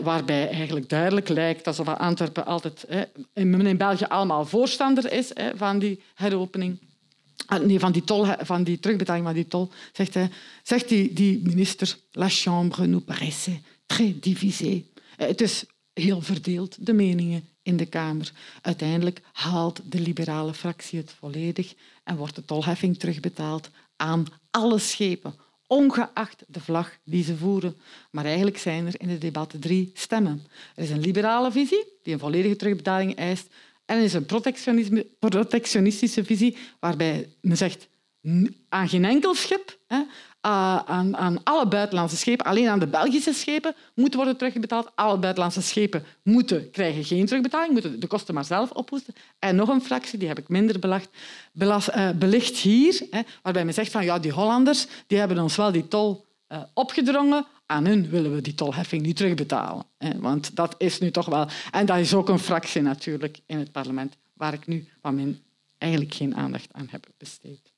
waarbij 0.00 0.48
eigenlijk 0.48 0.88
duidelijk 0.88 1.28
lijkt 1.28 1.66
alsof 1.66 1.88
Antwerpen 1.88 2.46
altijd 2.46 2.86
in 3.34 3.76
België 3.76 4.04
allemaal 4.04 4.46
voorstander 4.46 5.12
is 5.12 5.30
van 5.54 5.78
die 5.78 6.02
heropening, 6.14 6.78
ah, 7.46 7.62
nee, 7.62 7.78
van 7.78 7.92
die, 7.92 8.04
tol, 8.04 8.26
van 8.38 8.64
die 8.64 8.80
terugbetaling 8.80 9.24
van 9.24 9.34
die 9.34 9.48
tol, 9.48 9.70
zegt, 9.92 10.14
hij, 10.14 10.30
zegt 10.62 10.88
die, 10.88 11.12
die 11.12 11.40
minister, 11.44 11.96
la 12.12 12.28
chambre 12.28 12.86
nous 12.86 13.04
paraissait 13.04 13.60
très 13.86 14.14
divisée. 14.20 14.91
Het 15.26 15.40
is 15.40 15.64
heel 15.92 16.20
verdeeld, 16.20 16.86
de 16.86 16.92
meningen 16.92 17.48
in 17.62 17.76
de 17.76 17.86
Kamer. 17.86 18.32
Uiteindelijk 18.62 19.20
haalt 19.32 19.80
de 19.84 20.00
liberale 20.00 20.54
fractie 20.54 20.98
het 20.98 21.12
volledig 21.18 21.74
en 22.04 22.16
wordt 22.16 22.34
de 22.34 22.44
tolheffing 22.44 22.98
terugbetaald 22.98 23.70
aan 23.96 24.26
alle 24.50 24.78
schepen, 24.78 25.34
ongeacht 25.66 26.44
de 26.46 26.60
vlag 26.60 26.96
die 27.04 27.24
ze 27.24 27.36
voeren. 27.36 27.76
Maar 28.10 28.24
eigenlijk 28.24 28.58
zijn 28.58 28.86
er 28.86 29.00
in 29.00 29.08
het 29.08 29.20
debat 29.20 29.54
drie 29.60 29.90
stemmen. 29.94 30.42
Er 30.74 30.82
is 30.82 30.90
een 30.90 31.00
liberale 31.00 31.52
visie, 31.52 31.84
die 32.02 32.12
een 32.12 32.18
volledige 32.18 32.56
terugbetaling 32.56 33.16
eist, 33.16 33.46
en 33.84 33.96
er 33.96 34.04
is 34.04 34.12
een 34.12 34.26
protectionistische 35.18 36.24
visie, 36.24 36.56
waarbij 36.80 37.28
men 37.40 37.56
zegt 37.56 37.88
aan 38.68 38.88
geen 38.88 39.04
enkel 39.04 39.34
schip, 39.34 39.78
uh, 39.88 39.98
aan, 40.42 41.16
aan, 41.16 41.42
alle 41.44 41.66
buitenlandse 41.66 42.16
schepen, 42.16 42.46
alleen 42.46 42.68
aan 42.68 42.78
de 42.78 42.86
Belgische 42.86 43.32
schepen, 43.32 43.74
moet 43.94 44.14
worden 44.14 44.36
terugbetaald. 44.36 44.90
Alle 44.94 45.18
buitenlandse 45.18 45.62
schepen 45.62 46.04
moeten, 46.22 46.70
krijgen 46.70 47.04
geen 47.04 47.26
terugbetaling, 47.26 47.72
moeten 47.72 48.00
de 48.00 48.06
kosten 48.06 48.34
maar 48.34 48.44
zelf 48.44 48.70
ophoesten. 48.70 49.14
En 49.38 49.56
nog 49.56 49.68
een 49.68 49.82
fractie, 49.82 50.18
die 50.18 50.28
heb 50.28 50.38
ik 50.38 50.48
minder 50.48 50.78
belacht, 50.78 51.96
uh, 51.96 52.10
belicht 52.10 52.56
hier, 52.56 53.06
hè, 53.10 53.20
waarbij 53.42 53.64
men 53.64 53.74
zegt 53.74 53.90
van 53.90 54.04
ja, 54.04 54.18
die 54.18 54.32
Hollanders 54.32 54.86
die 55.06 55.18
hebben 55.18 55.38
ons 55.38 55.56
wel 55.56 55.72
die 55.72 55.88
tol 55.88 56.26
uh, 56.48 56.62
opgedrongen, 56.74 57.46
aan 57.66 57.86
hun 57.86 58.10
willen 58.10 58.34
we 58.34 58.40
die 58.40 58.54
tolheffing 58.54 59.02
niet 59.02 59.16
terugbetalen. 59.16 59.84
Hè, 59.98 60.18
want 60.18 60.56
dat 60.56 60.74
is 60.78 60.98
nu 60.98 61.10
toch 61.10 61.26
wel... 61.26 61.48
En 61.70 61.86
dat 61.86 61.98
is 61.98 62.14
ook 62.14 62.28
een 62.28 62.38
fractie 62.38 62.82
natuurlijk 62.82 63.40
in 63.46 63.58
het 63.58 63.72
parlement, 63.72 64.16
waar 64.32 64.52
ik 64.52 64.66
nu 64.66 64.88
van 65.00 65.14
min 65.14 65.42
eigenlijk 65.78 66.14
geen 66.14 66.36
aandacht 66.36 66.72
aan 66.72 66.88
heb 66.90 67.06
besteed. 67.18 67.71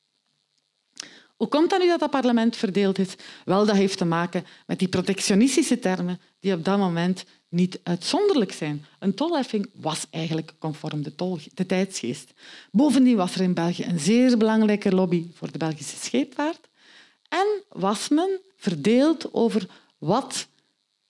Hoe 1.37 1.49
komt 1.49 1.71
dat 1.71 1.81
nu 1.81 1.87
dat 1.87 2.01
dat 2.01 2.11
parlement 2.11 2.57
verdeeld 2.57 2.99
is? 2.99 3.15
Wel, 3.45 3.67
dat 3.67 3.77
heeft 3.77 3.99
te 3.99 4.05
maken 4.05 4.45
met 4.67 4.79
die 4.79 4.89
protectionistische 4.89 5.79
termen 5.79 6.21
die 6.41 6.55
op 6.55 6.65
dat 6.65 6.79
moment 6.79 7.25
niet 7.49 7.81
uitzonderlijk 7.83 8.53
zijn. 8.53 8.85
Een 8.99 9.15
tolheffing 9.15 9.71
was 9.75 10.07
eigenlijk 10.11 10.55
conform 10.59 11.03
de, 11.03 11.15
tol, 11.15 11.39
de 11.55 11.67
tijdsgeest. 11.67 12.33
Bovendien 12.71 13.17
was 13.17 13.35
er 13.35 13.41
in 13.41 13.55
België 13.55 13.85
een 13.85 14.01
zeer 14.01 14.37
belangrijke 14.39 14.95
lobby 14.95 15.27
voor 15.35 15.53
de 15.53 15.59
Belgische 15.59 15.97
scheepvaart. 15.97 16.69
En 17.29 17.47
was 17.69 18.09
men 18.09 18.41
verdeeld 18.57 19.33
over 19.33 19.67
wat 19.99 20.47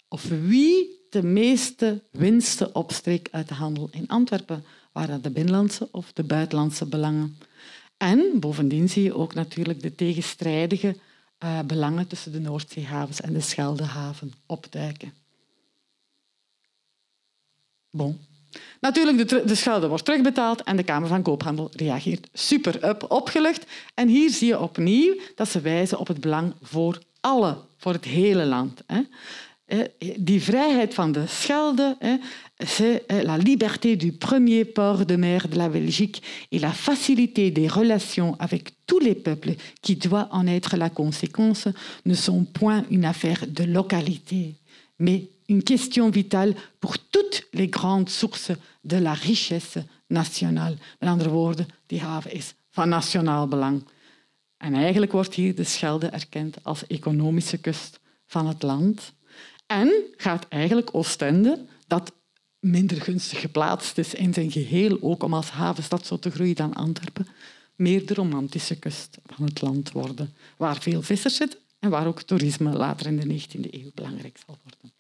of 0.09 0.29
wie 0.29 1.07
de 1.11 1.23
meeste 1.23 2.03
winsten 2.11 2.75
opstreek 2.75 3.29
uit 3.31 3.49
de 3.49 3.55
handel 3.55 3.89
in 3.93 4.09
Antwerpen. 4.09 4.65
Waren 4.93 5.11
dat 5.11 5.23
de 5.23 5.31
binnenlandse 5.31 5.89
of 5.91 6.13
de 6.13 6.25
buitenlandse 6.25 6.87
belangen? 6.87 7.39
En 8.05 8.41
bovendien 8.41 8.89
zie 8.89 9.03
je 9.03 9.15
ook 9.15 9.35
natuurlijk 9.35 9.83
de 9.83 9.95
tegenstrijdige 9.95 10.97
uh, 11.45 11.61
belangen 11.61 12.07
tussen 12.07 12.33
de 12.33 12.41
Noordzeehavens 12.41 13.21
en 13.21 13.33
de 13.33 13.41
Scheldehaven 13.41 14.33
opduiken. 14.47 15.13
Bon. 17.91 18.21
Natuurlijk, 18.81 19.29
de, 19.29 19.43
de 19.45 19.55
schelde 19.55 19.89
wordt 19.89 20.05
terugbetaald 20.05 20.63
en 20.63 20.77
de 20.77 20.83
Kamer 20.83 21.09
van 21.09 21.23
Koophandel 21.23 21.71
reageert 21.73 22.29
super 22.33 22.89
up, 22.89 23.11
opgelucht. 23.11 23.67
En 23.95 24.09
hier 24.09 24.31
zie 24.31 24.49
je 24.49 24.61
opnieuw 24.61 25.17
dat 25.35 25.49
ze 25.49 25.61
wijzen 25.61 25.99
op 25.99 26.07
het 26.07 26.21
belang 26.21 26.55
voor 26.63 26.99
alle, 27.21 27.57
voor 27.77 27.93
het 27.93 28.05
hele 28.05 28.45
land. 28.45 28.83
Hè. 28.87 29.03
Die 30.17 30.43
vrijheid 30.43 30.95
van 30.95 31.13
de 31.13 31.27
schelde 31.27 31.97
c'est 32.59 33.03
la 33.09 33.37
liberté 33.37 33.97
du 33.97 34.13
premier 34.13 34.65
port 34.65 35.07
de 35.07 35.17
mer 35.17 35.49
de 35.49 35.57
la 35.57 35.69
Belgique 35.69 36.23
et 36.51 36.59
la 36.59 36.73
facilité 36.73 37.51
des 37.51 37.69
relations 37.69 38.37
avec 38.39 38.73
tous 38.87 39.01
les 39.01 39.15
peuples 39.15 39.55
qui 39.81 39.97
doit 39.97 40.29
en 40.31 40.47
être 40.47 40.77
la 40.77 40.91
conséquence 40.91 41.69
ne 42.05 42.15
sont 42.15 42.45
point 42.45 42.85
une 42.91 43.05
affaire 43.05 43.45
de 43.49 43.65
localité, 43.65 44.55
mais 44.99 45.29
une 45.49 45.63
question 45.63 46.11
vitale 46.11 46.55
pour 46.81 46.99
toutes 46.99 47.47
les 47.53 47.69
grandes 47.69 48.09
sources 48.09 48.53
de 48.85 48.97
la 48.97 49.15
richesse 49.15 49.79
nationale. 50.09 50.77
Met 51.01 51.09
andere 51.09 51.31
woorden, 51.31 51.67
die 51.87 52.01
haven 52.01 52.33
is 52.33 52.55
van 52.71 52.89
nationaal 52.89 53.49
belang. 53.49 53.85
En 54.57 54.75
eigenlijk 54.75 55.13
wordt 55.13 55.35
hier 55.35 55.55
de 55.55 55.65
Schelde 55.65 56.07
erkend 56.07 56.57
als 56.63 56.87
economische 56.87 57.59
kust 57.59 58.01
van 58.27 58.47
het 58.47 58.63
land. 58.63 59.13
En 59.67 59.93
gaat 60.17 60.49
eigenlijk 60.49 60.95
Oostende, 60.95 61.65
dat 61.87 62.13
minder 62.59 63.01
gunstig 63.01 63.41
geplaatst 63.41 63.99
is 63.99 64.15
in 64.15 64.35
zijn 64.35 64.51
geheel, 64.51 64.99
ook 65.01 65.23
om 65.23 65.35
als 65.35 65.51
havenstad 65.51 66.07
zo 66.07 66.19
te 66.19 66.31
groeien 66.31 66.55
dan 66.55 66.75
Antwerpen, 66.75 67.27
meer 67.77 68.07
de 68.07 68.15
romantische 68.15 68.79
kust 68.79 69.19
van 69.27 69.45
het 69.45 69.63
land 69.63 69.93
worden, 69.93 70.35
waar 70.57 70.83
veel 70.83 71.03
vissers 71.03 71.37
zitten 71.37 71.59
en 71.79 71.91
waar 71.91 72.07
ook 72.07 72.23
toerisme 72.23 72.73
later 72.73 73.07
in 73.07 73.17
de 73.17 73.41
19e 73.41 73.71
eeuw 73.71 73.91
belangrijk 73.95 74.39
zal 74.47 74.59
worden. 74.63 74.93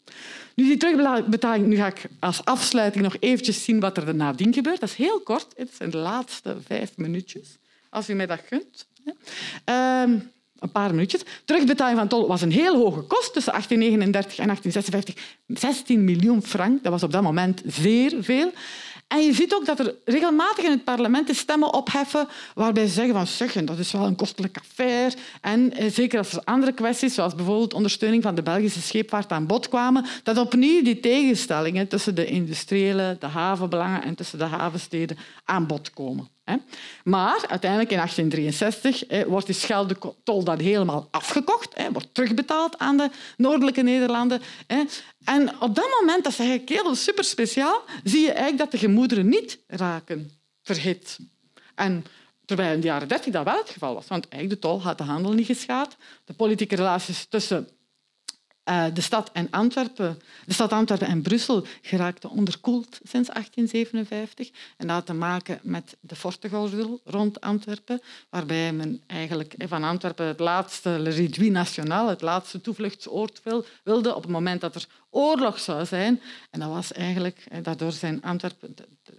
Nu, 0.54 0.64
die 0.64 0.76
terugbetaling, 0.76 1.66
nu 1.66 1.76
ga 1.76 1.86
ik 1.86 2.04
als 2.18 2.44
afsluiting 2.44 3.04
nog 3.04 3.16
eventjes 3.20 3.64
zien 3.64 3.80
wat 3.80 3.96
er 3.96 4.14
nadien 4.14 4.52
gebeurt. 4.52 4.80
Dat 4.80 4.88
is 4.88 4.94
heel 4.94 5.20
kort, 5.20 5.52
het 5.56 5.70
zijn 5.74 5.90
de 5.90 5.96
laatste 5.96 6.56
vijf 6.66 6.96
minuutjes, 6.96 7.58
als 7.90 8.08
u 8.08 8.14
mij 8.14 8.26
dat 8.26 8.40
gunt. 8.46 8.86
Een 10.64 10.72
paar 10.72 10.90
minuutjes. 10.90 11.22
Terugbetaling 11.44 11.98
van 11.98 12.08
tol 12.08 12.26
was 12.26 12.42
een 12.42 12.52
heel 12.52 12.76
hoge 12.76 13.00
kost 13.00 13.32
tussen 13.32 13.52
1839 13.52 14.38
en 14.38 14.46
1856. 14.46 15.14
16 15.46 16.04
miljoen 16.04 16.42
frank, 16.42 16.82
dat 16.82 16.92
was 16.92 17.02
op 17.02 17.12
dat 17.12 17.22
moment 17.22 17.62
zeer 17.66 18.12
veel. 18.20 18.52
En 19.08 19.20
je 19.20 19.34
ziet 19.34 19.54
ook 19.54 19.66
dat 19.66 19.78
er 19.78 19.94
regelmatig 20.04 20.64
in 20.64 20.70
het 20.70 20.84
parlement 20.84 21.26
de 21.26 21.34
stemmen 21.34 21.72
opheffen 21.72 22.28
waarbij 22.54 22.86
ze 22.86 22.92
zeggen 22.92 23.14
van 23.14 23.26
zeggen, 23.26 23.64
dat 23.64 23.78
is 23.78 23.92
wel 23.92 24.06
een 24.06 24.16
kostelijke 24.16 24.60
affaire. 24.60 25.16
En 25.40 25.72
eh, 25.72 25.90
zeker 25.90 26.18
als 26.18 26.32
er 26.32 26.42
andere 26.44 26.72
kwesties, 26.72 27.14
zoals 27.14 27.34
bijvoorbeeld 27.34 27.74
ondersteuning 27.74 28.22
van 28.22 28.34
de 28.34 28.42
Belgische 28.42 28.82
scheepvaart 28.82 29.32
aan 29.32 29.46
bod 29.46 29.68
kwamen, 29.68 30.04
dat 30.22 30.38
opnieuw 30.38 30.82
die 30.82 31.00
tegenstellingen 31.00 31.88
tussen 31.88 32.14
de 32.14 32.26
industriële, 32.26 33.16
de 33.20 33.26
havenbelangen 33.26 34.02
en 34.02 34.14
tussen 34.14 34.38
de 34.38 34.44
havensteden 34.44 35.18
aan 35.44 35.66
bod 35.66 35.90
komen. 35.90 36.28
Maar 37.04 37.44
uiteindelijk 37.48 37.90
in 37.90 37.96
1863 37.96 39.26
wordt 39.26 39.46
die 39.46 39.54
Scheldetol 39.54 40.44
dan 40.44 40.58
helemaal 40.58 41.08
afgekocht, 41.10 41.74
wordt 41.92 42.14
terugbetaald 42.14 42.78
aan 42.78 42.96
de 42.96 43.10
noordelijke 43.36 43.82
Nederlanden. 43.82 44.42
En 45.24 45.60
op 45.60 45.74
dat 45.74 45.88
moment, 46.00 46.24
dat 46.24 46.32
is 46.32 46.38
eigenlijk 46.38 46.68
heel 46.68 46.94
super 46.94 47.24
speciaal, 47.24 47.82
zie 48.04 48.20
je 48.20 48.32
eigenlijk 48.32 48.58
dat 48.58 48.70
de 48.70 48.78
gemoederen 48.78 49.28
niet 49.28 49.58
raken 49.66 50.30
verhit. 50.62 51.18
En 51.74 52.04
terwijl 52.44 52.74
in 52.74 52.80
de 52.80 52.86
jaren 52.86 53.08
30 53.08 53.32
dat 53.32 53.44
wel 53.44 53.58
het 53.58 53.70
geval 53.70 53.94
was, 53.94 54.06
want 54.06 54.28
eigenlijk 54.28 54.62
de 54.62 54.68
tol 54.68 54.82
had 54.82 54.98
de 54.98 55.04
handel 55.04 55.32
niet 55.32 55.46
geschaad. 55.46 55.96
De 56.24 56.32
politieke 56.32 56.76
relaties 56.76 57.26
tussen 57.28 57.68
uh, 58.64 58.84
de, 58.94 59.00
stad 59.00 59.30
en 59.32 59.50
Antwerpen, 59.50 60.20
de 60.46 60.52
stad 60.52 60.72
Antwerpen 60.72 61.06
en 61.06 61.22
Brussel 61.22 61.66
geraakten 61.82 62.30
onderkoeld 62.30 63.00
sinds 63.02 63.28
1857. 63.28 64.50
En 64.76 64.86
dat 64.86 64.96
had 64.96 65.06
te 65.06 65.14
maken 65.14 65.58
met 65.62 65.96
de 66.00 66.16
Fortegordel 66.16 67.00
rond 67.04 67.40
Antwerpen, 67.40 68.00
waarbij 68.30 68.72
men 68.72 69.02
eigenlijk 69.06 69.54
van 69.58 69.84
Antwerpen 69.84 70.26
het 70.26 70.38
laatste 70.38 70.88
Le 70.88 71.10
Réduit 71.10 71.50
National, 71.50 72.08
het 72.08 72.22
laatste 72.22 72.60
toevluchtsoord 72.60 73.42
wilde 73.82 74.14
op 74.14 74.22
het 74.22 74.32
moment 74.32 74.60
dat 74.60 74.74
er 74.74 74.86
oorlog 75.10 75.58
zou 75.60 75.86
zijn. 75.86 76.20
En 76.50 76.60
dat 76.60 76.68
was 76.68 76.92
eigenlijk, 76.92 77.46
daardoor 77.62 77.92
zijn 77.92 78.22
Antwerpen, 78.22 78.74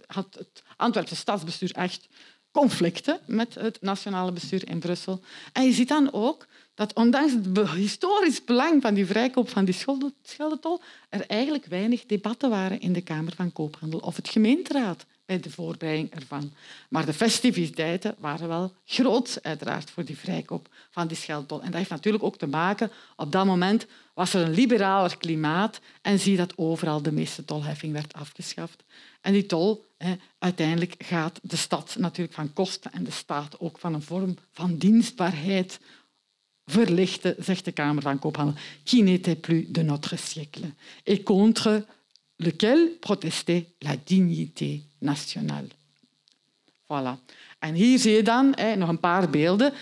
had 0.06 0.34
het 0.38 0.62
Antwerpse 0.76 1.16
stadsbestuur 1.16 1.70
echt 1.72 2.08
conflicten 2.50 3.20
met 3.26 3.54
het 3.54 3.78
nationale 3.80 4.32
bestuur 4.32 4.68
in 4.68 4.78
Brussel. 4.78 5.20
En 5.52 5.64
je 5.64 5.72
ziet 5.72 5.88
dan 5.88 6.12
ook 6.12 6.46
dat 6.76 6.92
ondanks 6.92 7.32
het 7.32 7.70
historisch 7.70 8.44
belang 8.44 8.82
van 8.82 8.94
die 8.94 9.06
vrijkoop 9.06 9.48
van 9.48 9.64
die 9.64 9.76
scheldetol, 10.22 10.80
er 11.08 11.26
eigenlijk 11.26 11.66
weinig 11.66 12.06
debatten 12.06 12.50
waren 12.50 12.80
in 12.80 12.92
de 12.92 13.00
Kamer 13.00 13.32
van 13.36 13.52
Koophandel 13.52 13.98
of 13.98 14.16
het 14.16 14.28
gemeenteraad 14.28 15.06
bij 15.26 15.40
de 15.40 15.50
voorbereiding 15.50 16.14
ervan. 16.14 16.52
Maar 16.88 17.06
de 17.06 17.12
festiviteiten 17.12 18.14
waren 18.18 18.48
wel 18.48 18.72
groot, 18.84 19.38
uiteraard, 19.42 19.90
voor 19.90 20.04
die 20.04 20.18
vrijkoop 20.18 20.68
van 20.90 21.06
die 21.06 21.16
scheldtol. 21.16 21.60
En 21.60 21.66
dat 21.66 21.74
heeft 21.74 21.90
natuurlijk 21.90 22.24
ook 22.24 22.38
te 22.38 22.46
maken, 22.46 22.90
op 23.16 23.32
dat 23.32 23.46
moment 23.46 23.86
was 24.14 24.34
er 24.34 24.42
een 24.42 24.54
liberaler 24.54 25.16
klimaat 25.16 25.80
en 26.02 26.18
zie 26.18 26.36
dat 26.36 26.58
overal 26.58 27.02
de 27.02 27.12
meeste 27.12 27.44
tolheffing 27.44 27.92
werd 27.92 28.12
afgeschaft. 28.12 28.84
En 29.20 29.32
die 29.32 29.46
tol, 29.46 29.86
uiteindelijk 30.38 30.94
gaat 30.98 31.38
de 31.42 31.56
stad 31.56 31.96
natuurlijk 31.98 32.34
van 32.34 32.52
kosten 32.52 32.92
en 32.92 33.04
de 33.04 33.10
staat 33.10 33.60
ook 33.60 33.78
van 33.78 33.94
een 33.94 34.02
vorm 34.02 34.36
van 34.52 34.76
dienstbaarheid 34.76 35.80
verlichten, 36.66 37.34
zegt 37.38 37.64
de 37.64 37.72
Kamer 37.72 38.02
van 38.02 38.18
Koophandel, 38.18 38.54
qui 38.84 39.02
n'était 39.02 39.40
plus 39.40 39.66
de 39.68 39.82
notre 39.82 40.16
siècle, 40.16 40.72
et 41.04 41.22
contre 41.22 41.84
lequel 42.36 42.98
protestait 43.00 43.66
la 43.80 43.96
dignité 44.04 44.82
nationale. 44.98 45.68
Voilà. 46.88 47.18
En 47.58 47.74
hier 47.74 47.98
zie 47.98 48.12
je 48.12 48.22
dan 48.22 48.54
nog 48.76 48.88
een 48.88 49.00
paar 49.00 49.30
beelden. 49.30 49.72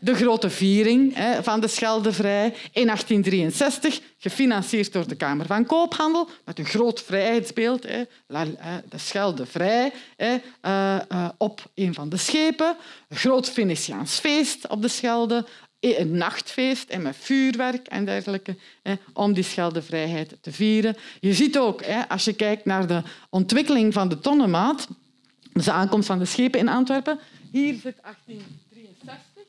De 0.00 0.14
grote 0.14 0.50
viering 0.50 1.16
van 1.42 1.60
de 1.60 1.68
Scheldevrij 1.68 2.54
in 2.72 2.84
1863, 2.84 4.00
gefinancierd 4.18 4.92
door 4.92 5.08
de 5.08 5.14
Kamer 5.14 5.46
van 5.46 5.66
Koophandel, 5.66 6.28
met 6.44 6.58
een 6.58 6.66
groot 6.66 7.02
vrijheidsbeeld, 7.02 7.82
hè, 7.82 8.02
de 8.88 8.98
Scheldevrij, 8.98 9.92
hè, 10.16 10.36
uh, 10.62 11.00
uh, 11.12 11.28
op 11.38 11.70
een 11.74 11.94
van 11.94 12.08
de 12.08 12.16
schepen. 12.16 12.76
Een 13.08 13.16
groot 13.16 13.50
Venetiaans 13.50 14.18
feest 14.18 14.68
op 14.68 14.82
de 14.82 14.88
Schelde, 14.88 15.46
een 15.80 16.16
nachtfeest 16.16 16.88
en 16.88 17.02
met 17.02 17.16
vuurwerk 17.16 17.86
en 17.86 18.04
dergelijke, 18.04 18.56
hè, 18.82 18.94
om 19.12 19.32
die 19.32 19.44
Scheldevrijheid 19.44 20.36
te 20.40 20.52
vieren. 20.52 20.96
Je 21.20 21.34
ziet 21.34 21.58
ook, 21.58 21.84
hè, 21.84 22.08
als 22.08 22.24
je 22.24 22.32
kijkt 22.32 22.64
naar 22.64 22.86
de 22.86 23.02
ontwikkeling 23.30 23.92
van 23.92 24.08
de 24.08 24.18
tonnenmaat, 24.18 24.88
dus 25.52 25.64
de 25.64 25.72
aankomst 25.72 26.06
van 26.06 26.18
de 26.18 26.24
schepen 26.24 26.60
in 26.60 26.68
Antwerpen, 26.68 27.18
hier 27.52 27.74
zit 27.74 28.02
1863. 28.02 29.44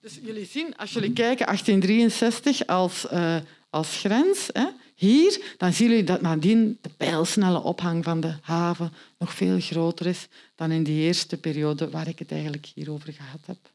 Dus 0.00 0.18
jullie 0.22 0.46
zien, 0.46 0.76
als 0.76 0.92
jullie 0.92 1.12
kijken, 1.12 1.46
1863 1.46 2.66
als, 2.66 3.06
uh, 3.12 3.36
als 3.74 3.96
grens, 3.96 4.48
hè, 4.52 4.66
hier, 4.94 5.54
dan 5.56 5.72
zien 5.72 5.88
jullie 5.88 6.04
dat 6.04 6.20
nadien 6.20 6.78
de 6.80 6.88
pijlsnelle 6.88 7.62
ophang 7.62 8.04
van 8.04 8.20
de 8.20 8.34
haven 8.40 8.92
nog 9.18 9.32
veel 9.32 9.60
groter 9.60 10.06
is 10.06 10.28
dan 10.54 10.70
in 10.70 10.82
die 10.82 11.02
eerste 11.02 11.36
periode 11.36 11.90
waar 11.90 12.08
ik 12.08 12.18
het 12.18 12.32
eigenlijk 12.32 12.66
hierover 12.74 13.12
gehad 13.12 13.40
heb. 13.46 13.72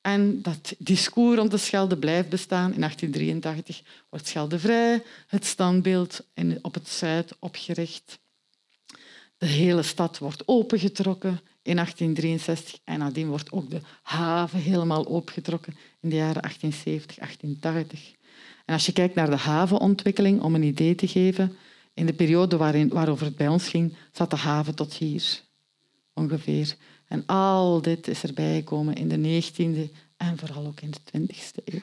En 0.00 0.42
dat 0.42 0.74
discours 0.78 1.36
rond 1.36 1.50
de 1.50 1.56
Schelde 1.56 1.96
blijft 1.96 2.28
bestaan. 2.28 2.72
In 2.72 2.80
1883 2.80 3.82
wordt 4.10 4.26
Schelde 4.26 4.58
vrij, 4.58 5.02
het 5.26 5.44
standbeeld 5.44 6.24
op 6.62 6.74
het 6.74 6.88
zuid 6.88 7.36
opgericht. 7.38 8.18
De 9.38 9.46
hele 9.46 9.82
stad 9.82 10.18
wordt 10.18 10.42
opengetrokken 10.46 11.40
in 11.62 11.74
1863 11.74 12.78
en 12.84 12.98
nadien 12.98 13.28
wordt 13.28 13.52
ook 13.52 13.70
de 13.70 13.80
haven 14.02 14.58
helemaal 14.58 15.06
opengetrokken 15.06 15.76
in 16.00 16.08
de 16.08 16.16
jaren 16.16 16.42
1870, 16.42 17.16
1880. 17.16 18.18
En 18.70 18.76
als 18.76 18.86
je 18.86 18.92
kijkt 18.92 19.14
naar 19.14 19.30
de 19.30 19.36
havenontwikkeling, 19.36 20.40
om 20.40 20.54
een 20.54 20.62
idee 20.62 20.94
te 20.94 21.08
geven, 21.08 21.56
in 21.94 22.06
de 22.06 22.12
periode 22.12 22.56
waarin, 22.56 22.88
waarover 22.88 23.26
het 23.26 23.36
bij 23.36 23.48
ons 23.48 23.68
ging, 23.68 23.96
zat 24.12 24.30
de 24.30 24.36
haven 24.36 24.74
tot 24.74 24.94
hier 24.94 25.40
ongeveer. 26.14 26.76
En 27.06 27.26
al 27.26 27.82
dit 27.82 28.08
is 28.08 28.22
erbij 28.22 28.54
gekomen 28.54 28.94
in 28.94 29.08
de 29.08 29.42
19e 29.42 29.96
en 30.16 30.38
vooral 30.38 30.66
ook 30.66 30.80
in 30.80 30.90
de 30.90 30.98
20e 31.18 31.64
eeuw. 31.64 31.80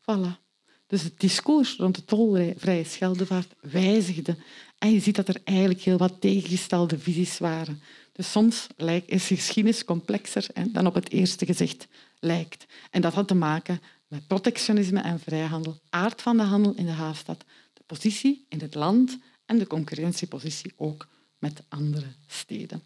Voilà. 0.00 0.38
Dus 0.86 1.02
het 1.02 1.20
discours 1.20 1.76
rond 1.76 1.94
de 1.94 2.04
tolvrije 2.04 2.84
Scheldevaart 2.84 3.54
wijzigde. 3.60 4.36
En 4.78 4.92
je 4.92 5.00
ziet 5.00 5.16
dat 5.16 5.28
er 5.28 5.40
eigenlijk 5.44 5.80
heel 5.80 5.98
wat 5.98 6.20
tegengestelde 6.20 6.98
visies 6.98 7.38
waren. 7.38 7.82
Dus 8.12 8.30
soms 8.30 8.66
is 9.06 9.26
geschiedenis 9.26 9.84
complexer 9.84 10.46
dan 10.68 10.86
op 10.86 10.94
het 10.94 11.10
eerste 11.10 11.46
gezicht 11.46 11.88
lijkt. 12.18 12.66
En 12.90 13.00
dat 13.00 13.14
had 13.14 13.28
te 13.28 13.34
maken 13.34 13.80
met 14.10 14.26
protectionisme 14.26 15.00
en 15.00 15.20
vrijhandel, 15.20 15.80
aard 15.90 16.22
van 16.22 16.36
de 16.36 16.42
handel 16.42 16.74
in 16.74 16.86
de 16.86 16.92
havenstad, 16.92 17.44
de 17.72 17.82
positie 17.86 18.46
in 18.48 18.60
het 18.60 18.74
land 18.74 19.18
en 19.46 19.58
de 19.58 19.66
concurrentiepositie 19.66 20.72
ook 20.76 21.08
met 21.38 21.62
andere 21.68 22.06
steden. 22.26 22.82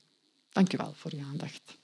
Dank 0.49 0.73
u 0.73 0.77
wel 0.77 0.93
voor 0.95 1.11
uw 1.15 1.25
aandacht. 1.31 1.79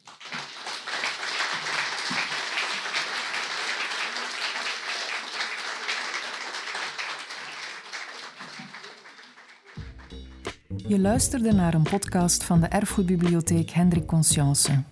Je 10.89 10.99
luisterde 10.99 11.53
naar 11.53 11.75
een 11.75 11.83
podcast 11.83 12.45
van 12.45 12.61
de 12.61 12.67
Erfgoedbibliotheek 12.67 13.71
Hendrik 13.71 14.07
Conscience. 14.07 14.83